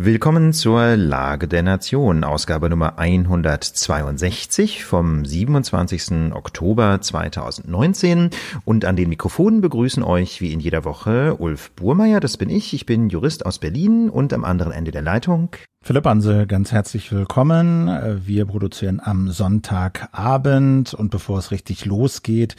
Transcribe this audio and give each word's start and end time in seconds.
Willkommen 0.00 0.52
zur 0.52 0.94
Lage 0.94 1.48
der 1.48 1.64
Nation, 1.64 2.22
Ausgabe 2.22 2.70
Nummer 2.70 3.00
162 3.00 4.84
vom 4.84 5.24
27. 5.24 6.32
Oktober 6.34 7.00
2019. 7.00 8.30
Und 8.64 8.84
an 8.84 8.94
den 8.94 9.08
Mikrofonen 9.08 9.60
begrüßen 9.60 10.04
euch 10.04 10.40
wie 10.40 10.52
in 10.52 10.60
jeder 10.60 10.84
Woche 10.84 11.34
Ulf 11.40 11.72
Burmeier, 11.72 12.20
das 12.20 12.36
bin 12.36 12.48
ich, 12.48 12.74
ich 12.74 12.86
bin 12.86 13.08
Jurist 13.08 13.44
aus 13.44 13.58
Berlin 13.58 14.08
und 14.08 14.32
am 14.32 14.44
anderen 14.44 14.70
Ende 14.70 14.92
der 14.92 15.02
Leitung 15.02 15.50
Philipp 15.80 16.06
Anse, 16.06 16.46
ganz 16.46 16.72
herzlich 16.72 17.12
willkommen. 17.12 17.88
Wir 18.26 18.44
produzieren 18.46 19.00
am 19.02 19.30
Sonntagabend 19.30 20.92
und 20.92 21.10
bevor 21.10 21.38
es 21.38 21.50
richtig 21.50 21.86
losgeht, 21.86 22.56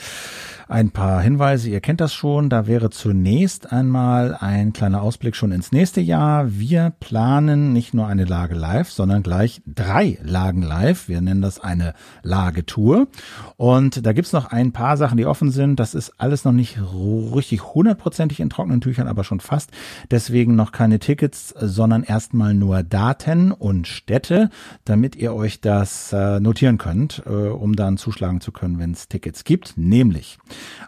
ein 0.68 0.92
paar 0.92 1.22
Hinweise. 1.22 1.70
Ihr 1.70 1.82
kennt 1.82 2.02
das 2.02 2.14
schon. 2.14 2.50
Da 2.50 2.66
wäre 2.66 2.90
zunächst 2.90 3.72
einmal 3.72 4.36
ein 4.40 4.74
kleiner 4.74 5.02
Ausblick 5.02 5.36
schon 5.36 5.52
ins 5.52 5.72
nächste 5.72 6.02
Jahr. 6.02 6.58
Wir 6.58 6.94
planen 7.00 7.29
nicht 7.40 7.94
nur 7.94 8.08
eine 8.08 8.26
Lage 8.26 8.56
live, 8.56 8.90
sondern 8.90 9.24
gleich 9.24 9.62
drei 9.66 10.18
Lagen 10.24 10.62
live. 10.62 11.08
Wir 11.08 11.22
nennen 11.22 11.42
das 11.42 11.60
eine 11.60 11.94
Lagetour. 12.24 13.08
Und 13.58 14.06
da 14.06 14.14
gibt's 14.14 14.34
noch 14.34 14.48
ein 14.52 14.72
paar 14.72 14.98
Sachen, 14.98 15.18
die 15.18 15.26
offen 15.26 15.52
sind. 15.52 15.80
Das 15.80 15.94
ist 15.94 16.14
alles 16.18 16.46
noch 16.46 16.52
nicht 16.52 16.78
richtig 17.36 17.74
hundertprozentig 17.74 18.40
in 18.40 18.50
trockenen 18.50 18.82
Tüchern, 18.82 19.08
aber 19.08 19.24
schon 19.24 19.40
fast. 19.40 19.72
Deswegen 20.12 20.56
noch 20.56 20.72
keine 20.72 21.00
Tickets, 21.00 21.54
sondern 21.60 22.04
erstmal 22.04 22.54
nur 22.54 22.84
Daten 22.84 23.20
Daten 23.20 23.52
und 23.52 23.88
Städte, 23.88 24.50
damit 24.86 25.16
ihr 25.16 25.34
euch 25.34 25.62
das 25.62 26.14
äh, 26.14 26.40
notieren 26.40 26.78
könnt, 26.78 27.24
äh, 27.26 27.30
um 27.30 27.76
dann 27.76 27.98
zuschlagen 27.98 28.40
zu 28.42 28.52
können, 28.52 28.80
wenn 28.80 28.92
es 28.92 29.08
Tickets 29.08 29.44
gibt. 29.44 29.74
Nämlich 29.78 30.38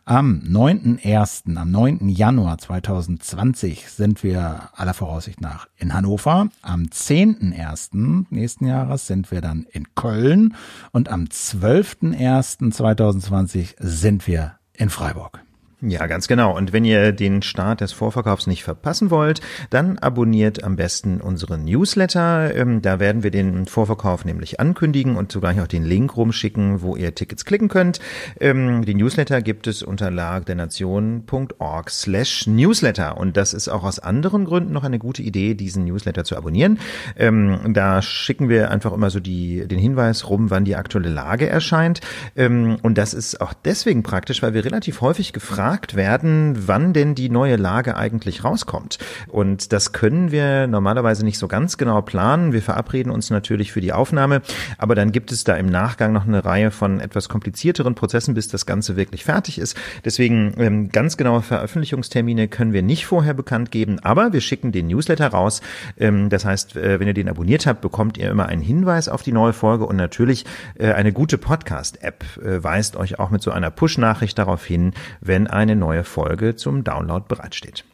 am 0.06 0.42
9.1., 0.46 1.56
am 1.58 1.72
9. 1.72 2.10
Januar 2.10 2.58
2020 2.58 3.90
sind 3.90 4.24
wir 4.24 4.70
aller 4.74 4.94
Voraussicht 4.94 5.42
nach 5.42 5.68
in 5.78 5.94
Hannover. 5.94 6.31
Am 6.62 6.84
10.1. 6.84 8.26
nächsten 8.30 8.66
Jahres 8.66 9.08
sind 9.08 9.32
wir 9.32 9.42
dann 9.42 9.66
in 9.72 9.96
Köln 9.96 10.56
und 10.92 11.10
am 11.10 11.24
12.1.2020 11.26 13.76
sind 13.80 14.28
wir 14.28 14.56
in 14.74 14.90
Freiburg. 14.90 15.42
Ja, 15.84 16.06
ganz 16.06 16.28
genau. 16.28 16.56
Und 16.56 16.74
wenn 16.74 16.86
ihr 16.86 17.12
den 17.12 17.42
Start 17.42 17.82
des 17.82 17.92
Vorverkaufs 17.92 18.46
nicht 18.46 18.64
verpassen 18.64 19.10
wollt, 19.10 19.42
dann 19.72 19.98
abonniert 19.98 20.64
am 20.64 20.76
besten 20.76 21.20
unseren 21.20 21.64
Newsletter. 21.64 22.54
Ähm, 22.56 22.84
da 22.84 23.00
werden 23.00 23.24
wir 23.24 23.32
den 23.32 23.66
Vorverkauf 23.66 24.24
nämlich 24.24 24.60
ankündigen 24.60 25.16
und 25.16 25.32
zugleich 25.32 25.60
auch 25.60 25.66
den 25.66 25.84
Link 25.84 26.16
rumschicken, 26.16 26.84
wo 26.84 26.96
ihr 26.96 27.16
Tickets 27.16 27.46
klicken 27.46 27.68
könnt. 27.68 28.00
Ähm, 28.40 28.86
den 28.86 28.98
Newsletter 28.98 29.42
gibt 29.42 29.66
es 29.66 29.82
unter 29.82 30.12
lagdernation.org 30.12 31.90
slash 31.90 32.46
Newsletter. 32.46 33.18
Und 33.18 33.36
das 33.36 33.56
ist 33.56 33.68
auch 33.68 33.84
aus 33.84 33.98
anderen 33.98 34.46
Gründen 34.46 34.74
noch 34.74 34.84
eine 34.84 35.00
gute 35.00 35.24
Idee, 35.24 35.56
diesen 35.56 35.86
Newsletter 35.86 36.24
zu 36.24 36.38
abonnieren. 36.38 36.78
Ähm, 37.18 37.74
da 37.74 38.04
schicken 38.04 38.50
wir 38.50 38.70
einfach 38.70 38.94
immer 38.94 39.10
so 39.10 39.20
die, 39.20 39.68
den 39.68 39.80
Hinweis 39.80 40.30
rum, 40.30 40.52
wann 40.52 40.64
die 40.64 40.76
aktuelle 40.76 41.10
Lage 41.10 41.50
erscheint. 41.50 42.02
und 42.36 42.98
das 42.98 43.14
ist 43.14 43.42
auch 43.42 43.54
deswegen 43.54 44.04
praktisch, 44.04 44.44
weil 44.44 44.54
wir 44.54 44.64
relativ 44.64 45.02
häufig 45.02 45.34
gefragt 45.34 45.71
gefragt 45.72 45.96
werden, 45.96 46.68
wann 46.68 46.92
denn 46.92 47.16
die 47.16 47.30
neue 47.30 47.56
Lage 47.56 47.96
eigentlich 47.96 48.44
rauskommt. 48.44 48.98
Und 49.30 49.72
das 49.72 49.94
können 49.94 50.30
wir 50.30 50.68
normalerweise 50.68 51.24
nicht 51.24 51.38
so 51.38 51.48
ganz 51.48 51.78
genau 51.78 52.02
planen. 52.02 52.52
Wir 52.52 52.62
verabreden 52.62 53.10
uns 53.10 53.30
natürlich 53.30 53.72
für 53.72 53.80
die 53.80 53.94
Aufnahme, 53.94 54.42
aber 54.78 54.96
dann 54.96 55.14
gibt 55.14 55.32
es 55.32 55.46
da 55.46 55.56
im 55.56 55.68
Nachgang 55.68 56.12
noch 56.12 56.28
eine 56.28 56.44
Reihe 56.44 56.72
von 56.72 57.00
etwas 57.00 57.30
komplizierteren 57.30 57.96
Prozessen, 57.96 58.34
bis 58.34 58.50
das 58.50 58.66
Ganze 58.66 58.98
wirklich 58.98 59.24
fertig 59.24 59.60
ist. 59.60 59.78
Deswegen 60.04 60.54
ähm, 60.58 60.90
ganz 60.90 61.16
genaue 61.16 61.42
Veröffentlichungstermine 61.42 62.50
können 62.50 62.74
wir 62.74 62.84
nicht 62.84 63.06
vorher 63.06 63.34
bekannt 63.34 63.72
geben, 63.72 64.00
aber 64.00 64.34
wir 64.34 64.42
schicken 64.42 64.74
den 64.74 64.88
Newsletter 64.88 65.28
raus. 65.28 65.62
Ähm, 65.98 66.28
das 66.28 66.44
heißt, 66.44 66.76
äh, 66.76 67.00
wenn 67.00 67.08
ihr 67.08 67.14
den 67.14 67.30
abonniert 67.30 67.66
habt, 67.66 67.80
bekommt 67.80 68.18
ihr 68.18 68.30
immer 68.30 68.48
einen 68.48 68.62
Hinweis 68.62 69.08
auf 69.08 69.24
die 69.24 69.32
neue 69.32 69.54
Folge 69.54 69.86
und 69.86 69.96
natürlich 69.96 70.46
äh, 70.78 70.92
eine 70.92 71.14
gute 71.14 71.38
Podcast-App 71.38 72.26
äh, 72.44 72.62
weist 72.62 72.98
euch 72.98 73.20
auch 73.20 73.30
mit 73.30 73.42
so 73.42 73.52
einer 73.52 73.72
Push-Nachricht 73.72 74.38
darauf 74.38 74.66
hin, 74.66 74.92
wenn 75.22 75.48
ein 75.48 75.61
eine 75.62 75.76
neue 75.76 76.04
Folge 76.04 76.56
zum 76.56 76.84
Download 76.84 77.26
bereitsteht. 77.28 77.86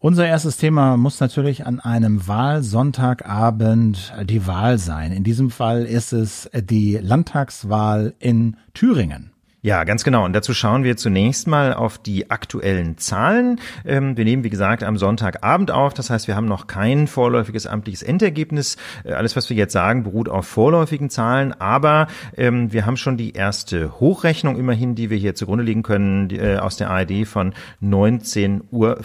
Unser 0.00 0.26
erstes 0.26 0.56
Thema 0.56 0.96
muss 0.96 1.20
natürlich 1.20 1.66
an 1.66 1.80
einem 1.80 2.26
Wahlsonntagabend 2.26 4.14
die 4.24 4.46
Wahl 4.46 4.78
sein. 4.78 5.12
In 5.12 5.24
diesem 5.24 5.50
Fall 5.50 5.84
ist 5.84 6.12
es 6.12 6.48
die 6.54 6.96
Landtagswahl 6.96 8.14
in 8.18 8.56
Thüringen. 8.74 9.32
Ja, 9.68 9.84
ganz 9.84 10.02
genau. 10.02 10.24
Und 10.24 10.32
dazu 10.32 10.54
schauen 10.54 10.82
wir 10.82 10.96
zunächst 10.96 11.46
mal 11.46 11.74
auf 11.74 11.98
die 11.98 12.30
aktuellen 12.30 12.96
Zahlen. 12.96 13.60
Ähm, 13.84 14.16
wir 14.16 14.24
nehmen, 14.24 14.42
wie 14.42 14.48
gesagt, 14.48 14.82
am 14.82 14.96
Sonntagabend 14.96 15.70
auf. 15.70 15.92
Das 15.92 16.08
heißt, 16.08 16.26
wir 16.26 16.36
haben 16.36 16.46
noch 16.46 16.68
kein 16.68 17.06
vorläufiges 17.06 17.66
amtliches 17.66 18.02
Endergebnis. 18.02 18.78
Äh, 19.04 19.12
alles, 19.12 19.36
was 19.36 19.50
wir 19.50 19.58
jetzt 19.58 19.74
sagen, 19.74 20.04
beruht 20.04 20.30
auf 20.30 20.46
vorläufigen 20.46 21.10
Zahlen. 21.10 21.52
Aber 21.52 22.06
ähm, 22.38 22.72
wir 22.72 22.86
haben 22.86 22.96
schon 22.96 23.18
die 23.18 23.32
erste 23.32 24.00
Hochrechnung 24.00 24.56
immerhin, 24.56 24.94
die 24.94 25.10
wir 25.10 25.18
hier 25.18 25.34
zugrunde 25.34 25.64
legen 25.64 25.82
können, 25.82 26.30
äh, 26.30 26.56
aus 26.56 26.78
der 26.78 26.88
ARD 26.88 27.26
von 27.26 27.52
19.14 27.82 28.62
Uhr. 28.70 28.98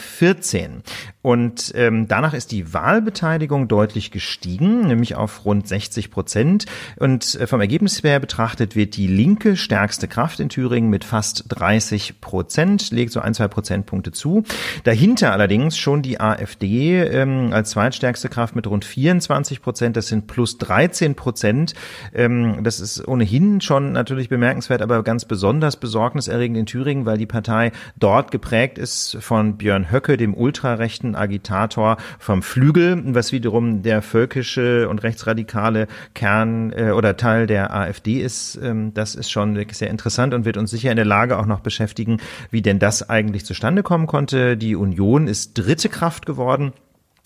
Und 1.22 1.74
ähm, 1.76 2.08
danach 2.08 2.34
ist 2.34 2.54
die 2.54 2.74
Wahlbeteiligung 2.74 3.68
deutlich 3.68 4.12
gestiegen, 4.12 4.88
nämlich 4.88 5.16
auf 5.16 5.44
rund 5.44 5.68
60 5.68 6.10
Prozent. 6.10 6.68
Und 6.96 7.36
äh, 7.36 7.48
vom 7.48 7.60
Ergebnis 7.60 8.02
her 8.02 8.22
betrachtet 8.22 8.78
wird 8.78 8.96
die 8.96 9.08
linke 9.08 9.58
stärkste 9.58 10.08
Kraft 10.08 10.40
in 10.40 10.53
Thüringen 10.54 10.92
mit 10.92 11.04
fast 11.04 11.46
30 11.50 12.22
Prozent, 12.22 12.92
legt 12.92 13.12
so 13.12 13.20
ein, 13.20 13.34
zwei 13.34 13.48
Prozentpunkte 13.48 14.12
zu. 14.12 14.44
Dahinter 14.84 15.32
allerdings 15.32 15.80
schon 15.80 16.04
die 16.04 16.20
AfD 16.20 17.00
ähm, 17.02 17.50
als 17.52 17.72
zweitstärkste 17.72 18.30
Kraft 18.30 18.56
mit 18.56 18.68
rund 18.68 18.86
24 18.86 19.64
Prozent. 19.64 19.98
Das 19.98 20.08
sind 20.08 20.28
plus 20.28 20.60
13 20.60 21.16
Prozent. 21.16 21.74
Ähm, 22.14 22.60
das 22.64 22.80
ist 22.80 23.08
ohnehin 23.08 23.62
schon 23.62 23.94
natürlich 23.94 24.30
bemerkenswert, 24.30 24.84
aber 24.84 25.02
ganz 25.02 25.26
besonders 25.26 25.78
besorgniserregend 25.78 26.58
in 26.58 26.66
Thüringen, 26.68 27.08
weil 27.08 27.18
die 27.18 27.26
Partei 27.26 27.72
dort 27.98 28.30
geprägt 28.30 28.78
ist 28.78 29.18
von 29.22 29.58
Björn 29.58 29.92
Höcke, 29.92 30.18
dem 30.18 30.36
ultrarechten 30.36 31.16
Agitator 31.16 31.98
vom 32.20 32.44
Flügel, 32.44 33.02
was 33.16 33.32
wiederum 33.32 33.82
der 33.82 34.04
völkische 34.04 34.88
und 34.88 35.02
rechtsradikale 35.02 35.88
Kern 36.14 36.72
äh, 36.74 36.92
oder 36.92 37.18
Teil 37.18 37.48
der 37.48 37.74
AfD 37.74 38.22
ist. 38.22 38.60
Ähm, 38.62 38.94
das 38.94 39.16
ist 39.16 39.32
schon 39.32 39.56
wirklich 39.56 39.80
sehr 39.80 39.90
interessant 39.90 40.33
und 40.34 40.46
wird 40.46 40.58
uns 40.58 40.72
sicher 40.72 40.92
in 40.92 40.98
der 40.98 41.06
Lage 41.06 41.38
auch 41.38 41.46
noch 41.46 41.60
beschäftigen, 41.60 42.18
wie 42.52 42.62
denn 42.62 42.80
das 42.80 43.10
eigentlich 43.10 43.46
zustande 43.46 43.84
kommen 43.84 44.08
konnte. 44.08 44.58
Die 44.58 44.76
Union 44.76 45.28
ist 45.28 45.54
dritte 45.54 45.90
Kraft 45.90 46.26
geworden 46.26 46.74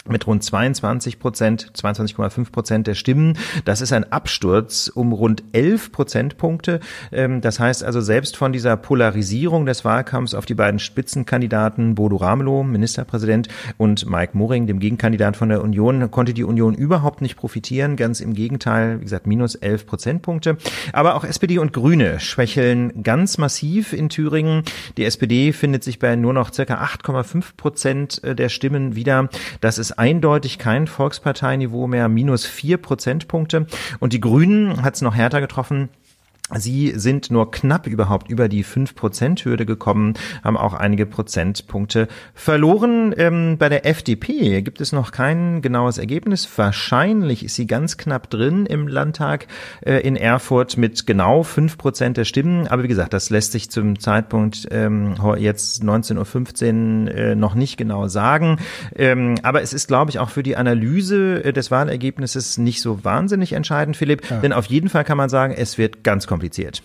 mit 0.09 0.27
rund 0.27 0.43
22 0.43 1.19
Prozent, 1.19 1.71
22,5 1.75 2.51
Prozent 2.51 2.87
der 2.87 2.95
Stimmen. 2.95 3.37
Das 3.65 3.81
ist 3.81 3.93
ein 3.93 4.11
Absturz 4.11 4.87
um 4.87 5.13
rund 5.13 5.43
11 5.53 5.91
Prozentpunkte. 5.91 6.79
Ähm, 7.11 7.41
das 7.41 7.59
heißt 7.59 7.83
also, 7.83 8.01
selbst 8.01 8.37
von 8.37 8.51
dieser 8.51 8.77
Polarisierung 8.77 9.65
des 9.65 9.85
Wahlkampfs 9.85 10.33
auf 10.33 10.45
die 10.45 10.55
beiden 10.55 10.79
Spitzenkandidaten 10.79 11.95
Bodo 11.95 12.17
Ramelow, 12.17 12.63
Ministerpräsident, 12.63 13.47
und 13.77 14.09
Mike 14.09 14.37
Moring, 14.37 14.67
dem 14.67 14.79
Gegenkandidat 14.79 15.37
von 15.37 15.49
der 15.49 15.61
Union, 15.61 16.09
konnte 16.11 16.33
die 16.33 16.43
Union 16.43 16.73
überhaupt 16.73 17.21
nicht 17.21 17.35
profitieren. 17.35 17.95
Ganz 17.95 18.21
im 18.21 18.33
Gegenteil, 18.33 18.99
wie 18.99 19.03
gesagt, 19.03 19.27
minus 19.27 19.55
11 19.55 19.85
Prozentpunkte. 19.85 20.57
Aber 20.93 21.15
auch 21.15 21.23
SPD 21.23 21.59
und 21.59 21.73
Grüne 21.73 22.19
schwächeln 22.19 23.03
ganz 23.03 23.37
massiv 23.37 23.93
in 23.93 24.09
Thüringen. 24.09 24.63
Die 24.97 25.05
SPD 25.05 25.53
findet 25.53 25.83
sich 25.83 25.99
bei 25.99 26.15
nur 26.15 26.33
noch 26.33 26.53
circa 26.53 26.75
8,5 26.83 27.43
Prozent 27.57 28.23
äh, 28.23 28.35
der 28.35 28.49
Stimmen 28.49 28.95
wieder. 28.95 29.29
Das 29.61 29.77
ist 29.77 29.96
eindeutig 29.97 30.59
kein 30.59 30.87
Volksparteiniveau 30.87 31.87
mehr, 31.87 32.07
minus 32.07 32.45
vier 32.45 32.77
Prozentpunkte. 32.77 33.67
Und 33.99 34.13
die 34.13 34.21
Grünen 34.21 34.83
hat 34.83 34.95
es 34.95 35.01
noch 35.01 35.15
härter 35.15 35.41
getroffen. 35.41 35.89
Sie 36.55 36.93
sind 36.95 37.29
nur 37.29 37.51
knapp 37.51 37.87
überhaupt 37.87 38.29
über 38.29 38.47
die 38.47 38.63
5%-Hürde 38.63 39.65
gekommen, 39.65 40.13
haben 40.45 40.55
auch 40.55 40.73
einige 40.73 41.05
Prozentpunkte 41.05 42.07
verloren. 42.33 43.13
Ähm, 43.17 43.57
bei 43.57 43.67
der 43.67 43.85
FDP 43.85 44.61
gibt 44.61 44.79
es 44.79 44.93
noch 44.93 45.11
kein 45.11 45.61
genaues 45.61 45.97
Ergebnis. 45.97 46.47
Wahrscheinlich 46.55 47.43
ist 47.43 47.55
sie 47.55 47.67
ganz 47.67 47.97
knapp 47.97 48.29
drin 48.29 48.65
im 48.65 48.87
Landtag 48.87 49.47
äh, 49.81 49.99
in 49.99 50.15
Erfurt 50.15 50.77
mit 50.77 51.05
genau 51.05 51.41
5% 51.41 52.13
der 52.13 52.23
Stimmen. 52.23 52.67
Aber 52.67 52.83
wie 52.83 52.87
gesagt, 52.87 53.11
das 53.11 53.29
lässt 53.29 53.51
sich 53.51 53.69
zum 53.69 53.99
Zeitpunkt 53.99 54.69
ähm, 54.71 55.15
jetzt 55.37 55.83
19.15 55.83 57.07
Uhr 57.07 57.13
äh, 57.13 57.35
noch 57.35 57.55
nicht 57.55 57.75
genau 57.75 58.07
sagen. 58.07 58.59
Ähm, 58.95 59.35
aber 59.43 59.61
es 59.61 59.73
ist, 59.73 59.89
glaube 59.89 60.11
ich, 60.11 60.19
auch 60.19 60.29
für 60.29 60.43
die 60.43 60.55
Analyse 60.55 61.43
äh, 61.43 61.51
des 61.51 61.71
Wahlergebnisses 61.71 62.57
nicht 62.57 62.81
so 62.81 63.03
wahnsinnig 63.03 63.51
entscheidend, 63.51 63.97
Philipp. 63.97 64.29
Ja. 64.29 64.39
Denn 64.39 64.53
auf 64.53 64.67
jeden 64.67 64.87
Fall 64.87 65.03
kann 65.03 65.17
man 65.17 65.27
sagen, 65.27 65.53
es 65.53 65.77
wird 65.77 66.05
ganz 66.05 66.25
kompliziert. 66.37 66.83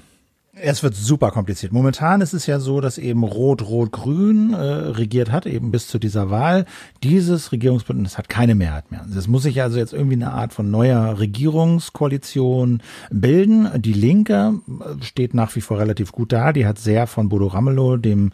Es 0.55 0.83
wird 0.83 0.95
super 0.95 1.31
kompliziert. 1.31 1.73
Momentan 1.73 2.21
ist 2.21 2.35
es 2.35 2.47
ja 2.47 2.61
so, 2.61 2.83
dass 2.83 2.99
eben 2.99 3.25
Rot-Rot-Grün 3.25 4.53
äh, 4.53 4.57
regiert 4.57 5.33
hat, 5.33 5.47
eben 5.47 5.71
bis 5.71 5.89
zu 5.89 5.99
dieser 5.99 6.29
Wahl. 6.29 6.67
Dieses 7.03 7.53
Regierungsbündnis 7.53 8.19
hat 8.19 8.29
keine 8.29 8.55
Mehrheit 8.55 8.91
mehr. 8.91 9.07
Es 9.17 9.29
muss 9.29 9.45
sich 9.45 9.63
also 9.63 9.79
jetzt 9.79 9.95
irgendwie 9.95 10.17
eine 10.17 10.33
Art 10.33 10.53
von 10.53 10.71
neuer 10.71 11.19
Regierungskoalition 11.19 12.83
bilden. 13.11 13.71
Die 13.81 13.95
Linke 13.95 14.55
äh, 14.69 15.03
steht 15.03 15.33
nach 15.33 15.57
wie 15.57 15.63
vor 15.63 15.79
relativ 15.79 16.13
gut 16.13 16.33
da. 16.33 16.53
Die 16.53 16.67
hat 16.67 16.79
sehr 16.79 17.07
von 17.07 17.31
Bodo 17.31 17.47
Ramelow, 17.47 17.97
dem 17.97 18.33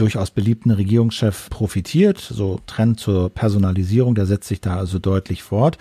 durchaus 0.00 0.30
beliebten 0.30 0.70
Regierungschef 0.70 1.50
profitiert. 1.50 2.18
So 2.18 2.60
Trend 2.66 3.00
zur 3.00 3.30
Personalisierung, 3.30 4.14
der 4.14 4.26
setzt 4.26 4.48
sich 4.48 4.60
da 4.60 4.76
also 4.76 4.98
deutlich 4.98 5.42
fort. 5.42 5.78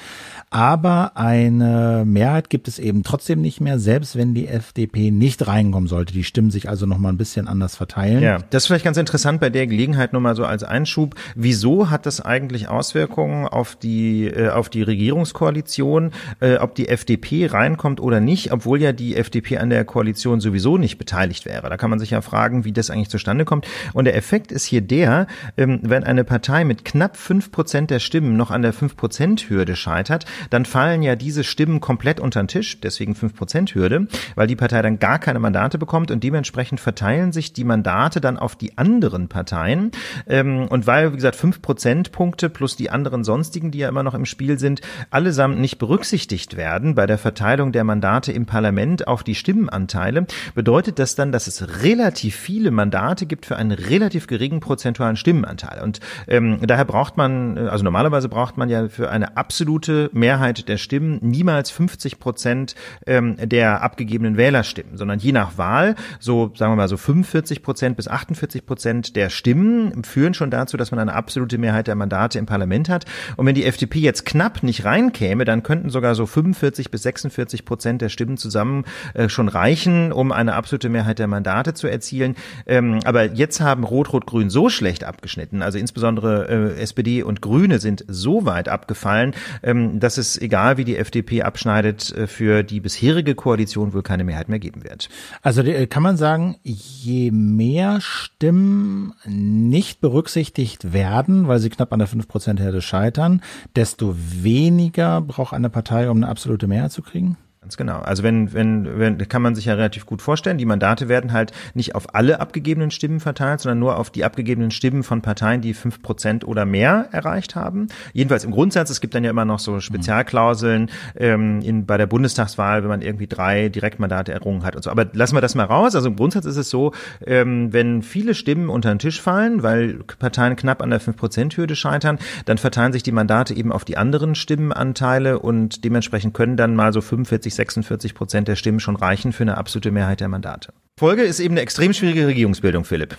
Aber 0.49 1.11
eine 1.15 2.03
Mehrheit 2.05 2.49
gibt 2.49 2.67
es 2.67 2.79
eben 2.79 3.03
trotzdem 3.03 3.41
nicht 3.41 3.61
mehr, 3.61 3.79
selbst 3.79 4.15
wenn 4.15 4.33
die 4.33 4.47
FDP 4.47 5.11
nicht 5.11 5.45
reinkommen 5.47 5.87
sollte. 5.87 6.13
Die 6.13 6.23
Stimmen 6.23 6.51
sich 6.51 6.69
also 6.69 6.85
noch 6.85 6.97
mal 6.97 7.09
ein 7.09 7.17
bisschen 7.17 7.47
anders 7.47 7.75
verteilen. 7.75 8.23
Ja, 8.23 8.39
das 8.49 8.63
ist 8.63 8.67
vielleicht 8.67 8.85
ganz 8.85 8.97
interessant 8.97 9.39
bei 9.39 9.49
der 9.49 9.67
Gelegenheit 9.67 10.13
nur 10.13 10.21
mal 10.21 10.35
so 10.35 10.45
als 10.45 10.63
Einschub. 10.63 11.15
Wieso 11.35 11.89
hat 11.89 12.05
das 12.05 12.21
eigentlich 12.21 12.69
Auswirkungen 12.69 13.47
auf 13.47 13.75
die, 13.75 14.25
äh, 14.25 14.49
auf 14.49 14.69
die 14.69 14.83
Regierungskoalition, 14.83 16.11
äh, 16.39 16.57
ob 16.57 16.75
die 16.75 16.87
FDP 16.87 17.47
reinkommt 17.47 17.99
oder 17.99 18.19
nicht, 18.19 18.51
obwohl 18.51 18.81
ja 18.81 18.93
die 18.93 19.15
FDP 19.15 19.57
an 19.57 19.69
der 19.69 19.85
Koalition 19.85 20.39
sowieso 20.39 20.77
nicht 20.77 20.97
beteiligt 20.97 21.45
wäre? 21.45 21.69
Da 21.69 21.77
kann 21.77 21.89
man 21.89 21.99
sich 21.99 22.11
ja 22.11 22.21
fragen, 22.21 22.65
wie 22.65 22.71
das 22.71 22.89
eigentlich 22.89 23.09
zustande 23.09 23.45
kommt. 23.45 23.67
Und 23.93 24.06
der 24.07 24.15
Effekt 24.15 24.53
ist 24.53 24.63
hier 24.63 24.79
der, 24.79 25.27
ähm, 25.57 25.81
wenn 25.83 26.05
eine 26.05 26.23
Partei 26.23 26.63
mit 26.63 26.85
knapp 26.85 27.17
fünf 27.17 27.51
Prozent 27.51 27.91
der 27.91 27.99
Stimmen 27.99 28.37
noch 28.37 28.51
an 28.51 28.61
der 28.61 28.71
fünf 28.71 28.95
Prozent 28.95 29.49
Hürde 29.49 29.75
scheitert, 29.75 30.25
dann 30.49 30.63
fallen 30.63 31.03
ja 31.03 31.17
diese 31.17 31.43
Stimmen 31.43 31.81
komplett 31.81 32.21
unter 32.21 32.41
den 32.41 32.47
Tisch, 32.47 32.79
deswegen 32.79 33.15
5%-Hürde, 33.15 34.07
weil 34.35 34.47
die 34.47 34.55
Partei 34.55 34.81
dann 34.81 34.99
gar 34.99 35.19
keine 35.19 35.39
Mandate 35.39 35.77
bekommt 35.77 36.09
und 36.09 36.23
dementsprechend 36.23 36.79
verteilen 36.79 37.33
sich 37.33 37.51
die 37.51 37.65
Mandate 37.65 38.21
dann 38.21 38.37
auf 38.37 38.55
die 38.55 38.77
anderen 38.77 39.27
Parteien. 39.27 39.91
Ähm, 40.25 40.69
und 40.69 40.87
weil, 40.87 41.11
wie 41.11 41.17
gesagt, 41.17 41.35
5 41.35 41.61
Prozentpunkte 41.61 42.49
plus 42.49 42.77
die 42.77 42.89
anderen 42.89 43.25
sonstigen, 43.25 43.71
die 43.71 43.79
ja 43.79 43.89
immer 43.89 44.03
noch 44.03 44.13
im 44.13 44.25
Spiel 44.25 44.57
sind, 44.57 44.79
allesamt 45.09 45.59
nicht 45.59 45.79
berücksichtigt 45.79 46.55
werden 46.55 46.95
bei 46.95 47.07
der 47.07 47.17
Verteilung 47.17 47.73
der 47.73 47.83
Mandate 47.83 48.31
im 48.31 48.45
Parlament 48.45 49.05
auf 49.05 49.23
die 49.23 49.35
Stimmenanteile, 49.35 50.27
bedeutet 50.55 50.97
das 50.97 51.15
dann, 51.15 51.33
dass 51.33 51.47
es 51.47 51.83
relativ 51.83 52.37
viele 52.37 52.71
Mandate 52.71 53.25
gibt 53.25 53.45
für 53.45 53.57
einen 53.57 53.73
relativ 53.97 54.27
geringen 54.27 54.59
prozentualen 54.59 55.17
Stimmenanteil. 55.17 55.81
Und 55.83 55.99
ähm, 56.27 56.59
daher 56.61 56.85
braucht 56.85 57.17
man, 57.17 57.57
also 57.57 57.83
normalerweise 57.83 58.29
braucht 58.29 58.57
man 58.57 58.69
ja 58.69 58.87
für 58.87 59.09
eine 59.09 59.37
absolute 59.37 60.09
Mehrheit 60.13 60.37
Mehrheit 60.37 60.67
der 60.69 60.77
Stimmen 60.77 61.19
niemals 61.21 61.71
50 61.71 62.19
Prozent 62.19 62.75
ähm, 63.05 63.37
der 63.41 63.81
abgegebenen 63.81 64.37
Wählerstimmen, 64.37 64.97
sondern 64.97 65.19
je 65.19 65.31
nach 65.31 65.57
Wahl, 65.57 65.95
so 66.19 66.51
sagen 66.55 66.73
wir 66.73 66.75
mal 66.75 66.87
so 66.87 66.97
45 66.97 67.63
Prozent 67.63 67.97
bis 67.97 68.07
48 68.07 68.65
Prozent 68.65 69.15
der 69.15 69.29
Stimmen 69.29 70.03
führen 70.03 70.33
schon 70.33 70.51
dazu, 70.51 70.77
dass 70.77 70.91
man 70.91 70.99
eine 70.99 71.13
absolute 71.13 71.57
Mehrheit 71.57 71.87
der 71.87 71.95
Mandate 71.95 72.39
im 72.39 72.45
Parlament 72.45 72.89
hat. 72.89 73.05
Und 73.35 73.45
wenn 73.45 73.55
die 73.55 73.65
FDP 73.65 73.99
jetzt 73.99 74.25
knapp 74.25 74.63
nicht 74.63 74.85
reinkäme, 74.85 75.43
dann 75.43 75.63
könnten 75.63 75.89
sogar 75.89 76.15
so 76.15 76.25
45 76.25 76.91
bis 76.91 77.03
46 77.03 77.65
Prozent 77.65 78.01
der 78.01 78.09
Stimmen 78.09 78.37
zusammen 78.37 78.85
äh, 79.13 79.29
schon 79.29 79.47
reichen, 79.47 80.11
um 80.11 80.31
eine 80.31 80.53
absolute 80.53 80.89
Mehrheit 80.89 81.19
der 81.19 81.27
Mandate 81.27 81.73
zu 81.73 81.87
erzielen. 81.87 82.35
Ähm, 82.65 82.99
aber 83.05 83.31
jetzt 83.31 83.59
haben 83.59 83.76
Rot-Rot-Grün 83.83 84.49
so 84.49 84.69
schlecht 84.69 85.03
abgeschnitten, 85.03 85.61
also 85.61 85.77
insbesondere 85.77 86.75
äh, 86.75 86.81
SPD 86.81 87.23
und 87.23 87.41
Grüne 87.41 87.79
sind 87.79 88.05
so 88.07 88.45
weit 88.45 88.69
abgefallen, 88.69 89.33
ähm, 89.63 89.99
dass 89.99 90.17
es, 90.17 90.37
egal 90.39 90.77
wie 90.77 90.85
die 90.85 90.97
FDP 90.97 91.43
abschneidet, 91.43 92.11
äh, 92.15 92.27
für 92.27 92.63
die 92.63 92.79
bisherige 92.79 93.35
Koalition 93.35 93.93
wohl 93.93 94.03
keine 94.03 94.23
Mehrheit 94.23 94.49
mehr 94.49 94.59
geben 94.59 94.83
wird. 94.83 95.09
Also 95.41 95.61
äh, 95.61 95.87
kann 95.87 96.03
man 96.03 96.17
sagen, 96.17 96.57
je 96.63 97.31
mehr 97.31 97.99
Stimmen 98.01 99.13
nicht 99.25 100.01
berücksichtigt 100.01 100.93
werden, 100.93 101.47
weil 101.47 101.59
sie 101.59 101.69
knapp 101.69 101.93
an 101.93 101.99
der 101.99 102.07
5%-Herde 102.07 102.81
scheitern, 102.81 103.41
desto 103.75 104.15
weniger 104.17 105.21
braucht 105.21 105.53
eine 105.53 105.69
Partei, 105.69 106.09
um 106.09 106.17
eine 106.17 106.27
absolute 106.27 106.67
Mehrheit 106.67 106.91
zu 106.91 107.01
kriegen? 107.01 107.37
Ganz 107.67 107.75
genau. 107.75 107.99
Also 107.99 108.23
wenn, 108.23 108.53
wenn, 108.53 108.97
wenn, 108.97 109.17
kann 109.27 109.41
man 109.41 109.53
sich 109.53 109.65
ja 109.65 109.73
relativ 109.73 110.05
gut 110.05 110.21
vorstellen, 110.21 110.57
die 110.57 110.63
Mandate 110.63 111.09
werden 111.09 111.33
halt 111.33 111.51
nicht 111.73 111.95
auf 111.95 112.15
alle 112.15 112.39
abgegebenen 112.39 112.91
Stimmen 112.91 113.19
verteilt, 113.19 113.59
sondern 113.59 113.79
nur 113.79 113.97
auf 113.97 114.09
die 114.09 114.23
abgegebenen 114.23 114.71
Stimmen 114.71 115.03
von 115.03 115.21
Parteien, 115.21 115.59
die 115.59 115.73
fünf 115.73 116.01
Prozent 116.01 116.47
oder 116.47 116.65
mehr 116.65 117.09
erreicht 117.11 117.57
haben. 117.57 117.89
Jedenfalls 118.13 118.45
im 118.45 118.51
Grundsatz, 118.51 118.89
es 118.89 119.01
gibt 119.01 119.15
dann 119.15 119.25
ja 119.25 119.31
immer 119.31 119.43
noch 119.43 119.59
so 119.59 119.81
Spezialklauseln 119.81 120.89
ähm, 121.17 121.59
in, 121.59 121.85
bei 121.85 121.97
der 121.97 122.07
Bundestagswahl, 122.07 122.83
wenn 122.83 122.89
man 122.89 123.01
irgendwie 123.01 123.27
drei 123.27 123.67
Direktmandate 123.67 124.31
errungen 124.31 124.63
hat 124.63 124.77
und 124.77 124.83
so. 124.83 124.89
Aber 124.89 125.05
lassen 125.11 125.35
wir 125.35 125.41
das 125.41 125.53
mal 125.53 125.65
raus. 125.65 125.93
Also 125.93 126.07
im 126.07 126.15
Grundsatz 126.15 126.45
ist 126.45 126.55
es 126.55 126.69
so, 126.69 126.93
ähm, 127.25 127.73
wenn 127.73 128.01
viele 128.01 128.33
Stimmen 128.33 128.69
unter 128.69 128.95
den 128.95 128.99
Tisch 128.99 129.21
fallen, 129.21 129.61
weil 129.61 129.95
Parteien 130.19 130.55
knapp 130.55 130.81
an 130.81 130.89
der 130.89 131.01
fünf 131.01 131.17
Prozent 131.17 131.57
Hürde 131.57 131.75
scheitern, 131.75 132.17
dann 132.45 132.59
verteilen 132.59 132.93
sich 132.93 133.03
die 133.03 133.11
Mandate 133.11 133.53
eben 133.53 133.73
auf 133.73 133.83
die 133.83 133.97
anderen 133.97 134.35
Stimmenanteile 134.35 135.39
und 135.39 135.83
dementsprechend 135.83 136.33
können 136.33 136.55
dann 136.55 136.73
mal 136.73 136.93
so 136.93 137.01
45 137.01 137.56
46 137.57 138.15
Prozent 138.15 138.47
der 138.47 138.55
Stimmen 138.55 138.79
schon 138.79 138.95
reichen 138.95 139.33
für 139.33 139.43
eine 139.43 139.57
absolute 139.57 139.91
Mehrheit 139.91 140.21
der 140.21 140.29
Mandate. 140.29 140.73
Folge 140.97 141.23
ist 141.23 141.39
eben 141.39 141.53
eine 141.53 141.61
extrem 141.61 141.93
schwierige 141.93 142.25
Regierungsbildung, 142.27 142.85
Philipp. 142.85 143.17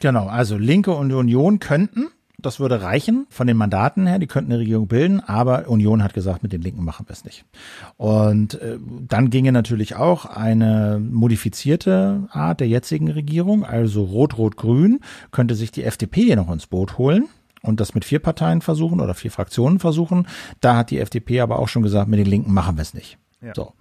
Genau, 0.00 0.28
also 0.28 0.56
Linke 0.56 0.92
und 0.92 1.12
Union 1.12 1.58
könnten, 1.58 2.06
das 2.40 2.60
würde 2.60 2.82
reichen 2.82 3.26
von 3.30 3.48
den 3.48 3.56
Mandaten 3.56 4.06
her, 4.06 4.20
die 4.20 4.28
könnten 4.28 4.52
eine 4.52 4.60
Regierung 4.60 4.86
bilden, 4.86 5.20
aber 5.20 5.68
Union 5.68 6.04
hat 6.04 6.14
gesagt, 6.14 6.44
mit 6.44 6.52
den 6.52 6.62
Linken 6.62 6.84
machen 6.84 7.06
wir 7.08 7.12
es 7.12 7.24
nicht. 7.24 7.44
Und 7.96 8.54
äh, 8.60 8.78
dann 9.08 9.28
ginge 9.30 9.50
natürlich 9.50 9.96
auch 9.96 10.24
eine 10.24 11.00
modifizierte 11.00 12.28
Art 12.30 12.60
der 12.60 12.68
jetzigen 12.68 13.10
Regierung, 13.10 13.64
also 13.64 14.04
Rot-Rot-Grün, 14.04 15.00
könnte 15.32 15.56
sich 15.56 15.72
die 15.72 15.82
FDP 15.82 16.22
hier 16.22 16.36
noch 16.36 16.50
ins 16.52 16.68
Boot 16.68 16.96
holen 16.96 17.28
und 17.60 17.80
das 17.80 17.94
mit 17.94 18.04
vier 18.04 18.20
Parteien 18.20 18.60
versuchen 18.60 19.00
oder 19.00 19.14
vier 19.14 19.32
Fraktionen 19.32 19.80
versuchen. 19.80 20.28
Da 20.60 20.76
hat 20.76 20.90
die 20.90 21.00
FDP 21.00 21.40
aber 21.40 21.58
auch 21.58 21.68
schon 21.68 21.82
gesagt, 21.82 22.08
mit 22.08 22.20
den 22.20 22.26
Linken 22.26 22.52
machen 22.52 22.76
wir 22.76 22.82
es 22.82 22.94
nicht. 22.94 23.18
Ja. 23.40 23.52
So. 23.54 23.72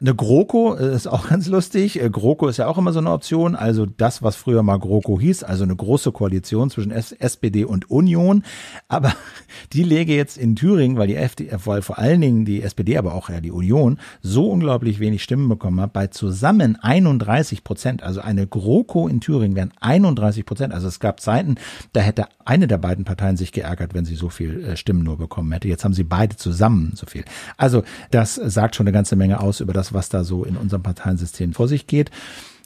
Eine 0.00 0.12
GroKo 0.12 0.74
äh, 0.74 0.92
ist 0.92 1.06
auch 1.06 1.28
ganz 1.30 1.46
lustig. 1.46 2.02
Äh, 2.02 2.10
GroKo 2.10 2.48
ist 2.48 2.56
ja 2.56 2.66
auch 2.66 2.78
immer 2.78 2.92
so 2.92 2.98
eine 2.98 3.12
Option. 3.12 3.54
Also 3.54 3.86
das, 3.86 4.24
was 4.24 4.34
früher 4.34 4.64
mal 4.64 4.78
GroKo 4.78 5.20
hieß, 5.20 5.44
also 5.44 5.62
eine 5.62 5.76
große 5.76 6.10
Koalition 6.10 6.68
zwischen 6.68 6.90
SPD 6.90 7.64
und 7.64 7.90
Union. 7.90 8.42
Aber 8.88 9.12
die 9.72 9.84
lege 9.84 10.16
jetzt 10.16 10.36
in 10.36 10.56
Thüringen, 10.56 10.96
weil 10.98 11.06
die 11.06 11.14
FDP, 11.14 11.56
weil 11.64 11.82
vor 11.82 11.98
allen 11.98 12.20
Dingen 12.20 12.44
die 12.44 12.62
SPD, 12.62 12.98
aber 12.98 13.14
auch 13.14 13.30
ja 13.30 13.40
die 13.40 13.52
Union, 13.52 14.00
so 14.20 14.50
unglaublich 14.50 14.98
wenig 14.98 15.22
Stimmen 15.22 15.48
bekommen 15.48 15.80
hat, 15.80 15.92
bei 15.92 16.08
zusammen 16.08 16.76
31 16.82 17.62
Prozent. 17.62 18.02
Also 18.02 18.20
eine 18.20 18.48
GroKo 18.48 19.06
in 19.06 19.20
Thüringen 19.20 19.54
wären 19.54 19.72
31 19.80 20.44
Prozent. 20.44 20.74
Also 20.74 20.88
es 20.88 20.98
gab 20.98 21.20
Zeiten, 21.20 21.54
da 21.92 22.00
hätte 22.00 22.26
eine 22.44 22.66
der 22.66 22.78
beiden 22.78 23.04
Parteien 23.04 23.36
sich 23.36 23.52
geärgert, 23.52 23.94
wenn 23.94 24.04
sie 24.04 24.16
so 24.16 24.28
viel 24.28 24.64
äh, 24.64 24.76
Stimmen 24.76 25.04
nur 25.04 25.18
bekommen 25.18 25.52
hätte. 25.52 25.68
Jetzt 25.68 25.84
haben 25.84 25.94
sie 25.94 26.02
beide 26.02 26.34
zusammen 26.34 26.94
so 26.96 27.06
viel. 27.06 27.24
Also 27.56 27.84
das 28.10 28.34
sagt 28.34 28.74
schon 28.74 28.88
eine 28.88 28.92
ganze 28.92 29.03
ganze 29.04 29.16
Menge 29.16 29.40
aus 29.40 29.60
über 29.60 29.74
das, 29.74 29.92
was 29.92 30.08
da 30.08 30.24
so 30.24 30.44
in 30.44 30.56
unserem 30.56 30.82
Parteiensystem 30.82 31.52
vor 31.52 31.68
sich 31.68 31.86
geht. 31.86 32.10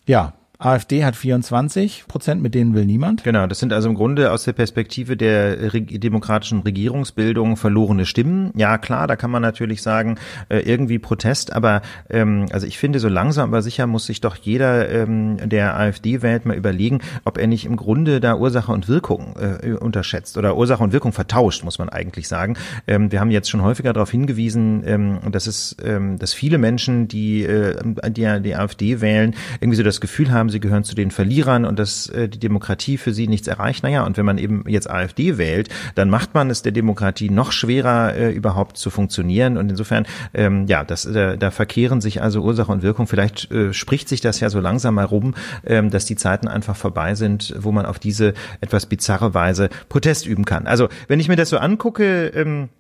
Ja, 0.07 0.35
AfD 0.61 1.05
hat 1.05 1.15
24 1.15 2.07
Prozent, 2.09 2.43
mit 2.43 2.53
denen 2.53 2.75
will 2.75 2.85
niemand. 2.85 3.23
Genau, 3.23 3.47
das 3.47 3.61
sind 3.61 3.73
also 3.73 3.89
im 3.89 3.95
Grunde 3.95 4.33
aus 4.33 4.43
der 4.43 4.55
Perspektive 4.55 5.17
der 5.17 5.71
demokratischen 5.71 6.63
Regierungsbildung 6.63 7.57
verlorene 7.57 8.05
Stimmen. 8.05 8.51
Ja, 8.57 8.77
klar, 8.77 9.07
da 9.07 9.15
kann 9.15 9.31
man 9.31 9.41
natürlich 9.41 9.83
sagen, 9.83 10.19
äh, 10.49 10.59
irgendwie 10.59 10.99
Protest, 10.99 11.53
aber 11.53 11.83
ähm, 12.11 12.47
also 12.51 12.67
ich 12.67 12.77
finde, 12.77 12.99
so 12.99 13.09
langsam 13.09 13.51
aber 13.51 13.63
sicher 13.63 13.87
muss 13.87 14.07
sich 14.07 14.21
doch 14.21 14.35
jeder, 14.35 14.91
ähm, 14.91 15.37
der 15.49 15.79
AfD 15.79 16.23
wählt, 16.23 16.45
mal 16.45 16.57
überlegen, 16.57 17.03
ob 17.25 17.39
er 17.39 17.47
nicht 17.47 17.65
im 17.65 17.77
Grunde 17.77 18.19
da 18.19 18.35
Ursache 18.35 18.73
und 18.73 18.89
Wirkung 18.89 19.37
äh, 19.39 19.75
unterschätzt 19.75 20.37
oder 20.39 20.57
Ursache 20.57 20.83
und 20.83 20.93
Wirkung 20.93 21.13
vertauscht, 21.13 21.63
muss 21.63 21.79
man 21.79 21.89
eigentlich 21.89 22.27
sagen. 22.27 22.57
Ähm, 22.89 23.13
wir 23.13 23.21
haben 23.21 23.31
jetzt 23.31 23.49
schon 23.49 23.63
häufiger 23.63 23.93
darauf 23.93 24.11
hingewiesen, 24.11 24.83
ähm, 24.85 25.21
dass 25.31 25.47
es, 25.47 25.77
ähm, 25.85 26.19
dass 26.19 26.33
viele 26.35 26.59
Menschen, 26.59 27.07
die, 27.07 27.45
äh, 27.45 27.77
die 28.11 28.43
die 28.43 28.57
AfD 28.57 29.01
wählen, 29.01 29.37
irgendwie 29.61 29.77
so 29.77 29.85
das 29.85 30.01
Gefühl 30.01 30.33
haben, 30.33 30.48
haben, 30.49 30.51
sie 30.51 30.61
gehören 30.61 30.85
zu 30.85 30.95
den 30.95 31.11
Verlierern 31.11 31.65
und 31.65 31.79
dass 31.79 32.09
äh, 32.09 32.29
die 32.29 32.39
Demokratie 32.39 32.97
für 32.97 33.13
sie 33.13 33.29
nichts 33.29 33.49
erreicht. 33.49 33.83
Naja, 33.83 34.05
und 34.05 34.17
wenn 34.17 34.25
man 34.25 34.39
eben 34.39 34.65
jetzt 34.67 34.89
AfD 34.91 35.39
wählt, 35.39 35.69
dann 35.95 36.09
macht 36.09 36.35
man 36.35 36.51
es 36.51 36.63
der 36.63 36.73
Demokratie 36.73 37.31
noch 37.31 37.53
schwerer, 37.53 38.15
äh, 38.15 38.33
überhaupt 38.33 38.79
zu 38.79 38.91
funktionieren. 38.91 39.57
Und 39.59 39.71
insofern, 39.71 40.07
ähm, 40.35 40.67
ja, 40.67 40.85
das, 40.85 41.05
äh, 41.05 41.37
da 41.37 41.51
verkehren 41.51 42.01
sich 42.01 42.23
also 42.23 42.43
Ursache 42.43 42.73
und 42.73 42.83
Wirkung. 42.83 43.07
Vielleicht 43.07 43.51
äh, 43.53 43.73
spricht 43.73 44.09
sich 44.09 44.21
das 44.21 44.41
ja 44.41 44.49
so 44.49 44.61
langsam 44.61 44.95
mal 44.95 45.05
rum, 45.05 45.35
ähm, 45.67 45.91
dass 45.91 46.07
die 46.07 46.17
Zeiten 46.17 46.49
einfach 46.49 46.77
vorbei 46.77 47.15
sind, 47.15 47.55
wo 47.59 47.73
man 47.73 47.87
auf 47.87 47.99
diese 47.99 48.35
etwas 48.61 48.87
bizarre 48.87 49.35
Weise 49.35 49.69
Protest 49.89 50.27
üben 50.27 50.45
kann. 50.45 50.67
Also, 50.67 50.89
wenn 51.09 51.21
ich 51.21 51.29
mir 51.29 51.37
das 51.37 51.51
so 51.51 51.59
angucke, 51.59 52.29
ähm, 52.29 52.71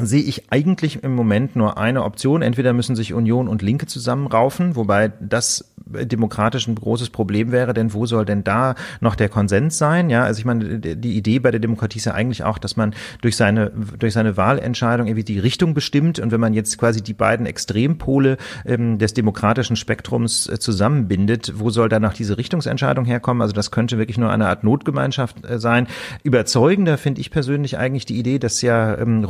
sehe 0.00 0.22
ich 0.22 0.52
eigentlich 0.52 1.04
im 1.04 1.14
Moment 1.14 1.54
nur 1.56 1.78
eine 1.78 2.02
Option. 2.02 2.42
Entweder 2.42 2.72
müssen 2.72 2.96
sich 2.96 3.14
Union 3.14 3.48
und 3.48 3.62
Linke 3.62 3.86
zusammenraufen, 3.86 4.76
wobei 4.76 5.12
das 5.20 5.72
demokratisch 5.86 6.66
ein 6.66 6.74
großes 6.74 7.10
Problem 7.10 7.52
wäre, 7.52 7.72
denn 7.72 7.92
wo 7.92 8.06
soll 8.06 8.24
denn 8.24 8.42
da 8.42 8.74
noch 9.00 9.14
der 9.14 9.28
Konsens 9.28 9.78
sein? 9.78 10.10
Ja, 10.10 10.24
also 10.24 10.40
ich 10.40 10.44
meine, 10.44 10.80
die 10.80 11.16
Idee 11.16 11.38
bei 11.38 11.52
der 11.52 11.60
Demokratie 11.60 11.98
ist 11.98 12.06
ja 12.06 12.14
eigentlich 12.14 12.42
auch, 12.42 12.58
dass 12.58 12.76
man 12.76 12.94
durch 13.22 13.36
seine, 13.36 13.70
durch 13.98 14.12
seine 14.12 14.36
Wahlentscheidung 14.36 15.06
irgendwie 15.06 15.24
die 15.24 15.38
Richtung 15.38 15.74
bestimmt 15.74 16.18
und 16.18 16.32
wenn 16.32 16.40
man 16.40 16.54
jetzt 16.54 16.76
quasi 16.78 17.02
die 17.02 17.14
beiden 17.14 17.46
Extrempole 17.46 18.36
ähm, 18.64 18.98
des 18.98 19.14
demokratischen 19.14 19.76
Spektrums 19.76 20.48
äh, 20.48 20.58
zusammenbindet, 20.58 21.52
wo 21.56 21.70
soll 21.70 21.88
da 21.88 22.00
noch 22.00 22.14
diese 22.14 22.36
Richtungsentscheidung 22.36 23.04
herkommen? 23.04 23.40
Also 23.40 23.52
das 23.52 23.70
könnte 23.70 23.96
wirklich 23.96 24.18
nur 24.18 24.30
eine 24.30 24.48
Art 24.48 24.64
Notgemeinschaft 24.64 25.44
äh, 25.44 25.60
sein. 25.60 25.86
Überzeugender 26.24 26.98
finde 26.98 27.20
ich 27.20 27.30
persönlich 27.30 27.78
eigentlich 27.78 28.06
die 28.06 28.18
Idee, 28.18 28.40
dass 28.40 28.60
ja 28.60 28.98
ähm, 28.98 29.22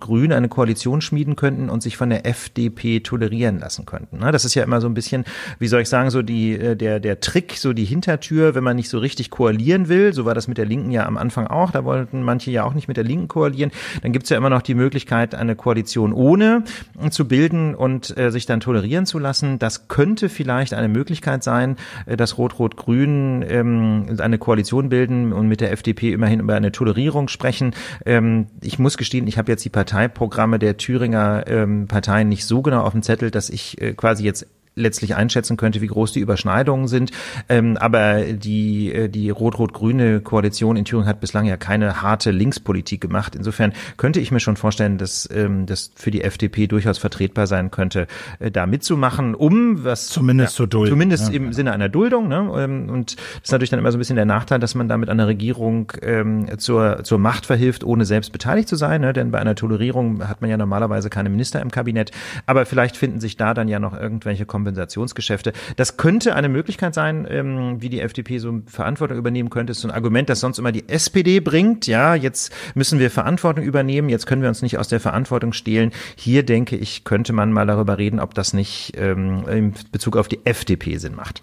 Rot-Rot-Grün 0.00 0.32
eine 0.32 0.48
Koalition 0.48 1.00
schmieden 1.00 1.36
könnten 1.36 1.70
und 1.70 1.82
sich 1.82 1.96
von 1.96 2.10
der 2.10 2.26
FDP 2.26 3.00
tolerieren 3.00 3.58
lassen 3.58 3.86
könnten. 3.86 4.18
Na, 4.20 4.32
das 4.32 4.44
ist 4.44 4.54
ja 4.54 4.64
immer 4.64 4.80
so 4.80 4.88
ein 4.88 4.94
bisschen, 4.94 5.24
wie 5.58 5.68
soll 5.68 5.82
ich 5.82 5.88
sagen, 5.88 6.10
so 6.10 6.22
die, 6.22 6.52
äh, 6.52 6.76
der, 6.76 7.00
der 7.00 7.20
Trick, 7.20 7.56
so 7.56 7.72
die 7.72 7.84
Hintertür, 7.84 8.54
wenn 8.54 8.64
man 8.64 8.76
nicht 8.76 8.88
so 8.88 8.98
richtig 8.98 9.30
koalieren 9.30 9.88
will. 9.88 10.12
So 10.12 10.24
war 10.24 10.34
das 10.34 10.48
mit 10.48 10.58
der 10.58 10.66
Linken 10.66 10.90
ja 10.90 11.06
am 11.06 11.16
Anfang 11.16 11.46
auch. 11.46 11.70
Da 11.70 11.84
wollten 11.84 12.22
manche 12.22 12.50
ja 12.50 12.64
auch 12.64 12.74
nicht 12.74 12.88
mit 12.88 12.96
der 12.96 13.04
Linken 13.04 13.28
koalieren. 13.28 13.70
Dann 14.02 14.12
gibt's 14.12 14.30
ja 14.30 14.36
immer 14.36 14.50
noch 14.50 14.62
die 14.62 14.74
Möglichkeit, 14.74 15.34
eine 15.34 15.56
Koalition 15.56 16.12
ohne 16.12 16.64
zu 17.10 17.28
bilden 17.28 17.74
und 17.74 18.16
äh, 18.16 18.30
sich 18.30 18.46
dann 18.46 18.60
tolerieren 18.60 19.06
zu 19.06 19.18
lassen. 19.18 19.58
Das 19.58 19.88
könnte 19.88 20.28
vielleicht 20.28 20.74
eine 20.74 20.88
Möglichkeit 20.88 21.44
sein, 21.44 21.76
äh, 22.06 22.16
dass 22.16 22.38
Rot-Rot-Grün 22.38 23.44
ähm, 23.46 24.16
eine 24.18 24.38
Koalition 24.38 24.88
bilden 24.88 25.32
und 25.32 25.48
mit 25.48 25.60
der 25.60 25.72
FDP 25.72 26.12
immerhin 26.12 26.40
über 26.40 26.54
eine 26.54 26.72
Tolerierung 26.72 27.28
sprechen. 27.28 27.74
Ähm, 28.06 28.46
ich 28.62 28.78
muss 28.78 28.96
gestehen, 28.96 29.26
ich 29.26 29.38
habe 29.38 29.50
jetzt 29.50 29.64
die 29.64 29.70
Parteiprogramme 29.90 30.60
der 30.60 30.76
Thüringer 30.76 31.44
ähm, 31.48 31.88
Parteien 31.88 32.28
nicht 32.28 32.44
so 32.44 32.62
genau 32.62 32.82
auf 32.82 32.92
dem 32.92 33.02
Zettel, 33.02 33.32
dass 33.32 33.50
ich 33.50 33.80
äh, 33.80 33.92
quasi 33.92 34.24
jetzt 34.24 34.46
letztlich 34.80 35.14
einschätzen 35.14 35.56
könnte, 35.56 35.80
wie 35.80 35.86
groß 35.86 36.12
die 36.12 36.20
Überschneidungen 36.20 36.88
sind. 36.88 37.12
Ähm, 37.48 37.76
aber 37.76 38.22
die, 38.22 38.92
äh, 38.92 39.08
die 39.08 39.30
rot-rot-grüne 39.30 40.20
Koalition 40.20 40.76
in 40.76 40.84
Thüringen 40.84 41.08
hat 41.08 41.20
bislang 41.20 41.46
ja 41.46 41.56
keine 41.56 42.02
harte 42.02 42.30
Linkspolitik 42.30 43.00
gemacht. 43.00 43.34
Insofern 43.34 43.72
könnte 43.96 44.20
ich 44.20 44.30
mir 44.32 44.40
schon 44.40 44.56
vorstellen, 44.56 44.98
dass 44.98 45.28
ähm, 45.32 45.66
das 45.66 45.92
für 45.94 46.10
die 46.10 46.22
FDP 46.22 46.66
durchaus 46.66 46.98
vertretbar 46.98 47.46
sein 47.46 47.70
könnte, 47.70 48.06
äh, 48.38 48.50
da 48.50 48.66
mitzumachen, 48.66 49.34
um 49.34 49.84
was 49.84 50.08
zumindest 50.08 50.54
ja, 50.54 50.56
zu 50.56 50.66
dulden. 50.66 50.92
Zumindest 50.92 51.28
ja, 51.28 51.34
im 51.34 51.42
genau. 51.44 51.52
Sinne 51.54 51.72
einer 51.72 51.88
Duldung. 51.88 52.28
Ne? 52.28 52.50
Ähm, 52.56 52.88
und 52.88 53.16
das 53.16 53.44
ist 53.44 53.52
natürlich 53.52 53.70
dann 53.70 53.78
immer 53.78 53.92
so 53.92 53.98
ein 53.98 54.00
bisschen 54.00 54.16
der 54.16 54.24
Nachteil, 54.24 54.58
dass 54.58 54.74
man 54.74 54.88
da 54.88 54.96
mit 54.96 55.08
einer 55.08 55.26
Regierung 55.26 55.92
ähm, 56.02 56.58
zur, 56.58 57.04
zur 57.04 57.18
Macht 57.18 57.46
verhilft, 57.46 57.84
ohne 57.84 58.04
selbst 58.04 58.32
beteiligt 58.32 58.68
zu 58.68 58.76
sein. 58.76 59.00
Ne? 59.00 59.12
Denn 59.12 59.30
bei 59.30 59.38
einer 59.38 59.54
Tolerierung 59.54 60.26
hat 60.26 60.40
man 60.40 60.50
ja 60.50 60.56
normalerweise 60.56 61.10
keine 61.10 61.28
Minister 61.28 61.60
im 61.60 61.70
Kabinett. 61.70 62.10
Aber 62.46 62.66
vielleicht 62.66 62.96
finden 62.96 63.20
sich 63.20 63.36
da 63.36 63.54
dann 63.54 63.68
ja 63.68 63.78
noch 63.78 63.98
irgendwelche 63.98 64.46
Kompetenzen 64.46 64.69
Kompensationsgeschäfte. 64.70 65.52
Das 65.76 65.96
könnte 65.96 66.34
eine 66.34 66.48
Möglichkeit 66.48 66.94
sein, 66.94 67.26
ähm, 67.28 67.82
wie 67.82 67.88
die 67.88 68.00
FDP 68.00 68.38
so 68.38 68.60
Verantwortung 68.66 69.18
übernehmen 69.18 69.50
könnte. 69.50 69.72
Ist 69.72 69.80
so 69.80 69.88
ein 69.88 69.94
Argument, 69.94 70.28
das 70.28 70.40
sonst 70.40 70.58
immer 70.58 70.72
die 70.72 70.88
SPD 70.88 71.40
bringt. 71.40 71.86
Ja, 71.86 72.14
jetzt 72.14 72.52
müssen 72.74 72.98
wir 72.98 73.10
Verantwortung 73.10 73.64
übernehmen. 73.64 74.08
Jetzt 74.08 74.26
können 74.26 74.42
wir 74.42 74.48
uns 74.48 74.62
nicht 74.62 74.78
aus 74.78 74.88
der 74.88 75.00
Verantwortung 75.00 75.52
stehlen. 75.52 75.90
Hier 76.16 76.44
denke 76.44 76.76
ich, 76.76 77.04
könnte 77.04 77.32
man 77.32 77.52
mal 77.52 77.66
darüber 77.66 77.98
reden, 77.98 78.20
ob 78.20 78.34
das 78.34 78.52
nicht 78.52 78.92
ähm, 78.96 79.44
in 79.48 79.74
Bezug 79.90 80.16
auf 80.16 80.28
die 80.28 80.44
FDP 80.44 80.96
Sinn 80.98 81.14
macht. 81.14 81.42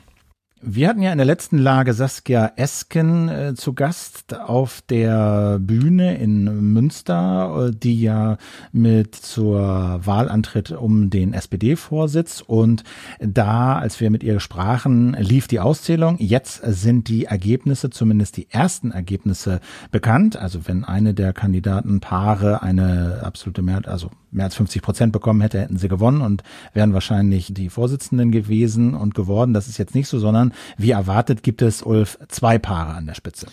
Wir 0.60 0.90
hatten 0.90 1.04
ja 1.04 1.12
in 1.12 1.20
der 1.20 1.28
letzten 1.28 1.60
Lage 1.60 1.94
Saskia 1.94 2.54
Esken 2.56 3.30
äh, 3.30 3.54
zu 3.54 3.74
Gast 3.74 4.36
auf 4.36 4.82
der 4.82 5.60
Bühne 5.60 6.18
in 6.18 6.74
Münster, 6.74 7.68
äh, 7.68 7.72
die 7.76 8.02
ja 8.02 8.38
mit 8.72 9.14
zur 9.14 10.00
Wahl 10.04 10.28
antritt 10.30 10.72
um 10.72 11.12
den 11.12 11.34
SPD-Vorsitz. 11.34 12.42
Und 12.42 12.84
da, 13.20 13.78
als 13.78 14.00
wir 14.00 14.10
mit 14.10 14.24
ihr 14.24 14.40
sprachen, 14.40 15.14
lief 15.20 15.48
die 15.48 15.60
Auszählung. 15.60 16.18
Jetzt 16.18 16.64
sind 16.66 17.08
die 17.08 17.26
Ergebnisse, 17.26 17.92
zumindest 17.92 18.36
die 18.36 18.50
ersten 18.50 18.90
Ergebnisse 18.90 19.60
bekannt. 19.92 20.38
Also 20.38 20.68
wenn 20.68 20.84
eine 20.84 21.14
der 21.14 21.34
Kandidatenpaare 21.34 22.64
eine 22.64 23.22
absolute 23.24 23.62
Mehrheit, 23.62 23.88
also 23.88 24.10
mehr 24.32 24.46
als 24.46 24.56
50 24.56 24.82
Prozent 24.82 25.14
bekommen 25.14 25.42
hätte, 25.42 25.60
hätten 25.60 25.78
sie 25.78 25.88
gewonnen 25.88 26.22
und 26.22 26.44
wären 26.74 26.94
wahrscheinlich 26.94 27.54
die 27.54 27.70
Vorsitzenden 27.70 28.32
gewesen 28.32 28.94
und 28.94 29.16
geworden. 29.16 29.54
Das 29.54 29.68
ist 29.68 29.78
jetzt 29.78 29.96
nicht 29.96 30.08
so, 30.08 30.20
sondern 30.20 30.47
wie 30.78 30.92
erwartet 30.92 31.44
gibt 31.44 31.62
es, 31.62 31.82
Ulf, 31.82 32.18
zwei 32.28 32.58
Paare 32.58 32.94
an 32.94 33.08
der 33.08 33.16
Spitze. 33.16 33.48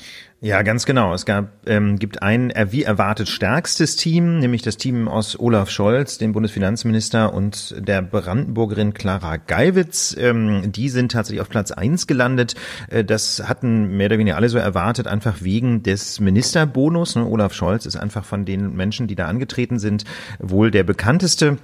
Ja, 0.44 0.60
ganz 0.60 0.84
genau. 0.84 1.14
Es 1.14 1.24
gab, 1.24 1.66
ähm, 1.66 1.98
gibt 1.98 2.22
ein 2.22 2.52
wie 2.70 2.82
erwartet 2.82 3.30
stärkstes 3.30 3.96
Team, 3.96 4.40
nämlich 4.40 4.60
das 4.60 4.76
Team 4.76 5.08
aus 5.08 5.40
Olaf 5.40 5.70
Scholz, 5.70 6.18
dem 6.18 6.32
Bundesfinanzminister, 6.32 7.32
und 7.32 7.74
der 7.78 8.02
Brandenburgerin 8.02 8.92
Clara 8.92 9.38
Geiwitz. 9.38 10.14
Ähm, 10.20 10.70
die 10.70 10.90
sind 10.90 11.12
tatsächlich 11.12 11.40
auf 11.40 11.48
Platz 11.48 11.70
eins 11.70 12.06
gelandet. 12.06 12.56
Äh, 12.90 13.04
das 13.04 13.48
hatten 13.48 13.96
mehr 13.96 14.08
oder 14.08 14.18
weniger 14.18 14.36
alle 14.36 14.50
so 14.50 14.58
erwartet, 14.58 15.06
einfach 15.06 15.40
wegen 15.40 15.82
des 15.82 16.20
Ministerbonus. 16.20 17.16
Ne? 17.16 17.24
Olaf 17.24 17.54
Scholz 17.54 17.86
ist 17.86 17.96
einfach 17.96 18.26
von 18.26 18.44
den 18.44 18.76
Menschen, 18.76 19.06
die 19.06 19.14
da 19.14 19.28
angetreten 19.28 19.78
sind, 19.78 20.04
wohl 20.40 20.70
der 20.70 20.84
bekannteste 20.84 21.56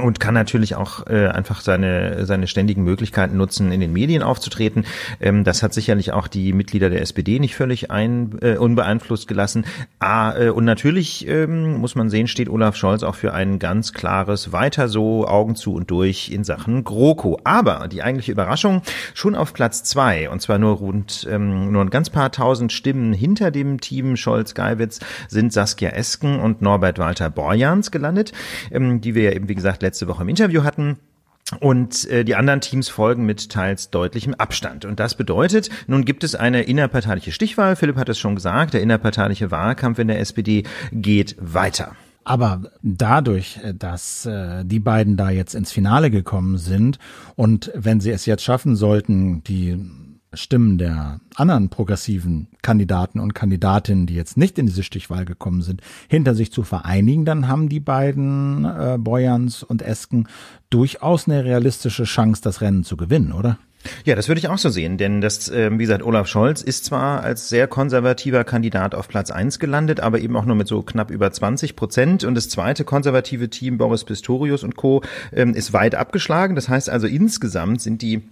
und 0.00 0.20
kann 0.20 0.34
natürlich 0.34 0.74
auch 0.74 1.06
äh, 1.06 1.26
einfach 1.28 1.60
seine 1.60 2.24
seine 2.24 2.46
ständigen 2.46 2.82
Möglichkeiten 2.82 3.36
nutzen, 3.36 3.72
in 3.72 3.80
den 3.80 3.92
Medien 3.92 4.22
aufzutreten. 4.22 4.86
Ähm, 5.20 5.44
das 5.44 5.62
hat 5.62 5.74
sicherlich 5.74 6.12
auch 6.12 6.28
die 6.28 6.52
Mitglieder 6.52 6.88
der 6.88 7.02
SPD 7.02 7.38
nicht 7.38 7.56
völlig 7.56 7.90
ein, 7.90 8.38
äh, 8.40 8.56
unbeeinflusst 8.56 9.28
gelassen. 9.28 9.66
Ah, 9.98 10.34
äh, 10.36 10.48
und 10.48 10.64
natürlich 10.64 11.28
ähm, 11.28 11.74
muss 11.74 11.94
man 11.94 12.08
sehen, 12.08 12.26
steht 12.26 12.48
Olaf 12.48 12.76
Scholz 12.76 13.02
auch 13.02 13.14
für 13.14 13.34
ein 13.34 13.58
ganz 13.58 13.92
klares 13.92 14.52
Weiter 14.52 14.88
so, 14.88 15.26
Augen 15.26 15.56
zu 15.56 15.74
und 15.74 15.90
durch 15.90 16.30
in 16.30 16.44
Sachen 16.44 16.84
GroKo. 16.84 17.38
Aber 17.44 17.88
die 17.88 18.02
eigentliche 18.02 18.32
Überraschung 18.32 18.82
schon 19.14 19.34
auf 19.34 19.52
Platz 19.52 19.82
zwei 19.84 20.30
und 20.30 20.40
zwar 20.40 20.58
nur 20.58 20.76
rund 20.76 21.26
ähm, 21.30 21.70
nur 21.70 21.82
ein 21.82 21.90
ganz 21.90 22.08
paar 22.08 22.32
tausend 22.32 22.72
Stimmen 22.72 23.12
hinter 23.12 23.50
dem 23.50 23.80
Team 23.80 24.16
Scholz-Geiwitz 24.16 25.00
sind 25.28 25.52
Saskia 25.52 25.90
Esken 25.90 26.40
und 26.40 26.62
Norbert 26.62 26.98
Walter 26.98 27.28
Borjans 27.28 27.90
gelandet, 27.90 28.32
ähm, 28.70 29.00
die 29.00 29.14
wir 29.14 29.24
ja 29.24 29.32
eben 29.32 29.48
wie 29.48 29.54
gesagt 29.54 29.81
letzte 29.82 30.08
Woche 30.08 30.22
im 30.22 30.28
Interview 30.28 30.64
hatten. 30.64 30.98
Und 31.60 32.08
äh, 32.08 32.24
die 32.24 32.34
anderen 32.34 32.60
Teams 32.60 32.88
folgen 32.88 33.26
mit 33.26 33.50
teils 33.50 33.90
deutlichem 33.90 34.34
Abstand. 34.34 34.84
Und 34.84 34.98
das 35.00 35.16
bedeutet, 35.16 35.68
nun 35.86 36.04
gibt 36.04 36.24
es 36.24 36.34
eine 36.34 36.62
innerparteiliche 36.62 37.32
Stichwahl. 37.32 37.76
Philipp 37.76 37.96
hat 37.96 38.08
es 38.08 38.18
schon 38.18 38.34
gesagt, 38.34 38.74
der 38.74 38.80
innerparteiliche 38.80 39.50
Wahlkampf 39.50 39.98
in 39.98 40.08
der 40.08 40.20
SPD 40.20 40.64
geht 40.92 41.36
weiter. 41.38 41.94
Aber 42.24 42.62
dadurch, 42.82 43.58
äh, 43.62 43.74
dass 43.74 44.26
äh, 44.26 44.64
die 44.64 44.80
beiden 44.80 45.16
da 45.16 45.30
jetzt 45.30 45.54
ins 45.54 45.72
Finale 45.72 46.10
gekommen 46.10 46.56
sind 46.56 46.98
und 47.36 47.70
wenn 47.74 48.00
sie 48.00 48.10
es 48.10 48.26
jetzt 48.26 48.44
schaffen 48.44 48.76
sollten, 48.76 49.42
die 49.44 49.78
Stimmen 50.34 50.78
der 50.78 51.20
anderen 51.34 51.68
progressiven 51.68 52.48
Kandidaten 52.62 53.20
und 53.20 53.34
Kandidatinnen, 53.34 54.06
die 54.06 54.14
jetzt 54.14 54.36
nicht 54.36 54.58
in 54.58 54.66
diese 54.66 54.82
Stichwahl 54.82 55.24
gekommen 55.24 55.62
sind, 55.62 55.82
hinter 56.08 56.34
sich 56.34 56.52
zu 56.52 56.62
vereinigen, 56.62 57.24
dann 57.24 57.48
haben 57.48 57.68
die 57.68 57.80
beiden 57.80 58.64
äh, 58.64 58.96
Boyans 58.98 59.62
und 59.62 59.82
Esken 59.82 60.28
durchaus 60.70 61.28
eine 61.28 61.44
realistische 61.44 62.04
Chance, 62.04 62.42
das 62.42 62.60
Rennen 62.60 62.84
zu 62.84 62.96
gewinnen, 62.96 63.32
oder? 63.32 63.58
Ja, 64.04 64.14
das 64.14 64.28
würde 64.28 64.38
ich 64.38 64.48
auch 64.48 64.58
so 64.58 64.68
sehen, 64.68 64.96
denn 64.96 65.20
das, 65.20 65.48
äh, 65.48 65.70
wie 65.72 65.78
gesagt, 65.78 66.02
Olaf 66.02 66.28
Scholz 66.28 66.62
ist 66.62 66.84
zwar 66.84 67.22
als 67.22 67.48
sehr 67.48 67.66
konservativer 67.66 68.44
Kandidat 68.44 68.94
auf 68.94 69.08
Platz 69.08 69.30
eins 69.30 69.58
gelandet, 69.58 70.00
aber 70.00 70.20
eben 70.20 70.36
auch 70.36 70.44
nur 70.44 70.56
mit 70.56 70.68
so 70.68 70.82
knapp 70.82 71.10
über 71.10 71.30
20 71.30 71.76
Prozent. 71.76 72.24
Und 72.24 72.34
das 72.34 72.48
zweite 72.48 72.84
konservative 72.84 73.50
Team, 73.50 73.78
Boris 73.78 74.04
Pistorius 74.04 74.62
und 74.62 74.76
Co., 74.76 75.02
ähm, 75.32 75.54
ist 75.54 75.72
weit 75.72 75.94
abgeschlagen. 75.94 76.54
Das 76.54 76.68
heißt 76.68 76.90
also, 76.90 77.06
insgesamt 77.06 77.82
sind 77.82 78.02
die 78.02 78.22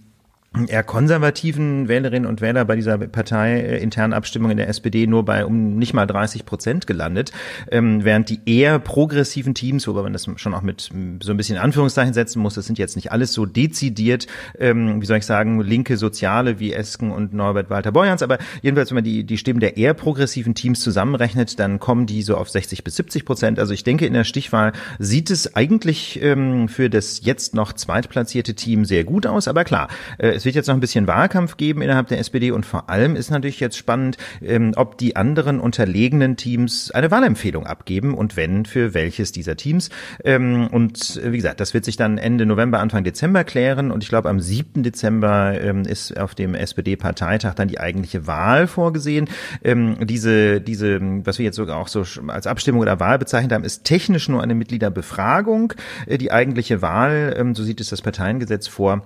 eher 0.67 0.83
konservativen 0.83 1.87
Wählerinnen 1.87 2.29
und 2.29 2.41
Wähler 2.41 2.65
bei 2.65 2.75
dieser 2.75 2.97
Partei 2.97 3.61
äh, 3.61 4.01
Abstimmung 4.11 4.51
in 4.51 4.57
der 4.57 4.67
SPD 4.67 5.07
nur 5.07 5.23
bei 5.23 5.45
um 5.45 5.77
nicht 5.77 5.93
mal 5.93 6.05
30 6.05 6.45
Prozent 6.45 6.87
gelandet, 6.87 7.31
ähm, 7.71 8.03
während 8.03 8.29
die 8.29 8.41
eher 8.45 8.77
progressiven 8.79 9.53
Teams, 9.53 9.87
wobei 9.87 10.01
man 10.01 10.11
das 10.11 10.27
schon 10.35 10.53
auch 10.53 10.61
mit 10.61 10.89
so 11.21 11.31
ein 11.31 11.37
bisschen 11.37 11.57
Anführungszeichen 11.57 12.13
setzen 12.13 12.41
muss, 12.41 12.55
das 12.55 12.65
sind 12.65 12.77
jetzt 12.77 12.97
nicht 12.97 13.13
alles 13.13 13.31
so 13.31 13.45
dezidiert, 13.45 14.27
ähm, 14.59 15.01
wie 15.01 15.05
soll 15.05 15.19
ich 15.19 15.25
sagen, 15.25 15.61
linke 15.61 15.95
Soziale 15.95 16.59
wie 16.59 16.73
Esken 16.73 17.11
und 17.11 17.33
Norbert 17.33 17.69
Walter 17.69 17.93
Borjans, 17.93 18.21
aber 18.21 18.37
jedenfalls, 18.61 18.89
wenn 18.89 18.95
man 18.95 19.03
die, 19.05 19.23
die 19.23 19.37
Stimmen 19.37 19.61
der 19.61 19.77
eher 19.77 19.93
progressiven 19.93 20.53
Teams 20.53 20.81
zusammenrechnet, 20.81 21.59
dann 21.59 21.79
kommen 21.79 22.07
die 22.07 22.23
so 22.23 22.35
auf 22.35 22.49
60 22.49 22.83
bis 22.83 22.97
70 22.97 23.23
Prozent. 23.23 23.57
Also 23.57 23.73
ich 23.73 23.85
denke, 23.85 24.05
in 24.05 24.13
der 24.13 24.25
Stichwahl 24.25 24.73
sieht 24.99 25.29
es 25.29 25.55
eigentlich 25.55 26.21
ähm, 26.21 26.67
für 26.67 26.89
das 26.89 27.21
jetzt 27.23 27.55
noch 27.55 27.71
zweitplatzierte 27.71 28.53
Team 28.53 28.83
sehr 28.83 29.05
gut 29.05 29.25
aus, 29.25 29.47
aber 29.47 29.63
klar, 29.63 29.87
äh, 30.17 30.40
es 30.41 30.45
wird 30.45 30.55
jetzt 30.55 30.65
noch 30.65 30.73
ein 30.73 30.79
bisschen 30.79 31.05
Wahlkampf 31.05 31.55
geben 31.55 31.83
innerhalb 31.83 32.07
der 32.07 32.17
SPD 32.17 32.49
und 32.49 32.65
vor 32.65 32.89
allem 32.89 33.15
ist 33.15 33.29
natürlich 33.29 33.59
jetzt 33.59 33.77
spannend, 33.77 34.17
ähm, 34.41 34.71
ob 34.75 34.97
die 34.97 35.15
anderen 35.15 35.59
unterlegenen 35.59 36.35
Teams 36.35 36.89
eine 36.89 37.11
Wahlempfehlung 37.11 37.67
abgeben 37.67 38.15
und 38.15 38.35
wenn, 38.37 38.65
für 38.65 38.95
welches 38.95 39.31
dieser 39.31 39.55
Teams. 39.55 39.91
Ähm, 40.23 40.67
und 40.71 41.21
wie 41.23 41.37
gesagt, 41.37 41.59
das 41.59 41.75
wird 41.75 41.85
sich 41.85 41.95
dann 41.95 42.17
Ende 42.17 42.47
November, 42.47 42.79
Anfang 42.79 43.03
Dezember 43.03 43.43
klären 43.43 43.91
und 43.91 44.01
ich 44.03 44.09
glaube, 44.09 44.29
am 44.29 44.39
7. 44.39 44.81
Dezember 44.81 45.61
ähm, 45.61 45.83
ist 45.83 46.19
auf 46.19 46.33
dem 46.33 46.55
SPD-Parteitag 46.55 47.53
dann 47.53 47.67
die 47.67 47.79
eigentliche 47.79 48.25
Wahl 48.25 48.65
vorgesehen. 48.65 49.29
diese, 49.63 50.59
diese, 50.59 50.99
was 51.25 51.37
wir 51.37 51.45
jetzt 51.45 51.55
sogar 51.55 51.77
auch 51.77 51.87
so 51.87 52.03
als 52.27 52.47
Abstimmung 52.47 52.81
oder 52.81 52.99
Wahl 52.99 53.19
bezeichnet 53.19 53.51
haben, 53.51 53.63
ist 53.63 53.83
technisch 53.83 54.27
nur 54.27 54.41
eine 54.41 54.55
Mitgliederbefragung. 54.55 55.73
Äh, 56.07 56.17
die 56.17 56.31
eigentliche 56.31 56.81
Wahl, 56.81 57.51
so 57.53 57.63
sieht 57.63 57.79
es 57.79 57.89
das 57.89 58.01
Parteiengesetz 58.01 58.67
vor, 58.67 59.03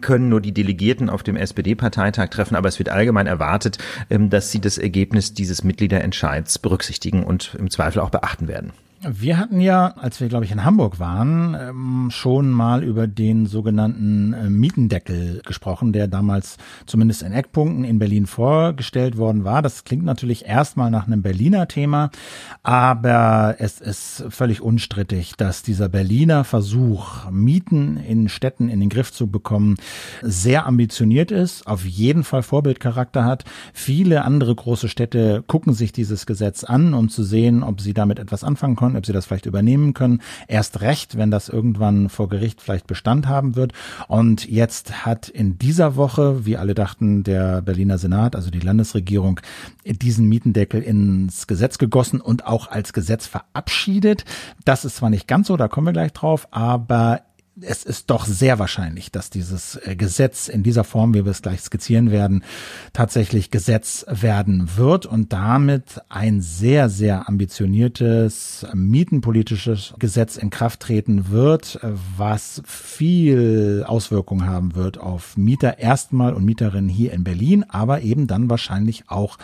können 0.00 0.28
nur 0.28 0.40
die 0.40 0.52
Delegierten 0.52 1.10
auf 1.10 1.22
dem 1.22 1.36
SPD-Parteitag 1.36 2.28
treffen, 2.28 2.56
aber 2.56 2.68
es 2.68 2.78
wird 2.78 2.88
allgemein 2.88 3.26
erwartet, 3.26 3.78
ähm, 4.10 4.30
dass 4.30 4.50
sie 4.50 4.60
das 4.60 4.78
Ergebnis 4.78 5.34
dieses 5.34 5.64
Mitgliederentscheids 5.64 6.58
berücksichtigen 6.58 7.24
und 7.24 7.56
im 7.58 7.70
Zweifel 7.70 8.00
auch 8.00 8.10
beachten 8.10 8.48
werden. 8.48 8.72
Wir 9.08 9.38
hatten 9.38 9.60
ja, 9.60 9.94
als 9.96 10.20
wir, 10.20 10.28
glaube 10.28 10.46
ich, 10.46 10.50
in 10.50 10.64
Hamburg 10.64 10.98
waren, 10.98 11.54
ähm, 11.54 12.08
schon 12.10 12.50
mal 12.50 12.82
über 12.82 13.06
den 13.06 13.46
sogenannten 13.46 14.32
äh, 14.32 14.50
Mietendeckel 14.50 15.42
gesprochen, 15.46 15.92
der 15.92 16.08
damals 16.08 16.56
zumindest 16.86 17.22
in 17.22 17.32
Eckpunkten 17.32 17.84
in 17.84 18.00
Berlin 18.00 18.26
vorgestellt 18.26 19.16
worden 19.16 19.44
war. 19.44 19.62
Das 19.62 19.84
klingt 19.84 20.04
natürlich 20.04 20.46
erstmal 20.46 20.90
nach 20.90 21.06
einem 21.06 21.22
Berliner 21.22 21.68
Thema, 21.68 22.10
aber 22.64 23.56
es 23.58 23.80
ist 23.80 24.24
völlig 24.30 24.60
unstrittig, 24.60 25.34
dass 25.36 25.62
dieser 25.62 25.88
Berliner 25.88 26.42
Versuch, 26.42 27.30
Mieten 27.30 27.98
in 27.98 28.28
Städten 28.28 28.68
in 28.68 28.80
den 28.80 28.88
Griff 28.88 29.12
zu 29.12 29.28
bekommen, 29.28 29.76
sehr 30.22 30.66
ambitioniert 30.66 31.30
ist, 31.30 31.64
auf 31.68 31.84
jeden 31.84 32.24
Fall 32.24 32.42
Vorbildcharakter 32.42 33.24
hat. 33.24 33.44
Viele 33.72 34.24
andere 34.24 34.52
große 34.52 34.88
Städte 34.88 35.44
gucken 35.46 35.74
sich 35.74 35.92
dieses 35.92 36.26
Gesetz 36.26 36.64
an, 36.64 36.92
um 36.92 37.08
zu 37.08 37.22
sehen, 37.22 37.62
ob 37.62 37.80
sie 37.80 37.94
damit 37.94 38.18
etwas 38.18 38.42
anfangen 38.42 38.74
können 38.74 38.95
ob 38.96 39.06
sie 39.06 39.12
das 39.12 39.26
vielleicht 39.26 39.46
übernehmen 39.46 39.94
können. 39.94 40.22
Erst 40.48 40.80
recht, 40.80 41.16
wenn 41.16 41.30
das 41.30 41.48
irgendwann 41.48 42.08
vor 42.08 42.28
Gericht 42.28 42.60
vielleicht 42.60 42.86
Bestand 42.86 43.26
haben 43.26 43.56
wird. 43.56 43.72
Und 44.08 44.48
jetzt 44.48 45.04
hat 45.04 45.28
in 45.28 45.58
dieser 45.58 45.96
Woche, 45.96 46.46
wie 46.46 46.56
alle 46.56 46.74
dachten, 46.74 47.24
der 47.24 47.62
Berliner 47.62 47.98
Senat, 47.98 48.36
also 48.36 48.50
die 48.50 48.60
Landesregierung, 48.60 49.40
diesen 49.84 50.28
Mietendeckel 50.28 50.82
ins 50.82 51.46
Gesetz 51.46 51.78
gegossen 51.78 52.20
und 52.20 52.46
auch 52.46 52.70
als 52.70 52.92
Gesetz 52.92 53.26
verabschiedet. 53.26 54.24
Das 54.64 54.84
ist 54.84 54.96
zwar 54.96 55.10
nicht 55.10 55.28
ganz 55.28 55.48
so, 55.48 55.56
da 55.56 55.68
kommen 55.68 55.86
wir 55.86 55.92
gleich 55.92 56.12
drauf, 56.12 56.48
aber 56.50 57.20
es 57.60 57.84
ist 57.84 58.10
doch 58.10 58.26
sehr 58.26 58.58
wahrscheinlich, 58.58 59.10
dass 59.10 59.30
dieses 59.30 59.76
äh, 59.76 59.96
Gesetz 59.96 60.48
in 60.48 60.62
dieser 60.62 60.84
Form, 60.84 61.14
wie 61.14 61.24
wir 61.24 61.30
es 61.30 61.42
gleich 61.42 61.60
skizzieren 61.60 62.10
werden, 62.10 62.44
tatsächlich 62.92 63.50
Gesetz 63.50 64.04
werden 64.08 64.76
wird 64.76 65.06
und 65.06 65.32
damit 65.32 66.00
ein 66.08 66.40
sehr, 66.42 66.88
sehr 66.88 67.28
ambitioniertes 67.28 68.66
mietenpolitisches 68.74 69.94
Gesetz 69.98 70.36
in 70.36 70.50
Kraft 70.50 70.80
treten 70.80 71.30
wird, 71.30 71.80
was 72.16 72.62
viel 72.66 73.84
Auswirkungen 73.86 74.46
haben 74.46 74.74
wird 74.74 74.98
auf 74.98 75.36
Mieter 75.36 75.78
erstmal 75.78 76.34
und 76.34 76.44
Mieterinnen 76.44 76.90
hier 76.90 77.12
in 77.12 77.24
Berlin, 77.24 77.64
aber 77.68 78.02
eben 78.02 78.26
dann 78.26 78.50
wahrscheinlich 78.50 79.04
auch 79.08 79.38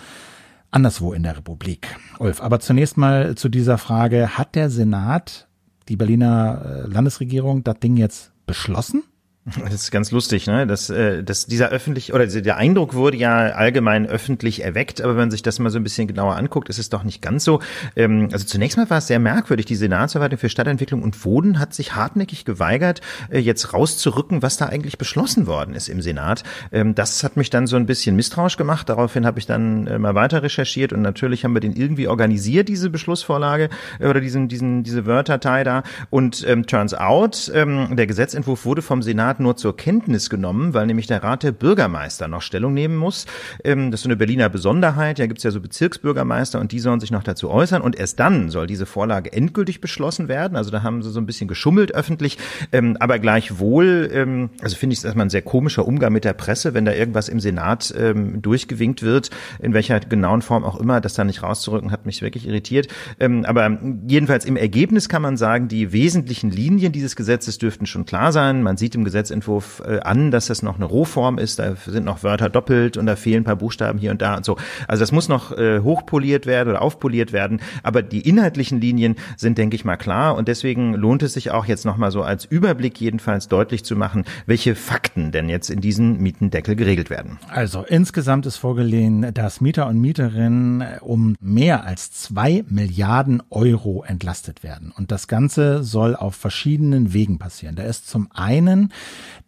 anderswo 0.70 1.12
in 1.12 1.22
der 1.22 1.36
Republik. 1.36 1.96
Ulf, 2.18 2.42
aber 2.42 2.60
zunächst 2.60 2.96
mal 2.96 3.34
zu 3.36 3.48
dieser 3.48 3.78
Frage, 3.78 4.36
hat 4.36 4.54
der 4.54 4.70
Senat 4.70 5.46
die 5.92 5.96
Berliner 5.96 6.62
äh, 6.64 6.88
Landesregierung 6.88 7.62
das 7.64 7.78
Ding 7.78 7.98
jetzt 7.98 8.32
beschlossen? 8.46 9.04
Das 9.62 9.74
ist 9.74 9.90
ganz 9.90 10.10
lustig, 10.10 10.46
ne? 10.46 10.66
Dass, 10.66 10.90
äh, 10.90 11.24
dass 11.24 11.46
dieser 11.46 11.70
öffentlich 11.70 12.14
oder 12.14 12.26
der 12.26 12.56
Eindruck 12.56 12.94
wurde 12.94 13.16
ja 13.16 13.36
allgemein 13.36 14.06
öffentlich 14.06 14.62
erweckt, 14.62 15.00
aber 15.00 15.12
wenn 15.12 15.22
man 15.22 15.30
sich 15.30 15.42
das 15.42 15.58
mal 15.58 15.70
so 15.70 15.78
ein 15.78 15.82
bisschen 15.82 16.06
genauer 16.06 16.36
anguckt, 16.36 16.68
ist 16.68 16.78
es 16.78 16.90
doch 16.90 17.02
nicht 17.02 17.22
ganz 17.22 17.44
so. 17.44 17.60
Ähm, 17.96 18.28
also 18.32 18.46
zunächst 18.46 18.76
mal 18.76 18.88
war 18.90 18.98
es 18.98 19.08
sehr 19.08 19.18
merkwürdig. 19.18 19.66
Die 19.66 19.74
Senatsverwaltung 19.74 20.38
für 20.38 20.48
Stadtentwicklung 20.48 21.02
und 21.02 21.24
Wohnen 21.24 21.58
hat 21.58 21.74
sich 21.74 21.96
hartnäckig 21.96 22.44
geweigert, 22.44 23.00
äh, 23.30 23.38
jetzt 23.38 23.72
rauszurücken, 23.72 24.42
was 24.42 24.58
da 24.58 24.66
eigentlich 24.66 24.98
beschlossen 24.98 25.46
worden 25.46 25.74
ist 25.74 25.88
im 25.88 26.02
Senat. 26.02 26.44
Ähm, 26.70 26.94
das 26.94 27.24
hat 27.24 27.36
mich 27.36 27.50
dann 27.50 27.66
so 27.66 27.76
ein 27.76 27.86
bisschen 27.86 28.14
misstrauisch 28.14 28.56
gemacht. 28.56 28.88
Daraufhin 28.88 29.26
habe 29.26 29.40
ich 29.40 29.46
dann 29.46 29.86
äh, 29.88 29.98
mal 29.98 30.14
weiter 30.14 30.42
recherchiert 30.42 30.92
und 30.92 31.02
natürlich 31.02 31.44
haben 31.44 31.54
wir 31.54 31.60
den 31.60 31.74
irgendwie 31.74 32.06
organisiert, 32.06 32.68
diese 32.68 32.90
Beschlussvorlage 32.90 33.70
äh, 33.98 34.06
oder 34.06 34.20
diesen, 34.20 34.48
diesen, 34.48 34.84
diese 34.84 35.06
Wörterteil 35.06 35.64
da. 35.64 35.82
Und 36.10 36.46
ähm, 36.46 36.66
turns 36.66 36.94
out, 36.94 37.50
ähm, 37.54 37.96
der 37.96 38.06
Gesetzentwurf 38.06 38.64
wurde 38.64 38.82
vom 38.82 39.02
Senat 39.02 39.31
Rat 39.32 39.40
nur 39.40 39.56
zur 39.56 39.74
Kenntnis 39.74 40.28
genommen, 40.28 40.74
weil 40.74 40.86
nämlich 40.86 41.06
der 41.06 41.22
Rat 41.22 41.42
der 41.42 41.52
Bürgermeister 41.52 42.28
noch 42.28 42.42
Stellung 42.42 42.74
nehmen 42.74 42.96
muss. 42.96 43.24
Ähm, 43.64 43.90
das 43.90 44.00
ist 44.00 44.04
so 44.04 44.08
eine 44.08 44.16
Berliner 44.16 44.50
Besonderheit. 44.50 45.18
Ja, 45.18 45.26
gibt's 45.26 45.42
ja 45.42 45.50
so 45.50 45.58
Bezirksbürgermeister 45.58 46.60
und 46.60 46.70
die 46.70 46.80
sollen 46.80 47.00
sich 47.00 47.10
noch 47.10 47.22
dazu 47.22 47.48
äußern. 47.48 47.80
Und 47.80 47.96
erst 47.96 48.20
dann 48.20 48.50
soll 48.50 48.66
diese 48.66 48.84
Vorlage 48.84 49.32
endgültig 49.32 49.80
beschlossen 49.80 50.28
werden. 50.28 50.54
Also 50.54 50.70
da 50.70 50.82
haben 50.82 51.02
sie 51.02 51.10
so 51.10 51.18
ein 51.18 51.24
bisschen 51.24 51.48
geschummelt 51.48 51.94
öffentlich. 51.94 52.36
Ähm, 52.72 52.98
aber 53.00 53.18
gleichwohl, 53.18 54.10
ähm, 54.12 54.50
also 54.60 54.76
finde 54.76 54.92
ich 54.92 54.98
es 54.98 55.04
erstmal 55.04 55.24
ein 55.24 55.30
sehr 55.30 55.40
komischer 55.40 55.86
Umgang 55.86 56.12
mit 56.12 56.24
der 56.24 56.34
Presse, 56.34 56.74
wenn 56.74 56.84
da 56.84 56.92
irgendwas 56.92 57.30
im 57.30 57.40
Senat 57.40 57.94
durchgewinkt 57.94 59.02
wird, 59.02 59.30
in 59.60 59.72
welcher 59.72 60.00
genauen 60.00 60.42
Form 60.42 60.64
auch 60.64 60.78
immer, 60.78 61.00
das 61.00 61.14
da 61.14 61.24
nicht 61.24 61.42
rauszurücken, 61.42 61.90
hat 61.90 62.06
mich 62.06 62.22
wirklich 62.22 62.46
irritiert. 62.46 62.88
aber 63.18 63.78
jedenfalls 64.06 64.44
im 64.44 64.56
Ergebnis 64.56 65.08
kann 65.08 65.22
man 65.22 65.36
sagen, 65.36 65.68
die 65.68 65.92
wesentlichen 65.92 66.50
Linien 66.50 66.92
dieses 66.92 67.16
Gesetzes 67.16 67.58
dürften 67.58 67.86
schon 67.86 68.04
klar 68.04 68.32
sein. 68.32 68.62
Man 68.62 68.76
sieht 68.76 68.94
im 68.94 69.04
Gesetz 69.04 69.21
Gesetzentwurf 69.22 69.82
äh, 69.86 70.00
an, 70.00 70.30
dass 70.30 70.46
das 70.46 70.62
noch 70.62 70.76
eine 70.76 70.84
Rohform 70.84 71.38
ist. 71.38 71.58
Da 71.58 71.76
sind 71.76 72.04
noch 72.04 72.22
Wörter 72.22 72.48
doppelt 72.48 72.96
und 72.96 73.06
da 73.06 73.14
fehlen 73.14 73.42
ein 73.42 73.44
paar 73.44 73.56
Buchstaben 73.56 73.98
hier 73.98 74.10
und 74.10 74.20
da 74.20 74.36
und 74.36 74.44
so. 74.44 74.56
Also 74.88 75.02
das 75.02 75.12
muss 75.12 75.28
noch 75.28 75.56
äh, 75.56 75.80
hochpoliert 75.80 76.46
werden 76.46 76.70
oder 76.70 76.82
aufpoliert 76.82 77.32
werden. 77.32 77.60
Aber 77.84 78.02
die 78.02 78.28
inhaltlichen 78.28 78.80
Linien 78.80 79.16
sind, 79.36 79.58
denke 79.58 79.76
ich 79.76 79.84
mal, 79.84 79.96
klar. 79.96 80.36
Und 80.36 80.48
deswegen 80.48 80.94
lohnt 80.94 81.22
es 81.22 81.34
sich 81.34 81.52
auch 81.52 81.66
jetzt 81.66 81.84
nochmal 81.84 82.10
so 82.10 82.22
als 82.22 82.44
Überblick 82.44 83.00
jedenfalls 83.00 83.46
deutlich 83.48 83.84
zu 83.84 83.94
machen, 83.94 84.24
welche 84.46 84.74
Fakten 84.74 85.30
denn 85.30 85.48
jetzt 85.48 85.70
in 85.70 85.80
diesen 85.80 86.18
Mietendeckel 86.20 86.74
geregelt 86.74 87.08
werden. 87.08 87.38
Also 87.48 87.84
insgesamt 87.86 88.46
ist 88.46 88.56
vorgelegen, 88.56 89.32
dass 89.32 89.60
Mieter 89.60 89.86
und 89.86 90.00
Mieterinnen 90.00 90.84
um 91.00 91.36
mehr 91.40 91.84
als 91.84 92.10
zwei 92.10 92.64
Milliarden 92.68 93.42
Euro 93.50 94.02
entlastet 94.04 94.64
werden. 94.64 94.92
Und 94.96 95.12
das 95.12 95.28
Ganze 95.28 95.84
soll 95.84 96.16
auf 96.16 96.34
verschiedenen 96.34 97.12
Wegen 97.12 97.38
passieren. 97.38 97.76
Da 97.76 97.84
ist 97.84 98.08
zum 98.08 98.28
einen 98.32 98.92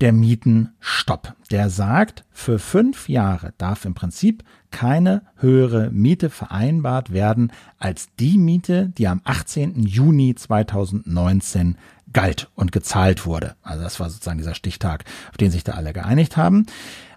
der 0.01 0.13
Mietenstopp. 0.13 1.35
Der 1.51 1.71
sagt, 1.71 2.25
für 2.31 2.59
fünf 2.59 3.09
Jahre 3.09 3.55
darf 3.59 3.85
im 3.85 3.95
Prinzip 3.95 4.45
keine 4.71 5.23
höhere 5.37 5.91
Miete 5.91 6.31
vereinbart 6.31 7.13
werden 7.13 7.53
als 7.79 8.09
die 8.19 8.39
Miete, 8.39 8.89
die 8.89 9.07
am 9.07 9.21
18. 9.25 9.85
Juni 9.85 10.35
2019 10.35 11.77
galt 12.13 12.51
und 12.55 12.73
gezahlt 12.73 13.27
wurde. 13.27 13.55
Also 13.63 13.83
das 13.83 14.01
war 14.01 14.11
sozusagen 14.11 14.39
dieser 14.39 14.55
Stichtag, 14.55 15.05
auf 15.31 15.37
den 15.37 15.51
sich 15.51 15.65
da 15.65 15.73
alle 15.73 15.93
geeinigt 15.93 16.37
haben. 16.37 16.67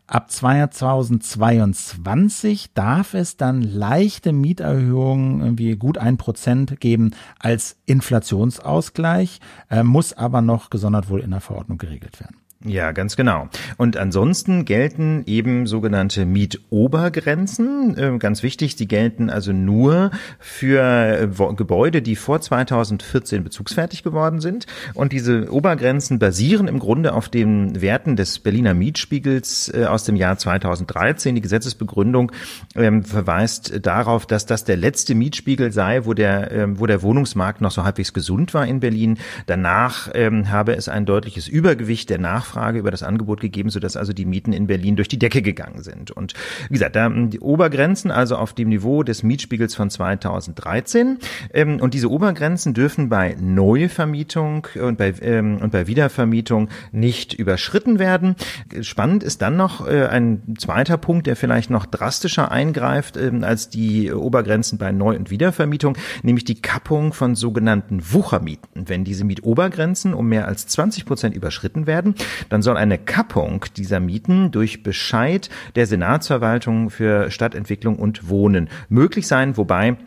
Ab 0.08 0.32
2022 0.32 2.74
darf 2.74 3.14
es 3.14 3.36
dann 3.36 3.62
leichte 3.62 4.32
Mieterhöhungen, 4.32 5.42
irgendwie 5.42 5.76
gut 5.76 5.98
ein 5.98 6.16
Prozent 6.16 6.80
geben 6.80 7.12
als 7.40 7.76
Inflationsausgleich, 7.86 9.42
äh, 9.70 9.84
muss 9.84 10.14
aber 10.14 10.42
noch 10.42 10.70
gesondert 10.70 11.10
wohl 11.10 11.20
in 11.20 11.32
der 11.32 11.42
Verordnung 11.42 11.78
geregelt 11.78 12.22
werden. 12.22 12.38
Ja, 12.66 12.92
ganz 12.92 13.16
genau. 13.16 13.50
Und 13.78 13.98
ansonsten 13.98 14.66
gelten 14.66 15.22
eben 15.28 15.68
sogenannte 15.68 16.26
Mietobergrenzen. 16.26 17.96
Ähm, 18.00 18.18
ganz 18.18 18.42
wichtig, 18.42 18.76
die 18.76 18.88
gelten 18.88 19.30
also 19.30 19.54
nur 19.54 20.10
für 20.40 20.82
äh, 20.82 21.54
Gebäude, 21.56 22.02
die 22.02 22.16
vor 22.16 22.42
2014 22.42 23.44
bezugsfertig 23.44 24.02
geworden 24.02 24.42
sind. 24.42 24.66
Und 24.96 25.14
diese 25.14 25.54
Obergrenzen 25.54 26.18
basieren 26.18 26.68
im 26.68 26.80
Grunde 26.80 27.14
auf 27.14 27.30
den 27.30 27.80
Werten 27.80 28.16
des 28.16 28.40
Berliner 28.40 28.74
Mietspiegels 28.74 29.72
äh, 29.72 29.86
aus 29.86 30.04
dem 30.04 30.16
Jahr 30.16 30.40
2013. 30.40 31.36
Die 31.36 31.42
Gesetzesbegründung 31.42 32.32
ähm, 32.76 33.04
verweist 33.04 33.86
darauf, 33.86 34.26
dass 34.26 34.48
das 34.48 34.64
der 34.64 34.78
letzte 34.78 35.14
Mietspiegel 35.14 35.72
sei, 35.72 36.06
wo 36.06 36.16
der, 36.16 36.52
ähm, 36.52 36.80
wo 36.80 36.88
der 36.88 37.04
Wohnungsmarkt 37.04 37.62
noch 37.62 37.72
so 37.72 37.84
halbwegs 37.84 38.14
gesund 38.14 38.56
war 38.56 38.66
in 38.66 38.80
Berlin. 38.80 39.20
Danach 39.46 40.08
habe 40.08 40.76
es 40.76 40.90
ein 40.90 41.06
deutliches 41.06 41.48
Übergewicht 41.48 42.10
der 42.10 42.18
Nachfrage 42.18 42.47
Nachfrage 42.48 42.80
über 42.80 42.92
das 42.92 43.04
Angebot 43.04 43.42
gegeben, 43.42 43.70
sodass 43.70 43.98
also 43.98 44.14
die 44.14 44.26
Mieten 44.26 44.54
in 44.54 44.68
Berlin 44.68 44.96
durch 44.96 45.08
die 45.08 45.20
Decke 45.20 45.42
gegangen 45.42 45.84
sind. 45.84 46.12
Und 46.12 46.34
wie 46.70 46.74
gesagt, 46.74 46.96
da 46.96 47.10
die 47.10 47.40
Obergrenzen 47.40 48.12
also 48.12 48.38
auf 48.38 48.54
dem 48.54 48.70
Niveau 48.70 49.04
des 49.04 49.24
Mietspiegels 49.24 49.76
von 49.76 49.90
2013. 49.90 51.18
Ähm, 51.54 51.80
und 51.80 51.94
diese 51.94 52.10
Obergrenzen 52.10 52.74
dürfen 52.74 53.10
bei 53.10 53.36
Neuvermietung 53.40 54.68
und 54.82 54.98
bei, 54.98 55.14
ähm, 55.22 55.58
und 55.62 55.72
bei 55.72 55.88
Wiedervermietung 55.88 56.70
nicht 56.92 57.34
überschritten 57.34 58.00
werden. 58.00 58.36
Spannend 58.82 59.24
ist 59.24 59.42
dann 59.42 59.58
noch 59.58 59.88
äh, 59.88 60.06
ein 60.06 60.56
zweiter 60.58 60.98
Punkt, 60.98 61.28
der 61.28 61.36
vielleicht 61.36 61.70
noch 61.70 61.86
drastischer 61.86 62.52
eingreift 62.52 63.18
ähm, 63.18 63.44
als 63.44 63.70
die 63.70 64.12
Obergrenzen 64.12 64.78
bei 64.78 64.92
Neu- 64.92 65.16
und 65.16 65.30
Wiedervermietung, 65.30 65.98
nämlich 66.24 66.46
die 66.46 66.62
Kappung 66.62 67.14
von 67.14 67.36
sogenannten 67.36 68.02
Wuchermieten. 68.12 68.88
Wenn 68.88 69.04
diese 69.04 69.24
Mietobergrenzen 69.24 70.14
um 70.14 70.28
mehr 70.28 70.48
als 70.48 70.68
20 70.68 71.06
Prozent 71.06 71.36
überschritten 71.36 71.88
werden, 71.88 72.16
dann 72.50 72.62
soll 72.62 72.78
eine 72.78 72.98
Kappung 72.98 73.66
dieser 73.76 74.00
Mieten 74.00 74.52
durch 74.52 74.84
Bescheid 74.84 75.50
der 75.76 75.86
Senatsverwaltung 75.86 76.90
für 76.90 77.32
Stadtentwicklung 77.32 77.98
und 77.98 78.30
Wohnen 78.30 78.70
möglich 78.90 79.28
sein, 79.28 79.58
wobei 79.58 79.98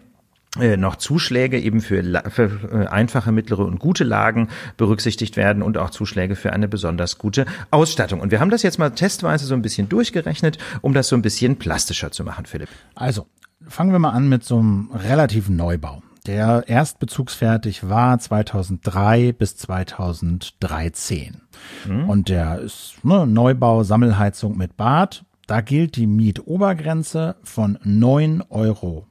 äh, 0.58 0.76
noch 0.76 0.96
Zuschläge 0.96 1.60
eben 1.60 1.80
für, 1.80 2.24
für, 2.28 2.50
äh, 2.72 2.86
einfache, 2.88 3.30
mittlere 3.30 3.64
und 3.64 3.78
gute 3.78 4.02
Lagen 4.02 4.48
berücksichtigt 4.76 5.36
werden 5.36 5.62
und 5.62 5.78
auch 5.78 5.90
Zuschläge 5.90 6.34
für 6.34 6.52
eine 6.52 6.66
besonders 6.66 7.18
gute 7.18 7.46
Ausstattung. 7.70 8.20
Und 8.20 8.32
wir 8.32 8.40
haben 8.40 8.50
das 8.50 8.64
jetzt 8.64 8.78
mal 8.78 8.90
testweise 8.90 9.46
so 9.46 9.54
ein 9.54 9.62
bisschen 9.62 9.88
durchgerechnet, 9.88 10.58
um 10.80 10.92
das 10.92 11.06
so 11.06 11.14
ein 11.14 11.22
bisschen 11.22 11.56
plastischer 11.56 12.10
zu 12.10 12.24
machen, 12.24 12.46
Philipp. 12.46 12.68
Also, 12.96 13.28
fangen 13.68 13.92
wir 13.92 14.00
mal 14.00 14.10
an 14.10 14.28
mit 14.28 14.42
so 14.42 14.58
einem 14.58 14.90
relativen 14.92 15.54
Neubau 15.54 16.02
der 16.30 16.64
erst 16.68 17.00
bezugsfertig 17.00 17.88
war 17.88 18.16
2003 18.16 19.32
bis 19.32 19.56
2013. 19.56 21.40
Mhm. 21.88 22.08
Und 22.08 22.28
der 22.28 22.60
ist 22.60 22.94
ne, 23.02 23.26
Neubau, 23.26 23.82
Sammelheizung 23.82 24.56
mit 24.56 24.76
Bad. 24.76 25.24
Da 25.48 25.60
gilt 25.60 25.96
die 25.96 26.06
Mietobergrenze 26.06 27.34
von 27.42 27.78
9,80 27.78 28.44
Euro. 28.50 29.06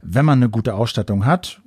Wenn 0.00 0.24
man 0.24 0.38
eine 0.38 0.48
gute 0.48 0.74
Ausstattung 0.74 1.26
hat, 1.26 1.60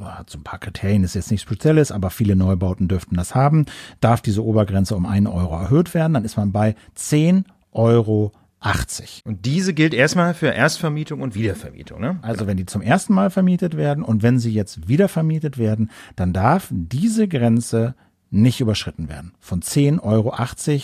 hat 0.00 0.30
so 0.30 0.38
ein 0.38 0.44
paar 0.44 0.58
Kriterien, 0.58 1.04
ist 1.04 1.14
jetzt 1.14 1.30
nichts 1.30 1.42
Spezielles, 1.42 1.92
aber 1.92 2.08
viele 2.08 2.34
Neubauten 2.34 2.88
dürften 2.88 3.16
das 3.16 3.34
haben, 3.34 3.66
darf 4.00 4.22
diese 4.22 4.42
Obergrenze 4.42 4.96
um 4.96 5.04
einen 5.04 5.26
Euro 5.26 5.54
erhöht 5.54 5.92
werden, 5.92 6.14
dann 6.14 6.24
ist 6.24 6.38
man 6.38 6.50
bei 6.50 6.76
10 6.94 7.44
Euro 7.72 8.32
80. 8.62 9.22
Und 9.24 9.44
diese 9.44 9.74
gilt 9.74 9.94
erstmal 9.94 10.34
für 10.34 10.48
Erstvermietung 10.48 11.20
und 11.20 11.34
Wiedervermietung, 11.34 12.00
ne? 12.00 12.18
Also 12.22 12.46
wenn 12.46 12.56
die 12.56 12.66
zum 12.66 12.82
ersten 12.82 13.12
Mal 13.14 13.30
vermietet 13.30 13.76
werden 13.76 14.04
und 14.04 14.22
wenn 14.22 14.38
sie 14.38 14.52
jetzt 14.52 14.88
wieder 14.88 15.08
vermietet 15.08 15.58
werden, 15.58 15.90
dann 16.16 16.32
darf 16.32 16.68
diese 16.70 17.28
Grenze 17.28 17.94
nicht 18.32 18.60
überschritten 18.60 19.10
werden. 19.10 19.32
Von 19.40 19.60
10,80 19.60 20.02
Euro 20.02 20.32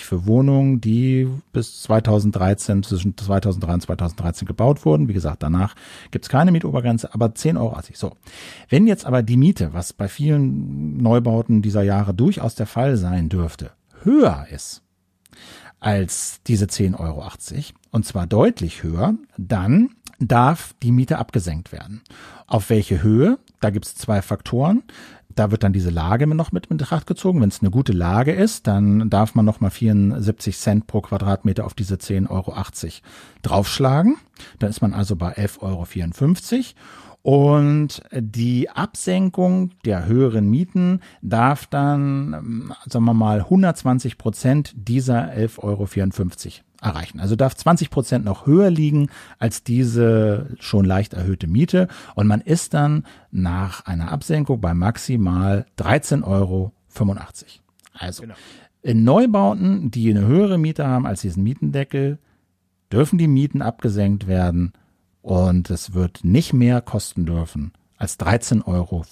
für 0.02 0.26
Wohnungen, 0.26 0.82
die 0.82 1.26
bis 1.52 1.82
2013, 1.82 2.82
zwischen 2.82 3.16
2003 3.16 3.72
und 3.72 3.80
2013 3.80 4.46
gebaut 4.46 4.84
wurden. 4.84 5.08
Wie 5.08 5.14
gesagt, 5.14 5.42
danach 5.42 5.74
gibt 6.10 6.26
es 6.26 6.28
keine 6.28 6.52
Mietobergrenze, 6.52 7.14
aber 7.14 7.26
10,80 7.28 7.56
Euro. 7.58 7.80
So. 7.94 8.12
Wenn 8.68 8.86
jetzt 8.86 9.06
aber 9.06 9.22
die 9.22 9.38
Miete, 9.38 9.72
was 9.72 9.94
bei 9.94 10.08
vielen 10.08 10.98
Neubauten 10.98 11.62
dieser 11.62 11.82
Jahre 11.82 12.12
durchaus 12.12 12.54
der 12.54 12.66
Fall 12.66 12.98
sein 12.98 13.30
dürfte, 13.30 13.70
höher 14.02 14.46
ist 14.50 14.82
als 15.80 16.40
diese 16.46 16.66
10,80 16.66 16.98
Euro, 16.98 17.24
und 17.90 18.04
zwar 18.04 18.26
deutlich 18.26 18.82
höher, 18.82 19.14
dann 19.36 19.90
darf 20.18 20.74
die 20.82 20.92
Miete 20.92 21.18
abgesenkt 21.18 21.72
werden. 21.72 22.02
Auf 22.46 22.70
welche 22.70 23.02
Höhe? 23.02 23.38
Da 23.60 23.70
gibt 23.70 23.86
es 23.86 23.94
zwei 23.94 24.22
Faktoren 24.22 24.82
da 25.38 25.52
wird 25.52 25.62
dann 25.62 25.72
diese 25.72 25.90
Lage 25.90 26.26
noch 26.26 26.52
mit 26.52 26.66
in 26.66 26.78
Betracht 26.78 27.06
gezogen. 27.06 27.40
Wenn 27.40 27.48
es 27.48 27.60
eine 27.60 27.70
gute 27.70 27.92
Lage 27.92 28.32
ist, 28.32 28.66
dann 28.66 29.08
darf 29.08 29.34
man 29.34 29.44
noch 29.44 29.60
mal 29.60 29.70
74 29.70 30.58
Cent 30.58 30.86
pro 30.86 31.00
Quadratmeter 31.00 31.64
auf 31.64 31.74
diese 31.74 31.94
10,80 31.94 32.30
Euro 32.30 32.54
draufschlagen. 33.42 34.16
Dann 34.58 34.70
ist 34.70 34.82
man 34.82 34.94
also 34.94 35.14
bei 35.14 35.36
11,54 35.36 35.60
Euro. 35.62 36.64
Und 37.28 38.00
die 38.10 38.70
Absenkung 38.70 39.72
der 39.84 40.06
höheren 40.06 40.48
Mieten 40.48 41.00
darf 41.20 41.66
dann, 41.66 42.72
sagen 42.86 43.04
wir 43.04 43.12
mal, 43.12 43.40
120 43.40 44.16
Prozent 44.16 44.72
dieser 44.74 45.30
11,54 45.34 45.58
Euro 45.62 45.86
erreichen. 46.80 47.20
Also 47.20 47.36
darf 47.36 47.54
20 47.54 47.90
Prozent 47.90 48.24
noch 48.24 48.46
höher 48.46 48.70
liegen 48.70 49.10
als 49.38 49.62
diese 49.62 50.56
schon 50.58 50.86
leicht 50.86 51.12
erhöhte 51.12 51.48
Miete 51.48 51.88
und 52.14 52.28
man 52.28 52.40
ist 52.40 52.72
dann 52.72 53.04
nach 53.30 53.84
einer 53.84 54.10
Absenkung 54.10 54.62
bei 54.62 54.72
maximal 54.72 55.66
13,85 55.76 56.24
Euro. 56.24 56.72
Also 57.92 58.22
genau. 58.22 58.36
in 58.80 59.04
Neubauten, 59.04 59.90
die 59.90 60.08
eine 60.08 60.26
höhere 60.26 60.56
Miete 60.56 60.86
haben 60.86 61.06
als 61.06 61.20
diesen 61.20 61.42
Mietendeckel, 61.42 62.16
dürfen 62.90 63.18
die 63.18 63.28
Mieten 63.28 63.60
abgesenkt 63.60 64.28
werden 64.28 64.72
und 65.28 65.68
es 65.68 65.92
wird 65.92 66.20
nicht 66.22 66.54
mehr 66.54 66.80
kosten 66.80 67.26
dürfen 67.26 67.72
als 67.98 68.18
13,85 68.18 68.64
Euro 68.66 69.04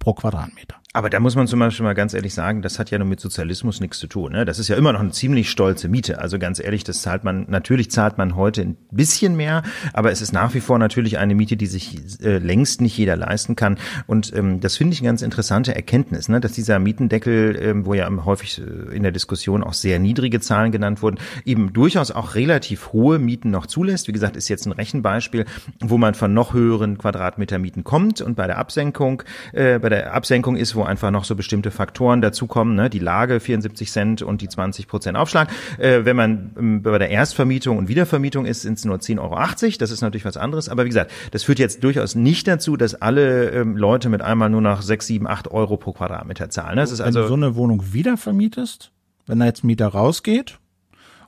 pro 0.00 0.14
Quadratmeter. 0.14 0.81
Aber 0.94 1.08
da 1.08 1.20
muss 1.20 1.36
man 1.36 1.46
zum 1.46 1.58
Beispiel 1.58 1.84
mal 1.84 1.94
ganz 1.94 2.12
ehrlich 2.12 2.34
sagen, 2.34 2.60
das 2.60 2.78
hat 2.78 2.90
ja 2.90 2.98
nur 2.98 3.06
mit 3.06 3.18
Sozialismus 3.18 3.80
nichts 3.80 3.98
zu 3.98 4.06
tun. 4.06 4.32
Ne? 4.32 4.44
Das 4.44 4.58
ist 4.58 4.68
ja 4.68 4.76
immer 4.76 4.92
noch 4.92 5.00
eine 5.00 5.10
ziemlich 5.10 5.50
stolze 5.50 5.88
Miete. 5.88 6.20
Also 6.20 6.38
ganz 6.38 6.62
ehrlich, 6.62 6.84
das 6.84 7.00
zahlt 7.00 7.24
man, 7.24 7.46
natürlich 7.48 7.90
zahlt 7.90 8.18
man 8.18 8.36
heute 8.36 8.60
ein 8.60 8.76
bisschen 8.90 9.34
mehr, 9.34 9.62
aber 9.94 10.12
es 10.12 10.20
ist 10.20 10.32
nach 10.32 10.52
wie 10.52 10.60
vor 10.60 10.78
natürlich 10.78 11.16
eine 11.16 11.34
Miete, 11.34 11.56
die 11.56 11.64
sich 11.64 11.98
äh, 12.22 12.36
längst 12.36 12.82
nicht 12.82 12.98
jeder 12.98 13.16
leisten 13.16 13.56
kann. 13.56 13.78
Und 14.06 14.36
ähm, 14.36 14.60
das 14.60 14.76
finde 14.76 14.92
ich 14.92 15.00
eine 15.00 15.08
ganz 15.08 15.22
interessante 15.22 15.74
Erkenntnis, 15.74 16.28
ne? 16.28 16.40
dass 16.40 16.52
dieser 16.52 16.78
Mietendeckel, 16.78 17.58
ähm, 17.58 17.86
wo 17.86 17.94
ja 17.94 18.10
häufig 18.26 18.60
äh, 18.60 18.94
in 18.94 19.02
der 19.02 19.12
Diskussion 19.12 19.64
auch 19.64 19.72
sehr 19.72 19.98
niedrige 19.98 20.40
Zahlen 20.40 20.72
genannt 20.72 21.00
wurden, 21.00 21.16
eben 21.46 21.72
durchaus 21.72 22.10
auch 22.10 22.34
relativ 22.34 22.92
hohe 22.92 23.18
Mieten 23.18 23.50
noch 23.50 23.64
zulässt. 23.64 24.08
Wie 24.08 24.12
gesagt, 24.12 24.36
ist 24.36 24.50
jetzt 24.50 24.66
ein 24.66 24.72
Rechenbeispiel, 24.72 25.46
wo 25.80 25.96
man 25.96 26.12
von 26.12 26.34
noch 26.34 26.52
höheren 26.52 26.98
Quadratmetermieten 26.98 27.82
kommt 27.82 28.20
und 28.20 28.34
bei 28.34 28.46
der 28.46 28.58
Absenkung, 28.58 29.22
äh, 29.54 29.78
bei 29.78 29.88
der 29.88 30.12
Absenkung 30.12 30.56
ist, 30.56 30.76
wo 30.76 30.81
einfach 30.82 31.10
noch 31.10 31.24
so 31.24 31.34
bestimmte 31.34 31.70
Faktoren 31.70 32.20
dazukommen, 32.20 32.74
ne? 32.74 32.90
die 32.90 32.98
Lage 32.98 33.40
74 33.40 33.90
Cent 33.90 34.22
und 34.22 34.40
die 34.40 34.48
20 34.48 34.86
Prozent 34.86 35.16
Aufschlag. 35.16 35.50
Äh, 35.78 36.04
wenn 36.04 36.16
man 36.16 36.52
ähm, 36.58 36.82
bei 36.82 36.98
der 36.98 37.10
Erstvermietung 37.10 37.78
und 37.78 37.88
Wiedervermietung 37.88 38.46
ist, 38.46 38.62
sind 38.62 38.78
es 38.78 38.84
nur 38.84 38.96
10,80 38.96 39.18
Euro. 39.20 39.76
Das 39.78 39.90
ist 39.90 40.00
natürlich 40.00 40.24
was 40.24 40.36
anderes. 40.36 40.68
Aber 40.68 40.84
wie 40.84 40.88
gesagt, 40.88 41.10
das 41.30 41.44
führt 41.44 41.58
jetzt 41.58 41.84
durchaus 41.84 42.14
nicht 42.14 42.46
dazu, 42.48 42.76
dass 42.76 42.94
alle 42.94 43.50
ähm, 43.50 43.76
Leute 43.76 44.08
mit 44.08 44.22
einmal 44.22 44.50
nur 44.50 44.60
noch 44.60 44.82
6, 44.82 45.06
7, 45.06 45.26
8 45.26 45.50
Euro 45.50 45.76
pro 45.76 45.92
Quadratmeter 45.92 46.50
zahlen. 46.50 46.76
Ne? 46.76 46.82
Das 46.82 46.92
ist 46.92 47.00
wenn 47.00 47.06
also, 47.06 47.22
du 47.22 47.28
so 47.28 47.34
eine 47.34 47.56
Wohnung 47.56 47.92
wiedervermietest, 47.92 48.92
wenn 49.26 49.38
da 49.38 49.46
jetzt 49.46 49.64
ein 49.64 49.68
Mieter 49.68 49.88
rausgeht, 49.88 50.58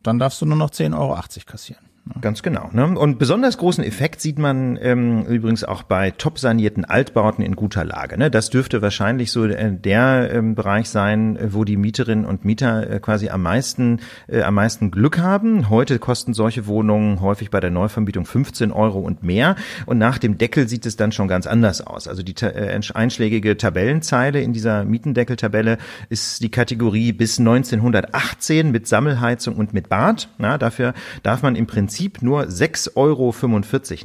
dann 0.03 0.19
darfst 0.19 0.41
du 0.41 0.47
nur 0.47 0.57
noch 0.57 0.71
10,80 0.71 0.99
Euro 0.99 1.17
kassieren. 1.47 1.94
Ganz 2.21 2.43
genau. 2.43 2.69
Ne? 2.73 2.99
Und 2.99 3.19
besonders 3.19 3.57
großen 3.57 3.83
Effekt 3.83 4.21
sieht 4.21 4.39
man 4.39 4.79
ähm, 4.83 5.25
übrigens 5.25 5.65
auch 5.65 5.85
bei 5.85 6.11
top 6.11 6.39
sanierten 6.39 6.85
Altbauten 6.85 7.43
in 7.43 7.57
guter 7.57 7.83
Lage. 7.83 8.19
Ne? 8.19 8.31
Das 8.31 8.51
dürfte 8.51 8.83
wahrscheinlich 8.83 9.33
so 9.33 9.47
äh, 9.47 9.73
der 9.73 10.31
ähm, 10.31 10.55
Bereich 10.55 10.91
sein, 10.91 11.37
äh, 11.37 11.55
wo 11.55 11.65
die 11.65 11.79
Mieterinnen 11.79 12.27
und 12.27 12.45
Mieter 12.45 12.91
äh, 12.91 13.01
quasi 13.01 13.31
am 13.31 13.43
meisten, 13.43 14.01
äh, 14.29 14.43
am 14.43 14.53
meisten 14.53 14.91
Glück 14.91 15.19
haben. 15.19 15.71
Heute 15.71 15.99
kosten 15.99 16.35
solche 16.35 16.67
Wohnungen 16.67 17.23
häufig 17.23 17.51
bei 17.51 17.61
der 17.61 17.71
Neuvermietung 17.71 18.27
15 18.27 18.71
Euro 18.71 18.99
und 18.99 19.23
mehr. 19.23 19.57
Und 19.87 19.97
nach 19.97 20.19
dem 20.19 20.37
Deckel 20.37 20.69
sieht 20.69 20.85
es 20.85 20.97
dann 20.97 21.11
schon 21.11 21.27
ganz 21.27 21.47
anders 21.47 21.81
aus. 21.81 22.07
Also 22.07 22.23
die 22.23 22.35
äh, 22.45 22.79
einschlägige 22.93 23.57
Tabellenzeile 23.57 24.43
in 24.43 24.53
dieser 24.53 24.85
Mietendeckeltabelle 24.85 25.79
ist 26.11 26.43
die 26.43 26.51
Kategorie 26.51 27.13
bis 27.13 27.39
1918 27.39 28.71
mit 28.71 28.87
Sammelheizung 28.87 29.57
und 29.57 29.73
mit 29.73 29.89
Bad. 29.89 30.29
Na, 30.37 30.59
dafür 30.59 30.93
darf 31.23 31.43
man 31.43 31.57
im 31.57 31.67
Prinzip 31.67 31.94
Prinzip 31.95 32.23
nur 32.23 32.43
6,45 32.43 32.97
Euro 32.97 33.33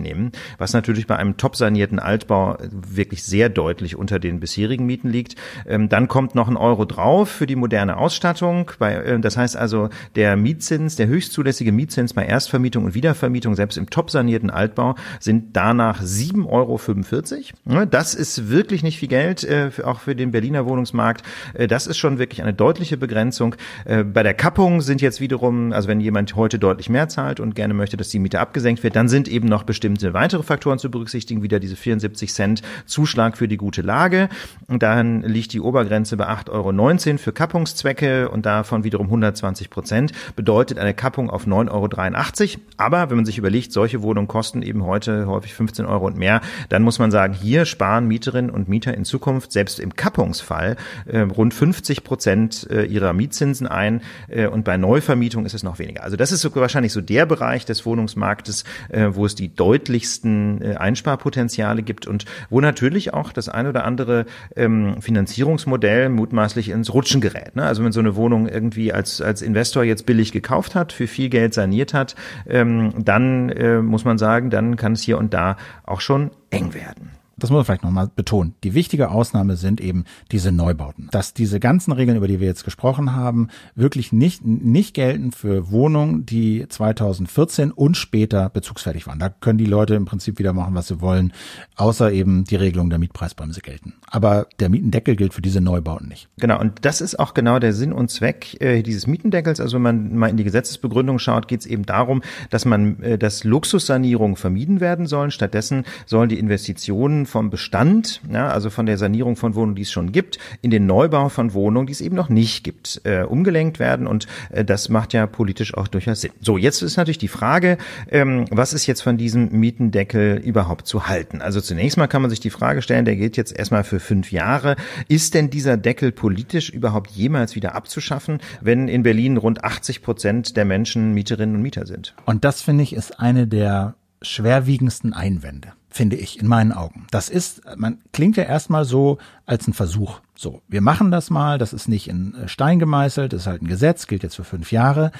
nehmen, 0.04 0.32
was 0.60 0.74
natürlich 0.74 1.08
bei 1.08 1.16
einem 1.16 1.38
top 1.38 1.56
sanierten 1.56 1.98
Altbau 1.98 2.56
wirklich 2.72 3.24
sehr 3.24 3.50
deutlich 3.50 3.96
unter 3.96 4.20
den 4.20 4.40
bisherigen 4.40 4.86
Mieten 4.86 5.10
liegt. 5.10 5.36
Ähm, 5.68 5.90
dann 5.90 6.08
kommt 6.08 6.36
noch 6.36 6.48
ein 6.48 6.56
Euro 6.56 6.86
drauf 6.86 7.30
für 7.30 7.48
die 7.48 7.56
moderne 7.56 7.98
Ausstattung. 7.98 8.70
Äh, 8.80 9.20
das 9.22 9.38
heißt 9.38 9.58
also, 9.58 9.90
der 10.14 10.36
Mietzins, 10.36 10.98
der 10.98 11.08
höchstzulässige 11.08 11.72
Mietzins 11.72 12.14
bei 12.14 12.26
Erstvermietung 12.26 12.86
und 12.86 12.94
Wiedervermietung, 12.94 13.56
selbst 13.56 13.76
im 13.80 13.90
top 13.90 14.12
sanierten 14.12 14.52
Altbau, 14.52 14.94
sind 15.20 15.56
danach 15.58 16.04
7,45 16.04 17.54
Euro. 17.66 17.86
Das 17.88 18.14
ist 18.14 18.52
wirklich 18.52 18.84
nicht 18.84 19.00
viel 19.00 19.10
Geld, 19.10 19.44
äh, 19.46 19.72
auch 19.84 20.02
für 20.02 20.16
den 20.16 20.30
Berliner 20.30 20.68
Wohnungsmarkt. 20.68 21.24
Äh, 21.56 21.68
das 21.68 21.88
ist 21.88 21.98
schon 21.98 22.20
wirklich 22.20 22.44
eine 22.44 22.54
deutliche 22.54 22.98
Begrenzung. 22.98 23.56
Bei 23.86 24.24
der 24.24 24.34
Kappung 24.34 24.82
sind 24.82 25.02
jetzt 25.02 25.22
wiederum, 25.22 25.74
also 25.74 25.88
wenn 25.88 26.00
jemand 26.00 26.36
heute 26.36 26.60
deutlich 26.60 26.90
mehr 26.90 27.10
zahlt 27.10 27.40
und 27.40 27.56
gerne 27.56 27.79
möchte, 27.80 27.98
dass 27.98 28.10
die 28.10 28.20
Miete 28.20 28.40
abgesenkt 28.40 28.84
wird, 28.84 28.96
dann 28.96 29.10
sind 29.10 29.28
eben 29.28 29.48
noch 29.48 29.64
bestimmte 29.64 30.14
weitere 30.14 30.44
Faktoren 30.44 30.80
zu 30.80 30.92
berücksichtigen, 30.92 31.42
wieder 31.42 31.60
diese 31.60 31.76
74 31.76 32.32
Cent 32.32 32.62
Zuschlag 32.86 33.38
für 33.38 33.48
die 33.48 33.58
gute 33.58 33.82
Lage. 33.82 34.30
Und 34.68 34.84
dann 34.84 35.22
liegt 35.24 35.54
die 35.54 35.62
Obergrenze 35.62 36.18
bei 36.18 36.28
8,19 36.28 37.10
Euro 37.10 37.18
für 37.18 37.34
Kappungszwecke 37.34 38.30
und 38.30 38.46
davon 38.46 38.84
wiederum 38.84 39.08
120 39.08 39.70
Prozent, 39.70 40.12
bedeutet 40.36 40.78
eine 40.78 40.94
Kappung 40.94 41.30
auf 41.30 41.48
9,83 41.48 42.54
Euro. 42.54 42.62
Aber 42.78 43.10
wenn 43.10 43.18
man 43.18 43.26
sich 43.26 43.38
überlegt, 43.38 43.72
solche 43.72 44.02
Wohnungen 44.02 44.28
kosten 44.28 44.62
eben 44.62 44.86
heute 44.86 45.28
häufig 45.28 45.54
15 45.54 45.86
Euro 45.86 46.06
und 46.06 46.18
mehr, 46.18 46.42
dann 46.70 46.84
muss 46.84 47.00
man 47.00 47.12
sagen, 47.12 47.34
hier 47.34 47.66
sparen 47.66 48.08
Mieterinnen 48.08 48.52
und 48.52 48.68
Mieter 48.68 48.94
in 48.94 49.06
Zukunft 49.06 49.52
selbst 49.52 49.80
im 49.80 49.96
Kappungsfall 49.96 50.76
äh, 51.06 51.20
rund 51.20 51.54
50 51.54 52.04
Prozent 52.04 52.68
äh, 52.70 52.84
ihrer 52.84 53.14
Mietzinsen 53.14 53.68
ein 53.68 54.02
äh, 54.28 54.48
und 54.48 54.64
bei 54.64 54.78
Neuvermietung 54.78 55.46
ist 55.46 55.54
es 55.54 55.64
noch 55.64 55.80
weniger. 55.80 56.04
Also 56.04 56.18
das 56.18 56.32
ist 56.32 56.42
so 56.42 56.54
wahrscheinlich 56.56 56.94
so 56.94 57.02
der 57.02 57.26
Bereich, 57.26 57.66
des 57.70 57.86
Wohnungsmarktes, 57.86 58.64
äh, 58.90 59.10
wo 59.12 59.26
es 59.26 59.36
die 59.36 59.54
deutlichsten 59.54 60.62
äh, 60.62 60.76
Einsparpotenziale 60.76 61.84
gibt 61.84 62.08
und 62.08 62.26
wo 62.50 62.60
natürlich 62.62 63.14
auch 63.14 63.32
das 63.32 63.50
ein 63.50 63.68
oder 63.68 63.86
andere 63.86 64.26
ähm, 64.56 65.02
Finanzierungsmodell 65.02 66.10
mutmaßlich 66.10 66.70
ins 66.70 66.94
Rutschen 66.94 67.22
gerät. 67.22 67.56
Ne? 67.56 67.64
Also 67.64 67.84
wenn 67.84 67.92
so 67.92 68.00
eine 68.00 68.16
Wohnung 68.16 68.48
irgendwie 68.48 68.92
als, 68.92 69.22
als 69.22 69.42
Investor 69.42 69.84
jetzt 69.84 70.06
billig 70.06 70.32
gekauft 70.32 70.76
hat, 70.76 70.92
für 70.92 71.08
viel 71.08 71.30
Geld 71.30 71.54
saniert 71.54 71.94
hat, 71.94 72.16
ähm, 72.48 72.94
dann 72.98 73.50
äh, 73.50 73.82
muss 73.82 74.06
man 74.06 74.18
sagen, 74.18 74.50
dann 74.50 74.76
kann 74.76 74.94
es 74.94 75.02
hier 75.02 75.18
und 75.18 75.34
da 75.34 75.58
auch 75.84 76.02
schon 76.02 76.32
eng 76.50 76.74
werden 76.74 77.19
das 77.40 77.50
muss 77.50 77.58
man 77.58 77.66
vielleicht 77.66 77.84
nochmal 77.84 78.10
betonen, 78.16 78.56
die 78.64 78.74
wichtige 78.74 79.10
Ausnahme 79.10 79.56
sind 79.56 79.82
eben 79.82 80.06
diese 80.32 80.52
Neubauten. 80.52 81.10
Dass 81.12 81.34
diese 81.34 81.60
ganzen 81.60 81.92
Regeln, 81.92 82.18
über 82.18 82.28
die 82.28 82.40
wir 82.40 82.48
jetzt 82.48 82.64
gesprochen 82.64 83.16
haben, 83.16 83.48
wirklich 83.76 84.12
nicht, 84.12 84.46
nicht 84.46 84.94
gelten 84.94 85.32
für 85.32 85.72
Wohnungen, 85.72 86.26
die 86.26 86.66
2014 86.68 87.72
und 87.72 87.98
später 87.98 88.50
bezugsfertig 88.50 89.08
waren. 89.08 89.20
Da 89.20 89.30
können 89.30 89.58
die 89.58 89.66
Leute 89.66 89.96
im 89.96 90.06
Prinzip 90.06 90.40
wieder 90.40 90.54
machen, 90.54 90.76
was 90.76 90.88
sie 90.88 91.02
wollen, 91.02 91.34
außer 91.76 92.12
eben 92.12 92.44
die 92.44 92.56
Regelung 92.56 92.90
der 92.90 93.00
Mietpreisbremse 93.00 93.62
gelten. 93.62 93.94
Aber 94.08 94.48
der 94.60 94.70
Mietendeckel 94.70 95.16
gilt 95.16 95.34
für 95.34 95.42
diese 95.42 95.62
Neubauten 95.62 96.08
nicht. 96.08 96.30
Genau, 96.38 96.60
und 96.60 96.86
das 96.86 97.02
ist 97.02 97.20
auch 97.20 97.34
genau 97.34 97.60
der 97.60 97.74
Sinn 97.74 97.94
und 97.94 98.10
Zweck 98.10 98.60
äh, 98.62 98.82
dieses 98.82 99.08
Mietendeckels. 99.08 99.60
Also 99.60 99.76
wenn 99.76 99.82
man 99.82 100.16
mal 100.16 100.30
in 100.30 100.38
die 100.38 100.44
Gesetzesbegründung 100.44 101.20
schaut, 101.20 101.48
geht 101.48 101.62
es 101.62 101.66
eben 101.66 101.86
darum, 101.86 102.22
dass 102.50 102.66
man, 102.66 103.02
äh, 103.02 103.18
dass 103.18 103.44
Luxussanierungen 103.44 104.36
vermieden 104.36 104.80
werden 104.80 105.08
sollen. 105.08 105.32
Stattdessen 105.32 105.86
sollen 106.06 106.30
die 106.30 106.40
Investitionen 106.40 107.26
vom 107.30 107.50
Bestand, 107.50 108.22
ja, 108.30 108.50
also 108.50 108.70
von 108.70 108.86
der 108.86 108.98
Sanierung 108.98 109.36
von 109.36 109.56
Wohnungen, 109.56 109.76
die 109.76 109.84
es 109.84 109.92
schon 109.92 110.12
gibt, 110.12 110.40
in 110.62 110.72
den 110.72 110.86
Neubau 110.86 111.30
von 111.30 111.54
Wohnungen, 111.54 111.88
die 111.88 111.94
es 111.94 112.02
eben 112.02 112.16
noch 112.16 112.30
nicht 112.30 112.64
gibt, 112.64 113.02
äh, 113.06 113.24
umgelenkt 113.24 113.80
werden. 113.80 114.08
Und 114.08 114.28
äh, 114.50 114.66
das 114.66 114.90
macht 114.90 115.14
ja 115.14 115.26
politisch 115.28 115.74
auch 115.76 115.88
durchaus 115.88 116.22
Sinn. 116.22 116.32
So, 116.42 116.58
jetzt 116.58 116.82
ist 116.82 116.98
natürlich 116.98 117.18
die 117.18 117.28
Frage, 117.28 117.78
ähm, 118.10 118.46
was 118.52 118.74
ist 118.74 118.88
jetzt 118.88 119.02
von 119.02 119.18
diesem 119.18 119.52
Mietendeckel 119.52 120.38
überhaupt 120.38 120.88
zu 120.88 121.08
halten? 121.08 121.42
Also 121.42 121.62
zunächst 121.62 121.98
mal 121.98 122.08
kann 122.08 122.22
man 122.22 122.30
sich 122.30 122.40
die 122.40 122.50
Frage 122.50 122.82
stellen, 122.82 123.06
der 123.06 123.16
gilt 123.16 123.38
jetzt 123.38 123.58
erstmal 123.58 123.84
für 123.84 124.00
fünf 124.00 124.32
Jahre. 124.32 124.76
Ist 125.08 125.34
denn 125.34 125.50
dieser 125.50 125.78
Deckel 125.78 126.12
politisch 126.12 126.70
überhaupt 126.70 127.12
jemals 127.12 127.56
wieder 127.56 127.76
abzuschaffen, 127.76 128.40
wenn 128.62 128.88
in 128.88 129.04
Berlin 129.04 129.38
rund 129.38 129.64
80 129.64 130.02
Prozent 130.02 130.58
der 130.58 130.66
Menschen 130.66 131.14
Mieterinnen 131.14 131.56
und 131.56 131.62
Mieter 131.62 131.86
sind? 131.86 132.16
Und 132.26 132.44
das 132.44 132.62
finde 132.62 132.84
ich 132.84 132.94
ist 132.94 133.20
eine 133.20 133.48
der 133.48 133.96
schwerwiegendsten 134.22 135.14
Einwände, 135.14 135.74
finde 135.90 136.16
ich, 136.16 136.40
in 136.40 136.48
meinen 136.48 136.72
Augen. 136.72 137.08
Das 137.12 137.30
ist, 137.30 137.62
man 137.76 138.00
klingt 138.14 138.38
ja 138.38 138.44
erstmal 138.44 138.86
so 138.86 139.18
als 139.46 139.68
ein 139.68 139.74
Versuch. 139.74 140.20
So, 140.36 140.62
wir 140.68 140.82
machen 140.82 141.12
das 141.12 141.30
mal, 141.30 141.58
das 141.58 141.74
ist 141.74 141.88
nicht 141.88 142.08
in 142.08 142.36
Stein 142.46 142.80
gemeißelt, 142.80 143.34
das 143.34 143.42
ist 143.42 143.48
halt 143.48 143.62
ein 143.62 143.68
Gesetz, 143.68 144.08
gilt 144.08 144.24
jetzt 144.24 144.36
für 144.36 144.44
fünf 144.44 144.72
Jahre. 144.72 145.12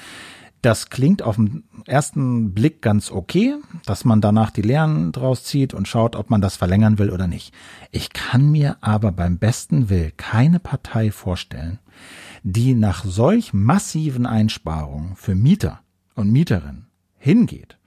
Das 0.62 0.90
klingt 0.90 1.22
auf 1.22 1.36
den 1.36 1.64
ersten 1.86 2.52
Blick 2.52 2.82
ganz 2.82 3.10
okay, 3.10 3.56
dass 3.86 4.04
man 4.04 4.20
danach 4.20 4.50
die 4.50 4.62
Lehren 4.62 5.10
draus 5.10 5.42
zieht 5.42 5.72
und 5.72 5.88
schaut, 5.88 6.16
ob 6.16 6.28
man 6.28 6.42
das 6.42 6.56
verlängern 6.56 6.98
will 6.98 7.10
oder 7.10 7.26
nicht. 7.26 7.54
Ich 7.90 8.12
kann 8.12 8.50
mir 8.50 8.76
aber 8.82 9.10
beim 9.10 9.38
besten 9.38 9.88
Will 9.88 10.12
keine 10.16 10.60
Partei 10.60 11.12
vorstellen, 11.12 11.78
die 12.42 12.74
nach 12.74 13.04
solch 13.04 13.54
massiven 13.54 14.26
Einsparungen 14.26 15.16
für 15.16 15.34
Mieter 15.34 15.80
und 16.14 16.30
Mieterinnen 16.30 16.88
hingeht 17.16 17.79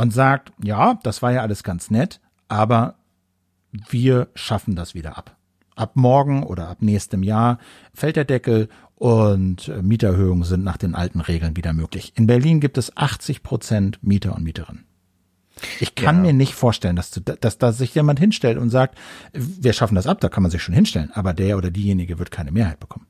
und 0.00 0.12
sagt, 0.12 0.52
ja, 0.62 0.98
das 1.02 1.20
war 1.20 1.30
ja 1.30 1.42
alles 1.42 1.62
ganz 1.62 1.90
nett, 1.90 2.20
aber 2.48 2.94
wir 3.70 4.28
schaffen 4.34 4.74
das 4.74 4.94
wieder 4.94 5.18
ab. 5.18 5.36
Ab 5.76 5.92
morgen 5.94 6.42
oder 6.42 6.68
ab 6.68 6.78
nächstem 6.80 7.22
Jahr 7.22 7.58
fällt 7.94 8.16
der 8.16 8.24
Deckel 8.24 8.68
und 8.94 9.68
äh, 9.68 9.82
Mieterhöhungen 9.82 10.44
sind 10.44 10.64
nach 10.64 10.78
den 10.78 10.94
alten 10.94 11.20
Regeln 11.20 11.56
wieder 11.56 11.72
möglich. 11.72 12.12
In 12.16 12.26
Berlin 12.26 12.60
gibt 12.60 12.78
es 12.78 12.96
80 12.96 13.42
Prozent 13.42 14.02
Mieter 14.02 14.34
und 14.34 14.42
Mieterinnen. 14.42 14.86
Ich 15.78 15.94
kann 15.94 16.16
ja. 16.16 16.22
mir 16.22 16.32
nicht 16.32 16.54
vorstellen, 16.54 16.96
dass, 16.96 17.10
du, 17.10 17.20
dass 17.20 17.58
da 17.58 17.72
sich 17.72 17.94
jemand 17.94 18.18
hinstellt 18.18 18.56
und 18.56 18.70
sagt, 18.70 18.96
wir 19.34 19.74
schaffen 19.74 19.94
das 19.94 20.06
ab, 20.06 20.20
da 20.20 20.30
kann 20.30 20.42
man 20.42 20.50
sich 20.50 20.62
schon 20.62 20.74
hinstellen, 20.74 21.10
aber 21.12 21.34
der 21.34 21.58
oder 21.58 21.70
diejenige 21.70 22.18
wird 22.18 22.30
keine 22.30 22.52
Mehrheit 22.52 22.80
bekommen. 22.80 23.06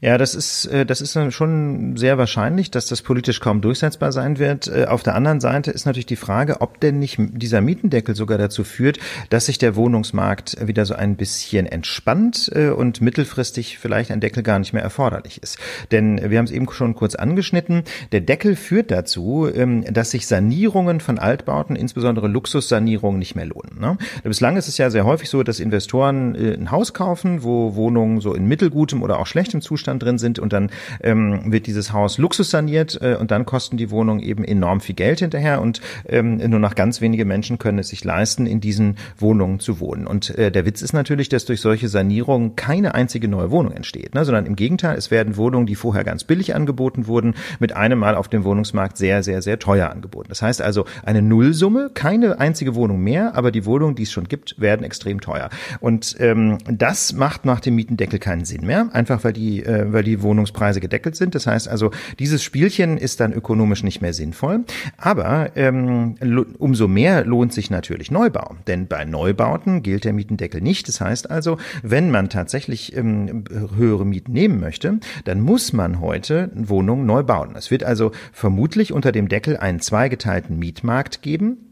Ja, 0.00 0.18
das 0.18 0.34
ist, 0.34 0.66
äh, 0.66 0.84
das 0.84 1.00
ist 1.00 1.18
schon 1.32 1.96
sehr 1.96 2.18
wahrscheinlich, 2.18 2.70
dass 2.70 2.86
das 2.86 3.02
politisch 3.02 3.40
kaum 3.40 3.60
durchsetzbar 3.60 4.12
sein 4.12 4.38
wird. 4.38 4.68
Äh, 4.68 4.86
auf 4.86 5.02
der 5.02 5.14
anderen 5.14 5.40
Seite 5.40 5.70
ist 5.70 5.86
natürlich 5.86 6.06
die 6.06 6.16
Frage, 6.16 6.60
ob 6.60 6.80
denn 6.80 6.98
nicht 6.98 7.18
dieser 7.18 7.60
Mietendeckel 7.60 8.14
sogar 8.14 8.38
dazu 8.38 8.62
führt, 8.62 8.98
dass 9.30 9.46
sich 9.46 9.58
der 9.58 9.74
Wohnungsmarkt 9.74 10.56
wieder 10.66 10.84
so 10.84 10.94
ein 10.94 11.16
bisschen 11.16 11.66
entspannt 11.66 12.50
äh, 12.54 12.68
und 12.68 13.00
mittelfristig 13.00 13.78
vielleicht 13.78 14.10
ein 14.10 14.20
Deckel 14.20 14.42
gar 14.42 14.58
nicht 14.58 14.72
mehr 14.72 14.82
erforderlich 14.82 15.42
ist. 15.42 15.58
Denn 15.90 16.20
wir 16.30 16.38
haben 16.38 16.44
es 16.44 16.50
eben 16.50 16.70
schon 16.70 16.94
kurz 16.94 17.14
angeschnitten. 17.14 17.84
Der 18.12 18.20
Deckel 18.20 18.54
führt 18.54 18.90
dazu, 18.90 19.48
ähm, 19.52 19.84
dass 19.92 20.10
sich 20.10 20.26
Sanierungen 20.26 21.00
von 21.00 21.18
Altbauten, 21.18 21.74
insbesondere 21.74 22.28
Luxussanierungen, 22.28 23.18
nicht 23.18 23.34
mehr 23.34 23.46
lohnen. 23.46 23.80
Ne? 23.80 23.96
Bislang 24.24 24.56
ist 24.56 24.68
es 24.68 24.78
ja 24.78 24.90
sehr 24.90 25.04
häufig 25.04 25.30
so, 25.30 25.42
dass 25.42 25.60
Investoren 25.60 26.34
ein 26.36 26.70
Haus 26.70 26.92
kaufen, 26.92 27.42
wo 27.42 27.74
Wohnungen 27.74 28.20
so 28.20 28.34
in 28.34 28.46
mittelgutem 28.46 29.02
oder 29.02 29.18
auch 29.18 29.26
schlechtem 29.26 29.45
Zustand 29.60 29.86
Zustand 29.86 30.02
drin 30.02 30.18
sind 30.18 30.38
und 30.38 30.52
dann 30.52 30.70
ähm, 31.02 31.52
wird 31.52 31.66
dieses 31.66 31.92
Haus 31.92 32.18
Luxus 32.18 32.54
äh, 32.54 33.16
und 33.20 33.30
dann 33.30 33.44
kosten 33.44 33.76
die 33.76 33.90
Wohnungen 33.90 34.20
eben 34.20 34.44
enorm 34.44 34.80
viel 34.80 34.94
Geld 34.94 35.20
hinterher 35.20 35.60
und 35.60 35.80
ähm, 36.08 36.38
nur 36.38 36.58
noch 36.58 36.74
ganz 36.74 37.00
wenige 37.00 37.24
Menschen 37.24 37.58
können 37.58 37.78
es 37.78 37.88
sich 37.88 38.04
leisten, 38.04 38.46
in 38.46 38.60
diesen 38.60 38.96
Wohnungen 39.18 39.60
zu 39.60 39.78
wohnen. 39.78 40.06
Und 40.06 40.36
äh, 40.36 40.50
der 40.50 40.66
Witz 40.66 40.82
ist 40.82 40.92
natürlich, 40.92 41.28
dass 41.28 41.44
durch 41.44 41.60
solche 41.60 41.88
Sanierungen 41.88 42.56
keine 42.56 42.94
einzige 42.94 43.28
neue 43.28 43.50
Wohnung 43.50 43.72
entsteht, 43.72 44.14
ne, 44.14 44.24
sondern 44.24 44.46
im 44.46 44.56
Gegenteil, 44.56 44.96
es 44.96 45.10
werden 45.10 45.36
Wohnungen, 45.36 45.66
die 45.66 45.74
vorher 45.74 46.04
ganz 46.04 46.24
billig 46.24 46.54
angeboten 46.54 47.06
wurden, 47.06 47.34
mit 47.60 47.74
einem 47.74 47.98
Mal 47.98 48.14
auf 48.14 48.28
dem 48.28 48.44
Wohnungsmarkt 48.44 48.96
sehr, 48.96 49.22
sehr, 49.22 49.42
sehr 49.42 49.58
teuer 49.58 49.90
angeboten. 49.90 50.28
Das 50.28 50.42
heißt 50.42 50.62
also 50.62 50.86
eine 51.04 51.22
Nullsumme, 51.22 51.90
keine 51.94 52.40
einzige 52.40 52.74
Wohnung 52.74 53.00
mehr, 53.00 53.36
aber 53.36 53.52
die 53.52 53.66
Wohnungen, 53.66 53.94
die 53.94 54.04
es 54.04 54.12
schon 54.12 54.28
gibt, 54.28 54.60
werden 54.60 54.84
extrem 54.84 55.20
teuer. 55.20 55.50
Und 55.80 56.16
ähm, 56.18 56.58
das 56.66 57.12
macht 57.12 57.44
nach 57.44 57.60
dem 57.60 57.76
Mietendeckel 57.76 58.18
keinen 58.18 58.44
Sinn 58.44 58.66
mehr, 58.66 58.88
einfach 58.92 59.22
weil 59.22 59.32
die 59.36 59.64
äh, 59.64 59.92
weil 59.92 60.02
die 60.02 60.22
Wohnungspreise 60.22 60.80
gedeckelt 60.80 61.16
sind. 61.16 61.34
Das 61.34 61.46
heißt 61.46 61.68
also, 61.68 61.90
dieses 62.18 62.42
Spielchen 62.42 62.98
ist 62.98 63.20
dann 63.20 63.32
ökonomisch 63.32 63.82
nicht 63.82 64.00
mehr 64.00 64.12
sinnvoll. 64.12 64.64
Aber 64.96 65.56
ähm, 65.56 66.16
umso 66.58 66.88
mehr 66.88 67.24
lohnt 67.24 67.52
sich 67.52 67.70
natürlich 67.70 68.10
Neubau. 68.10 68.56
Denn 68.66 68.86
bei 68.86 69.04
Neubauten 69.04 69.82
gilt 69.82 70.04
der 70.04 70.12
Mietendeckel 70.12 70.60
nicht. 70.60 70.88
Das 70.88 71.00
heißt 71.00 71.30
also, 71.30 71.58
wenn 71.82 72.10
man 72.10 72.28
tatsächlich 72.28 72.96
ähm, 72.96 73.44
höhere 73.76 74.06
Mieten 74.06 74.32
nehmen 74.32 74.60
möchte, 74.60 74.98
dann 75.24 75.40
muss 75.40 75.72
man 75.72 76.00
heute 76.00 76.50
Wohnungen 76.54 77.06
neu 77.06 77.22
bauen. 77.22 77.54
Es 77.56 77.70
wird 77.70 77.84
also 77.84 78.12
vermutlich 78.32 78.92
unter 78.92 79.12
dem 79.12 79.28
Deckel 79.28 79.56
einen 79.56 79.80
zweigeteilten 79.80 80.58
Mietmarkt 80.58 81.22
geben 81.22 81.65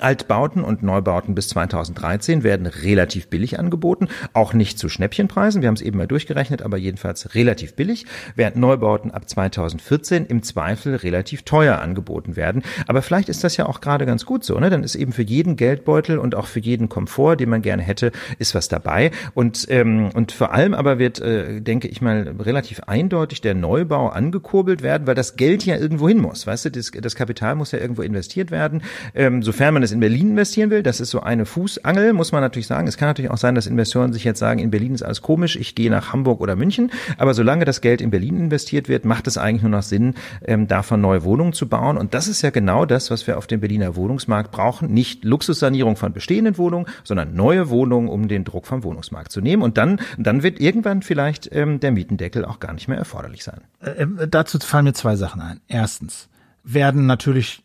Altbauten 0.00 0.64
und 0.64 0.82
Neubauten 0.82 1.34
bis 1.34 1.48
2013 1.48 2.42
werden 2.42 2.66
relativ 2.66 3.28
billig 3.28 3.58
angeboten, 3.58 4.08
auch 4.32 4.54
nicht 4.54 4.78
zu 4.78 4.88
Schnäppchenpreisen, 4.88 5.60
wir 5.60 5.68
haben 5.68 5.74
es 5.74 5.82
eben 5.82 5.98
mal 5.98 6.06
durchgerechnet, 6.06 6.62
aber 6.62 6.78
jedenfalls 6.78 7.34
relativ 7.34 7.74
billig, 7.74 8.06
während 8.34 8.56
Neubauten 8.56 9.10
ab 9.10 9.28
2014 9.28 10.24
im 10.24 10.42
Zweifel 10.42 10.96
relativ 10.96 11.42
teuer 11.42 11.80
angeboten 11.80 12.34
werden. 12.34 12.62
Aber 12.86 13.02
vielleicht 13.02 13.28
ist 13.28 13.44
das 13.44 13.58
ja 13.58 13.66
auch 13.66 13.82
gerade 13.82 14.06
ganz 14.06 14.24
gut 14.24 14.42
so, 14.42 14.58
ne? 14.58 14.70
Dann 14.70 14.82
ist 14.82 14.94
eben 14.94 15.12
für 15.12 15.22
jeden 15.22 15.56
Geldbeutel 15.56 16.18
und 16.18 16.34
auch 16.34 16.46
für 16.46 16.60
jeden 16.60 16.88
Komfort, 16.88 17.36
den 17.36 17.50
man 17.50 17.62
gerne 17.62 17.82
hätte, 17.82 18.10
ist 18.38 18.54
was 18.54 18.68
dabei. 18.68 19.10
Und, 19.34 19.66
ähm, 19.68 20.10
und 20.14 20.32
vor 20.32 20.52
allem 20.52 20.72
aber 20.72 20.98
wird, 20.98 21.20
äh, 21.20 21.60
denke 21.60 21.88
ich 21.88 22.00
mal, 22.00 22.34
relativ 22.40 22.80
eindeutig 22.86 23.42
der 23.42 23.54
Neubau 23.54 24.08
angekurbelt 24.08 24.82
werden, 24.82 25.06
weil 25.06 25.14
das 25.14 25.36
Geld 25.36 25.64
ja 25.66 25.76
irgendwo 25.76 26.08
hin 26.08 26.18
muss. 26.18 26.46
Weißt 26.46 26.64
du, 26.64 26.70
das, 26.70 26.90
das 26.90 27.14
Kapital 27.14 27.54
muss 27.54 27.72
ja 27.72 27.78
irgendwo 27.78 28.02
investiert 28.02 28.50
werden. 28.50 28.82
Ähm, 29.14 29.42
sofern 29.42 29.73
man 29.74 29.82
es 29.82 29.92
in 29.92 30.00
Berlin 30.00 30.30
investieren 30.30 30.70
will, 30.70 30.82
das 30.82 31.00
ist 31.00 31.10
so 31.10 31.20
eine 31.20 31.44
Fußangel, 31.46 32.12
muss 32.12 32.32
man 32.32 32.40
natürlich 32.40 32.66
sagen. 32.66 32.86
Es 32.86 32.96
kann 32.96 33.08
natürlich 33.08 33.30
auch 33.30 33.36
sein, 33.36 33.54
dass 33.54 33.66
Investoren 33.66 34.12
sich 34.12 34.24
jetzt 34.24 34.38
sagen, 34.38 34.60
in 34.60 34.70
Berlin 34.70 34.94
ist 34.94 35.02
alles 35.02 35.22
komisch, 35.22 35.56
ich 35.56 35.74
gehe 35.74 35.90
nach 35.90 36.12
Hamburg 36.12 36.40
oder 36.40 36.56
München. 36.56 36.90
Aber 37.18 37.34
solange 37.34 37.64
das 37.64 37.80
Geld 37.80 38.00
in 38.00 38.10
Berlin 38.10 38.38
investiert 38.38 38.88
wird, 38.88 39.04
macht 39.04 39.26
es 39.26 39.36
eigentlich 39.36 39.62
nur 39.62 39.70
noch 39.70 39.82
Sinn, 39.82 40.14
ähm, 40.44 40.66
davon 40.66 41.00
neue 41.00 41.24
Wohnungen 41.24 41.52
zu 41.52 41.68
bauen. 41.68 41.98
Und 41.98 42.14
das 42.14 42.28
ist 42.28 42.42
ja 42.42 42.50
genau 42.50 42.86
das, 42.86 43.10
was 43.10 43.26
wir 43.26 43.36
auf 43.36 43.46
dem 43.46 43.60
Berliner 43.60 43.96
Wohnungsmarkt 43.96 44.50
brauchen. 44.50 44.92
Nicht 44.92 45.24
Luxussanierung 45.24 45.96
von 45.96 46.12
bestehenden 46.12 46.56
Wohnungen, 46.56 46.86
sondern 47.02 47.34
neue 47.34 47.68
Wohnungen, 47.68 48.08
um 48.08 48.28
den 48.28 48.44
Druck 48.44 48.66
vom 48.66 48.84
Wohnungsmarkt 48.84 49.32
zu 49.32 49.40
nehmen. 49.40 49.62
Und 49.62 49.76
dann, 49.76 50.00
dann 50.16 50.42
wird 50.42 50.60
irgendwann 50.60 51.02
vielleicht 51.02 51.50
ähm, 51.52 51.80
der 51.80 51.92
Mietendeckel 51.92 52.44
auch 52.44 52.60
gar 52.60 52.72
nicht 52.72 52.88
mehr 52.88 52.98
erforderlich 52.98 53.44
sein. 53.44 53.60
Äh, 53.80 54.02
äh 54.02 54.28
dazu 54.28 54.58
fallen 54.58 54.84
mir 54.84 54.94
zwei 54.94 55.16
Sachen 55.16 55.40
ein. 55.40 55.60
Erstens 55.68 56.28
werden 56.62 57.06
natürlich 57.06 57.62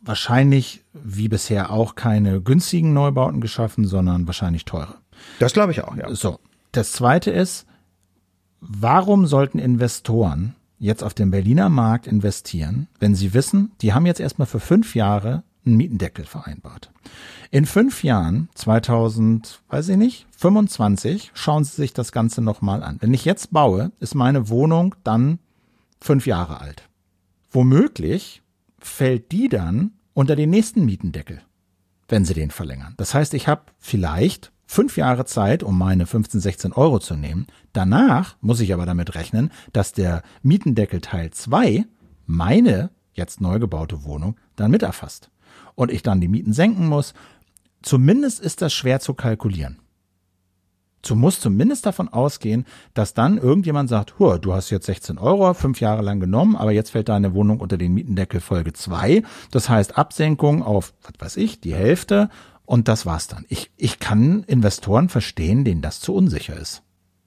wahrscheinlich 0.00 0.81
wie 0.92 1.28
bisher 1.28 1.70
auch 1.70 1.94
keine 1.94 2.40
günstigen 2.40 2.92
Neubauten 2.92 3.40
geschaffen, 3.40 3.86
sondern 3.86 4.26
wahrscheinlich 4.26 4.64
teure. 4.64 4.96
Das 5.38 5.52
glaube 5.52 5.72
ich 5.72 5.82
auch, 5.82 5.96
ja. 5.96 6.14
So. 6.14 6.38
Das 6.72 6.92
zweite 6.92 7.30
ist, 7.30 7.66
warum 8.60 9.26
sollten 9.26 9.58
Investoren 9.58 10.54
jetzt 10.78 11.04
auf 11.04 11.14
dem 11.14 11.30
Berliner 11.30 11.68
Markt 11.68 12.06
investieren, 12.06 12.88
wenn 12.98 13.14
sie 13.14 13.34
wissen, 13.34 13.72
die 13.80 13.92
haben 13.92 14.06
jetzt 14.06 14.20
erstmal 14.20 14.46
für 14.46 14.60
fünf 14.60 14.94
Jahre 14.96 15.44
einen 15.64 15.76
Mietendeckel 15.76 16.24
vereinbart. 16.24 16.90
In 17.52 17.66
fünf 17.66 18.02
Jahren, 18.02 18.48
2000, 18.54 19.62
weiß 19.68 19.90
ich 19.90 19.96
nicht, 19.96 20.26
25, 20.36 21.30
schauen 21.34 21.64
Sie 21.64 21.76
sich 21.76 21.92
das 21.92 22.10
Ganze 22.10 22.42
nochmal 22.42 22.82
an. 22.82 22.96
Wenn 23.00 23.14
ich 23.14 23.24
jetzt 23.24 23.52
baue, 23.52 23.92
ist 24.00 24.14
meine 24.14 24.48
Wohnung 24.48 24.94
dann 25.04 25.38
fünf 26.00 26.26
Jahre 26.26 26.60
alt. 26.60 26.88
Womöglich 27.50 28.42
fällt 28.78 29.30
die 29.30 29.48
dann 29.48 29.92
unter 30.14 30.36
den 30.36 30.50
nächsten 30.50 30.84
Mietendeckel, 30.84 31.40
wenn 32.08 32.24
sie 32.24 32.34
den 32.34 32.50
verlängern. 32.50 32.94
Das 32.96 33.14
heißt, 33.14 33.34
ich 33.34 33.48
habe 33.48 33.62
vielleicht 33.78 34.52
fünf 34.66 34.96
Jahre 34.96 35.24
Zeit, 35.24 35.62
um 35.62 35.76
meine 35.76 36.06
15, 36.06 36.40
16 36.40 36.72
Euro 36.72 36.98
zu 36.98 37.14
nehmen. 37.14 37.46
Danach 37.72 38.36
muss 38.40 38.60
ich 38.60 38.72
aber 38.72 38.86
damit 38.86 39.14
rechnen, 39.14 39.50
dass 39.72 39.92
der 39.92 40.22
Mietendeckel 40.42 41.00
Teil 41.00 41.30
2 41.30 41.84
meine 42.26 42.90
jetzt 43.12 43.40
neu 43.40 43.58
gebaute 43.58 44.04
Wohnung 44.04 44.36
dann 44.56 44.70
mit 44.70 44.82
erfasst. 44.82 45.30
Und 45.74 45.90
ich 45.90 46.02
dann 46.02 46.20
die 46.20 46.28
Mieten 46.28 46.52
senken 46.52 46.86
muss. 46.86 47.14
Zumindest 47.82 48.40
ist 48.40 48.62
das 48.62 48.72
schwer 48.72 49.00
zu 49.00 49.14
kalkulieren. 49.14 49.78
Du 51.02 51.16
musst 51.16 51.42
zumindest 51.42 51.84
davon 51.84 52.08
ausgehen, 52.08 52.64
dass 52.94 53.12
dann 53.12 53.36
irgendjemand 53.36 53.88
sagt, 53.88 54.14
du 54.18 54.54
hast 54.54 54.70
jetzt 54.70 54.86
16 54.86 55.18
Euro 55.18 55.52
fünf 55.54 55.80
Jahre 55.80 56.02
lang 56.02 56.20
genommen, 56.20 56.56
aber 56.56 56.70
jetzt 56.70 56.90
fällt 56.90 57.08
deine 57.08 57.34
Wohnung 57.34 57.60
unter 57.60 57.76
den 57.76 57.92
Mietendeckel 57.92 58.40
Folge 58.40 58.72
2. 58.72 59.22
Das 59.50 59.68
heißt 59.68 59.98
Absenkung 59.98 60.62
auf, 60.62 60.94
was 61.02 61.12
weiß 61.18 61.36
ich, 61.38 61.60
die 61.60 61.74
Hälfte 61.74 62.30
und 62.64 62.88
das 62.88 63.04
war's 63.04 63.26
dann. 63.26 63.44
Ich, 63.48 63.70
ich 63.76 63.98
kann 63.98 64.44
Investoren 64.44 65.08
verstehen, 65.08 65.64
denen 65.64 65.82
das 65.82 66.00
zu 66.00 66.14
unsicher 66.14 66.56
ist. 66.56 66.82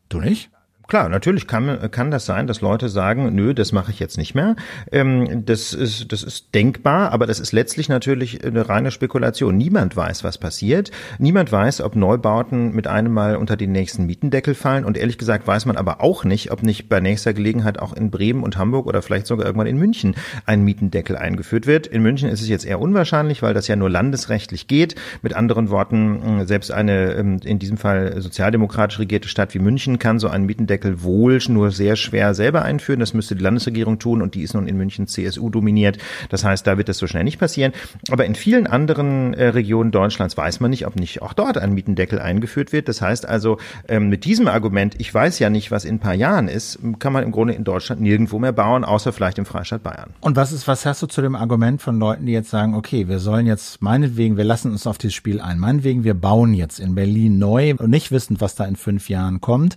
Du 0.09 0.19
nicht? 0.19 0.49
Klar, 0.87 1.09
natürlich 1.09 1.47
kann, 1.47 1.91
kann 1.91 2.11
das 2.11 2.25
sein, 2.25 2.47
dass 2.47 2.61
Leute 2.61 2.89
sagen, 2.89 3.33
nö, 3.33 3.53
das 3.53 3.71
mache 3.71 3.91
ich 3.91 3.99
jetzt 3.99 4.17
nicht 4.17 4.35
mehr. 4.35 4.55
Ähm, 4.91 5.45
das, 5.45 5.73
ist, 5.73 6.11
das 6.11 6.23
ist 6.23 6.53
denkbar, 6.53 7.11
aber 7.11 7.27
das 7.27 7.39
ist 7.39 7.51
letztlich 7.51 7.89
natürlich 7.89 8.45
eine 8.45 8.67
reine 8.69 8.91
Spekulation. 8.91 9.57
Niemand 9.57 9.95
weiß, 9.95 10.23
was 10.23 10.37
passiert. 10.37 10.91
Niemand 11.19 11.51
weiß, 11.51 11.81
ob 11.81 11.95
Neubauten 11.95 12.73
mit 12.73 12.87
einem 12.87 13.13
Mal 13.13 13.35
unter 13.35 13.57
den 13.57 13.71
nächsten 13.71 14.05
Mietendeckel 14.05 14.53
fallen. 14.53 14.85
Und 14.85 14.97
ehrlich 14.97 15.17
gesagt 15.17 15.47
weiß 15.47 15.65
man 15.65 15.77
aber 15.77 16.01
auch 16.01 16.23
nicht, 16.23 16.51
ob 16.51 16.63
nicht 16.63 16.89
bei 16.89 16.99
nächster 16.99 17.33
Gelegenheit 17.33 17.79
auch 17.79 17.93
in 17.93 18.11
Bremen 18.11 18.43
und 18.43 18.57
Hamburg 18.57 18.85
oder 18.85 19.01
vielleicht 19.01 19.27
sogar 19.27 19.45
irgendwann 19.45 19.67
in 19.67 19.77
München 19.77 20.15
ein 20.45 20.63
Mietendeckel 20.63 21.17
eingeführt 21.17 21.67
wird. 21.67 21.87
In 21.87 22.01
München 22.01 22.29
ist 22.29 22.41
es 22.41 22.47
jetzt 22.47 22.65
eher 22.65 22.79
unwahrscheinlich, 22.79 23.41
weil 23.41 23.53
das 23.53 23.67
ja 23.67 23.75
nur 23.75 23.89
landesrechtlich 23.89 24.67
geht. 24.67 24.95
Mit 25.21 25.35
anderen 25.35 25.69
Worten, 25.69 26.45
selbst 26.45 26.71
eine 26.71 27.13
ähm, 27.13 27.39
in 27.43 27.59
diesem 27.59 27.77
Fall 27.77 28.21
sozialdemokratisch 28.21 28.99
regierte 28.99 29.27
Stadt 29.27 29.53
wie 29.53 29.59
München 29.59 29.99
kann 29.99 30.19
so 30.19 30.27
einen 30.27 30.45
Mietendeckel 30.45 30.74
wohl 30.83 31.39
nur 31.47 31.71
sehr 31.71 31.95
schwer 31.95 32.33
selber 32.33 32.63
einführen. 32.63 32.99
Das 32.99 33.13
müsste 33.13 33.35
die 33.35 33.43
Landesregierung 33.43 33.99
tun 33.99 34.21
und 34.21 34.35
die 34.35 34.41
ist 34.41 34.53
nun 34.53 34.67
in 34.67 34.77
München 34.77 35.07
CSU 35.07 35.49
dominiert. 35.49 35.97
Das 36.29 36.43
heißt, 36.43 36.65
da 36.65 36.77
wird 36.77 36.89
das 36.89 36.97
so 36.97 37.07
schnell 37.07 37.23
nicht 37.23 37.39
passieren. 37.39 37.73
Aber 38.09 38.25
in 38.25 38.35
vielen 38.35 38.67
anderen 38.67 39.33
äh, 39.33 39.47
Regionen 39.47 39.91
Deutschlands 39.91 40.37
weiß 40.37 40.59
man 40.59 40.71
nicht, 40.71 40.87
ob 40.87 40.95
nicht 40.95 41.21
auch 41.21 41.33
dort 41.33 41.57
ein 41.57 41.73
Mietendeckel 41.73 42.19
eingeführt 42.19 42.71
wird. 42.73 42.87
Das 42.87 43.01
heißt 43.01 43.27
also, 43.27 43.57
ähm, 43.87 44.09
mit 44.09 44.25
diesem 44.25 44.47
Argument, 44.47 44.95
ich 44.97 45.13
weiß 45.13 45.39
ja 45.39 45.49
nicht, 45.49 45.71
was 45.71 45.85
in 45.85 45.95
ein 45.95 45.99
paar 45.99 46.13
Jahren 46.13 46.47
ist, 46.47 46.79
kann 46.99 47.13
man 47.13 47.23
im 47.23 47.31
Grunde 47.31 47.53
in 47.53 47.63
Deutschland 47.63 48.01
nirgendwo 48.01 48.39
mehr 48.39 48.53
bauen, 48.53 48.83
außer 48.83 49.13
vielleicht 49.13 49.37
im 49.37 49.45
Freistaat 49.45 49.83
Bayern. 49.83 50.11
Und 50.21 50.35
was 50.35 50.51
ist, 50.51 50.67
was 50.67 50.85
hast 50.85 51.01
du 51.01 51.07
zu 51.07 51.21
dem 51.21 51.35
Argument 51.35 51.81
von 51.81 51.99
Leuten, 51.99 52.25
die 52.25 52.31
jetzt 52.31 52.49
sagen, 52.49 52.75
okay, 52.75 53.07
wir 53.07 53.19
sollen 53.19 53.45
jetzt 53.45 53.81
meinetwegen, 53.81 54.37
wir 54.37 54.43
lassen 54.43 54.71
uns 54.71 54.87
auf 54.87 54.97
dieses 54.97 55.15
Spiel 55.15 55.41
ein, 55.41 55.59
meinetwegen, 55.59 56.03
wir 56.03 56.13
bauen 56.13 56.53
jetzt 56.53 56.79
in 56.79 56.95
Berlin 56.95 57.37
neu 57.37 57.75
und 57.77 57.89
nicht 57.89 58.11
wissen, 58.11 58.41
was 58.41 58.55
da 58.55 58.65
in 58.65 58.75
fünf 58.75 59.09
Jahren 59.09 59.41
kommt. 59.41 59.75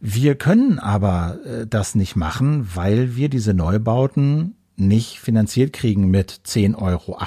Wir 0.00 0.34
können 0.34 0.78
aber 0.78 1.38
äh, 1.44 1.66
das 1.66 1.94
nicht 1.94 2.16
machen, 2.16 2.68
weil 2.74 3.16
wir 3.16 3.28
diese 3.28 3.54
Neubauten 3.54 4.54
nicht 4.76 5.18
finanziert 5.20 5.72
kriegen 5.72 6.10
mit 6.10 6.40
10,80 6.46 6.76
Euro, 6.82 7.18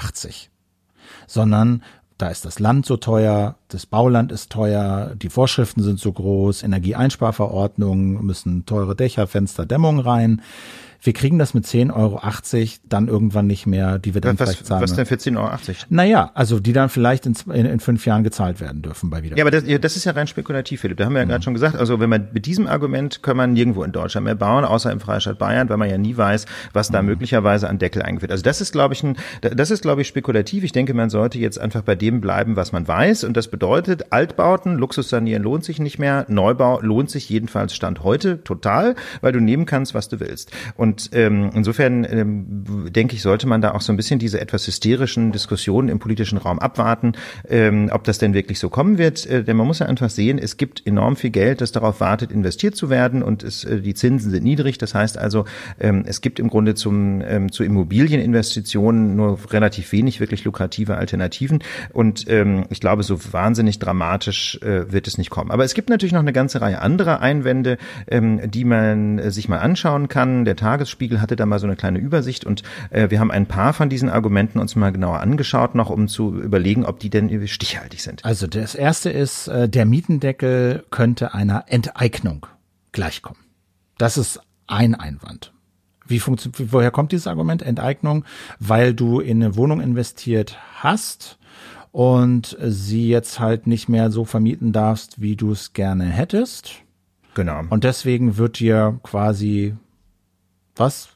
sondern 1.26 1.82
da 2.16 2.28
ist 2.28 2.44
das 2.44 2.58
Land 2.58 2.84
so 2.84 2.96
teuer, 2.96 3.56
das 3.68 3.86
Bauland 3.86 4.30
ist 4.30 4.50
teuer, 4.50 5.14
die 5.16 5.30
Vorschriften 5.30 5.82
sind 5.82 5.98
so 5.98 6.12
groß, 6.12 6.62
Energieeinsparverordnungen 6.62 8.24
müssen 8.24 8.66
teure 8.66 8.94
Dächer, 8.94 9.26
Fenster, 9.26 9.64
Dämmung 9.64 10.00
rein 10.00 10.42
wir 11.02 11.12
kriegen 11.12 11.38
das 11.38 11.54
mit 11.54 11.64
10,80 11.64 11.94
Euro 11.94 12.20
dann 12.88 13.08
irgendwann 13.08 13.46
nicht 13.46 13.66
mehr, 13.66 13.98
die 13.98 14.14
wir 14.14 14.20
dann 14.20 14.38
was, 14.38 14.50
vielleicht 14.50 14.66
zahlen. 14.66 14.82
Was 14.82 14.94
denn 14.94 15.06
für 15.06 15.14
10,80 15.14 15.36
Euro? 15.38 15.50
Naja, 15.88 16.30
also 16.34 16.60
die 16.60 16.72
dann 16.72 16.88
vielleicht 16.88 17.26
in, 17.26 17.34
in, 17.52 17.66
in, 17.66 17.80
fünf 17.80 18.04
Jahren 18.04 18.22
gezahlt 18.22 18.60
werden 18.60 18.82
dürfen 18.82 19.08
bei 19.08 19.22
wieder. 19.22 19.36
Ja, 19.36 19.44
aber 19.44 19.50
das, 19.50 19.64
das 19.80 19.96
ist 19.96 20.04
ja 20.04 20.12
rein 20.12 20.26
spekulativ, 20.26 20.82
Philipp. 20.82 20.98
Da 20.98 21.06
haben 21.06 21.14
wir 21.14 21.20
ja 21.20 21.24
mhm. 21.24 21.30
gerade 21.30 21.44
schon 21.44 21.54
gesagt, 21.54 21.76
also 21.76 22.00
wenn 22.00 22.10
man 22.10 22.28
mit 22.32 22.46
diesem 22.46 22.66
Argument 22.66 23.22
kann 23.22 23.36
man 23.36 23.52
nirgendwo 23.54 23.82
in 23.82 23.92
Deutschland 23.92 24.26
mehr 24.26 24.34
bauen, 24.34 24.64
außer 24.64 24.92
im 24.92 25.00
Freistaat 25.00 25.38
Bayern, 25.38 25.68
weil 25.68 25.78
man 25.78 25.88
ja 25.88 25.98
nie 25.98 26.16
weiß, 26.16 26.46
was 26.72 26.90
da 26.90 27.00
mhm. 27.00 27.08
möglicherweise 27.08 27.68
an 27.68 27.78
Deckel 27.78 28.02
eingeführt. 28.02 28.32
Also 28.32 28.42
das 28.42 28.60
ist, 28.60 28.72
glaube 28.72 28.94
ich, 28.94 29.02
ein, 29.02 29.16
das 29.40 29.70
ist, 29.70 29.82
glaube 29.82 30.02
ich, 30.02 30.08
spekulativ. 30.08 30.64
Ich 30.64 30.72
denke, 30.72 30.92
man 30.92 31.08
sollte 31.08 31.38
jetzt 31.38 31.58
einfach 31.58 31.82
bei 31.82 31.94
dem 31.94 32.20
bleiben, 32.20 32.56
was 32.56 32.72
man 32.72 32.86
weiß. 32.86 33.24
Und 33.24 33.36
das 33.36 33.48
bedeutet, 33.48 34.12
Altbauten, 34.12 34.76
Luxus 34.76 35.08
sanieren 35.08 35.42
lohnt 35.42 35.64
sich 35.64 35.78
nicht 35.78 35.98
mehr. 35.98 36.26
Neubau 36.28 36.80
lohnt 36.80 37.10
sich 37.10 37.28
jedenfalls 37.28 37.74
Stand 37.74 38.04
heute 38.04 38.44
total, 38.44 38.96
weil 39.20 39.32
du 39.32 39.40
nehmen 39.40 39.64
kannst, 39.66 39.94
was 39.94 40.08
du 40.08 40.20
willst. 40.20 40.50
Und 40.76 40.89
ähm, 41.12 41.50
insofern 41.54 42.06
ähm, 42.08 42.92
denke 42.92 43.14
ich, 43.14 43.22
sollte 43.22 43.46
man 43.46 43.60
da 43.60 43.72
auch 43.72 43.80
so 43.80 43.92
ein 43.92 43.96
bisschen 43.96 44.18
diese 44.18 44.40
etwas 44.40 44.66
hysterischen 44.66 45.32
Diskussionen 45.32 45.88
im 45.88 45.98
politischen 45.98 46.38
Raum 46.38 46.58
abwarten, 46.58 47.12
ähm, 47.48 47.90
ob 47.92 48.04
das 48.04 48.18
denn 48.18 48.34
wirklich 48.34 48.58
so 48.58 48.68
kommen 48.68 48.98
wird. 48.98 49.26
Äh, 49.26 49.44
denn 49.44 49.56
man 49.56 49.66
muss 49.66 49.78
ja 49.78 49.86
einfach 49.86 50.10
sehen, 50.10 50.38
es 50.38 50.56
gibt 50.56 50.86
enorm 50.86 51.16
viel 51.16 51.30
Geld, 51.30 51.60
das 51.60 51.72
darauf 51.72 52.00
wartet, 52.00 52.32
investiert 52.32 52.76
zu 52.76 52.90
werden 52.90 53.22
und 53.22 53.42
es, 53.42 53.64
äh, 53.64 53.80
die 53.80 53.94
Zinsen 53.94 54.30
sind 54.30 54.44
niedrig. 54.44 54.78
Das 54.78 54.94
heißt 54.94 55.18
also, 55.18 55.44
ähm, 55.78 56.04
es 56.06 56.20
gibt 56.20 56.38
im 56.38 56.48
Grunde 56.48 56.74
zum, 56.74 57.22
ähm, 57.22 57.52
zu 57.52 57.64
Immobilieninvestitionen 57.64 59.16
nur 59.16 59.38
relativ 59.50 59.92
wenig 59.92 60.20
wirklich 60.20 60.44
lukrative 60.44 60.96
Alternativen. 60.96 61.60
Und 61.92 62.26
ähm, 62.28 62.64
ich 62.70 62.80
glaube, 62.80 63.02
so 63.02 63.18
wahnsinnig 63.32 63.78
dramatisch 63.78 64.58
äh, 64.62 64.92
wird 64.92 65.06
es 65.06 65.18
nicht 65.18 65.30
kommen. 65.30 65.50
Aber 65.50 65.64
es 65.64 65.74
gibt 65.74 65.90
natürlich 65.90 66.12
noch 66.12 66.20
eine 66.20 66.32
ganze 66.32 66.60
Reihe 66.60 66.80
anderer 66.80 67.20
Einwände, 67.20 67.78
ähm, 68.08 68.40
die 68.50 68.64
man 68.64 69.18
äh, 69.18 69.30
sich 69.30 69.48
mal 69.48 69.58
anschauen 69.58 70.08
kann. 70.08 70.44
Der 70.44 70.56
Tagesspiegel 70.80 71.20
hatte 71.20 71.36
da 71.36 71.44
mal 71.44 71.58
so 71.58 71.66
eine 71.66 71.76
kleine 71.76 71.98
Übersicht 71.98 72.46
und 72.46 72.62
äh, 72.88 73.10
wir 73.10 73.20
haben 73.20 73.30
ein 73.30 73.46
paar 73.46 73.74
von 73.74 73.90
diesen 73.90 74.08
Argumenten 74.08 74.58
uns 74.58 74.76
mal 74.76 74.90
genauer 74.90 75.20
angeschaut, 75.20 75.74
noch 75.74 75.90
um 75.90 76.08
zu 76.08 76.34
überlegen, 76.40 76.86
ob 76.86 77.00
die 77.00 77.10
denn 77.10 77.46
stichhaltig 77.46 78.02
sind. 78.02 78.24
Also 78.24 78.46
das 78.46 78.74
erste 78.74 79.10
ist, 79.10 79.48
äh, 79.48 79.68
der 79.68 79.84
Mietendeckel 79.84 80.84
könnte 80.90 81.34
einer 81.34 81.64
Enteignung 81.66 82.46
gleichkommen. 82.92 83.42
Das 83.98 84.16
ist 84.16 84.40
ein 84.66 84.94
Einwand. 84.94 85.52
Wie 86.06 86.18
funktioniert, 86.18 86.72
woher 86.72 86.90
kommt 86.90 87.12
dieses 87.12 87.26
Argument 87.26 87.62
Enteignung? 87.62 88.24
Weil 88.58 88.94
du 88.94 89.20
in 89.20 89.42
eine 89.42 89.56
Wohnung 89.56 89.80
investiert 89.80 90.56
hast 90.76 91.38
und 91.92 92.56
sie 92.62 93.08
jetzt 93.08 93.38
halt 93.38 93.66
nicht 93.66 93.88
mehr 93.90 94.10
so 94.10 94.24
vermieten 94.24 94.72
darfst, 94.72 95.20
wie 95.20 95.36
du 95.36 95.52
es 95.52 95.74
gerne 95.74 96.06
hättest. 96.06 96.72
Genau. 97.34 97.62
Und 97.68 97.84
deswegen 97.84 98.38
wird 98.38 98.58
dir 98.58 98.98
quasi 99.02 99.74
was 100.80 101.10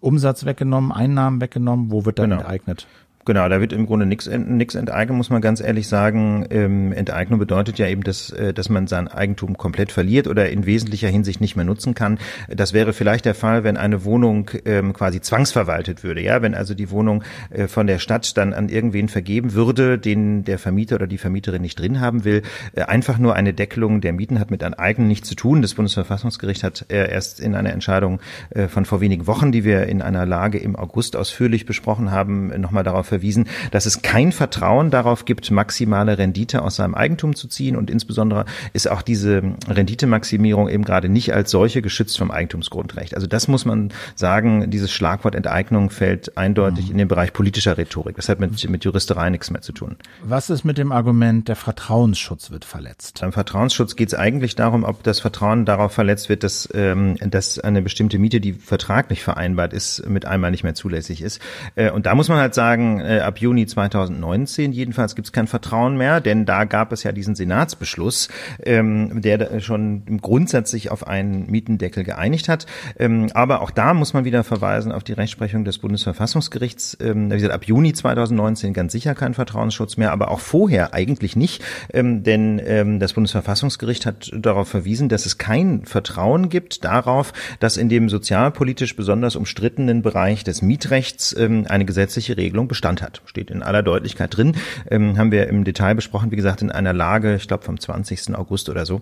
Umsatz 0.00 0.44
weggenommen, 0.44 0.92
Einnahmen 0.92 1.40
weggenommen, 1.40 1.90
wo 1.90 2.04
wird 2.04 2.18
dann 2.18 2.30
genau. 2.30 2.42
enteignet? 2.42 2.86
Genau, 3.28 3.46
da 3.46 3.60
wird 3.60 3.74
im 3.74 3.84
Grunde 3.84 4.06
nichts 4.06 4.26
nix 4.26 4.74
enteignen, 4.74 5.18
muss 5.18 5.28
man 5.28 5.42
ganz 5.42 5.60
ehrlich 5.60 5.86
sagen. 5.86 6.46
Ähm, 6.48 6.94
Enteignung 6.94 7.38
bedeutet 7.38 7.78
ja 7.78 7.86
eben, 7.86 8.02
dass, 8.02 8.30
äh, 8.30 8.54
dass 8.54 8.70
man 8.70 8.86
sein 8.86 9.06
Eigentum 9.06 9.58
komplett 9.58 9.92
verliert 9.92 10.28
oder 10.28 10.48
in 10.48 10.64
wesentlicher 10.64 11.08
Hinsicht 11.08 11.38
nicht 11.42 11.54
mehr 11.54 11.66
nutzen 11.66 11.94
kann. 11.94 12.18
Das 12.48 12.72
wäre 12.72 12.94
vielleicht 12.94 13.26
der 13.26 13.34
Fall, 13.34 13.64
wenn 13.64 13.76
eine 13.76 14.06
Wohnung 14.06 14.50
ähm, 14.64 14.94
quasi 14.94 15.20
zwangsverwaltet 15.20 16.02
würde. 16.04 16.22
Ja, 16.22 16.40
wenn 16.40 16.54
also 16.54 16.72
die 16.72 16.90
Wohnung 16.90 17.22
äh, 17.50 17.68
von 17.68 17.86
der 17.86 17.98
Stadt 17.98 18.34
dann 18.38 18.54
an 18.54 18.70
irgendwen 18.70 19.10
vergeben 19.10 19.52
würde, 19.52 19.98
den 19.98 20.44
der 20.44 20.58
Vermieter 20.58 20.94
oder 20.94 21.06
die 21.06 21.18
Vermieterin 21.18 21.60
nicht 21.60 21.78
drin 21.78 22.00
haben 22.00 22.24
will. 22.24 22.40
Äh, 22.72 22.84
einfach 22.84 23.18
nur 23.18 23.34
eine 23.34 23.52
Deckelung 23.52 24.00
der 24.00 24.14
Mieten 24.14 24.40
hat 24.40 24.50
mit 24.50 24.62
Enteignen 24.62 25.06
nichts 25.06 25.28
zu 25.28 25.34
tun. 25.34 25.60
Das 25.60 25.74
Bundesverfassungsgericht 25.74 26.64
hat 26.64 26.86
äh, 26.88 27.10
erst 27.10 27.40
in 27.40 27.54
einer 27.54 27.74
Entscheidung 27.74 28.20
äh, 28.48 28.68
von 28.68 28.86
vor 28.86 29.02
wenigen 29.02 29.26
Wochen, 29.26 29.52
die 29.52 29.64
wir 29.64 29.84
in 29.84 30.00
einer 30.00 30.24
Lage 30.24 30.56
im 30.56 30.76
August 30.76 31.14
ausführlich 31.14 31.66
besprochen 31.66 32.10
haben, 32.10 32.58
nochmal 32.58 32.84
darauf 32.84 33.17
verwiesen, 33.18 33.48
dass 33.72 33.86
es 33.86 34.02
kein 34.02 34.32
Vertrauen 34.32 34.90
darauf 34.90 35.24
gibt, 35.24 35.50
maximale 35.50 36.18
Rendite 36.18 36.62
aus 36.62 36.76
seinem 36.76 36.94
Eigentum 36.94 37.34
zu 37.34 37.48
ziehen 37.48 37.76
und 37.76 37.90
insbesondere 37.90 38.44
ist 38.72 38.88
auch 38.88 39.02
diese 39.02 39.42
Renditemaximierung 39.68 40.68
eben 40.68 40.84
gerade 40.84 41.08
nicht 41.08 41.34
als 41.34 41.50
solche 41.50 41.82
geschützt 41.82 42.16
vom 42.16 42.30
Eigentumsgrundrecht. 42.30 43.14
Also 43.14 43.26
das 43.26 43.48
muss 43.48 43.64
man 43.64 43.92
sagen, 44.14 44.70
dieses 44.70 44.92
Schlagwort 44.92 45.34
Enteignung 45.34 45.90
fällt 45.90 46.38
eindeutig 46.38 46.86
mhm. 46.86 46.92
in 46.92 46.98
den 46.98 47.08
Bereich 47.08 47.32
politischer 47.32 47.76
Rhetorik. 47.76 48.16
Das 48.16 48.28
hat 48.28 48.38
mit, 48.38 48.68
mit 48.68 48.84
Juristerei 48.84 49.30
nichts 49.30 49.50
mehr 49.50 49.62
zu 49.62 49.72
tun. 49.72 49.96
Was 50.22 50.50
ist 50.50 50.64
mit 50.64 50.78
dem 50.78 50.92
Argument, 50.92 51.48
der 51.48 51.56
Vertrauensschutz 51.56 52.50
wird 52.50 52.64
verletzt? 52.64 53.18
Beim 53.20 53.32
Vertrauensschutz 53.32 53.96
geht 53.96 54.08
es 54.08 54.14
eigentlich 54.14 54.54
darum, 54.54 54.84
ob 54.84 55.02
das 55.02 55.20
Vertrauen 55.20 55.64
darauf 55.64 55.92
verletzt 55.92 56.28
wird, 56.28 56.44
dass, 56.44 56.68
ähm, 56.72 57.16
dass 57.20 57.58
eine 57.58 57.82
bestimmte 57.82 58.18
Miete, 58.18 58.40
die 58.40 58.52
vertraglich 58.52 59.24
vereinbart 59.24 59.72
ist, 59.72 60.08
mit 60.08 60.24
einmal 60.24 60.50
nicht 60.50 60.62
mehr 60.62 60.74
zulässig 60.74 61.22
ist. 61.22 61.40
Äh, 61.74 61.90
und 61.90 62.06
da 62.06 62.14
muss 62.14 62.28
man 62.28 62.38
halt 62.38 62.54
sagen, 62.54 63.00
äh, 63.08 63.20
ab 63.20 63.38
Juni 63.38 63.66
2019 63.66 64.72
jedenfalls 64.72 65.14
gibt 65.14 65.28
es 65.28 65.32
kein 65.32 65.46
Vertrauen 65.46 65.96
mehr, 65.96 66.20
denn 66.20 66.44
da 66.44 66.64
gab 66.64 66.92
es 66.92 67.02
ja 67.02 67.12
diesen 67.12 67.34
Senatsbeschluss, 67.34 68.28
ähm, 68.64 69.22
der 69.22 69.60
schon 69.60 70.20
grundsätzlich 70.20 70.90
auf 70.90 71.06
einen 71.06 71.50
Mietendeckel 71.50 72.04
geeinigt 72.04 72.48
hat. 72.48 72.66
Ähm, 72.98 73.28
aber 73.34 73.62
auch 73.62 73.70
da 73.70 73.94
muss 73.94 74.12
man 74.12 74.24
wieder 74.24 74.44
verweisen 74.44 74.92
auf 74.92 75.04
die 75.04 75.12
Rechtsprechung 75.12 75.64
des 75.64 75.78
Bundesverfassungsgerichts. 75.78 76.98
Ähm, 77.00 77.30
wie 77.30 77.36
gesagt, 77.36 77.54
ab 77.54 77.64
Juni 77.64 77.92
2019 77.92 78.72
ganz 78.74 78.92
sicher 78.92 79.14
kein 79.14 79.34
Vertrauensschutz 79.34 79.96
mehr, 79.96 80.12
aber 80.12 80.30
auch 80.30 80.40
vorher 80.40 80.92
eigentlich 80.94 81.36
nicht, 81.36 81.64
ähm, 81.92 82.22
denn 82.22 82.60
ähm, 82.64 83.00
das 83.00 83.14
Bundesverfassungsgericht 83.14 84.04
hat 84.06 84.30
darauf 84.34 84.68
verwiesen, 84.68 85.08
dass 85.08 85.24
es 85.24 85.38
kein 85.38 85.84
Vertrauen 85.84 86.48
gibt 86.48 86.84
darauf, 86.84 87.32
dass 87.60 87.76
in 87.76 87.88
dem 87.88 88.08
sozialpolitisch 88.08 88.96
besonders 88.96 89.36
umstrittenen 89.36 90.02
Bereich 90.02 90.44
des 90.44 90.62
Mietrechts 90.62 91.34
ähm, 91.38 91.64
eine 91.68 91.84
gesetzliche 91.84 92.36
Regelung 92.36 92.68
Bestand 92.68 92.87
hat 92.96 93.22
steht 93.26 93.50
in 93.50 93.62
aller 93.62 93.82
Deutlichkeit 93.82 94.36
drin. 94.36 94.56
Ähm, 94.90 95.18
haben 95.18 95.30
wir 95.30 95.48
im 95.48 95.64
Detail 95.64 95.94
besprochen, 95.94 96.30
wie 96.30 96.36
gesagt, 96.36 96.62
in 96.62 96.70
einer 96.70 96.92
Lage, 96.92 97.36
ich 97.36 97.48
glaube 97.48 97.64
vom 97.64 97.78
20. 97.78 98.34
August 98.34 98.68
oder 98.68 98.86
so. 98.86 99.00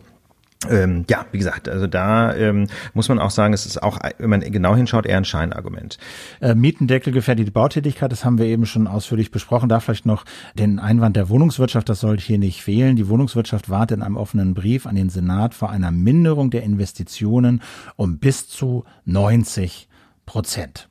Ähm, 0.70 1.05
ja, 1.09 1.27
wie 1.33 1.38
gesagt, 1.38 1.68
also 1.68 1.87
da 1.87 2.35
ähm, 2.35 2.66
muss 2.94 3.09
man 3.09 3.18
auch 3.18 3.31
sagen, 3.31 3.53
es 3.53 3.66
ist 3.66 3.83
auch, 3.83 3.99
wenn 4.18 4.31
man 4.31 4.40
genau 4.40 4.75
hinschaut, 4.75 5.05
eher 5.05 5.18
ein 5.18 5.25
Scheinargument. 5.25 5.99
Äh, 6.40 6.55
Mietendeckel 6.55 7.12
gefährdet 7.12 7.46
die 7.46 7.53
Bautätigkeit, 7.53 8.11
das 8.11 8.25
haben 8.25 8.38
wir 8.38 8.46
eben 8.46 8.64
schon 8.64 8.87
ausführlich 8.87 9.31
besprochen. 9.31 9.68
Da 9.68 9.81
vielleicht 9.81 10.07
noch 10.07 10.25
den 10.55 10.79
Einwand 10.79 11.16
der 11.16 11.29
Wohnungswirtschaft, 11.29 11.88
das 11.88 12.01
sollte 12.01 12.25
hier 12.25 12.38
nicht 12.38 12.62
fehlen. 12.62 12.96
Die 12.96 13.09
Wohnungswirtschaft 13.09 13.68
wartet 13.68 13.99
in 13.99 14.03
einem 14.03 14.16
offenen 14.16 14.55
Brief 14.55 14.87
an 14.87 14.96
den 14.96 15.11
Senat 15.11 15.55
vor 15.55 15.70
einer 15.70 15.90
Minderung 15.90 16.51
der 16.51 16.62
Investitionen 16.62 17.61
um 17.96 18.18
bis 18.18 18.49
zu 18.49 18.85
90 19.05 19.88
Prozent. 20.25 20.88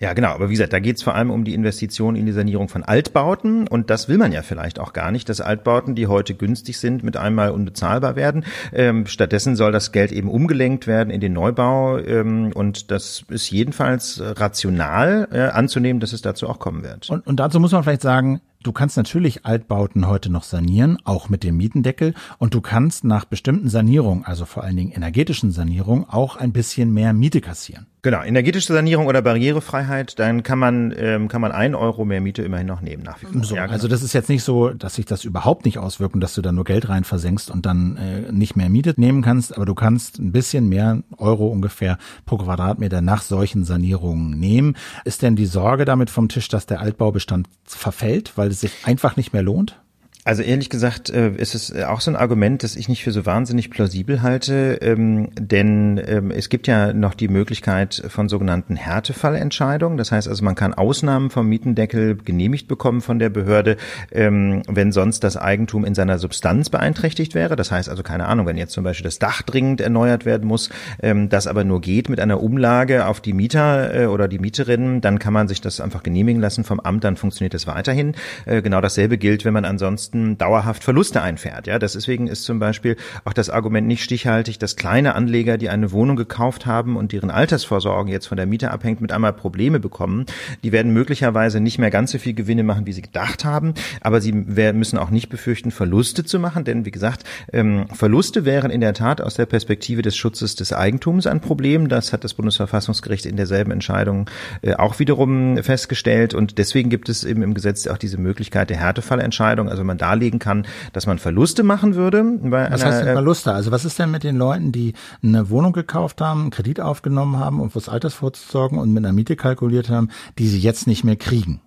Ja, 0.00 0.12
genau. 0.12 0.28
Aber 0.28 0.48
wie 0.48 0.52
gesagt, 0.52 0.72
da 0.72 0.78
geht 0.78 0.96
es 0.96 1.02
vor 1.02 1.16
allem 1.16 1.30
um 1.30 1.44
die 1.44 1.54
Investition 1.54 2.14
in 2.14 2.24
die 2.24 2.32
Sanierung 2.32 2.68
von 2.68 2.84
Altbauten. 2.84 3.66
Und 3.66 3.90
das 3.90 4.08
will 4.08 4.16
man 4.16 4.30
ja 4.30 4.42
vielleicht 4.42 4.78
auch 4.78 4.92
gar 4.92 5.10
nicht, 5.10 5.28
dass 5.28 5.40
Altbauten, 5.40 5.96
die 5.96 6.06
heute 6.06 6.34
günstig 6.34 6.78
sind, 6.78 7.02
mit 7.02 7.16
einmal 7.16 7.50
unbezahlbar 7.50 8.14
werden. 8.14 8.44
Ähm, 8.72 9.06
stattdessen 9.06 9.56
soll 9.56 9.72
das 9.72 9.90
Geld 9.90 10.12
eben 10.12 10.28
umgelenkt 10.28 10.86
werden 10.86 11.10
in 11.10 11.20
den 11.20 11.32
Neubau. 11.32 11.98
Ähm, 11.98 12.52
und 12.54 12.92
das 12.92 13.24
ist 13.28 13.50
jedenfalls 13.50 14.22
rational 14.22 15.28
äh, 15.32 15.40
anzunehmen, 15.40 15.98
dass 15.98 16.12
es 16.12 16.22
dazu 16.22 16.48
auch 16.48 16.60
kommen 16.60 16.84
wird. 16.84 17.10
Und, 17.10 17.26
und 17.26 17.40
dazu 17.40 17.58
muss 17.58 17.72
man 17.72 17.82
vielleicht 17.82 18.02
sagen, 18.02 18.40
Du 18.60 18.72
kannst 18.72 18.96
natürlich 18.96 19.46
Altbauten 19.46 20.08
heute 20.08 20.30
noch 20.30 20.42
sanieren, 20.42 20.98
auch 21.04 21.28
mit 21.28 21.44
dem 21.44 21.56
Mietendeckel. 21.56 22.12
Und 22.38 22.54
du 22.54 22.60
kannst 22.60 23.04
nach 23.04 23.24
bestimmten 23.24 23.68
Sanierungen, 23.68 24.24
also 24.24 24.46
vor 24.46 24.64
allen 24.64 24.76
Dingen 24.76 24.90
energetischen 24.90 25.52
Sanierungen, 25.52 26.06
auch 26.08 26.34
ein 26.34 26.52
bisschen 26.52 26.92
mehr 26.92 27.12
Miete 27.12 27.40
kassieren. 27.40 27.86
Genau, 28.02 28.22
energetische 28.22 28.72
Sanierung 28.72 29.06
oder 29.06 29.22
Barrierefreiheit, 29.22 30.18
dann 30.20 30.44
kann 30.44 30.58
man 30.58 30.94
ähm, 30.96 31.26
kann 31.26 31.40
man 31.40 31.50
ein 31.50 31.74
Euro 31.74 32.04
mehr 32.04 32.20
Miete 32.20 32.42
immerhin 32.42 32.66
noch 32.66 32.80
nehmen 32.80 33.02
nach 33.02 33.20
wie 33.20 33.26
vor. 33.26 33.42
So, 33.42 33.56
ja, 33.56 33.62
genau. 33.62 33.72
Also 33.72 33.88
das 33.88 34.02
ist 34.02 34.12
jetzt 34.12 34.28
nicht 34.28 34.44
so, 34.44 34.70
dass 34.70 34.94
sich 34.94 35.04
das 35.04 35.24
überhaupt 35.24 35.64
nicht 35.64 35.78
auswirkt 35.78 36.14
und 36.14 36.20
dass 36.20 36.34
du 36.34 36.42
da 36.42 36.52
nur 36.52 36.64
Geld 36.64 36.88
rein 36.88 37.02
versenkst 37.02 37.50
und 37.50 37.66
dann 37.66 37.96
äh, 37.96 38.30
nicht 38.30 38.54
mehr 38.54 38.68
Miete 38.68 38.94
nehmen 38.96 39.22
kannst, 39.22 39.56
aber 39.56 39.66
du 39.66 39.74
kannst 39.74 40.18
ein 40.20 40.30
bisschen 40.30 40.68
mehr 40.68 41.02
Euro 41.16 41.48
ungefähr 41.48 41.98
pro 42.24 42.38
Quadratmeter 42.38 43.00
nach 43.00 43.22
solchen 43.22 43.64
Sanierungen 43.64 44.38
nehmen. 44.38 44.76
Ist 45.04 45.22
denn 45.22 45.34
die 45.34 45.46
Sorge 45.46 45.84
damit 45.84 46.08
vom 46.10 46.28
Tisch, 46.28 46.48
dass 46.48 46.66
der 46.66 46.80
Altbaubestand 46.80 47.48
verfällt, 47.64 48.32
weil 48.36 48.48
es 48.48 48.60
sich 48.60 48.72
einfach 48.84 49.16
nicht 49.16 49.32
mehr 49.32 49.42
lohnt? 49.42 49.80
Also 50.28 50.42
ehrlich 50.42 50.68
gesagt 50.68 51.08
äh, 51.08 51.30
ist 51.30 51.54
es 51.54 51.74
äh, 51.74 51.84
auch 51.84 52.02
so 52.02 52.10
ein 52.10 52.14
Argument, 52.14 52.62
das 52.62 52.76
ich 52.76 52.90
nicht 52.90 53.02
für 53.02 53.12
so 53.12 53.24
wahnsinnig 53.24 53.70
plausibel 53.70 54.20
halte, 54.20 54.78
ähm, 54.82 55.30
denn 55.40 55.98
ähm, 56.06 56.30
es 56.30 56.50
gibt 56.50 56.66
ja 56.66 56.92
noch 56.92 57.14
die 57.14 57.28
Möglichkeit 57.28 58.02
von 58.08 58.28
sogenannten 58.28 58.76
Härtefallentscheidungen. 58.76 59.96
Das 59.96 60.12
heißt 60.12 60.28
also, 60.28 60.44
man 60.44 60.54
kann 60.54 60.74
Ausnahmen 60.74 61.30
vom 61.30 61.48
Mietendeckel 61.48 62.16
genehmigt 62.16 62.68
bekommen 62.68 63.00
von 63.00 63.18
der 63.18 63.30
Behörde, 63.30 63.78
ähm, 64.12 64.64
wenn 64.68 64.92
sonst 64.92 65.24
das 65.24 65.38
Eigentum 65.38 65.86
in 65.86 65.94
seiner 65.94 66.18
Substanz 66.18 66.68
beeinträchtigt 66.68 67.34
wäre. 67.34 67.56
Das 67.56 67.70
heißt 67.70 67.88
also, 67.88 68.02
keine 68.02 68.26
Ahnung, 68.26 68.44
wenn 68.44 68.58
jetzt 68.58 68.74
zum 68.74 68.84
Beispiel 68.84 69.04
das 69.04 69.18
Dach 69.18 69.40
dringend 69.40 69.80
erneuert 69.80 70.26
werden 70.26 70.46
muss, 70.46 70.68
das 70.98 71.46
aber 71.46 71.64
nur 71.64 71.80
geht 71.80 72.10
mit 72.10 72.20
einer 72.20 72.42
Umlage 72.42 73.06
auf 73.06 73.22
die 73.22 73.32
Mieter 73.32 73.94
äh, 73.94 74.06
oder 74.06 74.28
die 74.28 74.38
Mieterinnen, 74.38 75.00
dann 75.00 75.18
kann 75.18 75.32
man 75.32 75.48
sich 75.48 75.62
das 75.62 75.80
einfach 75.80 76.02
genehmigen 76.02 76.42
lassen 76.42 76.64
vom 76.64 76.80
Amt, 76.80 77.04
dann 77.04 77.16
funktioniert 77.16 77.54
das 77.54 77.66
weiterhin. 77.66 78.14
Genau 78.44 78.82
dasselbe 78.82 79.16
gilt, 79.16 79.46
wenn 79.46 79.54
man 79.54 79.64
ansonsten 79.64 80.17
ansonsten 80.18 80.38
dauerhaft 80.38 80.84
Verluste 80.84 81.22
einfährt. 81.22 81.66
Ja, 81.66 81.78
deswegen 81.78 82.26
ist 82.26 82.44
zum 82.44 82.58
Beispiel 82.58 82.96
auch 83.24 83.32
das 83.32 83.50
Argument 83.50 83.86
nicht 83.86 84.02
stichhaltig, 84.02 84.58
dass 84.58 84.76
kleine 84.76 85.14
Anleger, 85.14 85.58
die 85.58 85.68
eine 85.68 85.92
Wohnung 85.92 86.16
gekauft 86.16 86.66
haben 86.66 86.96
und 86.96 87.12
deren 87.12 87.30
Altersvorsorge 87.30 88.10
jetzt 88.10 88.26
von 88.26 88.36
der 88.36 88.46
Miete 88.46 88.70
abhängt, 88.70 89.00
mit 89.00 89.12
einmal 89.12 89.32
Probleme 89.32 89.80
bekommen. 89.80 90.26
Die 90.62 90.72
werden 90.72 90.92
möglicherweise 90.92 91.60
nicht 91.60 91.78
mehr 91.78 91.90
ganz 91.90 92.12
so 92.12 92.18
viel 92.18 92.34
Gewinne 92.34 92.62
machen, 92.62 92.86
wie 92.86 92.92
sie 92.92 93.02
gedacht 93.02 93.44
haben, 93.44 93.74
aber 94.00 94.20
sie 94.20 94.32
müssen 94.32 94.98
auch 94.98 95.10
nicht 95.10 95.28
befürchten, 95.28 95.70
Verluste 95.70 96.24
zu 96.24 96.38
machen, 96.38 96.64
denn 96.64 96.84
wie 96.84 96.90
gesagt, 96.90 97.24
ähm, 97.52 97.86
Verluste 97.92 98.44
wären 98.44 98.70
in 98.70 98.80
der 98.80 98.94
Tat 98.94 99.20
aus 99.20 99.34
der 99.34 99.46
Perspektive 99.46 100.02
des 100.02 100.16
Schutzes 100.16 100.56
des 100.56 100.72
Eigentums 100.72 101.26
ein 101.26 101.40
Problem. 101.40 101.88
Das 101.88 102.12
hat 102.12 102.24
das 102.24 102.34
Bundesverfassungsgericht 102.34 103.26
in 103.26 103.36
derselben 103.36 103.70
Entscheidung 103.70 104.28
äh, 104.62 104.74
auch 104.74 104.98
wiederum 104.98 105.62
festgestellt 105.62 106.34
und 106.34 106.58
deswegen 106.58 106.90
gibt 106.90 107.08
es 107.08 107.24
eben 107.24 107.42
im 107.42 107.54
Gesetz 107.54 107.86
auch 107.86 107.98
diese 107.98 108.18
Möglichkeit 108.18 108.70
der 108.70 108.78
Härtefallentscheidung. 108.78 109.68
Also 109.68 109.84
man 109.84 109.97
darlegen 109.98 110.38
kann, 110.38 110.66
dass 110.92 111.06
man 111.06 111.18
Verluste 111.18 111.62
machen 111.62 111.94
würde. 111.94 112.24
was 112.40 112.84
heißt 112.84 113.00
denn 113.00 113.08
äh, 113.08 113.12
Verluste? 113.12 113.52
Also 113.52 113.70
was 113.70 113.84
ist 113.84 113.98
denn 113.98 114.10
mit 114.10 114.24
den 114.24 114.36
Leuten, 114.36 114.72
die 114.72 114.94
eine 115.22 115.50
Wohnung 115.50 115.72
gekauft 115.72 116.20
haben, 116.20 116.42
einen 116.42 116.50
Kredit 116.50 116.80
aufgenommen 116.80 117.38
haben, 117.38 117.60
um 117.60 117.70
fürs 117.70 117.88
Alters 117.88 118.14
vorzusorgen 118.14 118.78
und 118.78 118.92
mit 118.92 119.04
einer 119.04 119.12
Miete 119.12 119.36
kalkuliert 119.36 119.90
haben, 119.90 120.08
die 120.38 120.48
sie 120.48 120.58
jetzt 120.58 120.86
nicht 120.86 121.04
mehr 121.04 121.16
kriegen? 121.16 121.60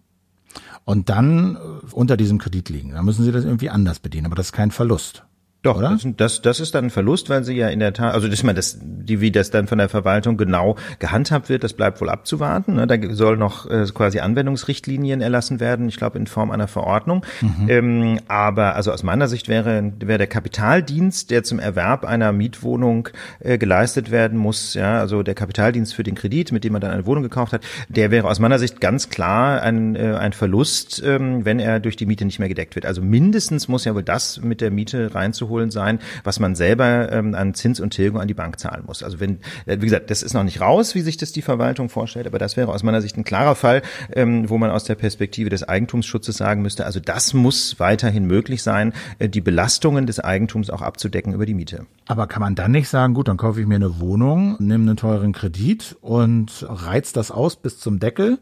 Und 0.83 1.09
dann 1.09 1.55
äh, 1.55 1.59
unter 1.93 2.17
diesem 2.17 2.39
Kredit 2.39 2.69
liegen. 2.69 2.91
Da 2.91 3.03
müssen 3.03 3.23
sie 3.23 3.31
das 3.31 3.45
irgendwie 3.45 3.69
anders 3.69 3.99
bedienen, 3.99 4.25
aber 4.25 4.35
das 4.35 4.47
ist 4.47 4.53
kein 4.53 4.71
Verlust. 4.71 5.23
Doch, 5.63 5.79
das, 5.79 6.07
das, 6.17 6.41
das 6.41 6.59
ist 6.59 6.73
dann 6.73 6.85
ein 6.85 6.89
Verlust, 6.89 7.29
weil 7.29 7.43
sie 7.43 7.53
ja 7.53 7.69
in 7.69 7.79
der 7.79 7.93
Tat, 7.93 8.15
also 8.15 8.27
das, 8.27 8.41
man, 8.41 8.55
das, 8.55 8.79
die, 8.81 9.21
wie 9.21 9.29
das 9.29 9.51
dann 9.51 9.67
von 9.67 9.77
der 9.77 9.89
Verwaltung 9.89 10.35
genau 10.35 10.75
gehandhabt 10.97 11.49
wird, 11.49 11.63
das 11.63 11.73
bleibt 11.73 12.01
wohl 12.01 12.09
abzuwarten. 12.09 12.77
Ne? 12.77 12.87
Da 12.87 12.97
soll 13.13 13.37
noch 13.37 13.69
äh, 13.69 13.85
quasi 13.93 14.21
Anwendungsrichtlinien 14.21 15.21
erlassen 15.21 15.59
werden, 15.59 15.87
ich 15.87 15.97
glaube 15.97 16.17
in 16.17 16.25
Form 16.25 16.49
einer 16.49 16.67
Verordnung. 16.67 17.23
Mhm. 17.41 17.69
Ähm, 17.69 18.19
aber 18.27 18.75
also 18.75 18.91
aus 18.91 19.03
meiner 19.03 19.27
Sicht 19.27 19.49
wäre, 19.49 19.93
wäre 19.99 20.17
der 20.17 20.25
Kapitaldienst, 20.25 21.29
der 21.29 21.43
zum 21.43 21.59
Erwerb 21.59 22.05
einer 22.05 22.31
Mietwohnung 22.31 23.09
äh, 23.39 23.59
geleistet 23.59 24.09
werden 24.09 24.39
muss, 24.39 24.73
ja, 24.73 24.99
also 24.99 25.21
der 25.21 25.35
Kapitaldienst 25.35 25.93
für 25.93 26.01
den 26.01 26.15
Kredit, 26.15 26.51
mit 26.51 26.63
dem 26.63 26.73
man 26.73 26.81
dann 26.81 26.89
eine 26.89 27.05
Wohnung 27.05 27.21
gekauft 27.21 27.53
hat, 27.53 27.61
der 27.87 28.09
wäre 28.09 28.27
aus 28.27 28.39
meiner 28.39 28.57
Sicht 28.57 28.81
ganz 28.81 29.09
klar 29.09 29.61
ein, 29.61 29.95
äh, 29.95 30.15
ein 30.15 30.33
Verlust, 30.33 31.03
ähm, 31.05 31.45
wenn 31.45 31.59
er 31.59 31.79
durch 31.79 31.97
die 31.97 32.07
Miete 32.07 32.25
nicht 32.25 32.39
mehr 32.39 32.49
gedeckt 32.49 32.73
wird. 32.73 32.87
Also 32.87 33.03
mindestens 33.03 33.67
muss 33.67 33.85
ja 33.85 33.93
wohl 33.93 34.01
das 34.01 34.41
mit 34.41 34.59
der 34.59 34.71
Miete 34.71 35.13
reinzuholen 35.13 35.50
holen 35.51 35.69
sein, 35.69 35.99
was 36.23 36.39
man 36.39 36.55
selber 36.55 37.11
ähm, 37.11 37.35
an 37.35 37.53
Zins 37.53 37.79
und 37.79 37.91
Tilgung 37.91 38.19
an 38.19 38.27
die 38.27 38.33
Bank 38.33 38.59
zahlen 38.59 38.85
muss. 38.87 39.03
Also 39.03 39.19
wenn, 39.19 39.37
äh, 39.67 39.77
wie 39.79 39.85
gesagt, 39.85 40.09
das 40.09 40.23
ist 40.23 40.33
noch 40.33 40.43
nicht 40.43 40.61
raus, 40.61 40.95
wie 40.95 41.01
sich 41.01 41.17
das 41.17 41.31
die 41.31 41.43
Verwaltung 41.43 41.89
vorstellt, 41.89 42.25
aber 42.25 42.39
das 42.39 42.57
wäre 42.57 42.71
aus 42.71 42.81
meiner 42.81 43.01
Sicht 43.01 43.17
ein 43.17 43.23
klarer 43.23 43.53
Fall, 43.53 43.83
ähm, 44.13 44.49
wo 44.49 44.57
man 44.57 44.71
aus 44.71 44.85
der 44.85 44.95
Perspektive 44.95 45.49
des 45.51 45.61
Eigentumsschutzes 45.61 46.37
sagen 46.37 46.63
müsste, 46.63 46.85
also 46.85 46.99
das 46.99 47.35
muss 47.35 47.79
weiterhin 47.79 48.25
möglich 48.25 48.63
sein, 48.63 48.93
äh, 49.19 49.29
die 49.29 49.41
Belastungen 49.41 50.07
des 50.07 50.19
Eigentums 50.19 50.71
auch 50.71 50.81
abzudecken 50.81 51.33
über 51.33 51.45
die 51.45 51.53
Miete. 51.53 51.85
Aber 52.07 52.25
kann 52.25 52.41
man 52.41 52.55
dann 52.55 52.71
nicht 52.71 52.89
sagen, 52.89 53.13
gut, 53.13 53.27
dann 53.27 53.37
kaufe 53.37 53.61
ich 53.61 53.67
mir 53.67 53.75
eine 53.75 53.99
Wohnung, 53.99 54.55
nehme 54.59 54.89
einen 54.89 54.97
teuren 54.97 55.33
Kredit 55.33 55.97
und 56.01 56.65
reiz 56.67 57.13
das 57.13 57.29
aus 57.29 57.57
bis 57.57 57.77
zum 57.77 57.99
Deckel 57.99 58.39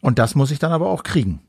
und 0.00 0.18
das 0.18 0.34
muss 0.34 0.50
ich 0.50 0.58
dann 0.58 0.72
aber 0.72 0.88
auch 0.88 1.02
kriegen. 1.02 1.40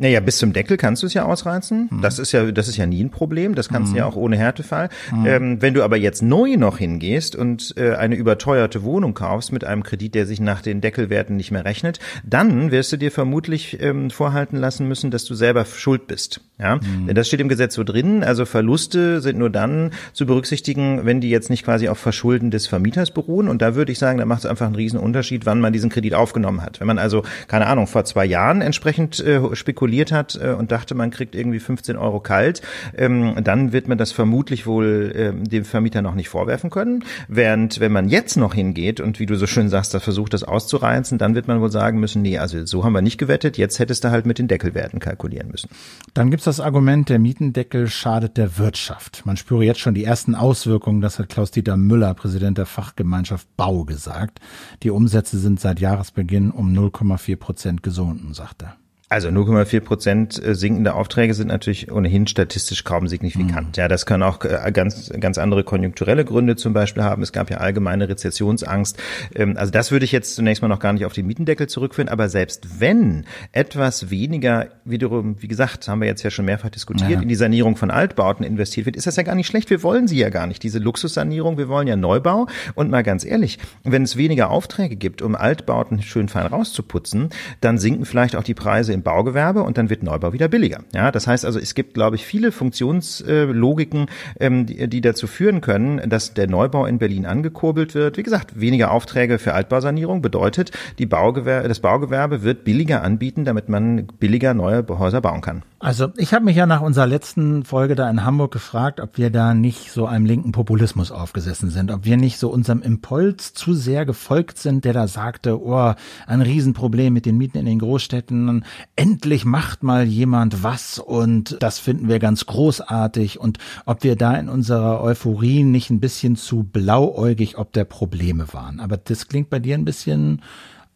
Naja, 0.00 0.20
bis 0.20 0.38
zum 0.38 0.52
Deckel 0.52 0.76
kannst 0.76 1.02
du 1.02 1.08
es 1.08 1.14
ja 1.14 1.24
ausreizen. 1.24 1.88
Mhm. 1.90 2.02
Das 2.02 2.20
ist 2.20 2.30
ja, 2.30 2.52
das 2.52 2.68
ist 2.68 2.76
ja 2.76 2.86
nie 2.86 3.02
ein 3.02 3.10
Problem. 3.10 3.56
Das 3.56 3.68
kannst 3.68 3.90
du 3.90 3.94
mhm. 3.94 3.98
ja 3.98 4.06
auch 4.06 4.14
ohne 4.14 4.36
Härtefall. 4.36 4.90
Mhm. 5.12 5.26
Ähm, 5.26 5.62
wenn 5.62 5.74
du 5.74 5.82
aber 5.82 5.96
jetzt 5.96 6.22
neu 6.22 6.56
noch 6.56 6.78
hingehst 6.78 7.34
und 7.34 7.74
äh, 7.76 7.96
eine 7.96 8.14
überteuerte 8.14 8.84
Wohnung 8.84 9.14
kaufst 9.14 9.50
mit 9.50 9.64
einem 9.64 9.82
Kredit, 9.82 10.14
der 10.14 10.24
sich 10.24 10.40
nach 10.40 10.62
den 10.62 10.80
Deckelwerten 10.80 11.36
nicht 11.36 11.50
mehr 11.50 11.64
rechnet, 11.64 11.98
dann 12.24 12.70
wirst 12.70 12.92
du 12.92 12.96
dir 12.96 13.10
vermutlich 13.10 13.82
ähm, 13.82 14.10
vorhalten 14.10 14.56
lassen 14.56 14.86
müssen, 14.86 15.10
dass 15.10 15.24
du 15.24 15.34
selber 15.34 15.64
schuld 15.64 16.06
bist. 16.06 16.42
Ja, 16.60 16.76
mhm. 16.76 17.08
denn 17.08 17.16
das 17.16 17.26
steht 17.26 17.40
im 17.40 17.48
Gesetz 17.48 17.74
so 17.74 17.82
drin. 17.82 18.22
Also 18.22 18.44
Verluste 18.44 19.20
sind 19.20 19.38
nur 19.38 19.50
dann 19.50 19.90
zu 20.12 20.26
berücksichtigen, 20.26 21.06
wenn 21.06 21.20
die 21.20 21.30
jetzt 21.30 21.50
nicht 21.50 21.64
quasi 21.64 21.88
auf 21.88 21.98
Verschulden 21.98 22.52
des 22.52 22.68
Vermieters 22.68 23.10
beruhen. 23.10 23.48
Und 23.48 23.62
da 23.62 23.74
würde 23.74 23.90
ich 23.90 23.98
sagen, 23.98 24.18
da 24.18 24.26
macht 24.26 24.40
es 24.40 24.46
einfach 24.46 24.66
einen 24.66 24.76
riesen 24.76 25.00
Unterschied, 25.00 25.44
wann 25.44 25.60
man 25.60 25.72
diesen 25.72 25.90
Kredit 25.90 26.14
aufgenommen 26.14 26.62
hat. 26.62 26.78
Wenn 26.78 26.86
man 26.86 26.98
also 26.98 27.24
keine 27.48 27.66
Ahnung 27.66 27.88
vor 27.88 28.04
zwei 28.04 28.24
Jahren 28.24 28.60
entsprechend 28.60 29.18
äh, 29.20 29.40
spekuliert 29.54 29.87
spekuliert 29.88 30.12
hat 30.12 30.38
äh, 30.40 30.52
und 30.52 30.70
dachte, 30.70 30.94
man 30.94 31.10
kriegt 31.10 31.34
irgendwie 31.34 31.58
15 31.58 31.96
Euro 31.96 32.20
kalt, 32.20 32.60
ähm, 32.96 33.36
dann 33.42 33.72
wird 33.72 33.88
man 33.88 33.96
das 33.96 34.12
vermutlich 34.12 34.66
wohl 34.66 35.12
ähm, 35.14 35.44
dem 35.44 35.64
Vermieter 35.64 36.02
noch 36.02 36.14
nicht 36.14 36.28
vorwerfen 36.28 36.70
können. 36.70 37.04
Während 37.28 37.80
wenn 37.80 37.92
man 37.92 38.08
jetzt 38.08 38.36
noch 38.36 38.54
hingeht 38.54 39.00
und 39.00 39.18
wie 39.18 39.26
du 39.26 39.36
so 39.36 39.46
schön 39.46 39.68
sagst, 39.68 39.94
da 39.94 40.00
versucht 40.00 40.34
das 40.34 40.44
auszureizen, 40.44 41.16
dann 41.18 41.34
wird 41.34 41.48
man 41.48 41.60
wohl 41.60 41.70
sagen 41.70 42.00
müssen, 42.00 42.22
nee, 42.22 42.38
also 42.38 42.64
so 42.66 42.84
haben 42.84 42.92
wir 42.92 43.02
nicht 43.02 43.18
gewettet, 43.18 43.56
jetzt 43.56 43.78
hättest 43.78 44.04
du 44.04 44.10
halt 44.10 44.26
mit 44.26 44.38
den 44.38 44.48
Deckelwerten 44.48 45.00
kalkulieren 45.00 45.50
müssen. 45.50 45.70
Dann 46.14 46.30
gibt's 46.30 46.44
das 46.44 46.60
Argument, 46.60 47.08
der 47.08 47.18
Mietendeckel 47.18 47.88
schadet 47.88 48.36
der 48.36 48.58
Wirtschaft. 48.58 49.22
Man 49.24 49.36
spüre 49.36 49.64
jetzt 49.64 49.80
schon 49.80 49.94
die 49.94 50.04
ersten 50.04 50.34
Auswirkungen, 50.34 51.00
das 51.00 51.18
hat 51.18 51.28
Klaus-Dieter 51.28 51.76
Müller, 51.76 52.14
Präsident 52.14 52.58
der 52.58 52.66
Fachgemeinschaft 52.66 53.48
Bau, 53.56 53.84
gesagt. 53.84 54.40
Die 54.82 54.90
Umsätze 54.90 55.38
sind 55.38 55.60
seit 55.60 55.80
Jahresbeginn 55.80 56.50
um 56.50 56.72
0,4 56.72 57.36
Prozent 57.36 57.82
gesunken, 57.82 58.34
sagt 58.34 58.62
er. 58.62 58.76
Also 59.10 59.28
0,4 59.28 59.80
Prozent 59.80 60.44
äh, 60.44 60.54
sinkende 60.54 60.94
Aufträge 60.94 61.32
sind 61.32 61.48
natürlich 61.48 61.90
ohnehin 61.90 62.26
statistisch 62.26 62.84
kaum 62.84 63.08
signifikant. 63.08 63.68
Mhm. 63.68 63.72
Ja, 63.76 63.88
das 63.88 64.04
kann 64.04 64.22
auch 64.22 64.44
äh, 64.44 64.70
ganz, 64.70 65.10
ganz 65.18 65.38
andere 65.38 65.64
konjunkturelle 65.64 66.26
Gründe 66.26 66.56
zum 66.56 66.74
Beispiel 66.74 67.02
haben. 67.02 67.22
Es 67.22 67.32
gab 67.32 67.48
ja 67.50 67.56
allgemeine 67.56 68.06
Rezessionsangst. 68.10 68.98
Ähm, 69.34 69.56
also 69.56 69.72
das 69.72 69.90
würde 69.92 70.04
ich 70.04 70.12
jetzt 70.12 70.34
zunächst 70.34 70.60
mal 70.60 70.68
noch 70.68 70.78
gar 70.78 70.92
nicht 70.92 71.06
auf 71.06 71.14
den 71.14 71.26
Mietendeckel 71.26 71.68
zurückführen. 71.68 72.10
Aber 72.10 72.28
selbst 72.28 72.80
wenn 72.80 73.24
etwas 73.52 74.10
weniger, 74.10 74.68
wiederum, 74.84 75.36
wie 75.40 75.48
gesagt, 75.48 75.88
haben 75.88 76.02
wir 76.02 76.08
jetzt 76.08 76.22
ja 76.22 76.30
schon 76.30 76.44
mehrfach 76.44 76.68
diskutiert, 76.68 77.10
ja. 77.10 77.22
in 77.22 77.28
die 77.28 77.34
Sanierung 77.34 77.76
von 77.76 77.90
Altbauten 77.90 78.44
investiert 78.44 78.84
wird, 78.84 78.96
ist 78.96 79.06
das 79.06 79.16
ja 79.16 79.22
gar 79.22 79.34
nicht 79.34 79.46
schlecht. 79.46 79.70
Wir 79.70 79.82
wollen 79.82 80.06
sie 80.06 80.18
ja 80.18 80.28
gar 80.28 80.46
nicht, 80.46 80.62
diese 80.62 80.80
Luxussanierung. 80.80 81.56
Wir 81.56 81.68
wollen 81.68 81.88
ja 81.88 81.96
Neubau. 81.96 82.46
Und 82.74 82.90
mal 82.90 83.02
ganz 83.02 83.24
ehrlich, 83.24 83.58
wenn 83.84 84.02
es 84.02 84.18
weniger 84.18 84.50
Aufträge 84.50 84.96
gibt, 84.96 85.22
um 85.22 85.34
Altbauten 85.34 86.02
schön 86.02 86.28
fein 86.28 86.46
rauszuputzen, 86.46 87.30
dann 87.62 87.78
sinken 87.78 88.04
vielleicht 88.04 88.36
auch 88.36 88.42
die 88.42 88.52
Preise 88.52 88.97
im 88.98 89.02
Baugewerbe 89.02 89.62
und 89.62 89.78
dann 89.78 89.90
wird 89.90 90.02
Neubau 90.02 90.32
wieder 90.32 90.48
billiger. 90.48 90.80
Ja, 90.92 91.10
das 91.10 91.26
heißt 91.26 91.44
also, 91.44 91.58
es 91.58 91.74
gibt, 91.74 91.94
glaube 91.94 92.16
ich, 92.16 92.26
viele 92.26 92.52
Funktionslogiken, 92.52 94.06
ähm, 94.40 94.66
die, 94.66 95.00
dazu 95.00 95.26
führen 95.26 95.60
können, 95.60 96.08
dass 96.08 96.34
der 96.34 96.48
Neubau 96.48 96.86
in 96.86 96.98
Berlin 96.98 97.26
angekurbelt 97.26 97.94
wird. 97.94 98.16
Wie 98.16 98.22
gesagt, 98.22 98.60
weniger 98.60 98.90
Aufträge 98.90 99.38
für 99.38 99.54
Altbausanierung 99.54 100.22
bedeutet, 100.22 100.72
die 100.98 101.06
Baugewerbe, 101.06 101.68
das 101.68 101.80
Baugewerbe 101.80 102.42
wird 102.42 102.64
billiger 102.64 103.02
anbieten, 103.02 103.44
damit 103.44 103.68
man 103.68 104.06
billiger 104.18 104.54
neue 104.54 104.84
Häuser 104.88 105.20
bauen 105.20 105.40
kann. 105.40 105.62
Also 105.80 106.08
ich 106.16 106.34
habe 106.34 106.44
mich 106.44 106.56
ja 106.56 106.66
nach 106.66 106.80
unserer 106.80 107.06
letzten 107.06 107.64
Folge 107.64 107.94
da 107.94 108.10
in 108.10 108.24
Hamburg 108.24 108.52
gefragt, 108.52 108.98
ob 108.98 109.16
wir 109.16 109.30
da 109.30 109.54
nicht 109.54 109.92
so 109.92 110.06
einem 110.06 110.26
linken 110.26 110.50
Populismus 110.50 111.12
aufgesessen 111.12 111.70
sind, 111.70 111.92
ob 111.92 112.04
wir 112.04 112.16
nicht 112.16 112.38
so 112.38 112.48
unserem 112.48 112.82
Impuls 112.82 113.54
zu 113.54 113.74
sehr 113.74 114.04
gefolgt 114.04 114.58
sind, 114.58 114.84
der 114.84 114.92
da 114.92 115.06
sagte, 115.06 115.62
oh, 115.62 115.94
ein 116.26 116.40
Riesenproblem 116.40 117.12
mit 117.12 117.26
den 117.26 117.38
Mieten 117.38 117.58
in 117.58 117.66
den 117.66 117.78
Großstädten, 117.78 118.64
endlich 118.96 119.44
macht 119.44 119.84
mal 119.84 120.04
jemand 120.04 120.64
was 120.64 120.98
und 120.98 121.56
das 121.60 121.78
finden 121.78 122.08
wir 122.08 122.18
ganz 122.18 122.46
großartig 122.46 123.38
und 123.38 123.58
ob 123.86 124.02
wir 124.02 124.16
da 124.16 124.34
in 124.34 124.48
unserer 124.48 125.00
Euphorie 125.00 125.62
nicht 125.62 125.90
ein 125.90 126.00
bisschen 126.00 126.34
zu 126.34 126.64
blauäugig 126.64 127.56
ob 127.56 127.72
der 127.72 127.84
Probleme 127.84 128.52
waren. 128.52 128.80
Aber 128.80 128.96
das 128.96 129.28
klingt 129.28 129.48
bei 129.48 129.60
dir 129.60 129.76
ein 129.76 129.84
bisschen 129.84 130.42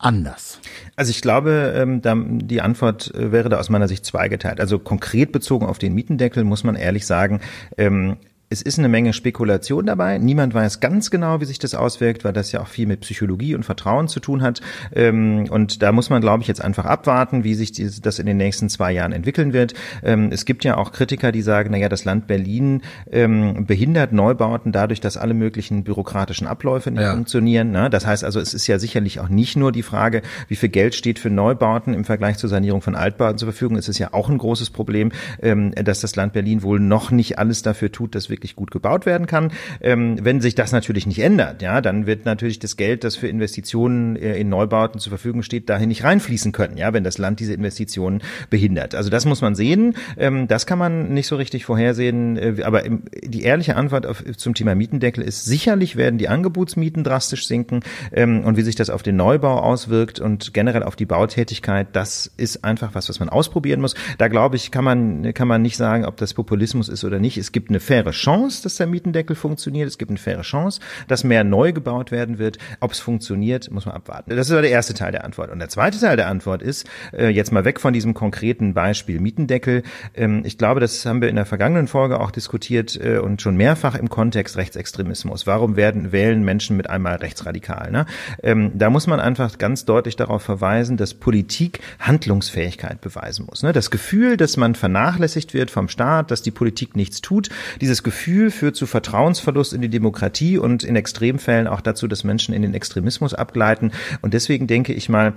anders? 0.02 0.58
Also 0.96 1.10
ich 1.10 1.22
glaube, 1.22 1.72
ähm, 1.76 2.46
die 2.46 2.60
Antwort 2.60 3.14
äh, 3.14 3.32
wäre 3.32 3.48
da 3.48 3.58
aus 3.58 3.70
meiner 3.70 3.88
Sicht 3.88 4.04
zweigeteilt. 4.04 4.60
Also 4.60 4.78
konkret 4.78 5.32
bezogen 5.32 5.66
auf 5.66 5.78
den 5.78 5.94
Mietendeckel 5.94 6.44
muss 6.44 6.64
man 6.64 6.74
ehrlich 6.74 7.06
sagen, 7.06 7.40
ähm, 7.78 8.16
es 8.52 8.60
ist 8.60 8.78
eine 8.78 8.88
Menge 8.88 9.14
Spekulation 9.14 9.86
dabei. 9.86 10.18
Niemand 10.18 10.52
weiß 10.52 10.80
ganz 10.80 11.10
genau, 11.10 11.40
wie 11.40 11.46
sich 11.46 11.58
das 11.58 11.74
auswirkt, 11.74 12.22
weil 12.22 12.34
das 12.34 12.52
ja 12.52 12.60
auch 12.60 12.66
viel 12.66 12.86
mit 12.86 13.00
Psychologie 13.00 13.54
und 13.54 13.64
Vertrauen 13.64 14.08
zu 14.08 14.20
tun 14.20 14.42
hat. 14.42 14.60
Ähm, 14.94 15.46
und 15.48 15.82
da 15.82 15.90
muss 15.90 16.10
man, 16.10 16.20
glaube 16.20 16.42
ich, 16.42 16.48
jetzt 16.48 16.62
einfach 16.62 16.84
abwarten, 16.84 17.44
wie 17.44 17.54
sich 17.54 17.72
das 17.72 18.18
in 18.18 18.26
den 18.26 18.36
nächsten 18.36 18.68
zwei 18.68 18.92
Jahren 18.92 19.12
entwickeln 19.12 19.54
wird. 19.54 19.72
Ähm, 20.04 20.28
es 20.30 20.44
gibt 20.44 20.64
ja 20.64 20.76
auch 20.76 20.92
Kritiker, 20.92 21.32
die 21.32 21.40
sagen, 21.40 21.70
na 21.72 21.78
ja, 21.78 21.88
das 21.88 22.04
Land 22.04 22.26
Berlin 22.26 22.82
ähm, 23.10 23.64
behindert 23.64 24.12
Neubauten 24.12 24.70
dadurch, 24.70 25.00
dass 25.00 25.16
alle 25.16 25.32
möglichen 25.32 25.82
bürokratischen 25.82 26.46
Abläufe 26.46 26.90
nicht 26.90 27.00
ja. 27.00 27.14
funktionieren. 27.14 27.70
Ne? 27.70 27.88
Das 27.88 28.06
heißt 28.06 28.22
also, 28.22 28.38
es 28.38 28.52
ist 28.52 28.66
ja 28.66 28.78
sicherlich 28.78 29.18
auch 29.20 29.30
nicht 29.30 29.56
nur 29.56 29.72
die 29.72 29.82
Frage, 29.82 30.20
wie 30.48 30.56
viel 30.56 30.68
Geld 30.68 30.94
steht 30.94 31.18
für 31.18 31.30
Neubauten 31.30 31.94
im 31.94 32.04
Vergleich 32.04 32.36
zur 32.36 32.50
Sanierung 32.50 32.82
von 32.82 32.96
Altbauten 32.96 33.38
zur 33.38 33.46
Verfügung. 33.46 33.78
Es 33.78 33.88
ist 33.88 33.98
ja 33.98 34.12
auch 34.12 34.28
ein 34.28 34.36
großes 34.36 34.70
Problem, 34.70 35.10
dass 35.40 36.00
das 36.00 36.16
Land 36.16 36.34
Berlin 36.34 36.62
wohl 36.62 36.80
noch 36.80 37.10
nicht 37.10 37.38
alles 37.38 37.62
dafür 37.62 37.90
tut, 37.90 38.14
dass 38.14 38.28
wirklich 38.28 38.41
wirklich 38.42 38.56
gut 38.56 38.72
gebaut 38.72 39.06
werden 39.06 39.26
kann. 39.26 39.52
Ähm, 39.80 40.16
wenn 40.20 40.40
sich 40.40 40.54
das 40.54 40.72
natürlich 40.72 41.06
nicht 41.06 41.20
ändert, 41.20 41.62
ja, 41.62 41.80
dann 41.80 42.06
wird 42.06 42.24
natürlich 42.24 42.58
das 42.58 42.76
Geld, 42.76 43.04
das 43.04 43.14
für 43.14 43.28
Investitionen 43.28 44.16
äh, 44.16 44.36
in 44.36 44.48
Neubauten 44.48 44.98
zur 44.98 45.10
Verfügung 45.10 45.42
steht, 45.42 45.68
dahin 45.70 45.88
nicht 45.88 46.02
reinfließen 46.02 46.50
können, 46.50 46.76
ja, 46.76 46.92
wenn 46.92 47.04
das 47.04 47.18
Land 47.18 47.38
diese 47.38 47.54
Investitionen 47.54 48.20
behindert. 48.50 48.94
Also 48.96 49.10
das 49.10 49.24
muss 49.26 49.40
man 49.40 49.54
sehen. 49.54 49.94
Ähm, 50.16 50.48
das 50.48 50.66
kann 50.66 50.78
man 50.78 51.14
nicht 51.14 51.28
so 51.28 51.36
richtig 51.36 51.64
vorhersehen. 51.64 52.36
Äh, 52.36 52.62
aber 52.64 52.84
im, 52.84 53.04
die 53.22 53.42
ehrliche 53.42 53.76
Antwort 53.76 54.06
auf, 54.06 54.24
zum 54.36 54.54
Thema 54.54 54.74
Mietendeckel 54.74 55.22
ist, 55.22 55.44
sicherlich 55.44 55.94
werden 55.94 56.18
die 56.18 56.28
Angebotsmieten 56.28 57.04
drastisch 57.04 57.46
sinken. 57.46 57.80
Ähm, 58.12 58.42
und 58.44 58.56
wie 58.56 58.62
sich 58.62 58.74
das 58.74 58.90
auf 58.90 59.04
den 59.04 59.16
Neubau 59.16 59.60
auswirkt 59.60 60.18
und 60.18 60.52
generell 60.52 60.82
auf 60.82 60.96
die 60.96 61.06
Bautätigkeit, 61.06 61.88
das 61.92 62.30
ist 62.36 62.64
einfach 62.64 62.94
was, 62.94 63.08
was 63.08 63.20
man 63.20 63.28
ausprobieren 63.28 63.80
muss. 63.80 63.94
Da 64.18 64.26
glaube 64.26 64.56
ich, 64.56 64.72
kann 64.72 64.84
man, 64.84 65.32
kann 65.32 65.46
man 65.46 65.62
nicht 65.62 65.76
sagen, 65.76 66.04
ob 66.04 66.16
das 66.16 66.34
Populismus 66.34 66.88
ist 66.88 67.04
oder 67.04 67.20
nicht. 67.20 67.38
Es 67.38 67.52
gibt 67.52 67.68
eine 67.68 67.78
faire 67.78 68.10
Chance 68.10 68.31
Chance, 68.32 68.62
dass 68.62 68.76
der 68.76 68.86
Mietendeckel 68.86 69.36
funktioniert. 69.36 69.88
Es 69.88 69.98
gibt 69.98 70.10
eine 70.10 70.18
faire 70.18 70.42
Chance, 70.42 70.80
dass 71.06 71.22
mehr 71.22 71.44
neu 71.44 71.72
gebaut 71.72 72.10
werden 72.10 72.38
wird. 72.38 72.56
Ob 72.80 72.92
es 72.92 73.00
funktioniert, 73.00 73.70
muss 73.70 73.84
man 73.84 73.94
abwarten. 73.94 74.34
Das 74.34 74.48
ist 74.48 74.54
der 74.54 74.70
erste 74.70 74.94
Teil 74.94 75.12
der 75.12 75.24
Antwort. 75.24 75.50
Und 75.50 75.58
der 75.58 75.68
zweite 75.68 75.98
Teil 75.98 76.16
der 76.16 76.28
Antwort 76.28 76.62
ist, 76.62 76.88
äh, 77.12 77.28
jetzt 77.28 77.52
mal 77.52 77.64
weg 77.64 77.78
von 77.78 77.92
diesem 77.92 78.14
konkreten 78.14 78.72
Beispiel 78.72 79.20
Mietendeckel. 79.20 79.82
Ähm, 80.14 80.42
ich 80.46 80.56
glaube, 80.56 80.80
das 80.80 81.04
haben 81.04 81.20
wir 81.20 81.28
in 81.28 81.36
der 81.36 81.44
vergangenen 81.44 81.88
Folge 81.88 82.20
auch 82.20 82.30
diskutiert 82.30 82.98
äh, 83.02 83.18
und 83.18 83.42
schon 83.42 83.56
mehrfach 83.56 83.96
im 83.96 84.08
Kontext 84.08 84.56
Rechtsextremismus. 84.56 85.46
Warum 85.46 85.76
werden, 85.76 86.12
wählen 86.12 86.42
Menschen 86.42 86.76
mit 86.78 86.88
einmal 86.88 87.16
rechtsradikal? 87.16 87.90
Ne? 87.90 88.06
Ähm, 88.42 88.72
da 88.74 88.88
muss 88.88 89.06
man 89.06 89.20
einfach 89.20 89.58
ganz 89.58 89.84
deutlich 89.84 90.16
darauf 90.16 90.42
verweisen, 90.42 90.96
dass 90.96 91.12
Politik 91.12 91.80
Handlungsfähigkeit 91.98 93.02
beweisen 93.02 93.46
muss. 93.46 93.62
Ne? 93.62 93.74
Das 93.74 93.90
Gefühl, 93.90 94.38
dass 94.38 94.56
man 94.56 94.74
vernachlässigt 94.74 95.52
wird 95.52 95.70
vom 95.70 95.88
Staat, 95.88 96.30
dass 96.30 96.40
die 96.40 96.50
Politik 96.50 96.96
nichts 96.96 97.20
tut, 97.20 97.50
dieses 97.80 98.02
Gefühl 98.02 98.11
Gefühl 98.12 98.50
führt 98.50 98.76
zu 98.76 98.84
Vertrauensverlust 98.84 99.72
in 99.72 99.80
die 99.80 99.88
Demokratie 99.88 100.58
und 100.58 100.84
in 100.84 100.96
Extremfällen 100.96 101.66
auch 101.66 101.80
dazu, 101.80 102.06
dass 102.06 102.24
Menschen 102.24 102.54
in 102.54 102.60
den 102.60 102.74
Extremismus 102.74 103.32
abgleiten. 103.32 103.90
Und 104.20 104.34
deswegen 104.34 104.66
denke 104.66 104.92
ich 104.92 105.08
mal, 105.08 105.32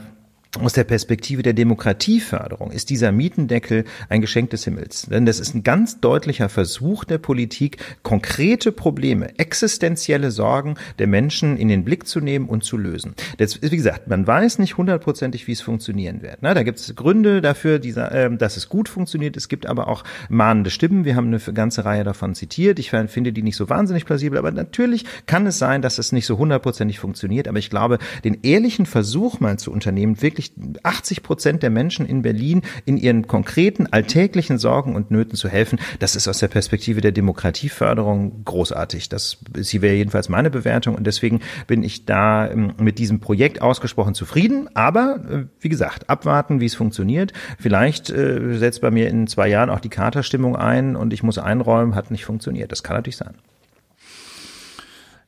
aus 0.60 0.74
der 0.74 0.84
Perspektive 0.84 1.44
der 1.44 1.54
Demokratieförderung 1.54 2.72
ist 2.72 2.90
dieser 2.90 3.12
Mietendeckel 3.12 3.86
ein 4.10 4.22
Geschenk 4.22 4.50
des 4.52 4.64
Himmels. 4.64 5.04
Denn 5.04 5.26
das 5.26 5.40
ist 5.40 5.54
ein 5.54 5.64
ganz 5.64 6.00
deutlicher 6.00 6.50
Versuch 6.50 7.04
der 7.04 7.18
Politik, 7.18 7.78
konkrete 8.04 8.72
Probleme, 8.72 9.38
existenzielle 9.38 10.32
Sorgen 10.32 10.76
der 11.00 11.08
Menschen 11.08 11.58
in 11.58 11.68
den 11.68 11.84
Blick 11.84 12.08
zu 12.08 12.20
nehmen 12.20 12.48
und 12.48 12.64
zu 12.64 12.78
lösen. 12.78 13.16
Das, 13.38 13.62
wie 13.62 13.76
gesagt, 13.76 14.08
man 14.08 14.26
weiß 14.26 14.60
nicht 14.60 14.78
hundertprozentig, 14.78 15.48
wie 15.48 15.52
es 15.52 15.62
funktionieren 15.62 16.22
wird. 16.22 16.38
Da 16.42 16.64
gibt 16.64 16.80
es 16.80 16.96
Gründe 16.96 17.42
dafür, 17.42 17.82
ähm, 17.84 18.38
dass 18.38 18.58
es 18.58 18.70
gut 18.70 18.88
funktioniert. 18.88 19.36
Es 19.38 19.50
gibt 19.50 19.66
aber 19.66 19.88
auch 19.88 20.04
mahnende 20.30 20.70
Stimmen. 20.70 21.06
Wir 21.06 21.16
haben 21.16 21.28
eine 21.28 21.40
ganze 21.40 21.86
Reihe 21.86 22.04
davon 22.04 22.36
zitiert. 22.36 22.80
Ich 22.80 22.92
finde 22.92 23.34
die 23.34 23.44
nicht 23.44 23.56
so 23.56 23.70
wahnsinnig 23.70 24.06
plausibel, 24.06 24.38
aber 24.38 24.52
natürlich 24.52 25.06
kann 25.26 25.46
es 25.48 25.58
sein, 25.58 25.82
dass 25.82 25.98
es 25.98 26.12
nicht 26.12 26.26
so 26.26 26.38
hundertprozentig 26.38 27.00
funktioniert. 27.00 27.48
Aber 27.48 27.60
ich 27.60 27.70
glaube, 27.70 28.00
den 28.24 28.40
ehrlichen 28.44 28.86
Versuch 28.86 29.40
mal 29.40 29.58
zu 29.58 29.72
unternehmen, 29.72 30.22
wirklich 30.22 30.45
wirklich 30.46 30.84
80 30.84 31.24
Prozent 31.24 31.64
der 31.64 31.70
Menschen 31.70 32.06
in 32.06 32.22
Berlin 32.22 32.62
in 32.86 32.98
ihren 32.98 33.28
konkreten 33.28 33.88
alltäglichen 33.88 34.58
Sorgen 34.58 34.96
und 34.96 35.12
Nöten 35.12 35.36
zu 35.36 35.50
helfen, 35.50 35.80
das 36.00 36.16
ist 36.16 36.28
aus 36.28 36.40
der 36.40 36.48
Perspektive 36.48 37.02
der 37.02 37.12
Demokratieförderung 37.12 38.44
großartig. 38.46 39.10
Das 39.10 39.38
sie 39.56 39.82
wäre 39.82 39.96
jedenfalls 39.96 40.30
meine 40.30 40.50
Bewertung 40.50 40.96
und 40.96 41.06
deswegen 41.06 41.42
bin 41.68 41.84
ich 41.84 42.06
da 42.06 42.50
ähm, 42.50 42.74
mit 42.78 43.00
diesem 43.00 43.20
Projekt 43.20 43.62
ausgesprochen 43.62 44.16
zufrieden. 44.16 44.70
Aber 44.74 45.20
äh, 45.30 45.46
wie 45.60 45.70
gesagt, 45.70 46.10
abwarten, 46.10 46.60
wie 46.60 46.66
es 46.66 46.76
funktioniert. 46.76 47.34
Vielleicht 47.60 48.10
äh, 48.10 48.58
setzt 48.58 48.82
bei 48.82 48.92
mir 48.92 49.08
in 49.08 49.28
zwei 49.28 49.48
Jahren 49.48 49.70
auch 49.70 49.80
die 49.80 49.90
Katerstimmung 49.90 50.56
ein 50.56 50.96
und 50.96 51.14
ich 51.14 51.24
muss 51.24 51.38
einräumen, 51.38 51.96
hat 51.96 52.12
nicht 52.12 52.26
funktioniert. 52.26 52.72
Das 52.72 52.84
kann 52.84 52.96
natürlich 52.96 53.18
sein. 53.18 53.36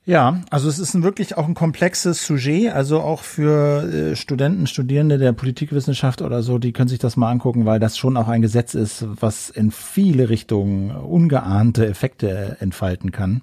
Ja, 0.08 0.42
also 0.52 0.70
es 0.70 0.80
ist 0.80 0.94
ein 0.94 1.04
wirklich 1.04 1.36
auch 1.36 1.50
ein 1.50 1.54
komplexes 1.54 2.26
Sujet, 2.26 2.72
also 2.74 3.02
auch 3.02 3.24
für 3.24 3.84
äh, 3.84 4.16
Studenten, 4.16 4.66
Studierende 4.66 5.18
der 5.18 5.34
Politikwissenschaft 5.34 6.22
oder 6.22 6.44
so, 6.44 6.60
die 6.60 6.72
können 6.72 6.88
sich 6.88 6.98
das 6.98 7.18
mal 7.18 7.30
angucken, 7.30 7.66
weil 7.66 7.82
das 7.82 7.98
schon 7.98 8.16
auch 8.16 8.30
ein 8.30 8.42
Gesetz 8.42 8.74
ist, 8.74 9.06
was 9.20 9.50
in 9.50 9.70
viele 9.70 10.30
Richtungen 10.30 10.92
ungeahnte 10.92 11.86
Effekte 11.86 12.56
entfalten 12.62 13.12
kann. 13.12 13.42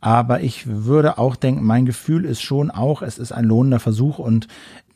Aber 0.00 0.40
ich 0.40 0.68
würde 0.68 1.18
auch 1.18 1.34
denken, 1.34 1.64
mein 1.64 1.84
Gefühl 1.84 2.26
ist 2.26 2.42
schon 2.42 2.70
auch, 2.70 3.02
es 3.02 3.18
ist 3.18 3.32
ein 3.32 3.44
lohnender 3.44 3.80
Versuch 3.80 4.20
und 4.20 4.46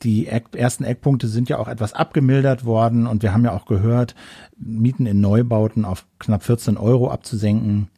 die 0.05 0.29
ersten 0.29 0.85
Eckpunkte 0.85 1.27
sind 1.27 1.49
ja 1.49 1.59
auch 1.59 1.67
etwas 1.67 1.95
abgemildert 1.95 2.65
worden 2.65 3.09
und 3.09 3.25
wir 3.25 3.33
haben 3.33 3.45
ja 3.45 3.51
auch 3.51 3.67
gehört, 3.67 4.15
Mieten 4.57 5.07
in 5.07 5.21
Neubauten 5.21 5.85
auf 5.85 6.07
knapp 6.21 6.45
14 6.45 6.77
Euro 6.77 7.11
abzusenken. 7.11 7.89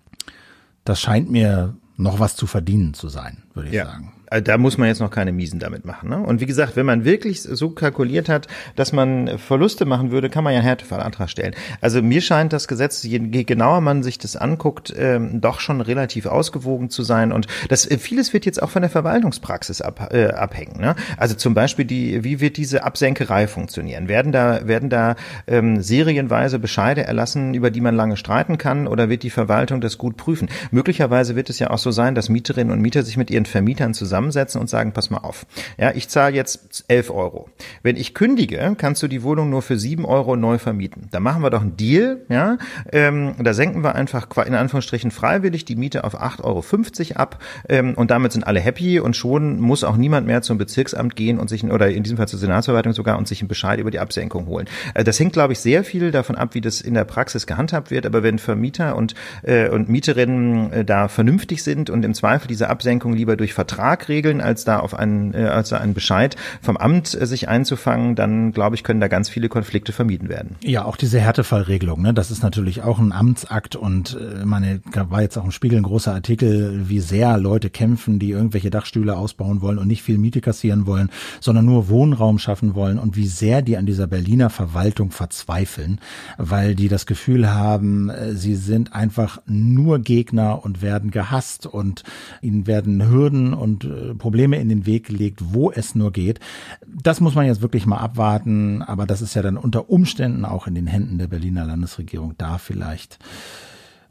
Das 0.85 1.03
scheint 1.03 1.31
mir 1.31 1.75
noch 1.97 2.19
was 2.19 2.37
zu 2.37 2.47
verdienen 2.47 2.95
zu 2.95 3.09
sein, 3.09 3.43
würde 3.55 3.69
ich 3.69 3.75
ja. 3.75 3.87
sagen. 3.87 4.13
Äh, 4.35 4.43
da 4.43 4.59
muss 4.59 4.79
man 4.79 4.89
jetzt 4.89 5.01
noch 5.01 5.11
keine 5.11 5.33
Miesen 5.33 5.61
damit 5.61 5.85
machen. 5.85 6.09
Ne? 6.11 6.19
Und 6.19 6.41
wie 6.41 6.47
gesagt, 6.47 6.77
wenn 6.77 6.87
man 6.87 7.05
wirklich 7.05 7.43
so 7.43 7.71
kalkuliert 7.71 8.29
hat, 8.29 8.49
dass 8.77 8.93
man 8.93 9.39
Verluste 9.39 9.85
machen 9.85 10.11
würde, 10.11 10.29
kann 10.29 10.45
man 10.45 10.53
ja 10.53 10.59
einen 10.59 10.67
Härtefallantrag 10.67 11.31
stellen. 11.31 11.55
Also 11.81 12.03
mir 12.03 12.21
scheint 12.21 12.53
das 12.53 12.69
Gesetz, 12.69 13.03
je 13.03 13.19
genauer 13.19 13.81
man 13.81 14.03
sich 14.03 14.19
das 14.19 14.37
anguckt, 14.37 14.93
ähm, 14.97 15.41
doch 15.41 15.61
schon 15.61 15.81
relativ 15.81 16.27
ausgewogen 16.27 16.91
zu 16.91 17.03
sein. 17.03 17.33
Und 17.33 17.47
das 17.69 17.89
äh, 17.91 17.99
vieles 17.99 18.33
wird 18.33 18.47
jetzt 18.47 18.63
auch 18.63 18.71
von 18.71 18.83
der 18.83 18.91
Verwaltungspraxis 18.91 19.81
ab, 19.81 20.09
äh, 20.13 20.27
abhängen. 20.27 20.81
Ne? 20.81 20.97
Also 21.17 21.35
zum 21.35 21.55
Beispiel 21.55 21.85
die, 21.85 22.25
wie 22.25 22.41
wird 22.41 22.57
diese 22.57 22.85
Absenkerei 22.85 23.47
funktionieren? 23.47 24.09
Werden 24.09 24.33
da 24.33 24.67
werden 24.67 24.91
da 24.91 25.17
ähm, 25.47 25.83
serienweise 25.83 26.59
Bescheide 26.59 27.05
erlassen, 27.05 27.55
über 27.55 27.71
die 27.71 27.81
man 27.81 27.95
lange 27.95 28.17
streiten 28.17 28.59
kann, 28.59 28.87
oder 28.87 29.09
wird 29.09 29.23
die 29.23 29.31
Verwaltung 29.31 29.81
das 29.81 29.99
gut 29.99 30.17
prüfen? 30.17 30.49
Möglicherweise 30.71 31.37
wird 31.37 31.51
es 31.51 31.59
ja 31.59 31.71
auch 31.71 31.79
so 31.79 31.91
sein, 31.91 32.15
dass 32.15 32.29
Mieterinnen 32.29 32.73
und 32.73 32.81
Mieter 32.81 33.03
sich 33.03 33.17
mit 33.17 33.31
ihren 33.31 33.47
Vermietern 33.47 33.95
zusammen 33.95 34.24
zusammensetzen 34.25 34.61
und 34.61 34.69
sagen, 34.69 34.93
pass 34.93 35.11
mal 35.11 35.19
auf. 35.19 35.47
Ja, 35.79 35.93
ich 35.95 36.09
zahle 36.09 36.35
jetzt 36.35 36.85
11 36.89 37.11
Euro. 37.11 37.49
Wenn 37.83 37.97
ich 37.97 38.15
kündige, 38.15 38.75
kannst 38.77 39.03
du 39.03 39.09
die 39.09 39.23
Wohnung 39.23 39.51
nur 39.51 39.63
für 39.63 39.79
7 39.79 40.05
Euro 40.05 40.37
neu 40.37 40.59
vermieten. 40.59 41.09
Da 41.11 41.21
machen 41.21 41.43
wir 41.43 41.51
doch 41.51 41.63
einen 41.63 41.77
Deal, 41.77 42.23
ja. 42.29 42.59
Ähm, 42.93 43.35
da 43.39 43.55
senken 43.55 43.83
wir 43.83 43.95
einfach 43.95 44.29
in 44.47 44.55
Anführungsstrichen 44.55 45.11
freiwillig 45.11 45.65
die 45.65 45.77
Miete 45.77 46.05
auf 46.05 46.21
8,50 46.21 46.43
Euro 46.45 47.21
ab 47.21 47.43
ähm, 47.69 47.95
und 47.95 48.11
damit 48.11 48.33
sind 48.33 48.47
alle 48.47 48.61
happy 48.61 49.01
und 49.01 49.17
schon 49.17 49.61
muss 49.61 49.85
auch 49.85 49.97
niemand 49.97 50.27
mehr 50.27 50.43
zum 50.43 50.59
Bezirksamt 50.59 51.17
gehen 51.17 51.39
und 51.39 51.49
sich, 51.49 51.65
oder 51.65 51.89
in 51.91 52.03
diesem 52.03 52.17
Fall 52.17 52.29
zur 52.29 52.39
Senatsverwaltung 52.39 52.93
sogar 52.93 53.19
und 53.19 53.29
sich 53.29 53.41
einen 53.41 53.49
Bescheid 53.49 53.79
über 53.79 53.91
die 53.91 53.99
Absenkung 53.99 54.47
holen. 54.47 54.67
Äh, 54.95 55.05
das 55.05 55.19
hängt, 55.21 55.33
glaube 55.33 55.53
ich, 55.53 55.61
sehr 55.61 55.85
viel 55.85 56.11
davon 56.11 56.37
ab, 56.37 56.55
wie 56.55 56.61
das 56.61 56.81
in 56.81 56.95
der 56.95 57.05
Praxis 57.05 57.47
gehandhabt 57.47 57.91
wird. 57.91 58.07
Aber 58.07 58.23
wenn 58.23 58.39
Vermieter 58.39 58.97
und, 58.97 59.15
äh, 59.43 59.69
und 59.69 59.89
Mieterinnen 59.89 60.73
äh, 60.73 60.85
da 60.85 61.09
vernünftig 61.09 61.63
sind 61.63 61.91
und 61.91 62.05
im 62.05 62.15
Zweifel 62.15 62.49
diese 62.49 62.69
Absenkung 62.69 63.13
lieber 63.13 63.37
durch 63.37 63.53
Vertrag 63.55 64.04
Vertrag 64.05 64.09
regeln, 64.09 64.41
als 64.41 64.65
da 64.65 64.79
auf 64.79 64.95
einen, 64.95 65.35
äh, 65.35 65.45
als 65.45 65.73
einen 65.73 65.95
Bescheid 65.95 66.37
vom 66.61 66.77
Amt 66.77 67.15
äh, 67.21 67.27
sich 67.27 67.49
einzufangen, 67.49 68.15
dann 68.15 68.53
glaube 68.53 68.77
ich, 68.77 68.85
können 68.85 69.01
da 69.01 69.09
ganz 69.09 69.29
viele 69.29 69.49
Konflikte 69.49 69.93
vermieden 69.93 70.29
werden. 70.29 70.57
Ja, 70.63 70.85
auch 70.85 70.97
diese 70.97 71.21
Härtefallregelung, 71.21 72.03
ne, 72.03 72.15
das 72.15 72.31
ist 72.31 72.43
natürlich 72.43 72.83
auch 72.83 72.99
ein 72.99 73.13
Amtsakt 73.13 73.77
und 73.77 74.19
äh, 74.21 74.45
meine, 74.45 74.81
war 74.95 75.23
jetzt 75.23 75.37
auch 75.37 75.45
im 75.45 75.51
Spiegel 75.51 75.79
ein 75.79 75.85
großer 75.85 76.13
Artikel, 76.13 76.89
wie 76.89 77.01
sehr 77.01 77.39
Leute 77.39 77.71
kämpfen, 77.71 78.19
die 78.19 78.31
irgendwelche 78.31 78.71
Dachstühle 78.71 79.17
ausbauen 79.17 79.61
wollen 79.61 79.79
und 79.79 79.89
nicht 79.89 80.03
viel 80.03 80.19
Miete 80.19 80.41
kassieren 80.41 80.87
wollen, 80.87 81.11
sondern 81.41 81.65
nur 81.65 81.89
Wohnraum 81.89 82.39
schaffen 82.39 82.75
wollen 82.75 82.99
und 82.99 83.17
wie 83.17 83.27
sehr 83.27 83.63
die 83.63 83.77
an 83.77 83.87
dieser 83.87 84.07
Berliner 84.07 84.51
Verwaltung 84.51 85.11
verzweifeln, 85.11 86.01
weil 86.39 86.75
die 86.75 86.89
das 86.89 87.07
Gefühl 87.07 87.53
haben, 87.53 88.11
äh, 88.11 88.35
sie 88.35 88.55
sind 88.55 88.95
einfach 88.95 89.41
nur 89.47 89.99
Gegner 89.99 90.65
und 90.65 90.83
werden 90.83 91.11
gehasst 91.11 91.67
und 91.67 92.03
ihnen 92.41 92.67
werden 92.67 93.09
Hürden 93.09 93.55
und 93.55 93.85
äh, 93.95 94.15
Probleme 94.15 94.61
in 94.61 94.69
den 94.69 94.87
Weg 94.87 95.07
gelegt, 95.07 95.41
wo 95.53 95.71
es 95.71 95.95
nur 95.95 96.13
geht. 96.13 96.41
Das 96.87 97.21
muss 97.21 97.35
man 97.35 97.47
jetzt 97.47 97.63
wirklich 97.63 97.87
mal 97.87 97.99
abwarten, 97.99 98.83
aber 98.83 99.07
das 99.07 99.23
ist 99.23 99.35
ja 99.35 99.43
dann 99.43 99.57
unter 99.57 99.91
Umständen 99.91 100.45
auch 100.45 100.67
in 100.67 100.75
den 100.75 100.87
Händen 100.87 101.19
der 101.19 101.29
Berliner 101.29 101.65
Landesregierung 101.65 102.35
da 102.39 102.59
vielleicht 102.59 103.19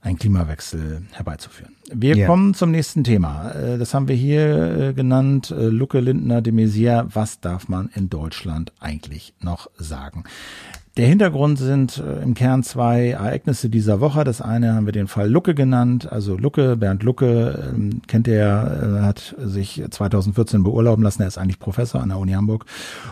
einen 0.02 0.18
Klimawechsel 0.18 1.04
herbeizuführen. 1.12 1.76
Wir 1.92 2.18
yeah. 2.18 2.28
kommen 2.28 2.54
zum 2.54 2.72
nächsten 2.72 3.04
Thema. 3.04 3.52
Äh, 3.52 3.78
das 3.78 3.94
haben 3.94 4.08
wir 4.08 4.16
hier 4.16 4.90
äh, 4.90 4.94
genannt. 4.94 5.54
Lucke 5.58 6.02
Lindner 6.02 6.42
de 6.42 6.52
Maizière. 6.52 7.08
Was 7.14 7.40
darf 7.40 7.70
man 7.70 7.90
in 7.96 8.10
Deutschland 8.10 8.74
eigentlich 8.80 9.34
noch 9.40 9.70
sagen? 9.78 10.26
Der 10.96 11.08
Hintergrund 11.08 11.58
sind 11.58 11.98
äh, 11.98 12.22
im 12.22 12.36
Kern 12.36 12.62
zwei 12.62 13.10
Ereignisse 13.10 13.68
dieser 13.68 14.00
Woche. 14.00 14.24
Das 14.24 14.42
eine 14.42 14.76
haben 14.76 14.86
wir 14.86 14.94
den 14.94 15.08
Fall 15.08 15.28
Lucke 15.28 15.56
genannt. 15.56 16.12
Also 16.12 16.38
Lucke, 16.38 16.76
Bernd 16.78 17.02
Lucke, 17.02 17.72
ähm, 17.74 18.04
kennt 18.06 18.28
er, 18.28 19.00
äh, 19.00 19.02
hat 19.02 19.36
sich 19.40 19.82
2014 19.90 20.62
beurlauben 20.62 21.04
lassen. 21.04 21.24
Er 21.24 21.28
ist 21.28 21.40
eigentlich 21.40 21.58
Professor 21.58 22.00
an 22.00 22.10
der 22.10 22.20
Uni 22.20 22.34
Hamburg, 22.34 22.66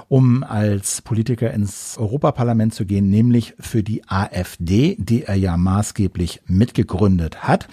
um 0.09 0.43
als 0.43 1.01
Politiker 1.01 1.51
ins 1.51 1.97
Europaparlament 1.97 2.71
zu 2.75 2.85
gehen, 2.85 3.09
nämlich 3.09 3.55
für 3.59 3.81
die 3.81 4.07
AfD, 4.07 4.95
die 4.99 5.23
er 5.23 5.33
ja 5.33 5.57
maßgeblich 5.57 6.41
mitgegründet 6.45 7.41
hat. 7.41 7.67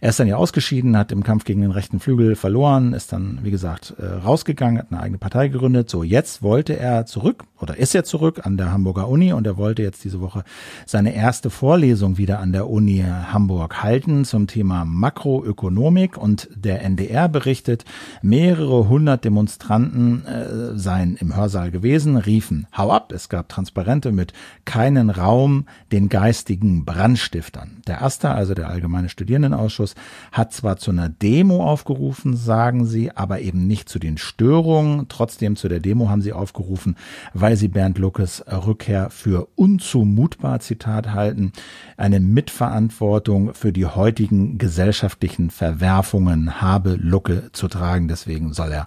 Er 0.00 0.08
ist 0.08 0.18
dann 0.18 0.26
ja 0.26 0.36
ausgeschieden, 0.36 0.96
hat 0.96 1.12
im 1.12 1.22
Kampf 1.22 1.44
gegen 1.44 1.60
den 1.60 1.72
rechten 1.72 2.00
Flügel 2.00 2.34
verloren, 2.34 2.94
ist 2.94 3.12
dann, 3.12 3.40
wie 3.42 3.50
gesagt, 3.50 3.92
äh, 3.98 4.06
rausgegangen, 4.06 4.78
hat 4.78 4.86
eine 4.90 5.02
eigene 5.02 5.18
Partei 5.18 5.48
gegründet. 5.48 5.90
So, 5.90 6.02
jetzt 6.02 6.42
wollte 6.42 6.78
er 6.78 7.04
zurück 7.04 7.44
oder 7.58 7.76
ist 7.76 7.94
er 7.94 8.04
zurück 8.04 8.46
an 8.46 8.56
der 8.56 8.72
Hamburger 8.72 9.06
Uni 9.06 9.34
und 9.34 9.49
er 9.50 9.56
wollte 9.56 9.82
jetzt 9.82 10.04
diese 10.04 10.20
Woche 10.20 10.44
seine 10.86 11.14
erste 11.14 11.50
Vorlesung 11.50 12.18
wieder 12.18 12.38
an 12.38 12.52
der 12.52 12.70
Uni 12.70 13.04
Hamburg 13.04 13.82
halten 13.82 14.24
zum 14.24 14.46
Thema 14.46 14.84
Makroökonomik 14.84 16.16
und 16.16 16.48
der 16.54 16.82
NDR 16.82 17.28
berichtet, 17.28 17.84
mehrere 18.22 18.88
hundert 18.88 19.24
Demonstranten 19.24 20.24
äh, 20.24 20.78
seien 20.78 21.16
im 21.16 21.34
Hörsaal 21.34 21.72
gewesen, 21.72 22.16
riefen 22.16 22.68
Hau 22.76 22.92
ab, 22.92 23.12
es 23.12 23.28
gab 23.28 23.48
Transparente 23.48 24.12
mit 24.12 24.32
keinen 24.64 25.10
Raum 25.10 25.66
den 25.90 26.08
geistigen 26.08 26.84
Brandstiftern. 26.84 27.82
Der 27.88 28.02
AStA, 28.02 28.34
also 28.34 28.54
der 28.54 28.68
Allgemeine 28.68 29.08
Studierendenausschuss, 29.08 29.96
hat 30.30 30.52
zwar 30.52 30.76
zu 30.76 30.92
einer 30.92 31.08
Demo 31.08 31.64
aufgerufen, 31.68 32.36
sagen 32.36 32.86
sie, 32.86 33.10
aber 33.10 33.40
eben 33.40 33.66
nicht 33.66 33.88
zu 33.88 33.98
den 33.98 34.16
Störungen. 34.16 35.08
Trotzdem 35.08 35.56
zu 35.56 35.68
der 35.68 35.80
Demo 35.80 36.08
haben 36.08 36.22
sie 36.22 36.32
aufgerufen, 36.32 36.94
weil 37.34 37.56
sie 37.56 37.68
Bernd 37.68 37.98
Luckes 37.98 38.44
Rückkehr 38.46 39.10
für 39.10 39.39
unzumutbar, 39.54 40.60
Zitat 40.60 41.12
halten, 41.12 41.52
eine 41.96 42.20
Mitverantwortung 42.20 43.54
für 43.54 43.72
die 43.72 43.86
heutigen 43.86 44.58
gesellschaftlichen 44.58 45.50
Verwerfungen 45.50 46.60
habe 46.60 46.94
Lucke 46.94 47.50
zu 47.52 47.68
tragen. 47.68 48.08
Deswegen 48.08 48.52
soll 48.52 48.72
er 48.72 48.86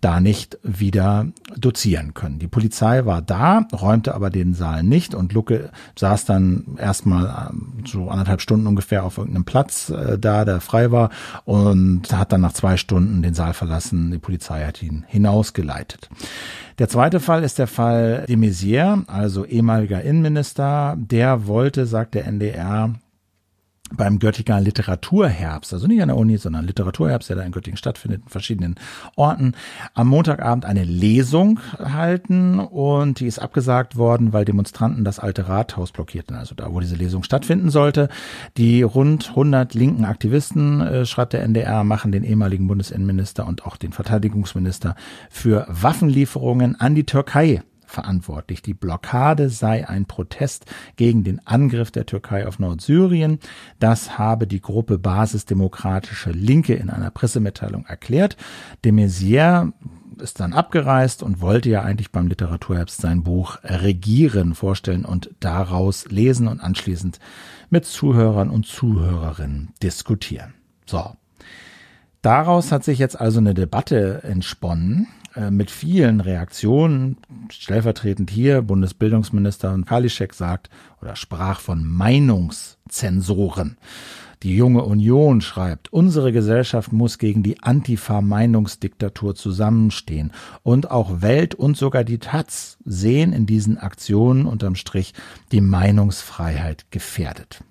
da 0.00 0.20
nicht 0.20 0.58
wieder 0.62 1.26
dozieren 1.56 2.14
können. 2.14 2.38
Die 2.38 2.46
Polizei 2.46 3.04
war 3.06 3.22
da, 3.22 3.66
räumte 3.72 4.14
aber 4.14 4.30
den 4.30 4.54
Saal 4.54 4.82
nicht 4.82 5.14
und 5.14 5.32
Lucke 5.32 5.70
saß 5.98 6.24
dann 6.24 6.76
erstmal 6.78 7.50
ähm, 7.50 7.84
so 7.86 8.08
anderthalb 8.08 8.40
Stunden 8.40 8.66
ungefähr 8.66 9.04
auf 9.04 9.18
irgendeinem 9.18 9.44
Platz 9.44 9.90
äh, 9.90 10.18
da, 10.18 10.44
der 10.44 10.60
frei 10.60 10.90
war 10.90 11.10
und 11.44 12.12
hat 12.12 12.32
dann 12.32 12.40
nach 12.40 12.52
zwei 12.52 12.76
Stunden 12.76 13.22
den 13.22 13.34
Saal 13.34 13.54
verlassen. 13.54 14.10
Die 14.10 14.18
Polizei 14.18 14.64
hat 14.64 14.82
ihn 14.82 15.04
hinausgeleitet. 15.08 16.08
Der 16.78 16.88
zweite 16.88 17.20
Fall 17.20 17.44
ist 17.44 17.60
der 17.60 17.68
Fall 17.68 18.24
de 18.28 18.34
Maizière, 18.36 19.06
also 19.06 19.44
ehemaliger 19.44 19.83
Innenminister. 19.86 20.96
Der 20.98 21.46
wollte, 21.46 21.86
sagt 21.86 22.14
der 22.14 22.26
NDR, 22.26 22.94
beim 23.96 24.18
Göttinger 24.18 24.60
Literaturherbst, 24.60 25.72
also 25.72 25.86
nicht 25.86 26.02
an 26.02 26.08
der 26.08 26.16
Uni, 26.16 26.36
sondern 26.38 26.66
Literaturherbst, 26.66 27.28
der 27.28 27.36
da 27.36 27.42
in 27.42 27.52
Göttingen 27.52 27.76
stattfindet, 27.76 28.22
in 28.24 28.28
verschiedenen 28.28 28.74
Orten, 29.16 29.52
am 29.92 30.08
Montagabend 30.08 30.64
eine 30.64 30.84
Lesung 30.84 31.60
halten 31.78 32.58
und 32.58 33.20
die 33.20 33.26
ist 33.26 33.38
abgesagt 33.38 33.96
worden, 33.96 34.32
weil 34.32 34.44
Demonstranten 34.44 35.04
das 35.04 35.18
alte 35.18 35.48
Rathaus 35.48 35.92
blockierten, 35.92 36.34
also 36.36 36.54
da, 36.54 36.72
wo 36.72 36.80
diese 36.80 36.96
Lesung 36.96 37.22
stattfinden 37.22 37.70
sollte. 37.70 38.08
Die 38.56 38.82
rund 38.82 39.30
100 39.30 39.74
linken 39.74 40.04
Aktivisten, 40.04 40.80
äh, 40.80 41.06
schreibt 41.06 41.34
der 41.34 41.42
NDR, 41.42 41.84
machen 41.84 42.10
den 42.10 42.24
ehemaligen 42.24 42.66
Bundesinnenminister 42.66 43.46
und 43.46 43.66
auch 43.66 43.76
den 43.76 43.92
Verteidigungsminister 43.92 44.96
für 45.30 45.66
Waffenlieferungen 45.68 46.80
an 46.80 46.94
die 46.94 47.04
Türkei 47.04 47.62
verantwortlich. 47.94 48.60
Die 48.60 48.74
Blockade 48.74 49.48
sei 49.48 49.88
ein 49.88 50.04
Protest 50.04 50.66
gegen 50.96 51.24
den 51.24 51.46
Angriff 51.46 51.90
der 51.90 52.04
Türkei 52.04 52.46
auf 52.46 52.58
Nordsyrien. 52.58 53.38
Das 53.78 54.18
habe 54.18 54.46
die 54.46 54.60
Gruppe 54.60 54.98
Basisdemokratische 54.98 56.30
Linke 56.30 56.74
in 56.74 56.90
einer 56.90 57.10
Pressemitteilung 57.10 57.86
erklärt. 57.86 58.36
De 58.84 58.92
Maizière 58.92 59.72
ist 60.20 60.40
dann 60.40 60.52
abgereist 60.52 61.22
und 61.22 61.40
wollte 61.40 61.70
ja 61.70 61.82
eigentlich 61.82 62.12
beim 62.12 62.28
Literaturherbst 62.28 63.00
sein 63.00 63.22
Buch 63.22 63.58
Regieren 63.62 64.54
vorstellen 64.54 65.04
und 65.04 65.30
daraus 65.40 66.10
lesen 66.10 66.48
und 66.48 66.60
anschließend 66.60 67.18
mit 67.70 67.84
Zuhörern 67.84 68.50
und 68.50 68.66
Zuhörerinnen 68.66 69.70
diskutieren. 69.82 70.54
So. 70.86 71.16
Daraus 72.22 72.72
hat 72.72 72.84
sich 72.84 72.98
jetzt 72.98 73.20
also 73.20 73.38
eine 73.38 73.52
Debatte 73.52 74.22
entsponnen, 74.22 75.08
mit 75.50 75.70
vielen 75.70 76.20
Reaktionen. 76.20 77.16
Stellvertretend 77.50 78.30
hier 78.30 78.62
Bundesbildungsminister 78.62 79.76
Kalischek 79.84 80.34
sagt 80.34 80.70
oder 81.00 81.16
sprach 81.16 81.60
von 81.60 81.84
Meinungszensoren. 81.84 83.76
Die 84.44 84.56
junge 84.56 84.84
Union 84.84 85.40
schreibt, 85.40 85.90
unsere 85.90 86.30
Gesellschaft 86.30 86.92
muss 86.92 87.16
gegen 87.16 87.42
die 87.42 87.62
Antifa-Meinungsdiktatur 87.62 89.34
zusammenstehen. 89.34 90.32
Und 90.62 90.90
auch 90.90 91.22
Welt 91.22 91.54
und 91.54 91.78
sogar 91.78 92.04
die 92.04 92.18
Taz 92.18 92.76
sehen 92.84 93.32
in 93.32 93.46
diesen 93.46 93.78
Aktionen 93.78 94.44
unterm 94.44 94.74
Strich 94.74 95.14
die 95.50 95.62
Meinungsfreiheit 95.62 96.90
gefährdet. 96.90 97.64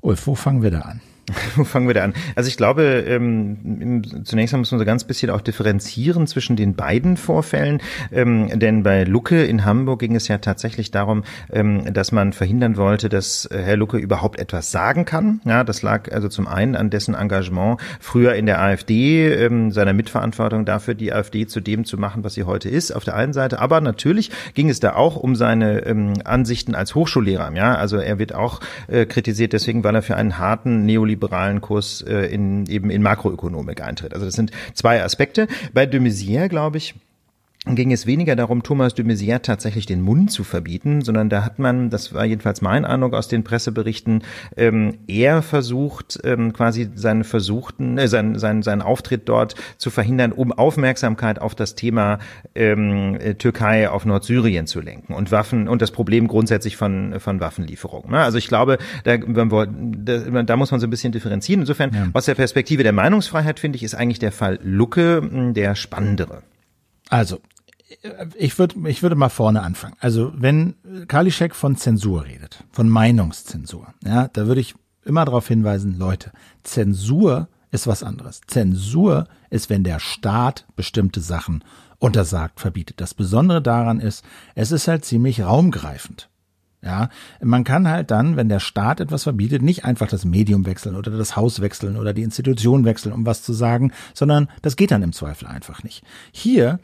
Ulf, 0.00 0.26
wo 0.26 0.34
fangen 0.34 0.62
wir 0.62 0.72
da 0.72 0.80
an? 0.80 1.00
Wo 1.56 1.64
fangen 1.64 1.86
wir 1.86 1.94
da 1.94 2.04
an? 2.04 2.14
Also 2.34 2.48
ich 2.48 2.56
glaube, 2.56 2.82
ähm, 3.06 4.02
zunächst 4.24 4.52
einmal 4.52 4.60
muss 4.60 4.72
man 4.72 4.78
so 4.78 4.84
ganz 4.84 5.04
bisschen 5.04 5.30
auch 5.30 5.40
differenzieren 5.40 6.26
zwischen 6.26 6.56
den 6.56 6.74
beiden 6.74 7.16
Vorfällen, 7.16 7.80
ähm, 8.12 8.58
denn 8.58 8.82
bei 8.82 9.04
Lucke 9.04 9.44
in 9.44 9.64
Hamburg 9.64 10.00
ging 10.00 10.16
es 10.16 10.28
ja 10.28 10.38
tatsächlich 10.38 10.90
darum, 10.90 11.24
ähm, 11.52 11.92
dass 11.92 12.12
man 12.12 12.32
verhindern 12.32 12.76
wollte, 12.76 13.08
dass 13.08 13.46
äh, 13.46 13.62
Herr 13.62 13.76
Lucke 13.76 13.96
überhaupt 13.96 14.38
etwas 14.38 14.70
sagen 14.70 15.04
kann. 15.04 15.40
Ja, 15.44 15.64
das 15.64 15.82
lag 15.82 16.12
also 16.12 16.28
zum 16.28 16.46
einen 16.46 16.76
an 16.76 16.90
dessen 16.90 17.14
Engagement 17.14 17.80
früher 18.00 18.34
in 18.34 18.46
der 18.46 18.60
AfD, 18.60 19.32
ähm, 19.32 19.70
seiner 19.70 19.92
Mitverantwortung 19.92 20.64
dafür, 20.64 20.94
die 20.94 21.12
AfD 21.12 21.46
zu 21.46 21.60
dem 21.60 21.84
zu 21.84 21.96
machen, 21.96 22.22
was 22.24 22.34
sie 22.34 22.44
heute 22.44 22.68
ist, 22.68 22.90
auf 22.92 23.04
der 23.04 23.16
einen 23.16 23.32
Seite. 23.32 23.60
Aber 23.60 23.80
natürlich 23.80 24.30
ging 24.54 24.68
es 24.68 24.80
da 24.80 24.94
auch 24.94 25.16
um 25.16 25.36
seine 25.36 25.86
ähm, 25.86 26.14
Ansichten 26.24 26.74
als 26.74 26.94
Hochschullehrer. 26.94 27.52
Ja, 27.54 27.74
also 27.76 27.96
er 27.96 28.18
wird 28.18 28.34
auch 28.34 28.60
äh, 28.88 29.06
kritisiert 29.06 29.52
deswegen, 29.52 29.84
weil 29.84 29.94
er 29.94 30.02
für 30.02 30.16
einen 30.16 30.38
harten 30.38 30.84
Neoliberalismus 30.84 31.13
neoliberalen 31.14 31.60
Kurs 31.60 32.02
äh, 32.02 32.26
in, 32.26 32.66
eben 32.66 32.90
in 32.90 33.02
Makroökonomik 33.02 33.80
eintritt. 33.82 34.12
Also 34.12 34.26
das 34.26 34.34
sind 34.34 34.50
zwei 34.74 35.02
Aspekte. 35.02 35.46
Bei 35.72 35.86
de 35.86 36.00
Maizière, 36.00 36.48
glaube 36.48 36.78
ich, 36.78 36.94
ging 37.66 37.92
es 37.92 38.06
weniger 38.06 38.36
darum, 38.36 38.62
Thomas 38.62 38.94
de 38.94 39.06
Maizière 39.06 39.40
tatsächlich 39.40 39.86
den 39.86 40.02
Mund 40.02 40.30
zu 40.30 40.44
verbieten, 40.44 41.00
sondern 41.00 41.30
da 41.30 41.44
hat 41.44 41.58
man, 41.58 41.88
das 41.88 42.12
war 42.12 42.24
jedenfalls 42.26 42.60
mein 42.60 42.84
Eindruck 42.84 43.14
aus 43.14 43.28
den 43.28 43.42
Presseberichten, 43.42 44.22
ähm, 44.56 44.98
eher 45.06 45.40
versucht, 45.40 46.18
ähm, 46.24 46.52
quasi 46.52 46.90
seinen 46.94 47.24
versuchten, 47.24 47.96
äh, 47.96 48.06
seinen, 48.06 48.38
seinen, 48.38 48.62
seinen 48.62 48.82
Auftritt 48.82 49.28
dort 49.28 49.54
zu 49.78 49.90
verhindern, 49.90 50.32
um 50.32 50.52
Aufmerksamkeit 50.52 51.40
auf 51.40 51.54
das 51.54 51.74
Thema 51.74 52.18
ähm, 52.54 53.16
äh, 53.18 53.34
Türkei 53.34 53.88
auf 53.88 54.04
Nordsyrien 54.04 54.66
zu 54.66 54.80
lenken 54.80 55.14
und 55.14 55.32
Waffen 55.32 55.66
und 55.66 55.80
das 55.80 55.90
Problem 55.90 56.28
grundsätzlich 56.28 56.76
von, 56.76 57.18
von 57.18 57.40
Waffenlieferungen. 57.40 58.10
Ne? 58.10 58.18
Also 58.18 58.36
ich 58.36 58.48
glaube, 58.48 58.76
da, 59.04 59.16
da, 59.16 60.42
da 60.42 60.56
muss 60.56 60.70
man 60.70 60.80
so 60.80 60.86
ein 60.86 60.90
bisschen 60.90 61.12
differenzieren. 61.12 61.62
Insofern, 61.62 61.94
ja. 61.94 62.08
aus 62.12 62.26
der 62.26 62.34
Perspektive 62.34 62.82
der 62.82 62.92
Meinungsfreiheit, 62.92 63.58
finde 63.58 63.76
ich, 63.76 63.82
ist 63.82 63.94
eigentlich 63.94 64.18
der 64.18 64.32
Fall 64.32 64.58
Lucke 64.62 65.22
der 65.54 65.74
spannendere. 65.74 66.42
Also, 67.10 67.40
ich 68.36 68.58
würde 68.58 68.88
ich 68.88 69.02
würde 69.02 69.16
mal 69.16 69.28
vorne 69.28 69.62
anfangen. 69.62 69.96
Also 70.00 70.32
wenn 70.36 70.74
Kalischek 71.08 71.54
von 71.54 71.76
Zensur 71.76 72.24
redet, 72.24 72.64
von 72.70 72.88
Meinungszensur, 72.88 73.94
ja, 74.04 74.28
da 74.28 74.46
würde 74.46 74.60
ich 74.60 74.74
immer 75.04 75.24
darauf 75.24 75.48
hinweisen, 75.48 75.98
Leute, 75.98 76.32
Zensur 76.62 77.48
ist 77.70 77.86
was 77.86 78.02
anderes. 78.02 78.40
Zensur 78.46 79.26
ist, 79.50 79.68
wenn 79.68 79.84
der 79.84 79.98
Staat 79.98 80.66
bestimmte 80.76 81.20
Sachen 81.20 81.64
untersagt, 81.98 82.60
verbietet. 82.60 83.00
Das 83.00 83.14
Besondere 83.14 83.60
daran 83.60 84.00
ist, 84.00 84.24
es 84.54 84.72
ist 84.72 84.88
halt 84.88 85.04
ziemlich 85.04 85.42
raumgreifend. 85.42 86.28
Ja, 86.82 87.08
man 87.40 87.64
kann 87.64 87.88
halt 87.88 88.10
dann, 88.10 88.36
wenn 88.36 88.50
der 88.50 88.60
Staat 88.60 89.00
etwas 89.00 89.22
verbietet, 89.22 89.62
nicht 89.62 89.86
einfach 89.86 90.06
das 90.06 90.26
Medium 90.26 90.66
wechseln 90.66 90.96
oder 90.96 91.10
das 91.10 91.34
Haus 91.34 91.62
wechseln 91.62 91.96
oder 91.96 92.12
die 92.12 92.22
Institution 92.22 92.84
wechseln, 92.84 93.14
um 93.14 93.24
was 93.24 93.42
zu 93.42 93.54
sagen, 93.54 93.90
sondern 94.12 94.50
das 94.60 94.76
geht 94.76 94.90
dann 94.90 95.02
im 95.02 95.14
Zweifel 95.14 95.48
einfach 95.48 95.82
nicht. 95.82 96.04
Hier 96.30 96.78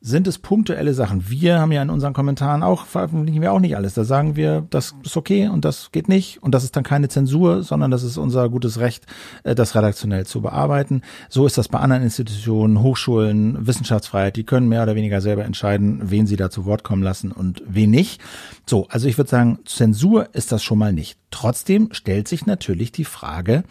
sind 0.00 0.26
es 0.26 0.38
punktuelle 0.38 0.94
Sachen. 0.94 1.28
Wir 1.30 1.58
haben 1.58 1.72
ja 1.72 1.82
in 1.82 1.90
unseren 1.90 2.12
Kommentaren 2.12 2.62
auch, 2.62 2.84
veröffentlichen 2.84 3.40
wir 3.40 3.52
auch 3.52 3.60
nicht 3.60 3.76
alles. 3.76 3.94
Da 3.94 4.04
sagen 4.04 4.36
wir, 4.36 4.66
das 4.70 4.94
ist 5.02 5.16
okay 5.16 5.48
und 5.48 5.64
das 5.64 5.90
geht 5.90 6.08
nicht 6.08 6.42
und 6.42 6.54
das 6.54 6.64
ist 6.64 6.76
dann 6.76 6.84
keine 6.84 7.08
Zensur, 7.08 7.62
sondern 7.62 7.90
das 7.90 8.02
ist 8.02 8.18
unser 8.18 8.48
gutes 8.50 8.78
Recht, 8.78 9.06
äh, 9.42 9.54
das 9.54 9.74
redaktionell 9.74 10.26
zu 10.26 10.42
bearbeiten. 10.42 11.02
So 11.28 11.46
ist 11.46 11.58
das 11.58 11.68
bei 11.68 11.78
anderen 11.80 12.02
Institutionen, 12.02 12.82
Hochschulen, 12.82 13.66
Wissenschaftsfreiheit, 13.66 14.36
die 14.36 14.44
können 14.44 14.68
mehr 14.68 14.82
oder 14.82 14.94
weniger 14.94 15.20
selber 15.20 15.44
entscheiden, 15.44 16.00
wen 16.04 16.26
sie 16.26 16.36
da 16.36 16.50
zu 16.50 16.66
Wort 16.66 16.84
kommen 16.84 17.02
lassen 17.02 17.32
und 17.32 17.62
wen 17.66 17.90
nicht. 17.90 18.20
So, 18.66 18.86
also 18.88 19.08
ich 19.08 19.16
würde 19.16 19.30
sagen, 19.30 19.60
Zensur 19.64 20.28
ist 20.34 20.52
das 20.52 20.62
schon 20.62 20.78
mal 20.78 20.92
nicht. 20.92 21.18
Trotzdem 21.30 21.88
stellt 21.92 22.28
sich 22.28 22.46
natürlich 22.46 22.92
die 22.92 23.04
Frage, 23.04 23.64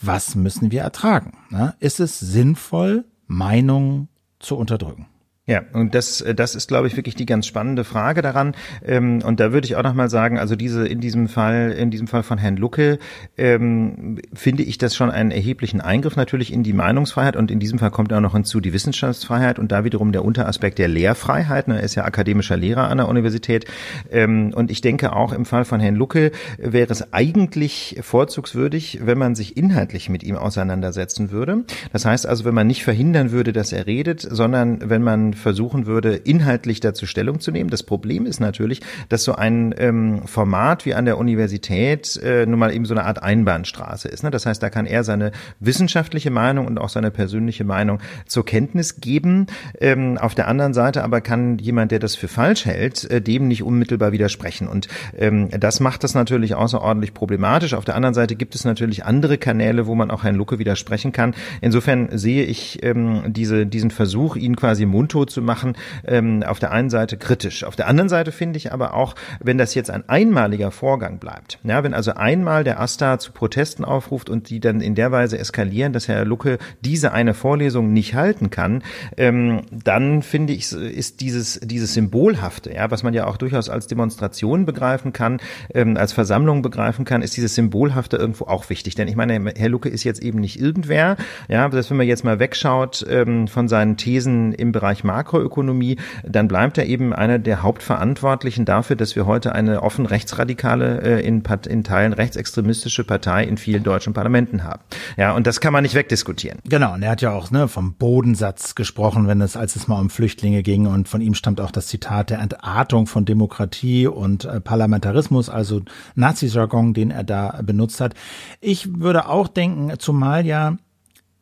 was 0.00 0.34
müssen 0.34 0.70
wir 0.70 0.82
ertragen? 0.82 1.32
Ist 1.80 2.00
es 2.00 2.18
sinnvoll, 2.18 3.04
Meinungen 3.26 4.08
zu 4.38 4.56
unterdrücken? 4.56 5.06
Ja, 5.48 5.62
und 5.72 5.94
das, 5.94 6.20
äh, 6.20 6.34
das 6.34 6.54
ist, 6.54 6.68
glaube 6.68 6.88
ich, 6.88 6.96
wirklich 6.96 7.14
die 7.14 7.24
ganz 7.24 7.46
spannende 7.46 7.82
Frage 7.82 8.20
daran. 8.20 8.52
Ähm, 8.84 9.22
und 9.24 9.40
da 9.40 9.50
würde 9.50 9.66
ich 9.66 9.76
auch 9.76 9.82
nochmal 9.82 10.10
sagen, 10.10 10.38
also 10.38 10.56
diese 10.56 10.86
in 10.86 11.00
diesem 11.00 11.26
Fall, 11.26 11.72
in 11.72 11.90
diesem 11.90 12.06
Fall 12.06 12.22
von 12.22 12.36
Herrn 12.36 12.58
Lucke, 12.58 12.98
ähm, 13.38 14.18
finde 14.34 14.62
ich 14.62 14.76
das 14.76 14.94
schon 14.94 15.10
einen 15.10 15.30
erheblichen 15.30 15.80
Eingriff 15.80 16.16
natürlich 16.16 16.52
in 16.52 16.64
die 16.64 16.74
Meinungsfreiheit 16.74 17.34
und 17.34 17.50
in 17.50 17.60
diesem 17.60 17.78
Fall 17.78 17.90
kommt 17.90 18.12
auch 18.12 18.20
noch 18.20 18.34
hinzu 18.34 18.60
die 18.60 18.74
Wissenschaftsfreiheit 18.74 19.58
und 19.58 19.72
da 19.72 19.84
wiederum 19.84 20.12
der 20.12 20.22
Unteraspekt 20.22 20.78
der 20.78 20.88
Lehrfreiheit. 20.88 21.66
Ne, 21.66 21.78
er 21.78 21.82
ist 21.82 21.94
ja 21.94 22.04
akademischer 22.04 22.58
Lehrer 22.58 22.88
an 22.90 22.98
der 22.98 23.08
Universität. 23.08 23.64
Ähm, 24.10 24.52
und 24.54 24.70
ich 24.70 24.82
denke 24.82 25.16
auch 25.16 25.32
im 25.32 25.46
Fall 25.46 25.64
von 25.64 25.80
Herrn 25.80 25.94
Lucke 25.94 26.30
wäre 26.58 26.92
es 26.92 27.14
eigentlich 27.14 27.96
vorzugswürdig, 28.02 29.00
wenn 29.02 29.16
man 29.16 29.34
sich 29.34 29.56
inhaltlich 29.56 30.10
mit 30.10 30.22
ihm 30.24 30.36
auseinandersetzen 30.36 31.30
würde. 31.30 31.64
Das 31.90 32.04
heißt 32.04 32.26
also, 32.26 32.44
wenn 32.44 32.54
man 32.54 32.66
nicht 32.66 32.84
verhindern 32.84 33.30
würde, 33.30 33.54
dass 33.54 33.72
er 33.72 33.86
redet, 33.86 34.20
sondern 34.20 34.90
wenn 34.90 35.02
man 35.02 35.37
versuchen 35.38 35.86
würde, 35.86 36.14
inhaltlich 36.14 36.80
dazu 36.80 37.06
Stellung 37.06 37.40
zu 37.40 37.50
nehmen. 37.50 37.70
Das 37.70 37.82
Problem 37.82 38.26
ist 38.26 38.40
natürlich, 38.40 38.80
dass 39.08 39.24
so 39.24 39.34
ein 39.34 39.74
ähm, 39.78 40.26
Format 40.26 40.84
wie 40.86 40.94
an 40.94 41.04
der 41.04 41.18
Universität 41.18 42.16
äh, 42.22 42.46
nun 42.46 42.58
mal 42.58 42.72
eben 42.72 42.84
so 42.84 42.94
eine 42.94 43.04
Art 43.04 43.22
Einbahnstraße 43.22 44.08
ist. 44.08 44.22
Ne? 44.22 44.30
Das 44.30 44.46
heißt, 44.46 44.62
da 44.62 44.70
kann 44.70 44.86
er 44.86 45.04
seine 45.04 45.32
wissenschaftliche 45.60 46.30
Meinung 46.30 46.66
und 46.66 46.78
auch 46.78 46.88
seine 46.88 47.10
persönliche 47.10 47.64
Meinung 47.64 48.00
zur 48.26 48.44
Kenntnis 48.44 49.00
geben. 49.00 49.46
Ähm, 49.80 50.18
auf 50.18 50.34
der 50.34 50.48
anderen 50.48 50.74
Seite 50.74 51.04
aber 51.04 51.20
kann 51.20 51.58
jemand, 51.58 51.92
der 51.92 51.98
das 51.98 52.16
für 52.16 52.28
falsch 52.28 52.66
hält, 52.66 53.10
äh, 53.10 53.20
dem 53.20 53.48
nicht 53.48 53.62
unmittelbar 53.62 54.12
widersprechen. 54.12 54.68
Und 54.68 54.88
ähm, 55.16 55.48
das 55.50 55.80
macht 55.80 56.04
das 56.04 56.14
natürlich 56.14 56.54
außerordentlich 56.54 57.14
problematisch. 57.14 57.74
Auf 57.74 57.84
der 57.84 57.94
anderen 57.94 58.14
Seite 58.14 58.36
gibt 58.36 58.54
es 58.54 58.64
natürlich 58.64 59.04
andere 59.04 59.38
Kanäle, 59.38 59.86
wo 59.86 59.94
man 59.94 60.10
auch 60.10 60.24
Herrn 60.24 60.36
Lucke 60.36 60.58
widersprechen 60.58 61.12
kann. 61.12 61.34
Insofern 61.60 62.16
sehe 62.16 62.44
ich 62.44 62.82
ähm, 62.82 63.22
diese, 63.28 63.66
diesen 63.66 63.90
Versuch, 63.90 64.36
ihn 64.36 64.56
quasi 64.56 64.86
mundtot 64.86 65.27
zu 65.30 65.42
machen, 65.42 65.76
ähm, 66.06 66.42
auf 66.42 66.58
der 66.58 66.72
einen 66.72 66.90
Seite 66.90 67.16
kritisch. 67.16 67.64
Auf 67.64 67.76
der 67.76 67.88
anderen 67.88 68.08
Seite 68.08 68.32
finde 68.32 68.56
ich 68.56 68.72
aber 68.72 68.94
auch, 68.94 69.14
wenn 69.40 69.58
das 69.58 69.74
jetzt 69.74 69.90
ein 69.90 70.08
einmaliger 70.08 70.70
Vorgang 70.70 71.18
bleibt, 71.18 71.58
ja, 71.62 71.82
wenn 71.82 71.94
also 71.94 72.14
einmal 72.14 72.64
der 72.64 72.80
AStA 72.80 73.18
zu 73.18 73.32
Protesten 73.32 73.84
aufruft 73.84 74.30
und 74.30 74.50
die 74.50 74.60
dann 74.60 74.80
in 74.80 74.94
der 74.94 75.12
Weise 75.12 75.38
eskalieren, 75.38 75.92
dass 75.92 76.08
Herr 76.08 76.24
Lucke 76.24 76.58
diese 76.80 77.12
eine 77.12 77.34
Vorlesung 77.34 77.92
nicht 77.92 78.14
halten 78.14 78.50
kann, 78.50 78.82
ähm, 79.16 79.62
dann 79.70 80.22
finde 80.22 80.52
ich, 80.52 80.72
ist 80.72 81.20
dieses, 81.20 81.60
dieses 81.62 81.94
Symbolhafte, 81.94 82.72
ja, 82.74 82.90
was 82.90 83.02
man 83.02 83.14
ja 83.14 83.26
auch 83.26 83.36
durchaus 83.36 83.68
als 83.68 83.86
Demonstration 83.86 84.66
begreifen 84.66 85.12
kann, 85.12 85.40
ähm, 85.74 85.96
als 85.96 86.12
Versammlung 86.12 86.62
begreifen 86.62 87.04
kann, 87.04 87.22
ist 87.22 87.36
dieses 87.36 87.54
Symbolhafte 87.54 88.16
irgendwo 88.16 88.44
auch 88.46 88.70
wichtig. 88.70 88.94
Denn 88.94 89.08
ich 89.08 89.16
meine, 89.16 89.52
Herr 89.56 89.68
Lucke 89.68 89.88
ist 89.88 90.04
jetzt 90.04 90.22
eben 90.22 90.38
nicht 90.40 90.60
irgendwer, 90.60 91.16
ja, 91.48 91.68
dass 91.68 91.90
wenn 91.90 91.96
man 91.96 92.06
jetzt 92.06 92.24
mal 92.24 92.38
wegschaut 92.38 93.06
ähm, 93.08 93.48
von 93.48 93.68
seinen 93.68 93.96
Thesen 93.96 94.52
im 94.52 94.72
Bereich 94.72 95.04
Marketing, 95.04 95.17
Makroökonomie, 95.18 95.96
dann 96.24 96.46
bleibt 96.46 96.78
er 96.78 96.86
eben 96.86 97.12
einer 97.12 97.40
der 97.40 97.62
Hauptverantwortlichen 97.62 98.64
dafür, 98.64 98.94
dass 98.94 99.16
wir 99.16 99.26
heute 99.26 99.52
eine 99.52 99.82
offen 99.82 100.06
rechtsradikale, 100.06 101.02
äh, 101.02 101.26
in, 101.26 101.42
in 101.68 101.82
Teilen 101.82 102.12
rechtsextremistische 102.12 103.02
Partei 103.02 103.44
in 103.44 103.56
vielen 103.56 103.82
deutschen 103.82 104.12
Parlamenten 104.12 104.62
haben. 104.62 104.80
Ja, 105.16 105.32
und 105.32 105.46
das 105.48 105.60
kann 105.60 105.72
man 105.72 105.82
nicht 105.82 105.94
wegdiskutieren. 105.94 106.60
Genau, 106.68 106.94
und 106.94 107.02
er 107.02 107.10
hat 107.10 107.20
ja 107.20 107.32
auch 107.32 107.50
ne, 107.50 107.66
vom 107.66 107.94
Bodensatz 107.94 108.76
gesprochen, 108.76 109.26
wenn 109.26 109.40
es, 109.40 109.56
als 109.56 109.74
es 109.74 109.88
mal 109.88 110.00
um 110.00 110.08
Flüchtlinge 110.08 110.62
ging 110.62 110.86
und 110.86 111.08
von 111.08 111.20
ihm 111.20 111.34
stammt 111.34 111.60
auch 111.60 111.72
das 111.72 111.88
Zitat 111.88 112.30
der 112.30 112.38
Entartung 112.38 113.08
von 113.08 113.24
Demokratie 113.24 114.06
und 114.06 114.44
äh, 114.44 114.60
Parlamentarismus, 114.60 115.50
also 115.50 115.82
Nazi-Jargon, 116.14 116.94
den 116.94 117.10
er 117.10 117.24
da 117.24 117.60
benutzt 117.62 118.00
hat. 118.00 118.14
Ich 118.60 119.00
würde 119.00 119.28
auch 119.28 119.48
denken, 119.48 119.92
zumal 119.98 120.46
ja 120.46 120.76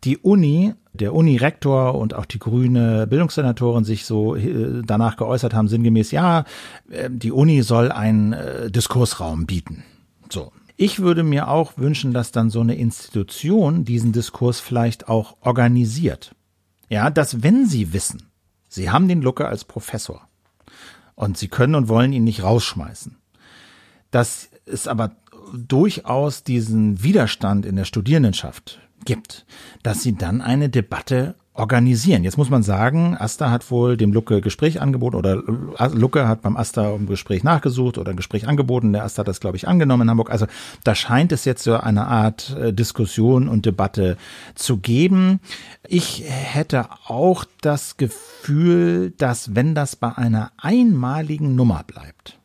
die 0.04 0.18
Uni 0.18 0.74
der 0.92 1.14
Uni-Rektor 1.14 1.94
und 1.94 2.14
auch 2.14 2.24
die 2.24 2.38
grüne 2.38 3.06
Bildungssenatorin 3.06 3.84
sich 3.84 4.04
so 4.04 4.34
äh, 4.34 4.82
danach 4.84 5.16
geäußert 5.16 5.54
haben, 5.54 5.68
sinngemäß, 5.68 6.10
ja, 6.10 6.44
äh, 6.90 7.10
die 7.10 7.32
Uni 7.32 7.62
soll 7.62 7.92
einen 7.92 8.32
äh, 8.32 8.70
Diskursraum 8.70 9.46
bieten. 9.46 9.84
So. 10.30 10.52
Ich 10.78 11.00
würde 11.00 11.22
mir 11.22 11.48
auch 11.48 11.78
wünschen, 11.78 12.12
dass 12.12 12.32
dann 12.32 12.50
so 12.50 12.60
eine 12.60 12.74
Institution 12.74 13.84
diesen 13.84 14.12
Diskurs 14.12 14.60
vielleicht 14.60 15.08
auch 15.08 15.36
organisiert. 15.40 16.34
Ja, 16.88 17.10
dass 17.10 17.42
wenn 17.42 17.66
sie 17.66 17.92
wissen, 17.92 18.24
sie 18.68 18.90
haben 18.90 19.08
den 19.08 19.22
Lucke 19.22 19.48
als 19.48 19.64
Professor 19.64 20.28
und 21.14 21.38
sie 21.38 21.48
können 21.48 21.74
und 21.74 21.88
wollen 21.88 22.12
ihn 22.12 22.24
nicht 22.24 22.42
rausschmeißen, 22.42 23.16
dass 24.10 24.50
es 24.66 24.86
aber 24.86 25.16
durchaus 25.54 26.44
diesen 26.44 27.02
Widerstand 27.02 27.64
in 27.64 27.76
der 27.76 27.84
Studierendenschaft 27.84 28.80
gibt, 29.06 29.46
dass 29.82 30.02
sie 30.02 30.14
dann 30.14 30.42
eine 30.42 30.68
Debatte 30.68 31.36
organisieren. 31.56 32.22
Jetzt 32.22 32.36
muss 32.36 32.50
man 32.50 32.62
sagen, 32.62 33.16
Asta 33.16 33.50
hat 33.50 33.70
wohl 33.70 33.96
dem 33.96 34.12
Lucke 34.12 34.40
Gespräch 34.40 34.80
angeboten 34.80 35.16
oder 35.16 35.42
äh, 35.78 35.88
Lucke 35.94 36.28
hat 36.28 36.42
beim 36.42 36.56
Asta 36.56 36.88
um 36.88 37.06
Gespräch 37.06 37.44
nachgesucht 37.44 37.98
oder 37.98 38.10
ein 38.10 38.16
Gespräch 38.16 38.46
angeboten. 38.46 38.92
Der 38.92 39.04
Asta 39.04 39.20
hat 39.20 39.28
das, 39.28 39.40
glaube 39.40 39.56
ich, 39.56 39.66
angenommen 39.66 40.02
in 40.02 40.10
Hamburg. 40.10 40.30
Also 40.30 40.46
da 40.84 40.94
scheint 40.94 41.32
es 41.32 41.44
jetzt 41.44 41.64
so 41.64 41.78
eine 41.78 42.06
Art 42.06 42.54
äh, 42.56 42.72
Diskussion 42.72 43.48
und 43.48 43.64
Debatte 43.64 44.16
zu 44.54 44.76
geben. 44.76 45.40
Ich 45.88 46.24
hätte 46.26 46.88
auch 47.06 47.44
das 47.62 47.96
Gefühl, 47.96 49.12
dass 49.16 49.54
wenn 49.54 49.74
das 49.74 49.96
bei 49.96 50.14
einer 50.14 50.52
einmaligen 50.58 51.56
Nummer 51.56 51.84
bleibt, 51.86 52.38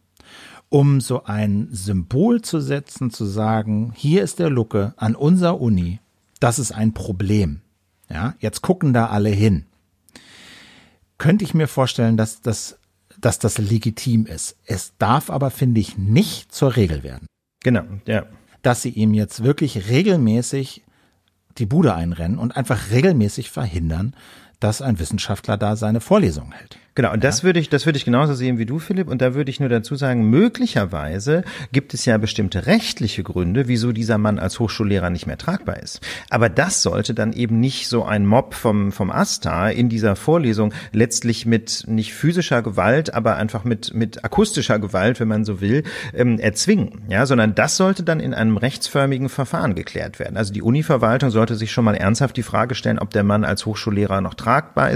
um 0.69 1.01
so 1.01 1.25
ein 1.25 1.67
Symbol 1.71 2.41
zu 2.41 2.61
setzen, 2.61 3.11
zu 3.11 3.25
sagen, 3.25 3.91
hier 3.93 4.23
ist 4.23 4.39
der 4.39 4.49
Lucke 4.49 4.93
an 4.95 5.15
unserer 5.15 5.59
Uni 5.59 5.99
das 6.41 6.59
ist 6.59 6.73
ein 6.73 6.93
Problem. 6.93 7.61
Ja, 8.09 8.35
jetzt 8.39 8.61
gucken 8.61 8.91
da 8.91 9.05
alle 9.07 9.29
hin. 9.29 9.65
Könnte 11.17 11.45
ich 11.45 11.53
mir 11.53 11.67
vorstellen, 11.67 12.17
dass 12.17 12.41
das, 12.41 12.77
dass 13.19 13.39
das 13.39 13.57
legitim 13.57 14.25
ist. 14.25 14.57
Es 14.65 14.93
darf 14.97 15.29
aber, 15.29 15.51
finde 15.51 15.79
ich, 15.79 15.97
nicht 15.97 16.53
zur 16.53 16.75
Regel 16.75 17.03
werden. 17.03 17.27
Genau, 17.63 17.83
ja. 18.05 18.25
Dass 18.63 18.81
sie 18.81 18.89
ihm 18.89 19.13
jetzt 19.13 19.43
wirklich 19.43 19.87
regelmäßig 19.87 20.83
die 21.57 21.65
Bude 21.65 21.93
einrennen 21.93 22.37
und 22.37 22.57
einfach 22.57 22.89
regelmäßig 22.91 23.51
verhindern, 23.51 24.15
dass 24.59 24.81
ein 24.81 24.99
Wissenschaftler 24.99 25.57
da 25.57 25.75
seine 25.75 26.01
Vorlesung 26.01 26.51
hält. 26.51 26.77
Genau, 26.93 27.13
und 27.13 27.23
das 27.23 27.39
ja. 27.39 27.43
würde 27.45 27.59
ich, 27.59 27.69
das 27.69 27.85
würde 27.85 27.97
ich 27.97 28.05
genauso 28.05 28.33
sehen 28.33 28.57
wie 28.57 28.65
du, 28.65 28.77
Philipp. 28.77 29.07
Und 29.07 29.21
da 29.21 29.33
würde 29.33 29.49
ich 29.49 29.59
nur 29.61 29.69
dazu 29.69 29.95
sagen, 29.95 30.29
möglicherweise 30.29 31.43
gibt 31.71 31.93
es 31.93 32.03
ja 32.05 32.17
bestimmte 32.17 32.65
rechtliche 32.65 33.23
Gründe, 33.23 33.67
wieso 33.69 33.93
dieser 33.93 34.17
Mann 34.17 34.39
als 34.39 34.59
Hochschullehrer 34.59 35.09
nicht 35.09 35.25
mehr 35.25 35.37
tragbar 35.37 35.79
ist. 35.81 36.01
Aber 36.29 36.49
das 36.49 36.83
sollte 36.83 37.13
dann 37.13 37.31
eben 37.31 37.61
nicht 37.61 37.87
so 37.87 38.03
ein 38.03 38.25
Mob 38.25 38.53
vom, 38.55 38.91
vom 38.91 39.09
Asta 39.09 39.69
in 39.69 39.87
dieser 39.87 40.17
Vorlesung 40.17 40.73
letztlich 40.91 41.45
mit 41.45 41.85
nicht 41.87 42.13
physischer 42.13 42.61
Gewalt, 42.61 43.13
aber 43.13 43.37
einfach 43.37 43.63
mit, 43.63 43.93
mit 43.93 44.25
akustischer 44.25 44.79
Gewalt, 44.79 45.19
wenn 45.21 45.29
man 45.29 45.45
so 45.45 45.61
will, 45.61 45.83
ähm, 46.13 46.39
erzwingen. 46.39 47.03
Ja, 47.07 47.25
sondern 47.25 47.55
das 47.55 47.77
sollte 47.77 48.03
dann 48.03 48.19
in 48.19 48.33
einem 48.33 48.57
rechtsförmigen 48.57 49.29
Verfahren 49.29 49.75
geklärt 49.75 50.19
werden. 50.19 50.35
Also 50.35 50.51
die 50.51 50.61
Univerwaltung 50.61 51.29
sollte 51.29 51.55
sich 51.55 51.71
schon 51.71 51.85
mal 51.85 51.95
ernsthaft 51.95 52.35
die 52.35 52.43
Frage 52.43 52.75
stellen, 52.75 52.99
ob 52.99 53.11
der 53.11 53.23
Mann 53.23 53.45
als 53.45 53.65
Hochschullehrer 53.65 54.19
noch 54.19 54.33
tragbar 54.33 54.91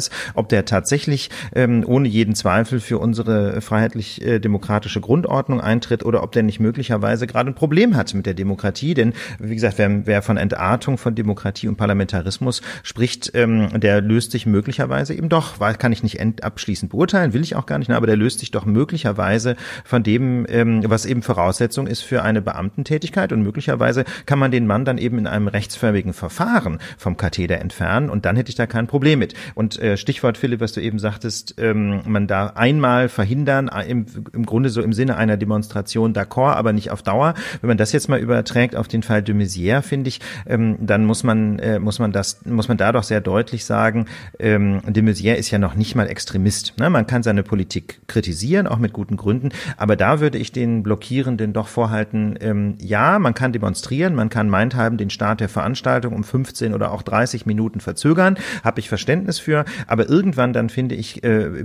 ohne 1.85 2.07
jeden 2.07 2.35
Zweifel 2.35 2.79
für 2.79 2.97
unsere 2.97 3.55
äh, 3.55 3.61
freiheitlich-demokratische 3.61 4.99
äh, 4.99 5.01
Grundordnung 5.01 5.61
eintritt 5.61 6.03
oder 6.03 6.23
ob 6.23 6.31
der 6.31 6.43
nicht 6.43 6.59
möglicherweise 6.59 7.27
gerade 7.27 7.51
ein 7.51 7.55
Problem 7.55 7.95
hat 7.95 8.13
mit 8.13 8.25
der 8.25 8.33
Demokratie. 8.33 8.93
Denn 8.93 9.13
wie 9.39 9.53
gesagt, 9.53 9.77
wer, 9.77 10.05
wer 10.05 10.21
von 10.21 10.37
Entartung 10.37 10.97
von 10.97 11.15
Demokratie 11.15 11.67
und 11.67 11.75
Parlamentarismus 11.75 12.61
spricht, 12.83 13.31
ähm, 13.35 13.79
der 13.79 14.01
löst 14.01 14.31
sich 14.31 14.45
möglicherweise 14.45 15.13
eben 15.13 15.29
doch, 15.29 15.59
weil 15.59 15.75
kann 15.75 15.91
ich 15.91 16.03
nicht 16.03 16.19
abschließend 16.43 16.91
beurteilen, 16.91 17.33
will 17.33 17.43
ich 17.43 17.55
auch 17.55 17.65
gar 17.65 17.79
nicht, 17.79 17.89
ne, 17.89 17.95
aber 17.95 18.07
der 18.07 18.17
löst 18.17 18.39
sich 18.39 18.51
doch 18.51 18.65
möglicherweise 18.65 19.55
von 19.83 20.03
dem, 20.03 20.45
ähm, 20.49 20.83
was 20.85 21.05
eben 21.05 21.21
Voraussetzung 21.21 21.87
ist 21.87 22.01
für 22.01 22.23
eine 22.23 22.41
Beamtentätigkeit 22.41 23.31
und 23.31 23.41
möglicherweise 23.41 24.05
kann 24.25 24.39
man 24.39 24.51
den 24.51 24.67
Mann 24.67 24.85
dann 24.85 24.97
eben 24.97 25.19
in 25.19 25.27
einem 25.27 25.47
rechtsförmigen 25.47 26.13
Verfahren 26.13 26.79
vom 26.97 27.17
Katheder 27.17 27.59
entfernen 27.59 28.09
und 28.09 28.25
dann 28.25 28.35
hätte 28.35 28.49
ich 28.49 28.55
da 28.55 28.65
kein 28.65 28.87
Problem 28.87 29.19
mit. 29.19 29.33
Und 29.53 29.79
äh, 29.79 29.97
Stichwort 29.97 30.37
Philipp, 30.37 30.59
was 30.61 30.73
du 30.73 30.81
eben 30.81 30.99
sagtest, 30.99 31.59
äh, 31.59 31.74
ähm, 31.75 32.01
man 32.05 32.27
da 32.27 32.47
einmal 32.55 33.09
verhindern, 33.09 33.67
äh, 33.67 33.89
im, 33.89 34.05
im 34.33 34.45
Grunde 34.45 34.69
so 34.69 34.81
im 34.81 34.93
Sinne 34.93 35.17
einer 35.17 35.37
Demonstration 35.37 36.13
d'accord, 36.13 36.55
aber 36.55 36.73
nicht 36.73 36.91
auf 36.91 37.03
Dauer. 37.03 37.33
Wenn 37.61 37.67
man 37.67 37.77
das 37.77 37.91
jetzt 37.91 38.09
mal 38.09 38.19
überträgt 38.19 38.75
auf 38.75 38.87
den 38.87 39.03
Fall 39.03 39.21
de 39.21 39.35
Maizière, 39.35 39.81
finde 39.81 40.07
ich, 40.07 40.19
ähm, 40.47 40.77
dann 40.79 41.05
muss 41.05 41.23
man, 41.23 41.59
äh, 41.59 41.79
muss 41.79 41.99
man 41.99 42.11
das, 42.11 42.45
muss 42.45 42.67
man 42.67 42.77
da 42.77 42.95
sehr 43.03 43.19
deutlich 43.19 43.65
sagen, 43.65 44.05
ähm, 44.39 44.81
de 44.87 45.03
Maizière 45.03 45.35
ist 45.35 45.51
ja 45.51 45.59
noch 45.59 45.75
nicht 45.75 45.95
mal 45.95 46.07
Extremist. 46.07 46.75
Ne? 46.79 46.89
Man 46.89 47.07
kann 47.07 47.23
seine 47.23 47.43
Politik 47.43 47.99
kritisieren, 48.07 48.67
auch 48.67 48.77
mit 48.77 48.93
guten 48.93 49.17
Gründen, 49.17 49.49
aber 49.75 49.95
da 49.95 50.21
würde 50.21 50.37
ich 50.37 50.51
den 50.53 50.81
Blockierenden 50.81 51.51
doch 51.51 51.67
vorhalten, 51.67 52.35
ähm, 52.39 52.75
ja, 52.79 53.19
man 53.19 53.33
kann 53.33 53.51
demonstrieren, 53.51 54.15
man 54.15 54.29
kann 54.29 54.49
meinthalben 54.49 54.97
den 54.97 55.09
Start 55.09 55.41
der 55.41 55.49
Veranstaltung 55.49 56.13
um 56.13 56.23
15 56.23 56.73
oder 56.73 56.91
auch 56.91 57.01
30 57.01 57.45
Minuten 57.45 57.81
verzögern, 57.81 58.37
habe 58.63 58.79
ich 58.79 58.87
Verständnis 58.87 59.39
für, 59.39 59.65
aber 59.87 60.07
irgendwann 60.07 60.53
dann 60.53 60.69
finde 60.69 60.95
ich, 60.95 61.23
äh, 61.23 61.64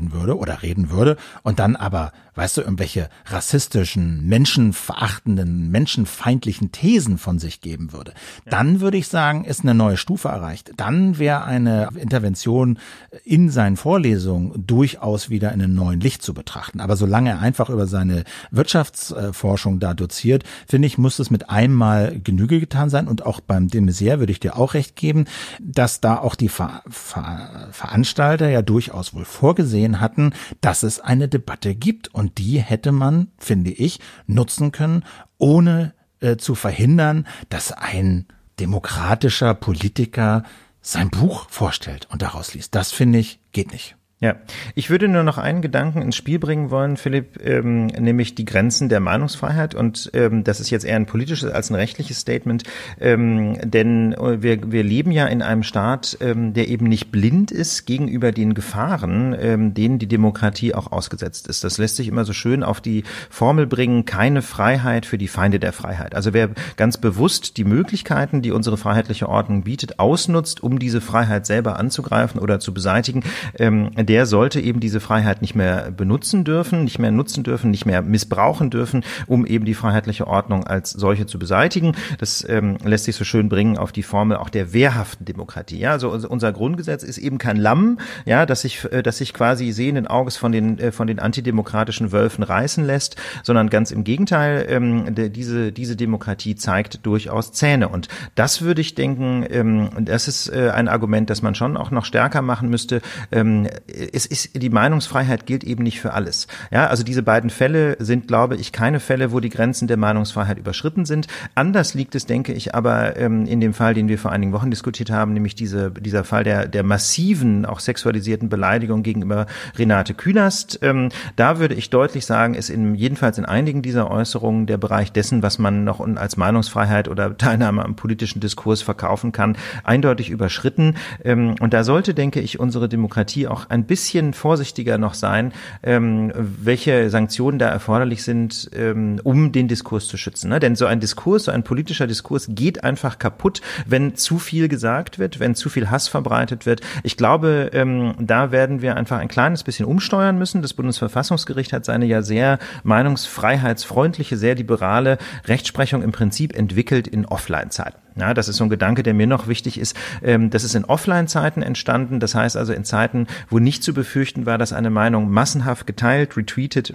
würde 0.11 0.37
oder 0.37 0.61
reden 0.63 0.89
würde 0.89 1.17
und 1.43 1.59
dann 1.59 1.75
aber, 1.75 2.11
weißt 2.35 2.57
du, 2.57 2.61
irgendwelche 2.61 3.09
rassistischen, 3.25 4.25
menschenverachtenden, 4.27 5.69
menschenfeindlichen 5.69 6.71
Thesen 6.71 7.17
von 7.17 7.39
sich 7.39 7.61
geben 7.61 7.93
würde. 7.93 8.13
Dann 8.45 8.81
würde 8.81 8.97
ich 8.97 9.07
sagen, 9.07 9.45
ist 9.45 9.61
eine 9.61 9.73
neue 9.73 9.97
Stufe 9.97 10.29
erreicht. 10.29 10.71
Dann 10.77 11.19
wäre 11.19 11.43
eine 11.43 11.89
Intervention 11.95 12.79
in 13.23 13.49
seinen 13.49 13.77
Vorlesungen 13.77 14.65
durchaus 14.65 15.29
wieder 15.29 15.51
in 15.51 15.61
einem 15.61 15.75
neuen 15.75 15.99
Licht 15.99 16.23
zu 16.23 16.33
betrachten. 16.33 16.79
Aber 16.79 16.95
solange 16.95 17.29
er 17.31 17.39
einfach 17.39 17.69
über 17.69 17.87
seine 17.87 18.23
Wirtschaftsforschung 18.49 19.79
da 19.79 19.93
doziert, 19.93 20.43
finde 20.67 20.87
ich, 20.87 20.97
muss 20.97 21.19
es 21.19 21.29
mit 21.29 21.49
einmal 21.49 22.19
Genüge 22.23 22.59
getan 22.59 22.89
sein. 22.89 23.07
Und 23.07 23.25
auch 23.25 23.39
beim 23.39 23.67
de 23.67 23.81
Maizière 23.81 24.19
würde 24.19 24.31
ich 24.31 24.39
dir 24.39 24.57
auch 24.57 24.73
recht 24.73 24.95
geben, 24.95 25.25
dass 25.59 26.01
da 26.01 26.17
auch 26.17 26.35
die 26.35 26.49
Ver 26.49 26.81
Ver 26.89 27.69
Veranstalter 27.71 28.49
ja 28.49 28.61
durchaus 28.61 29.13
wohl 29.13 29.25
vorgesehen 29.25 29.90
hatten, 29.99 30.33
dass 30.61 30.83
es 30.83 30.99
eine 30.99 31.27
Debatte 31.27 31.75
gibt. 31.75 32.07
Und 32.13 32.37
die 32.37 32.59
hätte 32.59 32.91
man, 32.91 33.27
finde 33.37 33.71
ich, 33.71 33.99
nutzen 34.27 34.71
können, 34.71 35.03
ohne 35.37 35.93
äh, 36.19 36.37
zu 36.37 36.55
verhindern, 36.55 37.27
dass 37.49 37.71
ein 37.71 38.27
demokratischer 38.59 39.53
Politiker 39.53 40.43
sein 40.81 41.09
Buch 41.09 41.49
vorstellt 41.49 42.07
und 42.11 42.21
daraus 42.21 42.53
liest. 42.53 42.75
Das 42.75 42.91
finde 42.91 43.19
ich 43.19 43.39
geht 43.51 43.71
nicht. 43.71 43.95
Ja, 44.21 44.35
ich 44.75 44.91
würde 44.91 45.07
nur 45.07 45.23
noch 45.23 45.39
einen 45.39 45.63
Gedanken 45.63 46.03
ins 46.03 46.15
Spiel 46.15 46.37
bringen 46.37 46.69
wollen, 46.69 46.95
Philipp, 46.95 47.43
ähm, 47.43 47.87
nämlich 47.87 48.35
die 48.35 48.45
Grenzen 48.45 48.87
der 48.87 48.99
Meinungsfreiheit. 48.99 49.73
Und 49.73 50.11
ähm, 50.13 50.43
das 50.43 50.59
ist 50.59 50.69
jetzt 50.69 50.85
eher 50.85 50.95
ein 50.95 51.07
politisches 51.07 51.49
als 51.51 51.71
ein 51.71 51.75
rechtliches 51.75 52.19
Statement, 52.19 52.63
ähm, 52.99 53.57
denn 53.63 54.13
äh, 54.13 54.43
wir, 54.43 54.71
wir 54.71 54.83
leben 54.83 55.09
ja 55.11 55.25
in 55.25 55.41
einem 55.41 55.63
Staat, 55.63 56.19
ähm, 56.21 56.53
der 56.53 56.67
eben 56.67 56.85
nicht 56.85 57.11
blind 57.11 57.49
ist 57.49 57.87
gegenüber 57.87 58.31
den 58.31 58.53
Gefahren, 58.53 59.35
ähm, 59.39 59.73
denen 59.73 59.97
die 59.97 60.05
Demokratie 60.05 60.75
auch 60.75 60.91
ausgesetzt 60.91 61.47
ist. 61.47 61.63
Das 61.63 61.79
lässt 61.79 61.95
sich 61.95 62.07
immer 62.07 62.23
so 62.23 62.33
schön 62.33 62.61
auf 62.61 62.79
die 62.79 63.03
Formel 63.31 63.65
bringen, 63.65 64.05
keine 64.05 64.43
Freiheit 64.43 65.07
für 65.07 65.17
die 65.17 65.29
Feinde 65.29 65.59
der 65.59 65.73
Freiheit. 65.73 66.13
Also 66.13 66.31
wer 66.31 66.51
ganz 66.77 66.97
bewusst 66.97 67.57
die 67.57 67.63
Möglichkeiten, 67.63 68.43
die 68.43 68.51
unsere 68.51 68.77
freiheitliche 68.77 69.27
Ordnung 69.27 69.63
bietet, 69.63 69.97
ausnutzt, 69.97 70.61
um 70.61 70.77
diese 70.77 71.01
Freiheit 71.01 71.47
selber 71.47 71.79
anzugreifen 71.79 72.39
oder 72.39 72.59
zu 72.59 72.71
beseitigen, 72.71 73.23
ähm, 73.57 73.89
der 74.11 74.25
sollte 74.25 74.59
eben 74.59 74.81
diese 74.81 74.99
Freiheit 74.99 75.41
nicht 75.41 75.55
mehr 75.55 75.89
benutzen 75.89 76.43
dürfen, 76.43 76.83
nicht 76.83 76.99
mehr 76.99 77.11
nutzen 77.11 77.45
dürfen, 77.45 77.71
nicht 77.71 77.85
mehr 77.85 78.01
missbrauchen 78.01 78.69
dürfen, 78.69 79.05
um 79.25 79.45
eben 79.45 79.63
die 79.63 79.73
freiheitliche 79.73 80.27
Ordnung 80.27 80.67
als 80.67 80.91
solche 80.91 81.27
zu 81.27 81.39
beseitigen. 81.39 81.93
Das 82.17 82.45
ähm, 82.49 82.75
lässt 82.83 83.05
sich 83.05 83.15
so 83.15 83.23
schön 83.23 83.47
bringen 83.47 83.77
auf 83.77 83.93
die 83.93 84.03
Formel 84.03 84.35
auch 84.35 84.49
der 84.49 84.73
wehrhaften 84.73 85.23
Demokratie. 85.23 85.79
Ja, 85.79 85.91
also 85.91 86.09
unser 86.11 86.51
Grundgesetz 86.51 87.03
ist 87.03 87.19
eben 87.19 87.37
kein 87.37 87.55
Lamm, 87.55 87.99
ja, 88.25 88.45
das 88.45 88.63
sich, 88.63 88.83
äh, 88.91 89.01
das 89.01 89.17
sich 89.17 89.33
quasi 89.33 89.71
sehenden 89.71 90.07
Auges 90.07 90.35
von 90.35 90.51
den, 90.51 90.77
äh, 90.77 90.91
von 90.91 91.07
den 91.07 91.19
antidemokratischen 91.19 92.11
Wölfen 92.11 92.43
reißen 92.43 92.83
lässt, 92.83 93.15
sondern 93.43 93.69
ganz 93.69 93.91
im 93.91 94.03
Gegenteil, 94.03 94.65
ähm, 94.67 95.15
diese, 95.15 95.71
diese 95.71 95.95
Demokratie 95.95 96.55
zeigt 96.55 97.05
durchaus 97.05 97.53
Zähne. 97.53 97.87
Und 97.87 98.09
das 98.35 98.61
würde 98.61 98.81
ich 98.81 98.93
denken, 98.93 99.45
ähm, 99.49 99.89
das 100.01 100.27
ist 100.27 100.49
äh, 100.49 100.69
ein 100.71 100.89
Argument, 100.89 101.29
das 101.29 101.41
man 101.41 101.55
schon 101.55 101.77
auch 101.77 101.91
noch 101.91 102.03
stärker 102.03 102.41
machen 102.41 102.69
müsste. 102.69 103.01
Ähm, 103.31 103.69
es 104.13 104.25
ist, 104.25 104.61
die 104.61 104.69
Meinungsfreiheit 104.69 105.45
gilt 105.45 105.63
eben 105.63 105.83
nicht 105.83 105.99
für 106.01 106.13
alles. 106.13 106.47
Ja, 106.71 106.87
also 106.87 107.03
diese 107.03 107.23
beiden 107.23 107.49
Fälle 107.49 107.95
sind, 107.99 108.27
glaube 108.27 108.55
ich, 108.55 108.71
keine 108.71 108.99
Fälle, 108.99 109.31
wo 109.31 109.39
die 109.39 109.49
Grenzen 109.49 109.87
der 109.87 109.97
Meinungsfreiheit 109.97 110.57
überschritten 110.57 111.05
sind. 111.05 111.27
Anders 111.55 111.93
liegt 111.93 112.15
es, 112.15 112.25
denke 112.25 112.53
ich, 112.53 112.73
aber 112.75 113.17
ähm, 113.17 113.45
in 113.45 113.59
dem 113.59 113.73
Fall, 113.73 113.93
den 113.93 114.07
wir 114.07 114.17
vor 114.17 114.31
einigen 114.31 114.53
Wochen 114.53 114.69
diskutiert 114.69 115.09
haben, 115.09 115.33
nämlich 115.33 115.55
diese, 115.55 115.91
dieser 115.91 116.23
Fall 116.23 116.43
der, 116.43 116.67
der 116.67 116.83
massiven, 116.83 117.65
auch 117.65 117.79
sexualisierten 117.79 118.49
Beleidigung 118.49 119.03
gegenüber 119.03 119.45
Renate 119.77 120.13
Künast. 120.13 120.79
Ähm, 120.81 121.09
da 121.35 121.59
würde 121.59 121.75
ich 121.75 121.89
deutlich 121.89 122.25
sagen, 122.25 122.53
ist 122.53 122.69
in, 122.69 122.95
jedenfalls 122.95 123.37
in 123.37 123.45
einigen 123.45 123.81
dieser 123.81 124.09
Äußerungen 124.09 124.65
der 124.65 124.77
Bereich 124.77 125.11
dessen, 125.11 125.43
was 125.43 125.59
man 125.59 125.83
noch 125.83 125.99
als 125.99 126.37
Meinungsfreiheit 126.37 127.07
oder 127.07 127.37
Teilnahme 127.37 127.83
am 127.83 127.95
politischen 127.95 128.39
Diskurs 128.39 128.81
verkaufen 128.81 129.31
kann, 129.31 129.57
eindeutig 129.83 130.29
überschritten. 130.29 130.95
Ähm, 131.23 131.55
und 131.59 131.73
da 131.73 131.83
sollte, 131.83 132.13
denke 132.13 132.39
ich, 132.39 132.59
unsere 132.59 132.89
Demokratie 132.89 133.47
auch 133.47 133.69
ein 133.69 133.85
bisschen 133.91 134.31
vorsichtiger 134.33 134.97
noch 134.97 135.15
sein, 135.15 135.51
ähm, 135.83 136.31
welche 136.33 137.09
Sanktionen 137.09 137.59
da 137.59 137.67
erforderlich 137.67 138.23
sind, 138.23 138.71
ähm, 138.73 139.19
um 139.25 139.51
den 139.51 139.67
Diskurs 139.67 140.07
zu 140.07 140.15
schützen. 140.15 140.49
Ne? 140.49 140.61
Denn 140.61 140.77
so 140.77 140.85
ein 140.85 141.01
Diskurs, 141.01 141.43
so 141.43 141.51
ein 141.51 141.63
politischer 141.63 142.07
Diskurs 142.07 142.47
geht 142.47 142.85
einfach 142.85 143.19
kaputt, 143.19 143.59
wenn 143.85 144.15
zu 144.15 144.39
viel 144.39 144.69
gesagt 144.69 145.19
wird, 145.19 145.41
wenn 145.41 145.55
zu 145.55 145.67
viel 145.67 145.89
Hass 145.89 146.07
verbreitet 146.07 146.65
wird. 146.65 146.79
Ich 147.03 147.17
glaube, 147.17 147.71
ähm, 147.73 148.13
da 148.17 148.53
werden 148.53 148.81
wir 148.81 148.95
einfach 148.95 149.17
ein 149.17 149.27
kleines 149.27 149.65
bisschen 149.65 149.85
umsteuern 149.85 150.37
müssen. 150.37 150.61
Das 150.61 150.73
Bundesverfassungsgericht 150.73 151.73
hat 151.73 151.83
seine 151.83 152.05
ja 152.05 152.21
sehr 152.21 152.59
meinungsfreiheitsfreundliche, 152.83 154.37
sehr 154.37 154.55
liberale 154.55 155.17
Rechtsprechung 155.47 156.01
im 156.01 156.13
Prinzip 156.13 156.55
entwickelt 156.55 157.09
in 157.09 157.25
Offline-Zeiten. 157.25 157.97
Ja, 158.15 158.33
das 158.33 158.49
ist 158.49 158.57
so 158.57 158.63
ein 158.65 158.69
Gedanke, 158.69 159.03
der 159.03 159.13
mir 159.13 159.27
noch 159.27 159.47
wichtig 159.47 159.79
ist. 159.79 159.95
Ähm, 160.21 160.49
das 160.49 160.63
ist 160.63 160.75
in 160.75 160.85
Offline-Zeiten 160.85 161.61
entstanden. 161.61 162.19
Das 162.19 162.35
heißt 162.35 162.57
also 162.57 162.73
in 162.73 162.83
Zeiten, 162.83 163.27
wo 163.49 163.59
nicht 163.59 163.83
zu 163.83 163.93
befürchten 163.93 164.45
war, 164.45 164.57
dass 164.57 164.73
eine 164.73 164.89
Meinung 164.89 165.29
massenhaft 165.31 165.87
geteilt, 165.87 166.35
retweetet 166.35 166.93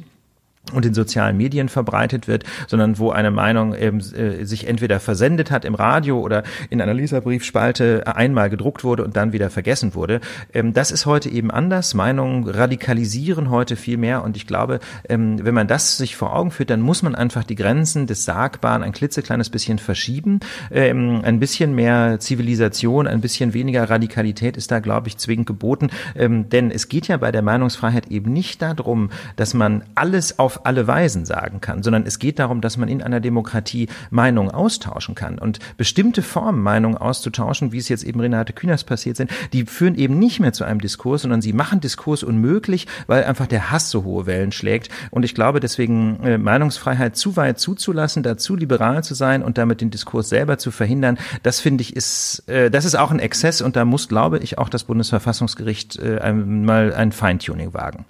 und 0.73 0.85
in 0.85 0.95
sozialen 0.95 1.37
Medien 1.37 1.69
verbreitet 1.69 2.29
wird, 2.29 2.45
sondern 2.67 2.99
wo 2.99 3.11
eine 3.11 3.31
Meinung 3.31 3.75
eben, 3.75 4.01
äh, 4.01 4.45
sich 4.45 4.67
entweder 4.67 5.01
versendet 5.01 5.51
hat 5.51 5.65
im 5.65 5.75
Radio 5.75 6.21
oder 6.21 6.43
in 6.71 6.81
einer 6.83 6.95
Leserbriefspalte 6.95 8.05
einmal 8.07 8.51
gedruckt 8.51 8.85
wurde 8.85 9.05
und 9.05 9.17
dann 9.17 9.33
wieder 9.33 9.51
vergessen 9.51 9.95
wurde. 9.95 10.21
Ähm, 10.53 10.73
das 10.73 10.91
ist 10.91 11.07
heute 11.07 11.29
eben 11.29 11.51
anders. 11.51 11.95
Meinungen 11.95 12.49
radikalisieren 12.49 13.51
heute 13.51 13.77
viel 13.77 13.97
mehr 13.97 14.25
und 14.25 14.37
ich 14.37 14.47
glaube, 14.47 14.81
ähm, 15.09 15.45
wenn 15.45 15.55
man 15.55 15.69
das 15.69 15.97
sich 15.97 16.17
vor 16.17 16.35
Augen 16.35 16.51
führt, 16.51 16.71
dann 16.71 16.81
muss 16.81 17.03
man 17.03 17.15
einfach 17.15 17.45
die 17.45 17.55
Grenzen 17.55 18.07
des 18.07 18.25
Sagbaren 18.25 18.83
ein 18.83 18.93
klitzekleines 18.93 19.51
bisschen 19.51 19.79
verschieben. 19.79 20.41
Ähm, 20.71 21.21
ein 21.23 21.39
bisschen 21.39 21.75
mehr 21.75 22.19
Zivilisation, 22.19 23.07
ein 23.07 23.21
bisschen 23.21 23.55
weniger 23.55 23.89
Radikalität 23.89 24.57
ist 24.57 24.71
da, 24.71 24.81
glaube 24.81 25.09
ich, 25.09 25.17
zwingend 25.19 25.47
geboten. 25.47 25.91
Ähm, 26.17 26.49
denn 26.49 26.71
es 26.71 26.89
geht 26.89 27.09
ja 27.09 27.17
bei 27.19 27.31
der 27.31 27.43
Meinungsfreiheit 27.43 28.09
eben 28.09 28.33
nicht 28.33 28.63
darum, 28.63 29.11
dass 29.37 29.55
man 29.55 29.85
alles 29.95 30.39
auf 30.39 30.56
auf 30.57 30.67
alle 30.67 30.87
Weisen 30.87 31.25
sagen 31.25 31.61
kann, 31.61 31.83
sondern 31.83 32.05
es 32.07 32.19
geht 32.19 32.39
darum, 32.39 32.61
dass 32.61 32.77
man 32.77 32.89
in 32.89 33.03
einer 33.03 33.21
Demokratie 33.21 33.89
Meinungen 34.11 34.51
austauschen 34.51 35.15
kann. 35.15 35.39
Und 35.39 35.59
bestimmte 35.77 36.23
Formen, 36.23 36.63
Meinungen 36.63 36.97
auszutauschen, 36.97 37.73
wie 37.73 37.79
es 37.79 37.89
jetzt 37.89 38.05
eben 38.05 38.21
Renate 38.21 38.53
Künast 38.53 38.87
passiert 38.87 39.17
sind, 39.17 39.31
die 39.53 39.65
führen 39.67 39.95
eben 39.97 40.19
nicht 40.19 40.41
mehr 40.41 40.53
zu 40.53 40.65
einem 40.65 40.81
Diskurs, 40.81 41.23
sondern 41.23 41.43
sie 41.43 41.53
machen 41.53 41.81
Diskurs 41.81 42.23
unmöglich, 42.23 42.87
weil 43.07 43.25
einfach 43.25 43.47
der 43.47 43.71
Hass 43.71 43.91
so 43.91 44.05
hohe 44.05 44.27
Wellen 44.27 44.53
schlägt. 44.53 44.89
Und 45.11 45.25
ich 45.25 45.35
glaube 45.35 45.61
deswegen, 45.61 46.21
äh, 46.23 46.39
Meinungsfreiheit 46.39 47.17
zu 47.17 47.37
weit 47.37 47.59
zuzulassen, 47.59 48.23
dazu 48.23 48.57
liberal 48.57 49.05
zu 49.05 49.15
sein 49.15 49.43
und 49.43 49.59
damit 49.59 49.81
den 49.81 49.91
Diskurs 49.91 50.29
selber 50.29 50.59
zu 50.59 50.71
verhindern, 50.71 51.19
das 51.43 51.61
finde 51.61 51.83
ich 51.83 51.95
ist, 51.95 52.49
äh, 52.49 52.71
das 52.71 52.85
ist 52.85 52.97
auch 52.97 53.11
ein 53.11 53.19
Exzess 53.19 53.61
und 53.61 53.77
da 53.77 53.85
muss, 53.85 54.09
glaube 54.09 54.39
ich, 54.39 54.59
auch 54.59 54.69
das 54.69 54.85
Bundesverfassungsgericht 54.85 55.99
äh, 55.99 56.19
einmal 56.19 56.95
ein 56.95 57.13
Feintuning 57.13 57.75
wagen. 57.75 58.07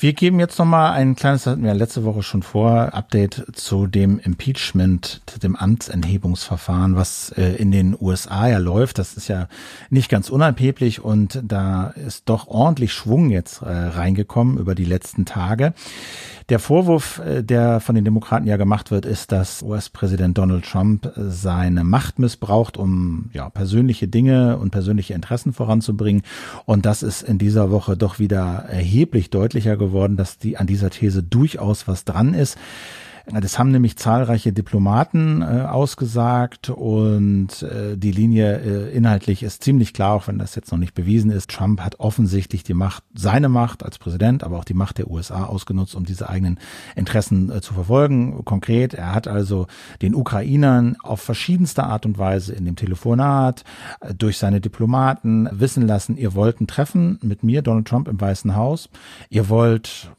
Wir 0.00 0.12
geben 0.12 0.38
jetzt 0.38 0.56
nochmal 0.60 0.92
ein 0.92 1.16
kleines, 1.16 1.42
das 1.42 1.50
hatten 1.50 1.64
wir 1.64 1.74
letzte 1.74 2.04
Woche 2.04 2.22
schon 2.22 2.44
vor, 2.44 2.94
Update 2.94 3.44
zu 3.54 3.88
dem 3.88 4.20
Impeachment, 4.20 5.22
zu 5.26 5.40
dem 5.40 5.56
Amtsenthebungsverfahren, 5.56 6.94
was 6.94 7.30
äh, 7.32 7.56
in 7.56 7.72
den 7.72 7.96
USA 8.00 8.46
ja 8.46 8.58
läuft. 8.58 9.00
Das 9.00 9.14
ist 9.14 9.26
ja 9.26 9.48
nicht 9.90 10.08
ganz 10.08 10.30
unerheblich 10.30 11.00
und 11.00 11.40
da 11.42 11.88
ist 11.88 12.28
doch 12.28 12.46
ordentlich 12.46 12.92
Schwung 12.92 13.30
jetzt 13.30 13.62
äh, 13.62 13.66
reingekommen 13.66 14.58
über 14.58 14.76
die 14.76 14.84
letzten 14.84 15.24
Tage. 15.24 15.74
Der 16.48 16.58
Vorwurf, 16.58 17.18
äh, 17.18 17.42
der 17.42 17.80
von 17.80 17.94
den 17.94 18.04
Demokraten 18.04 18.46
ja 18.46 18.56
gemacht 18.56 18.90
wird, 18.90 19.04
ist, 19.04 19.32
dass 19.32 19.62
US-Präsident 19.62 20.38
Donald 20.38 20.64
Trump 20.64 21.04
äh, 21.04 21.10
seine 21.28 21.84
Macht 21.84 22.18
missbraucht, 22.18 22.78
um 22.78 23.28
ja, 23.34 23.50
persönliche 23.50 24.08
Dinge 24.08 24.56
und 24.56 24.70
persönliche 24.70 25.12
Interessen 25.12 25.52
voranzubringen. 25.52 26.22
Und 26.64 26.86
das 26.86 27.02
ist 27.02 27.20
in 27.20 27.36
dieser 27.36 27.70
Woche 27.70 27.98
doch 27.98 28.18
wieder 28.18 28.64
erheblich 28.68 29.28
deutlicher 29.28 29.76
geworden, 29.76 30.16
dass 30.16 30.38
die 30.38 30.56
an 30.56 30.66
dieser 30.66 30.88
These 30.88 31.22
durchaus 31.22 31.86
was 31.86 32.06
dran 32.06 32.32
ist. 32.32 32.56
Das 33.30 33.58
haben 33.58 33.70
nämlich 33.70 33.96
zahlreiche 33.96 34.54
Diplomaten 34.54 35.42
äh, 35.42 35.62
ausgesagt 35.62 36.70
und 36.70 37.62
äh, 37.62 37.96
die 37.96 38.10
Linie 38.10 38.58
äh, 38.58 38.96
inhaltlich 38.96 39.42
ist 39.42 39.62
ziemlich 39.62 39.92
klar, 39.92 40.14
auch 40.14 40.28
wenn 40.28 40.38
das 40.38 40.54
jetzt 40.54 40.72
noch 40.72 40.78
nicht 40.78 40.94
bewiesen 40.94 41.30
ist. 41.30 41.50
Trump 41.50 41.82
hat 41.82 42.00
offensichtlich 42.00 42.62
die 42.62 42.72
Macht, 42.72 43.04
seine 43.14 43.50
Macht 43.50 43.84
als 43.84 43.98
Präsident, 43.98 44.44
aber 44.44 44.58
auch 44.58 44.64
die 44.64 44.74
Macht 44.74 44.96
der 44.96 45.10
USA 45.10 45.44
ausgenutzt, 45.44 45.94
um 45.94 46.06
diese 46.06 46.28
eigenen 46.30 46.58
Interessen 46.96 47.50
äh, 47.50 47.60
zu 47.60 47.74
verfolgen. 47.74 48.44
Konkret, 48.46 48.94
er 48.94 49.14
hat 49.14 49.28
also 49.28 49.66
den 50.00 50.14
Ukrainern 50.14 50.96
auf 51.02 51.20
verschiedenste 51.20 51.84
Art 51.84 52.06
und 52.06 52.16
Weise 52.16 52.54
in 52.54 52.64
dem 52.64 52.76
Telefonat 52.76 53.62
äh, 54.00 54.14
durch 54.14 54.38
seine 54.38 54.62
Diplomaten 54.62 55.50
wissen 55.52 55.86
lassen, 55.86 56.16
ihr 56.16 56.34
wollt 56.34 56.62
ein 56.62 56.66
Treffen 56.66 57.18
mit 57.20 57.42
mir, 57.42 57.60
Donald 57.60 57.86
Trump, 57.86 58.08
im 58.08 58.18
Weißen 58.18 58.56
Haus. 58.56 58.88
Ihr 59.28 59.50
wollt 59.50 60.10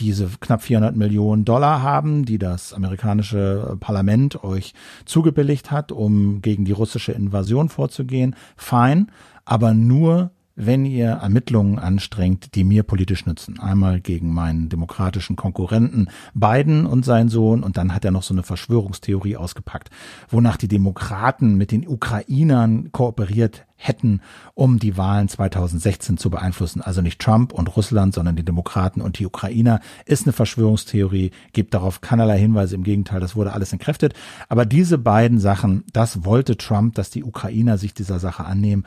diese 0.00 0.28
knapp 0.40 0.62
400 0.62 0.96
Millionen 0.96 1.44
Dollar 1.44 1.82
haben, 1.82 2.24
die 2.24 2.38
das 2.38 2.72
amerikanische 2.72 3.76
Parlament 3.80 4.42
euch 4.44 4.74
zugebilligt 5.04 5.70
hat, 5.70 5.92
um 5.92 6.42
gegen 6.42 6.64
die 6.64 6.72
russische 6.72 7.12
Invasion 7.12 7.68
vorzugehen, 7.68 8.36
fein, 8.56 9.10
aber 9.44 9.74
nur 9.74 10.30
wenn 10.56 10.86
ihr 10.86 11.08
Ermittlungen 11.08 11.78
anstrengt, 11.78 12.54
die 12.54 12.64
mir 12.64 12.82
politisch 12.82 13.26
nützen. 13.26 13.60
Einmal 13.60 14.00
gegen 14.00 14.32
meinen 14.32 14.70
demokratischen 14.70 15.36
Konkurrenten 15.36 16.08
Biden 16.34 16.86
und 16.86 17.04
seinen 17.04 17.28
Sohn 17.28 17.62
und 17.62 17.76
dann 17.76 17.94
hat 17.94 18.04
er 18.04 18.10
noch 18.10 18.22
so 18.22 18.32
eine 18.32 18.42
Verschwörungstheorie 18.42 19.36
ausgepackt, 19.36 19.90
wonach 20.30 20.56
die 20.56 20.68
Demokraten 20.68 21.56
mit 21.56 21.70
den 21.70 21.86
Ukrainern 21.86 22.90
kooperiert 22.90 23.66
hätten, 23.76 24.20
um 24.54 24.78
die 24.78 24.96
Wahlen 24.96 25.28
2016 25.28 26.16
zu 26.16 26.30
beeinflussen. 26.30 26.80
Also 26.80 27.02
nicht 27.02 27.20
Trump 27.20 27.52
und 27.52 27.76
Russland, 27.76 28.14
sondern 28.14 28.36
die 28.36 28.44
Demokraten 28.44 29.00
und 29.00 29.18
die 29.18 29.26
Ukrainer. 29.26 29.80
Ist 30.04 30.26
eine 30.26 30.32
Verschwörungstheorie, 30.32 31.30
gibt 31.52 31.74
darauf 31.74 32.00
keinerlei 32.00 32.38
Hinweise. 32.38 32.74
Im 32.74 32.84
Gegenteil, 32.84 33.20
das 33.20 33.36
wurde 33.36 33.52
alles 33.52 33.72
entkräftet. 33.72 34.14
Aber 34.48 34.66
diese 34.66 34.98
beiden 34.98 35.38
Sachen, 35.38 35.84
das 35.92 36.24
wollte 36.24 36.56
Trump, 36.56 36.94
dass 36.94 37.10
die 37.10 37.24
Ukrainer 37.24 37.78
sich 37.78 37.94
dieser 37.94 38.18
Sache 38.18 38.44
annehmen 38.44 38.84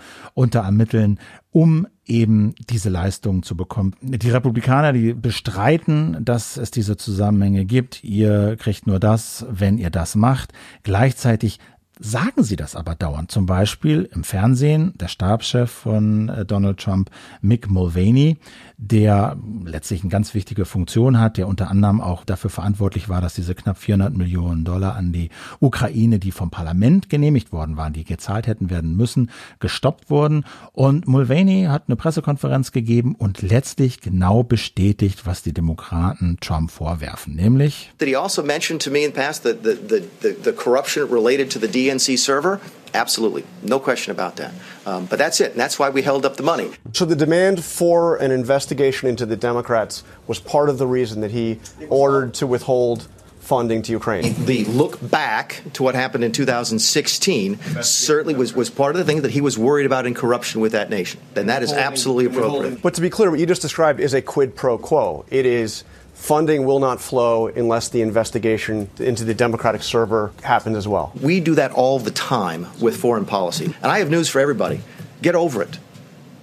da 0.49 0.65
ermitteln, 0.65 1.19
um 1.51 1.87
eben 2.05 2.55
diese 2.69 2.89
Leistungen 2.89 3.43
zu 3.43 3.55
bekommen. 3.55 3.95
Die 4.01 4.31
Republikaner, 4.31 4.93
die 4.93 5.13
bestreiten, 5.13 6.17
dass 6.25 6.57
es 6.57 6.71
diese 6.71 6.97
Zusammenhänge 6.97 7.65
gibt. 7.65 8.03
Ihr 8.03 8.55
kriegt 8.57 8.87
nur 8.87 8.99
das, 8.99 9.45
wenn 9.49 9.77
ihr 9.77 9.89
das 9.89 10.15
macht. 10.15 10.53
Gleichzeitig 10.83 11.59
sagen 12.00 12.43
sie 12.43 12.56
das 12.56 12.76
aber 12.76 12.95
dauernd. 12.95 13.30
Zum 13.30 13.45
Beispiel 13.45 14.10
im 14.14 14.24
Fernsehen 14.24 14.93
der 14.97 15.10
Stabschef 15.10 15.70
von 15.70 16.30
äh, 16.30 16.45
Donald 16.45 16.80
Trump, 16.80 17.12
Mick 17.41 17.70
Mulvaney, 17.70 18.38
der 18.82 19.36
letztlich 19.65 20.01
eine 20.01 20.09
ganz 20.09 20.34
wichtige 20.34 20.63
Funktion 20.63 21.19
hat, 21.19 21.36
der 21.36 21.49
unter 21.49 21.69
anderem 21.69 21.99
auch 21.99 22.23
dafür 22.23 22.49
verantwortlich 22.49 23.09
war, 23.09 23.19
dass 23.19 23.34
diese 23.34 23.53
knapp 23.53 23.77
400 23.77 24.15
Millionen 24.15 24.63
Dollar 24.63 24.95
an 24.95 25.11
die 25.11 25.30
Ukraine, 25.59 26.17
die 26.17 26.32
vom 26.32 26.49
Parlament 26.49 27.09
genehmigt 27.09 27.51
worden 27.51 27.75
waren, 27.75 27.91
die 27.91 28.05
gezahlt 28.05 28.47
hätten 28.47 28.69
werden 28.69 28.95
müssen, 28.95 29.32
gestoppt 29.59 30.09
wurden. 30.09 30.45
Und 30.71 31.09
Mulvaney 31.09 31.65
hat 31.67 31.84
eine 31.88 31.97
Pressekonferenz 31.97 32.71
gegeben 32.71 33.15
und 33.15 33.41
letztlich 33.41 33.99
genau 33.99 34.43
bestätigt, 34.43 35.25
was 35.25 35.43
die 35.43 35.53
Demokraten 35.53 36.38
Trump 36.39 36.71
vorwerfen, 36.71 37.36
nämlich. 37.36 37.91
Did 37.99 38.07
he 38.07 38.15
also 38.15 38.41
mention 38.41 38.80
to 38.80 38.89
me 38.89 39.03
in 39.03 39.11
past 39.11 39.43
the, 39.43 39.55
the, 39.61 40.03
the, 40.21 40.36
the 40.41 40.53
corruption 40.53 41.03
related 41.11 41.51
to 41.51 41.59
the 41.59 41.67
DNC 41.67 42.17
server? 42.17 42.61
Absolutely. 42.93 43.45
No 43.63 43.79
question 43.79 44.11
about 44.11 44.37
that. 44.37 44.53
Um, 44.85 45.05
but 45.05 45.19
that's 45.19 45.41
it. 45.41 45.51
And 45.51 45.59
that's 45.59 45.77
why 45.77 45.89
we 45.89 46.01
held 46.01 46.25
up 46.25 46.35
the 46.35 46.43
money. 46.43 46.71
So 46.93 47.05
the 47.05 47.15
demand 47.15 47.63
for 47.63 48.17
an 48.17 48.31
investigation 48.31 49.07
into 49.07 49.25
the 49.25 49.35
Democrats 49.35 50.03
was 50.27 50.39
part 50.39 50.69
of 50.69 50.77
the 50.77 50.87
reason 50.87 51.21
that 51.21 51.31
he 51.31 51.59
ordered 51.89 52.33
to 52.35 52.47
withhold 52.47 53.07
funding 53.39 53.81
to 53.81 53.91
Ukraine. 53.91 54.35
The 54.45 54.63
look 54.65 54.99
back 55.09 55.63
to 55.73 55.81
what 55.81 55.95
happened 55.95 56.23
in 56.23 56.31
2016 56.31 57.57
certainly 57.81 58.35
was, 58.35 58.53
was 58.53 58.69
part 58.69 58.95
of 58.95 58.99
the 58.99 59.05
thing 59.11 59.23
that 59.23 59.31
he 59.31 59.41
was 59.41 59.57
worried 59.57 59.87
about 59.87 60.05
in 60.05 60.13
corruption 60.13 60.61
with 60.61 60.73
that 60.73 60.91
nation. 60.91 61.19
And 61.35 61.49
that 61.49 61.63
is 61.63 61.73
absolutely 61.73 62.25
appropriate. 62.25 62.81
But 62.83 62.93
to 62.93 63.01
be 63.01 63.09
clear, 63.09 63.31
what 63.31 63.39
you 63.39 63.47
just 63.47 63.63
described 63.63 63.99
is 63.99 64.13
a 64.13 64.21
quid 64.21 64.55
pro 64.55 64.77
quo. 64.77 65.25
It 65.31 65.47
is 65.47 65.83
funding 66.20 66.65
will 66.65 66.80
not 66.80 67.01
flow 67.01 67.47
unless 67.47 67.89
the 67.89 68.01
investigation 68.01 68.89
into 68.99 69.24
the 69.24 69.34
Democratic 69.34 69.82
server 69.82 70.32
happens 70.43 70.76
as 70.76 70.88
well. 70.88 71.11
We 71.20 71.39
do 71.39 71.55
that 71.55 71.72
all 71.72 71.97
the 71.97 72.11
time 72.11 72.67
with 72.80 72.97
foreign 72.97 73.26
policy. 73.26 73.65
And 73.65 73.86
I 73.86 73.99
have 73.99 74.11
news 74.11 74.30
for 74.30 74.39
everybody 74.39 74.82
get 75.22 75.36
over 75.36 75.61
it. 75.61 75.80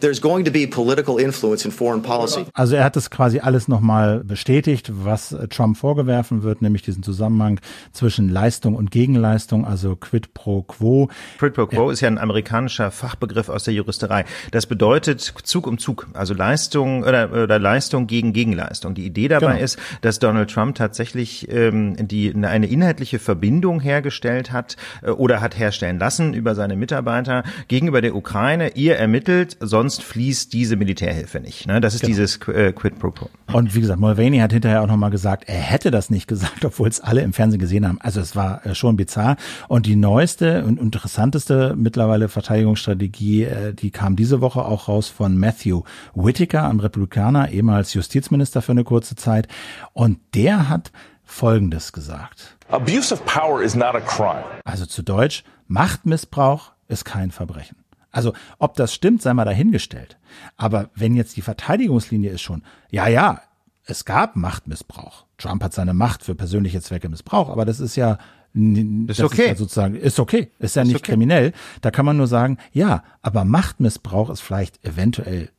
There's 0.07 0.21
going 0.21 0.45
to 0.45 0.53
be 0.53 0.67
political 0.69 1.19
influence 1.19 1.65
in 1.65 1.73
foreign 1.73 2.01
policy. 2.01 2.47
Also 2.55 2.77
er 2.77 2.85
hat 2.85 2.97
es 2.97 3.11
quasi 3.11 3.41
alles 3.41 3.67
nochmal 3.67 4.23
bestätigt, 4.23 4.93
was 5.05 5.37
Trump 5.51 5.77
vorgewerfen 5.77 6.45
wird, 6.45 6.63
nämlich 6.63 6.83
diesen 6.83 7.03
Zusammenhang 7.03 7.59
zwischen 7.93 8.29
Leistung 8.29 8.77
und 8.77 8.93
Gegenleistung, 8.93 9.67
also 9.67 9.97
quid 9.97 10.33
pro 10.33 10.63
quo. 10.63 11.09
Quid 11.39 11.55
pro 11.55 11.67
quo 11.67 11.87
ja. 11.87 11.93
ist 11.93 12.01
ja 12.03 12.09
ein 12.09 12.19
amerikanischer 12.19 12.93
Fachbegriff 12.93 13.49
aus 13.49 13.65
der 13.65 13.75
Juristerei. 13.75 14.25
Das 14.53 14.67
bedeutet 14.67 15.21
Zug 15.21 15.67
um 15.67 15.79
Zug, 15.79 16.07
also 16.13 16.35
Leistung 16.35 17.03
oder, 17.03 17.33
oder 17.33 17.59
Leistung 17.59 18.07
gegen 18.07 18.33
Gegenleistung. 18.33 18.95
Die 18.95 19.07
Idee 19.07 19.27
dabei 19.27 19.55
genau. 19.55 19.65
ist, 19.65 19.79
dass 20.03 20.21
Donald 20.21 20.51
Trump 20.51 20.77
tatsächlich 20.77 21.51
ähm, 21.51 21.97
die 21.99 22.33
eine 22.33 22.67
inhaltliche 22.69 23.19
Verbindung 23.19 23.81
hergestellt 23.81 24.53
hat 24.53 24.77
äh, 25.03 25.11
oder 25.11 25.41
hat 25.41 25.59
herstellen 25.59 25.99
lassen 25.99 26.33
über 26.33 26.55
seine 26.55 26.77
Mitarbeiter 26.77 27.43
gegenüber 27.67 28.01
der 28.01 28.15
Ukraine. 28.15 28.73
Ihr 28.77 28.97
ermittelt, 28.97 29.57
sonst 29.59 29.95
sonst 29.97 30.07
fließt 30.07 30.53
diese 30.53 30.76
Militärhilfe 30.76 31.40
nicht. 31.40 31.66
Ne? 31.66 31.80
Das 31.80 31.94
ist 31.94 32.01
genau. 32.01 32.11
dieses 32.11 32.36
äh, 32.49 32.72
Quid 32.72 32.99
pro 32.99 33.11
quo. 33.11 33.30
Und 33.53 33.74
wie 33.74 33.80
gesagt, 33.80 34.01
Mulvaney 34.01 34.38
hat 34.38 34.53
hinterher 34.53 34.82
auch 34.82 34.86
nochmal 34.86 35.11
gesagt, 35.11 35.44
er 35.47 35.57
hätte 35.57 35.90
das 35.90 36.11
nicht 36.11 36.26
gesagt, 36.26 36.64
obwohl 36.64 36.88
es 36.88 37.01
alle 37.01 37.22
im 37.22 37.32
Fernsehen 37.32 37.61
gesehen 37.61 37.86
haben. 37.86 37.99
Also 38.01 38.20
es 38.20 38.36
war 38.36 38.64
äh, 38.66 38.74
schon 38.74 38.97
bizarr. 38.97 39.36
Und 39.68 39.86
die 39.86 39.97
neueste 39.97 40.64
und 40.64 40.78
interessanteste 40.78 41.74
mittlerweile 41.76 42.28
Verteidigungsstrategie, 42.28 43.44
äh, 43.44 43.74
die 43.74 43.90
kam 43.90 44.16
diese 44.16 44.40
Woche 44.40 44.64
auch 44.64 44.88
raus 44.88 45.09
von 45.09 45.36
Matthew 45.36 45.82
Whitaker, 46.14 46.68
einem 46.68 46.80
Republikaner, 46.80 47.51
ehemals 47.51 47.94
Justizminister 47.94 48.62
für 48.62 48.72
eine 48.72 48.84
kurze 48.84 49.16
Zeit. 49.16 49.49
Und 49.92 50.18
der 50.34 50.68
hat 50.68 50.92
Folgendes 51.24 51.92
gesagt. 51.92 52.57
Abuse 52.68 53.12
of 53.12 53.24
power 53.26 53.62
is 53.62 53.74
not 53.74 53.94
a 53.94 54.01
crime. 54.01 54.44
Also 54.64 54.86
zu 54.86 55.03
Deutsch, 55.03 55.42
Machtmissbrauch 55.66 56.72
ist 56.88 57.05
kein 57.05 57.30
Verbrechen. 57.32 57.76
Also 58.17 58.33
ob 58.59 58.75
das 58.77 58.95
stimmt, 58.95 59.23
sei 59.23 59.35
mal 59.35 59.45
dahingestellt. 59.45 60.17
Aber 60.57 60.91
wenn 60.95 61.14
jetzt 61.14 61.37
die 61.37 61.43
Verteidigungslinie 61.43 62.31
ist 62.31 62.43
schon, 62.43 62.62
ja, 62.91 63.09
ja, 63.09 63.43
es 63.85 64.05
gab 64.05 64.37
Machtmissbrauch. 64.37 65.27
Trump 65.39 65.62
hat 65.62 65.73
seine 65.73 65.95
Macht 65.95 66.25
für 66.25 66.35
persönliche 66.35 66.81
Zwecke 66.81 67.09
missbraucht, 67.09 67.51
aber 67.51 67.64
das 67.64 67.81
ist 67.81 67.97
ja 67.97 68.19
das 68.55 69.19
ist 69.19 69.25
okay. 69.25 69.43
Ist 69.43 69.49
ja 69.49 69.57
sozusagen 69.57 69.95
ist 69.97 70.19
okay, 70.19 70.51
ist 70.59 70.77
ja 70.77 70.83
ist 70.83 70.89
nicht 70.89 70.97
okay. 70.97 71.12
kriminell. 71.12 71.53
Da 71.83 71.91
kann 71.91 72.07
man 72.07 72.17
nur 72.17 72.27
sagen, 72.27 72.57
ja, 72.73 73.05
aber 73.21 73.45
Machtmissbrauch 73.45 74.31
ist 74.31 74.41
vielleicht 74.41 74.83
eventuell 74.85 75.51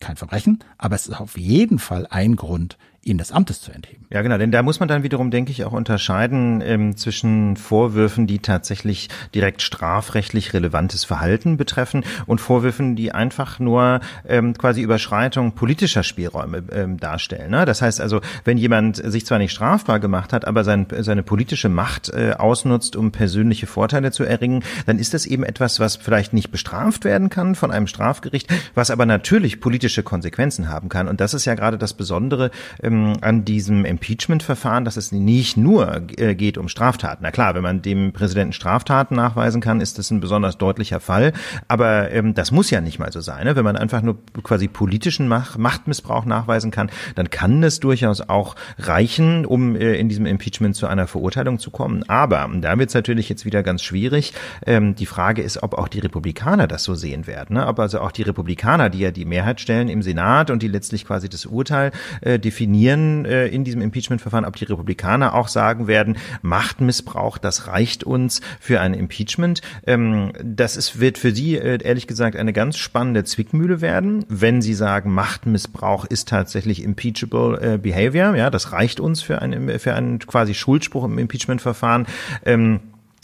kein 0.00 0.16
Verbrechen, 0.16 0.60
aber 0.78 0.96
es 0.96 1.06
ist 1.06 1.20
auf 1.20 1.36
jeden 1.36 1.78
Fall 1.78 2.06
ein 2.08 2.36
Grund, 2.36 2.78
ihn 3.06 3.18
des 3.18 3.32
Amtes 3.32 3.60
zu 3.60 3.72
entheben. 3.72 4.04
Ja, 4.10 4.22
genau, 4.22 4.38
denn 4.38 4.52
da 4.52 4.62
muss 4.62 4.80
man 4.80 4.88
dann 4.88 5.02
wiederum, 5.02 5.30
denke 5.30 5.50
ich, 5.50 5.64
auch 5.64 5.72
unterscheiden 5.72 6.62
ähm, 6.64 6.96
zwischen 6.96 7.56
Vorwürfen, 7.56 8.26
die 8.26 8.38
tatsächlich 8.38 9.08
direkt 9.34 9.62
strafrechtlich 9.62 10.52
relevantes 10.54 11.04
Verhalten 11.04 11.56
betreffen 11.56 12.04
und 12.26 12.40
Vorwürfen, 12.40 12.96
die 12.96 13.12
einfach 13.12 13.58
nur 13.58 14.00
ähm, 14.26 14.56
quasi 14.56 14.82
Überschreitung 14.82 15.52
politischer 15.52 16.02
Spielräume 16.02 16.62
ähm, 16.72 16.98
darstellen. 16.98 17.50
Ne? 17.50 17.64
Das 17.64 17.82
heißt 17.82 18.00
also, 18.00 18.20
wenn 18.44 18.58
jemand 18.58 18.96
sich 18.96 19.26
zwar 19.26 19.38
nicht 19.38 19.52
strafbar 19.52 20.00
gemacht 20.00 20.32
hat, 20.32 20.46
aber 20.46 20.64
sein, 20.64 20.86
seine 21.00 21.22
politische 21.22 21.68
Macht 21.68 22.10
äh, 22.10 22.34
ausnutzt, 22.38 22.96
um 22.96 23.12
persönliche 23.12 23.66
Vorteile 23.66 24.12
zu 24.12 24.24
erringen, 24.24 24.62
dann 24.86 24.98
ist 24.98 25.14
das 25.14 25.26
eben 25.26 25.44
etwas, 25.44 25.80
was 25.80 25.96
vielleicht 25.96 26.32
nicht 26.32 26.50
bestraft 26.50 27.04
werden 27.04 27.30
kann 27.30 27.54
von 27.54 27.70
einem 27.70 27.86
Strafgericht, 27.86 28.48
was 28.74 28.90
aber 28.90 29.06
natürlich 29.06 29.60
politische 29.60 30.02
Konsequenzen 30.02 30.68
haben 30.68 30.88
kann. 30.88 31.08
Und 31.08 31.20
das 31.20 31.34
ist 31.34 31.44
ja 31.44 31.54
gerade 31.54 31.78
das 31.78 31.94
Besondere 31.94 32.50
ähm, 32.82 32.93
an 33.20 33.44
diesem 33.44 33.84
Impeachment-Verfahren, 33.84 34.84
dass 34.84 34.96
es 34.96 35.12
nicht 35.12 35.56
nur 35.56 36.02
äh, 36.16 36.34
geht 36.34 36.58
um 36.58 36.68
Straftaten. 36.68 37.22
Na 37.22 37.30
klar, 37.30 37.54
wenn 37.54 37.62
man 37.62 37.82
dem 37.82 38.12
Präsidenten 38.12 38.52
Straftaten 38.52 39.14
nachweisen 39.14 39.60
kann, 39.60 39.80
ist 39.80 39.98
das 39.98 40.10
ein 40.10 40.20
besonders 40.20 40.58
deutlicher 40.58 41.00
Fall. 41.00 41.32
Aber 41.68 42.10
ähm, 42.10 42.34
das 42.34 42.50
muss 42.50 42.70
ja 42.70 42.80
nicht 42.80 42.98
mal 42.98 43.12
so 43.12 43.20
sein. 43.20 43.44
Ne? 43.44 43.56
Wenn 43.56 43.64
man 43.64 43.76
einfach 43.76 44.02
nur 44.02 44.18
quasi 44.42 44.68
politischen 44.68 45.28
Mach 45.28 45.58
Machtmissbrauch 45.58 46.24
nachweisen 46.24 46.70
kann, 46.70 46.90
dann 47.14 47.30
kann 47.30 47.62
es 47.62 47.80
durchaus 47.80 48.20
auch 48.20 48.56
reichen, 48.78 49.46
um 49.46 49.76
äh, 49.76 49.94
in 49.94 50.08
diesem 50.08 50.26
Impeachment 50.26 50.76
zu 50.76 50.86
einer 50.86 51.06
Verurteilung 51.06 51.58
zu 51.58 51.70
kommen. 51.70 52.08
Aber 52.08 52.48
da 52.60 52.78
wird 52.78 52.88
es 52.88 52.94
natürlich 52.94 53.28
jetzt 53.28 53.44
wieder 53.44 53.62
ganz 53.62 53.82
schwierig. 53.82 54.32
Ähm, 54.66 54.94
die 54.94 55.06
Frage 55.06 55.42
ist, 55.42 55.62
ob 55.62 55.74
auch 55.74 55.88
die 55.88 56.00
Republikaner 56.00 56.66
das 56.66 56.84
so 56.84 56.94
sehen 56.94 57.26
werden. 57.26 57.56
Ne? 57.56 57.66
Ob 57.66 57.78
also 57.78 58.00
auch 58.00 58.12
die 58.12 58.22
Republikaner, 58.22 58.90
die 58.90 59.00
ja 59.00 59.10
die 59.10 59.24
Mehrheit 59.24 59.60
stellen 59.60 59.88
im 59.88 60.02
Senat 60.02 60.50
und 60.50 60.62
die 60.62 60.68
letztlich 60.68 61.04
quasi 61.04 61.28
das 61.28 61.46
Urteil 61.46 61.90
äh, 62.20 62.38
definieren 62.38 62.83
äh, 62.88 63.46
in 63.46 63.64
diesem 63.64 63.80
Impeachment-Verfahren, 63.80 64.44
ob 64.44 64.56
die 64.56 64.64
Republikaner 64.64 65.34
auch 65.34 65.48
sagen 65.48 65.86
werden, 65.86 66.16
Machtmissbrauch, 66.42 67.38
das 67.38 67.66
reicht 67.66 68.04
uns 68.04 68.40
für 68.60 68.80
ein 68.80 68.94
Impeachment. 68.94 69.60
Ähm, 69.86 70.32
das 70.42 70.76
ist, 70.76 71.00
wird 71.00 71.18
für 71.18 71.34
sie 71.34 71.56
äh, 71.56 71.78
ehrlich 71.82 72.06
gesagt 72.06 72.36
eine 72.36 72.52
ganz 72.52 72.78
spannende 72.78 73.24
Zwickmühle 73.24 73.80
werden, 73.80 74.24
wenn 74.28 74.62
sie 74.62 74.74
sagen, 74.74 75.12
Machtmissbrauch 75.12 76.04
ist 76.04 76.28
tatsächlich 76.28 76.82
impeachable 76.82 77.74
äh, 77.74 77.78
behavior. 77.78 78.36
Ja, 78.36 78.50
das 78.50 78.72
reicht 78.72 79.00
uns 79.00 79.22
für 79.22 79.42
einen, 79.42 79.78
für 79.78 79.94
einen 79.94 80.18
quasi 80.18 80.54
Schuldspruch 80.54 81.04
im 81.04 81.18
Impeachment-Verfahren. 81.18 82.06
Ähm, 82.44 82.80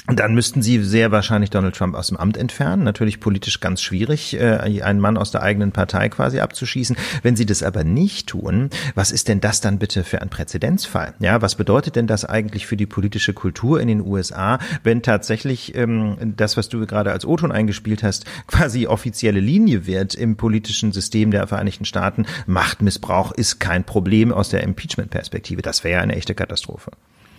dann 0.06 0.34
müssten 0.34 0.62
sie 0.62 0.82
sehr 0.82 1.12
wahrscheinlich 1.12 1.50
Donald 1.50 1.76
Trump 1.76 1.94
aus 1.94 2.08
dem 2.08 2.16
Amt 2.16 2.36
entfernen. 2.36 2.82
Natürlich 2.84 3.20
politisch 3.20 3.60
ganz 3.60 3.82
schwierig, 3.82 4.34
äh, 4.34 4.80
einen 4.82 5.00
Mann 5.00 5.16
aus 5.16 5.30
der 5.30 5.42
eigenen 5.42 5.72
Partei 5.72 6.08
quasi 6.08 6.40
abzuschießen. 6.40 6.96
Wenn 7.22 7.36
sie 7.36 7.46
das 7.46 7.62
aber 7.62 7.84
nicht 7.84 8.28
tun, 8.28 8.70
was 8.94 9.10
ist 9.10 9.28
denn 9.28 9.40
das 9.40 9.60
dann 9.60 9.78
bitte 9.78 10.04
für 10.04 10.22
ein 10.22 10.30
Präzedenzfall? 10.30 11.14
Ja, 11.20 11.42
was 11.42 11.54
bedeutet 11.54 11.96
denn 11.96 12.06
das 12.06 12.24
eigentlich 12.24 12.66
für 12.66 12.76
die 12.76 12.86
politische 12.86 13.34
Kultur 13.34 13.80
in 13.80 13.88
den 13.88 14.00
USA, 14.00 14.58
wenn 14.82 15.02
tatsächlich 15.02 15.74
ähm, 15.74 16.16
das, 16.36 16.56
was 16.56 16.68
du 16.68 16.84
gerade 16.86 17.12
als 17.12 17.26
O-Ton 17.26 17.52
eingespielt 17.52 18.02
hast, 18.02 18.24
quasi 18.46 18.86
offizielle 18.86 19.40
Linie 19.40 19.86
wird 19.86 20.14
im 20.14 20.36
politischen 20.36 20.92
System 20.92 21.30
der 21.30 21.46
Vereinigten 21.46 21.84
Staaten? 21.84 22.26
Machtmissbrauch 22.46 23.32
ist 23.32 23.60
kein 23.60 23.84
Problem 23.84 24.32
aus 24.32 24.48
der 24.48 24.62
Impeachment-Perspektive. 24.62 25.62
Das 25.62 25.84
wäre 25.84 25.98
ja 25.98 26.00
eine 26.00 26.16
echte 26.16 26.34
Katastrophe. 26.34 26.90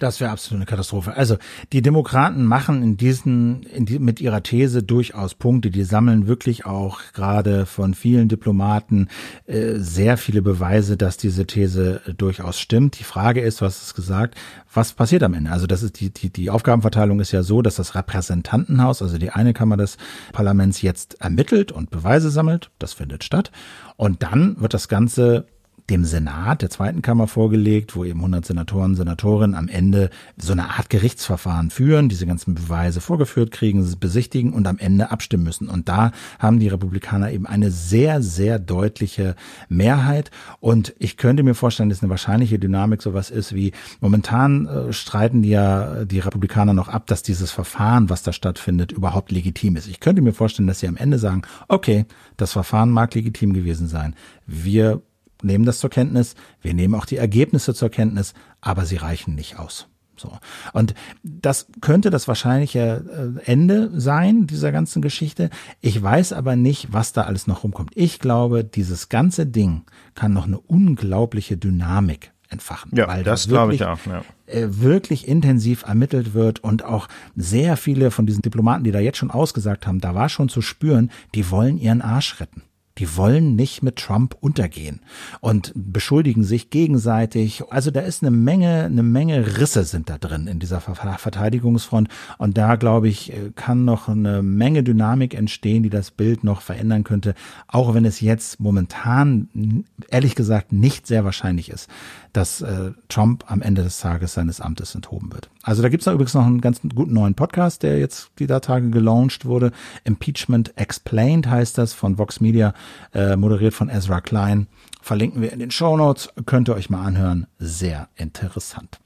Das 0.01 0.19
wäre 0.19 0.31
absolut 0.31 0.61
eine 0.61 0.65
Katastrophe. 0.65 1.15
Also 1.15 1.37
die 1.73 1.83
Demokraten 1.83 2.43
machen 2.43 2.81
in 2.81 2.97
diesen 2.97 3.61
in 3.61 3.85
die, 3.85 3.99
mit 3.99 4.19
ihrer 4.19 4.41
These 4.41 4.81
durchaus 4.81 5.35
Punkte. 5.35 5.69
Die 5.69 5.83
sammeln 5.83 6.25
wirklich 6.25 6.65
auch 6.65 7.01
gerade 7.13 7.67
von 7.67 7.93
vielen 7.93 8.27
Diplomaten 8.27 9.09
äh, 9.45 9.75
sehr 9.75 10.17
viele 10.17 10.41
Beweise, 10.41 10.97
dass 10.97 11.17
diese 11.17 11.45
These 11.45 12.01
äh, 12.07 12.13
durchaus 12.15 12.59
stimmt. 12.59 12.97
Die 12.99 13.03
Frage 13.03 13.41
ist, 13.41 13.61
was 13.61 13.83
ist 13.83 13.93
gesagt, 13.93 14.33
was 14.73 14.93
passiert 14.93 15.21
am 15.21 15.35
Ende? 15.35 15.51
Also 15.51 15.67
das 15.67 15.83
ist 15.83 15.99
die, 15.99 16.09
die 16.09 16.31
die 16.31 16.49
Aufgabenverteilung 16.49 17.19
ist 17.19 17.31
ja 17.31 17.43
so, 17.43 17.61
dass 17.61 17.75
das 17.75 17.93
Repräsentantenhaus, 17.93 19.03
also 19.03 19.19
die 19.19 19.29
eine 19.29 19.53
Kammer 19.53 19.77
des 19.77 19.97
Parlaments 20.33 20.81
jetzt 20.81 21.21
ermittelt 21.21 21.71
und 21.71 21.91
Beweise 21.91 22.31
sammelt. 22.31 22.71
Das 22.79 22.93
findet 22.93 23.23
statt. 23.23 23.51
Und 23.97 24.23
dann 24.23 24.59
wird 24.59 24.73
das 24.73 24.87
Ganze 24.87 25.45
dem 25.91 26.05
Senat 26.05 26.61
der 26.61 26.69
zweiten 26.69 27.01
Kammer 27.01 27.27
vorgelegt, 27.27 27.97
wo 27.97 28.05
eben 28.05 28.19
100 28.19 28.45
Senatoren, 28.45 28.95
Senatorinnen 28.95 29.55
am 29.55 29.67
Ende 29.67 30.09
so 30.37 30.53
eine 30.53 30.69
Art 30.69 30.89
Gerichtsverfahren 30.89 31.69
führen, 31.69 32.07
diese 32.07 32.25
ganzen 32.25 32.55
Beweise 32.55 33.01
vorgeführt 33.01 33.51
kriegen, 33.51 33.85
besichtigen 33.99 34.53
und 34.53 34.67
am 34.67 34.77
Ende 34.77 35.11
abstimmen 35.11 35.43
müssen. 35.43 35.67
Und 35.67 35.89
da 35.89 36.13
haben 36.39 36.59
die 36.59 36.69
Republikaner 36.69 37.31
eben 37.31 37.45
eine 37.45 37.71
sehr, 37.71 38.21
sehr 38.21 38.57
deutliche 38.57 39.35
Mehrheit. 39.67 40.31
Und 40.61 40.95
ich 40.97 41.17
könnte 41.17 41.43
mir 41.43 41.55
vorstellen, 41.55 41.89
dass 41.89 42.01
eine 42.01 42.09
wahrscheinliche 42.09 42.57
Dynamik 42.57 43.01
sowas 43.01 43.29
ist 43.29 43.53
wie, 43.53 43.73
momentan 43.99 44.67
äh, 44.67 44.93
streiten 44.93 45.43
ja 45.43 46.05
die 46.05 46.19
Republikaner 46.19 46.73
noch 46.73 46.87
ab, 46.87 47.05
dass 47.07 47.21
dieses 47.21 47.51
Verfahren, 47.51 48.09
was 48.09 48.23
da 48.23 48.31
stattfindet, 48.31 48.93
überhaupt 48.93 49.31
legitim 49.31 49.75
ist. 49.75 49.87
Ich 49.87 49.99
könnte 49.99 50.21
mir 50.21 50.33
vorstellen, 50.33 50.67
dass 50.67 50.79
sie 50.79 50.87
am 50.87 50.95
Ende 50.95 51.19
sagen, 51.19 51.41
okay, 51.67 52.05
das 52.37 52.53
Verfahren 52.53 52.91
mag 52.91 53.13
legitim 53.13 53.51
gewesen 53.51 53.87
sein. 53.87 54.15
Wir 54.47 55.01
nehmen 55.43 55.65
das 55.65 55.79
zur 55.79 55.89
Kenntnis, 55.89 56.35
wir 56.61 56.73
nehmen 56.73 56.95
auch 56.95 57.05
die 57.05 57.17
Ergebnisse 57.17 57.73
zur 57.73 57.89
Kenntnis, 57.89 58.33
aber 58.61 58.85
sie 58.85 58.97
reichen 58.97 59.35
nicht 59.35 59.59
aus. 59.59 59.87
So. 60.21 60.37
Und 60.73 60.93
das 61.23 61.67
könnte 61.81 62.11
das 62.11 62.27
wahrscheinliche 62.27 63.39
äh, 63.45 63.51
Ende 63.51 63.89
sein 63.99 64.45
dieser 64.45 64.71
ganzen 64.71 65.01
Geschichte. 65.01 65.49
Ich 65.79 66.01
weiß 66.01 66.33
aber 66.33 66.55
nicht, 66.55 66.93
was 66.93 67.11
da 67.11 67.23
alles 67.23 67.47
noch 67.47 67.63
rumkommt. 67.63 67.91
Ich 67.95 68.19
glaube, 68.19 68.63
dieses 68.63 69.09
ganze 69.09 69.47
Ding 69.47 69.81
kann 70.13 70.33
noch 70.33 70.45
eine 70.45 70.59
unglaubliche 70.59 71.57
Dynamik 71.57 72.31
entfachen. 72.49 72.91
Ja, 72.93 73.07
weil 73.07 73.23
das, 73.23 73.47
glaube 73.47 73.73
ich 73.73 73.83
auch. 73.85 73.99
Ja. 74.05 74.23
Äh, 74.45 74.67
wirklich 74.69 75.27
intensiv 75.27 75.83
ermittelt 75.83 76.33
wird 76.33 76.59
und 76.59 76.83
auch 76.83 77.07
sehr 77.35 77.77
viele 77.77 78.11
von 78.11 78.25
diesen 78.25 78.41
Diplomaten, 78.41 78.83
die 78.83 78.91
da 78.91 78.99
jetzt 78.99 79.17
schon 79.17 79.31
ausgesagt 79.31 79.87
haben, 79.87 80.01
da 80.01 80.13
war 80.13 80.29
schon 80.29 80.49
zu 80.49 80.61
spüren, 80.61 81.09
die 81.33 81.49
wollen 81.49 81.77
ihren 81.77 82.01
Arsch 82.01 82.39
retten. 82.39 82.63
Die 82.97 83.15
wollen 83.17 83.55
nicht 83.55 83.83
mit 83.83 83.97
Trump 83.97 84.35
untergehen 84.39 85.01
und 85.39 85.71
beschuldigen 85.75 86.43
sich 86.43 86.69
gegenseitig. 86.69 87.63
Also 87.69 87.91
da 87.91 88.01
ist 88.01 88.21
eine 88.21 88.31
Menge, 88.31 88.83
eine 88.83 89.03
Menge 89.03 89.57
Risse 89.57 89.83
sind 89.83 90.09
da 90.09 90.17
drin 90.17 90.47
in 90.47 90.59
dieser 90.59 90.81
Verteidigungsfront. 90.81 92.09
Und 92.37 92.57
da 92.57 92.75
glaube 92.75 93.07
ich, 93.07 93.33
kann 93.55 93.85
noch 93.85 94.07
eine 94.09 94.43
Menge 94.43 94.83
Dynamik 94.83 95.33
entstehen, 95.33 95.83
die 95.83 95.89
das 95.89 96.11
Bild 96.11 96.43
noch 96.43 96.61
verändern 96.61 97.03
könnte. 97.03 97.35
Auch 97.67 97.93
wenn 97.93 98.05
es 98.05 98.21
jetzt 98.21 98.59
momentan, 98.59 99.85
ehrlich 100.09 100.35
gesagt, 100.35 100.71
nicht 100.73 101.07
sehr 101.07 101.23
wahrscheinlich 101.25 101.69
ist, 101.69 101.89
dass 102.33 102.61
äh, 102.61 102.91
Trump 103.09 103.43
am 103.47 103.61
Ende 103.61 103.83
des 103.83 103.99
Tages 103.99 104.33
seines 104.33 104.61
Amtes 104.61 104.95
enthoben 104.95 105.33
wird. 105.33 105.49
Also 105.63 105.81
da 105.81 105.89
gibt's 105.89 106.05
da 106.05 106.13
übrigens 106.13 106.33
noch 106.33 106.45
einen 106.45 106.61
ganz 106.61 106.81
guten 106.81 107.13
neuen 107.13 107.35
Podcast, 107.35 107.83
der 107.83 107.99
jetzt 107.99 108.31
die 108.39 108.47
Tage 108.47 108.89
gelauncht 108.89 109.45
wurde. 109.45 109.71
Impeachment 110.03 110.75
Explained 110.75 111.47
heißt 111.47 111.77
das 111.77 111.93
von 111.93 112.17
Vox 112.17 112.41
Media, 112.41 112.73
äh, 113.13 113.35
moderiert 113.35 113.73
von 113.73 113.89
Ezra 113.89 114.21
Klein. 114.21 114.67
Verlinken 115.01 115.41
wir 115.41 115.53
in 115.53 115.59
den 115.59 115.71
Show 115.71 115.95
Notes, 115.97 116.29
könnt 116.45 116.67
ihr 116.69 116.75
euch 116.75 116.89
mal 116.89 117.05
anhören. 117.05 117.47
Sehr 117.59 118.09
interessant. 118.15 118.99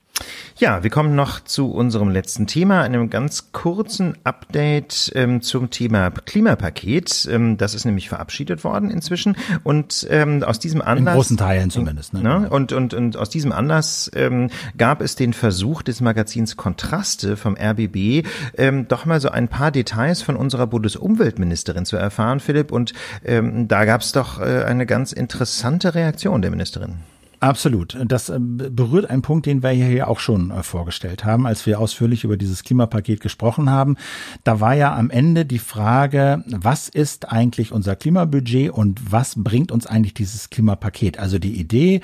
Ja, 0.58 0.84
wir 0.84 0.90
kommen 0.90 1.16
noch 1.16 1.42
zu 1.42 1.72
unserem 1.72 2.10
letzten 2.10 2.48
Thema, 2.48 2.82
einem 2.82 3.10
ganz 3.10 3.52
kurzen 3.52 4.18
Update 4.24 5.12
ähm, 5.14 5.42
zum 5.42 5.70
Thema 5.70 6.12
Klimapaket. 6.12 7.28
Ähm, 7.30 7.58
das 7.58 7.76
ist 7.76 7.84
nämlich 7.84 8.08
verabschiedet 8.08 8.64
worden 8.64 8.90
inzwischen 8.90 9.36
und 9.64 10.08
ähm, 10.10 10.44
aus 10.44 10.60
diesem 10.60 10.82
Anlass 10.82 11.14
in 11.14 11.18
großen 11.18 11.38
Teilen 11.38 11.70
zumindest. 11.70 12.14
Ne? 12.14 12.22
ne 12.22 12.50
und, 12.50 12.72
und 12.72 12.94
und 12.94 13.18
aus 13.18 13.30
diesem 13.30 13.52
Anlass 13.52 14.10
ähm, 14.16 14.50
gab 14.78 15.02
es 15.02 15.16
den 15.16 15.34
Versuch 15.34 15.82
des 15.82 16.00
Magazins 16.00 16.56
Kontraste 16.56 17.36
vom 17.36 17.58
RBB 17.58 18.26
ähm, 18.58 18.88
doch 18.88 19.06
mal 19.06 19.20
so 19.20 19.30
ein 19.30 19.48
paar 19.48 19.72
Details 19.72 20.22
von 20.22 20.36
unserer 20.36 20.68
Bundesumweltministerin 20.68 21.86
zu 21.86 21.98
erfahren, 21.98 22.40
Philipp. 22.40 22.72
Und 22.72 22.94
ähm, 23.24 23.68
da 23.68 23.86
gab 23.86 24.02
es 24.02 24.12
doch 24.12 24.40
äh, 24.40 24.64
eine 24.64 24.86
ganz 24.86 25.12
interessante 25.12 25.96
Reaktion 25.96 26.42
der 26.42 26.52
Ministerin. 26.52 27.00
Absolut. 27.46 27.96
Das 28.08 28.30
äh, 28.30 28.40
berührt 28.40 29.08
einen 29.08 29.22
Punkt, 29.22 29.46
den 29.46 29.62
wir 29.62 29.70
hier 29.70 30.08
auch 30.08 30.20
schon 30.20 30.50
äh, 30.50 30.64
vorgestellt 30.64 31.26
haben, 31.26 31.46
als 31.46 31.68
wir 31.68 31.80
ausführlich 31.80 32.24
über 32.24 32.38
dieses 32.38 32.64
Klimapaket 32.64 33.22
gesprochen 33.22 33.70
haben. 33.70 33.98
Da 34.44 34.60
war 34.62 34.74
ja 34.74 34.96
am 34.96 35.12
Ende 35.12 35.46
die 35.46 35.60
Frage, 35.60 36.44
was 36.48 36.90
ist 36.90 37.32
eigentlich 37.32 37.72
unser 37.72 37.96
Klimabudget 37.96 38.72
und 38.72 39.12
was 39.12 39.36
bringt 39.38 39.72
uns 39.72 39.86
eigentlich 39.86 40.16
dieses 40.16 40.50
Klimapaket? 40.50 41.20
Also 41.20 41.38
die 41.38 41.60
Idee, 41.60 42.02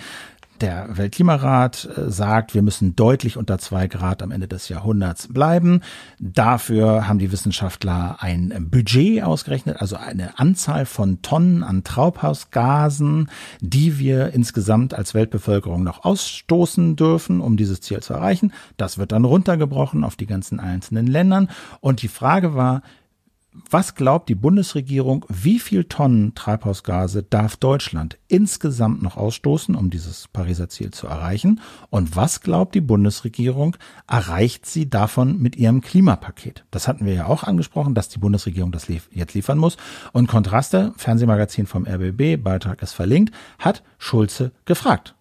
der 0.61 0.97
Weltklimarat 0.97 1.89
äh, 1.97 2.11
sagt, 2.11 2.53
wir 2.53 2.61
müssen 2.61 2.95
deutlich 2.95 3.37
unter 3.37 3.57
zwei 3.57 3.87
Grad 3.87 4.21
am 4.21 4.31
Ende 4.31 4.47
des 4.47 4.69
Jahrhunderts 4.69 5.27
bleiben. 5.27 5.81
Dafür 6.19 7.07
haben 7.07 7.19
die 7.19 7.31
Wissenschaftler 7.31 8.17
ein 8.19 8.67
Budget 8.69 9.23
ausgerechnet, 9.23 9.81
also 9.81 9.95
eine 9.95 10.37
Anzahl 10.39 10.85
von 10.85 11.21
Tonnen 11.21 11.63
an 11.63 11.83
Treibhausgasen, 11.83 13.29
die 13.59 13.99
wir 13.99 14.33
insgesamt 14.33 14.93
als 14.93 15.13
Weltbevölkerung 15.13 15.83
noch 15.83 16.05
ausstoßen 16.05 16.95
dürfen, 16.95 17.41
um 17.41 17.57
dieses 17.57 17.81
Ziel 17.81 18.01
zu 18.01 18.13
erreichen. 18.13 18.53
Das 18.77 18.97
wird 18.97 19.11
dann 19.11 19.25
runtergebrochen 19.25 20.03
auf 20.03 20.15
die 20.15 20.27
ganzen 20.27 20.59
einzelnen 20.59 21.07
Ländern. 21.07 21.49
Und 21.79 22.01
die 22.01 22.07
Frage 22.07 22.55
war, 22.55 22.81
Was 23.53 23.95
glaubt 23.95 24.29
die 24.29 24.35
Bundesregierung, 24.35 25.25
wie 25.27 25.59
viel 25.59 25.83
Tonnen 25.83 26.33
Treibhausgase 26.35 27.21
darf 27.21 27.57
Deutschland 27.57 28.17
insgesamt 28.29 29.01
noch 29.01 29.17
ausstoßen, 29.17 29.75
um 29.75 29.89
dieses 29.89 30.29
Pariser 30.29 30.69
Ziel 30.69 30.91
zu 30.91 31.07
erreichen? 31.07 31.59
Und 31.89 32.15
was 32.15 32.39
glaubt 32.39 32.75
die 32.75 32.81
Bundesregierung, 32.81 33.75
erreicht 34.07 34.65
sie 34.65 34.89
davon 34.89 35.37
mit 35.37 35.57
ihrem 35.57 35.81
Klimapaket? 35.81 36.63
Das 36.71 36.87
hatten 36.87 37.05
wir 37.05 37.13
ja 37.13 37.25
auch 37.25 37.43
angesprochen, 37.43 37.93
dass 37.93 38.07
die 38.07 38.19
Bundesregierung 38.19 38.71
das 38.71 38.87
jetzt 38.87 39.33
liefern 39.33 39.57
muss. 39.57 39.75
Und 40.13 40.27
Kontraste, 40.27 40.93
Fernsehmagazin 40.95 41.67
vom 41.67 41.85
RBB, 41.85 42.41
Beitrag 42.41 42.81
ist 42.81 42.93
verlinkt, 42.93 43.35
hat 43.59 43.83
Schulze 43.97 44.53
gefragt. 44.63 45.13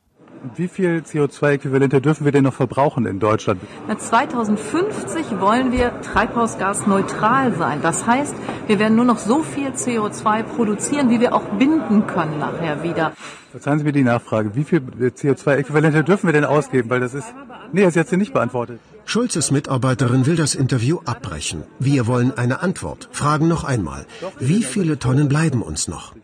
Wie 0.57 0.68
viel 0.68 1.03
CO2-Äquivalente 1.07 2.01
dürfen 2.01 2.24
wir 2.24 2.32
denn 2.32 2.45
noch 2.45 2.55
verbrauchen 2.55 3.05
in 3.07 3.20
Deutschland? 3.20 3.61
2050 3.97 5.38
wollen 5.38 5.70
wir 5.72 6.01
treibhausgasneutral 6.01 7.55
sein. 7.55 7.80
Das 7.82 8.07
heißt, 8.07 8.34
wir 8.66 8.78
werden 8.78 8.97
nur 8.97 9.05
noch 9.05 9.18
so 9.18 9.43
viel 9.43 9.68
CO2 9.68 10.43
produzieren, 10.43 11.11
wie 11.11 11.20
wir 11.20 11.34
auch 11.34 11.45
binden 11.59 12.07
können 12.07 12.38
nachher 12.38 12.82
wieder. 12.82 13.12
Verzeihen 13.51 13.80
Sie 13.80 13.84
mir 13.84 13.93
die 13.93 14.05
Nachfrage. 14.05 14.55
Wie 14.55 14.64
viel 14.64 14.80
CO2-Äquivalente 14.80 16.05
dürfen 16.05 16.26
wir 16.26 16.32
denn 16.32 16.45
ausgeben? 16.45 16.88
Weil 16.88 17.01
das 17.01 17.14
ist, 17.14 17.34
nee, 17.72 17.82
das 17.82 17.91
ist 17.91 17.97
jetzt 17.97 18.12
nicht 18.12 18.32
beantwortet. 18.32 18.80
Schulzes 19.05 19.51
Mitarbeiterin 19.51 20.24
will 20.24 20.36
das 20.36 20.55
Interview 20.55 21.01
abbrechen. 21.05 21.64
Wir 21.78 22.07
wollen 22.07 22.32
eine 22.38 22.62
Antwort. 22.62 23.09
Fragen 23.12 23.49
noch 23.49 23.64
einmal. 23.64 24.07
Wie 24.38 24.62
viele 24.62 24.99
Tonnen 24.99 25.28
bleiben 25.28 25.62
uns 25.62 25.88
noch? 25.88 26.14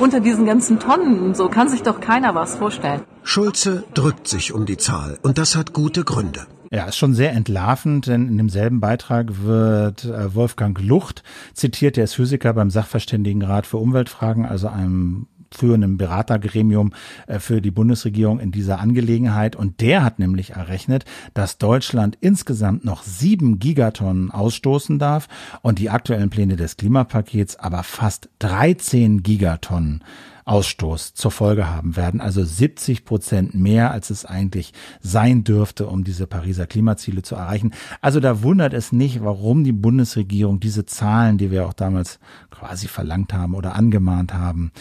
Unter 0.00 0.20
diesen 0.20 0.46
ganzen 0.46 0.78
Tonnen, 0.78 1.34
so 1.34 1.48
kann 1.48 1.68
sich 1.68 1.82
doch 1.82 2.00
keiner 2.00 2.34
was 2.34 2.56
vorstellen. 2.56 3.02
Schulze 3.22 3.84
drückt 3.94 4.28
sich 4.28 4.52
um 4.52 4.66
die 4.66 4.76
Zahl 4.76 5.18
und 5.22 5.38
das 5.38 5.56
hat 5.56 5.72
gute 5.72 6.04
Gründe. 6.04 6.46
Ja, 6.70 6.86
ist 6.86 6.96
schon 6.96 7.14
sehr 7.14 7.32
entlarvend, 7.32 8.08
denn 8.08 8.26
in 8.26 8.36
demselben 8.36 8.80
Beitrag 8.80 9.44
wird 9.44 10.06
äh, 10.06 10.34
Wolfgang 10.34 10.76
Lucht 10.80 11.22
zitiert, 11.52 11.96
der 11.96 12.02
ist 12.02 12.14
Physiker 12.14 12.52
beim 12.52 12.68
Sachverständigenrat 12.68 13.64
für 13.64 13.76
Umweltfragen, 13.76 14.44
also 14.44 14.66
einem 14.66 15.28
führenden 15.56 15.96
Beratergremium 15.96 16.92
äh, 17.26 17.38
für 17.38 17.60
die 17.60 17.70
Bundesregierung 17.70 18.40
in 18.40 18.52
dieser 18.52 18.80
Angelegenheit. 18.80 19.56
Und 19.56 19.80
der 19.80 20.04
hat 20.04 20.18
nämlich 20.18 20.50
errechnet, 20.50 21.04
dass 21.32 21.58
Deutschland 21.58 22.18
insgesamt 22.20 22.84
noch 22.84 23.02
sieben 23.02 23.58
Gigatonnen 23.58 24.30
ausstoßen 24.30 24.98
darf 24.98 25.28
und 25.62 25.78
die 25.78 25.90
aktuellen 25.90 26.30
Pläne 26.30 26.56
des 26.56 26.76
Klimapakets 26.76 27.56
aber 27.56 27.82
fast 27.82 28.28
13 28.40 29.22
Gigatonnen 29.22 30.02
Ausstoß 30.44 31.14
zur 31.14 31.30
Folge 31.30 31.68
haben 31.68 31.96
werden. 31.96 32.20
Also 32.20 32.44
70 32.44 33.04
Prozent 33.04 33.54
mehr, 33.54 33.90
als 33.90 34.10
es 34.10 34.24
eigentlich 34.24 34.72
sein 35.00 35.44
dürfte, 35.44 35.86
um 35.86 36.04
diese 36.04 36.26
Pariser 36.26 36.66
Klimaziele 36.66 37.22
zu 37.22 37.34
erreichen. 37.34 37.72
Also 38.00 38.20
da 38.20 38.42
wundert 38.42 38.74
es 38.74 38.92
nicht, 38.92 39.22
warum 39.22 39.64
die 39.64 39.72
Bundesregierung 39.72 40.60
diese 40.60 40.84
Zahlen, 40.86 41.38
die 41.38 41.50
wir 41.50 41.66
auch 41.66 41.72
damals 41.72 42.18
quasi 42.50 42.88
verlangt 42.88 43.32
haben 43.32 43.54
oder 43.54 43.74
angemahnt 43.74 44.34
haben, 44.34 44.72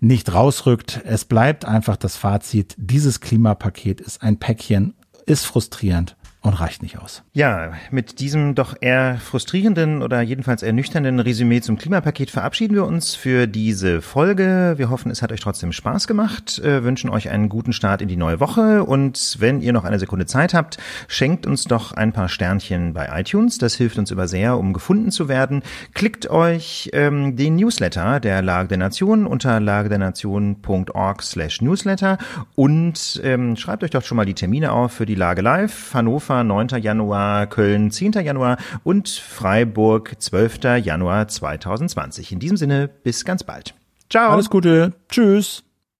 nicht 0.00 0.32
rausrückt. 0.32 1.00
Es 1.04 1.24
bleibt 1.24 1.64
einfach 1.64 1.96
das 1.96 2.16
Fazit, 2.16 2.74
dieses 2.76 3.20
Klimapaket 3.20 4.00
ist 4.00 4.22
ein 4.22 4.38
Päckchen, 4.38 4.94
ist 5.26 5.46
frustrierend 5.46 6.17
und 6.40 6.54
reicht 6.54 6.82
nicht 6.82 6.98
aus. 6.98 7.24
Ja, 7.32 7.72
mit 7.90 8.20
diesem 8.20 8.54
doch 8.54 8.76
eher 8.80 9.16
frustrierenden 9.16 10.02
oder 10.02 10.20
jedenfalls 10.20 10.62
ernüchternden 10.62 11.18
Resümee 11.18 11.60
zum 11.60 11.76
Klimapaket 11.76 12.30
verabschieden 12.30 12.74
wir 12.74 12.84
uns 12.84 13.16
für 13.16 13.48
diese 13.48 14.00
Folge. 14.02 14.74
Wir 14.76 14.88
hoffen, 14.88 15.10
es 15.10 15.20
hat 15.20 15.32
euch 15.32 15.40
trotzdem 15.40 15.72
Spaß 15.72 16.06
gemacht, 16.06 16.60
äh, 16.60 16.84
wünschen 16.84 17.10
euch 17.10 17.28
einen 17.28 17.48
guten 17.48 17.72
Start 17.72 18.02
in 18.02 18.08
die 18.08 18.16
neue 18.16 18.38
Woche 18.38 18.84
und 18.84 19.36
wenn 19.40 19.60
ihr 19.60 19.72
noch 19.72 19.82
eine 19.82 19.98
Sekunde 19.98 20.26
Zeit 20.26 20.54
habt, 20.54 20.78
schenkt 21.08 21.44
uns 21.44 21.64
doch 21.64 21.92
ein 21.92 22.12
paar 22.12 22.28
Sternchen 22.28 22.92
bei 22.92 23.08
iTunes. 23.20 23.58
Das 23.58 23.74
hilft 23.74 23.98
uns 23.98 24.12
über 24.12 24.28
sehr, 24.28 24.58
um 24.58 24.72
gefunden 24.72 25.10
zu 25.10 25.28
werden. 25.28 25.62
Klickt 25.92 26.30
euch 26.30 26.88
ähm, 26.92 27.34
den 27.34 27.56
Newsletter 27.56 28.20
der 28.20 28.42
Lage 28.42 28.68
der 28.68 28.78
Nation 28.78 29.26
unter 29.26 29.58
lagedernation.org 29.58 31.22
slash 31.22 31.62
newsletter 31.62 32.16
und 32.54 33.20
ähm, 33.24 33.56
schreibt 33.56 33.82
euch 33.82 33.90
doch 33.90 34.04
schon 34.04 34.16
mal 34.16 34.24
die 34.24 34.34
Termine 34.34 34.70
auf 34.70 34.92
für 34.92 35.06
die 35.06 35.16
Lage 35.16 35.42
Live. 35.42 35.94
Hannover 35.94 36.27
Hannover 36.28 36.44
9. 36.44 36.82
Januar, 36.82 37.46
Köln 37.46 37.90
10. 37.90 38.12
Januar 38.12 38.58
und 38.84 39.08
Freiburg 39.08 40.14
12. 40.18 40.60
Januar 40.84 41.28
2020. 41.28 42.32
In 42.32 42.38
diesem 42.38 42.56
Sinne, 42.56 42.88
bis 42.88 43.24
ganz 43.24 43.44
bald. 43.44 43.74
Ciao. 44.10 44.32
Alles 44.32 44.50
Gute. 44.50 44.94
Tschüss. 45.08 45.64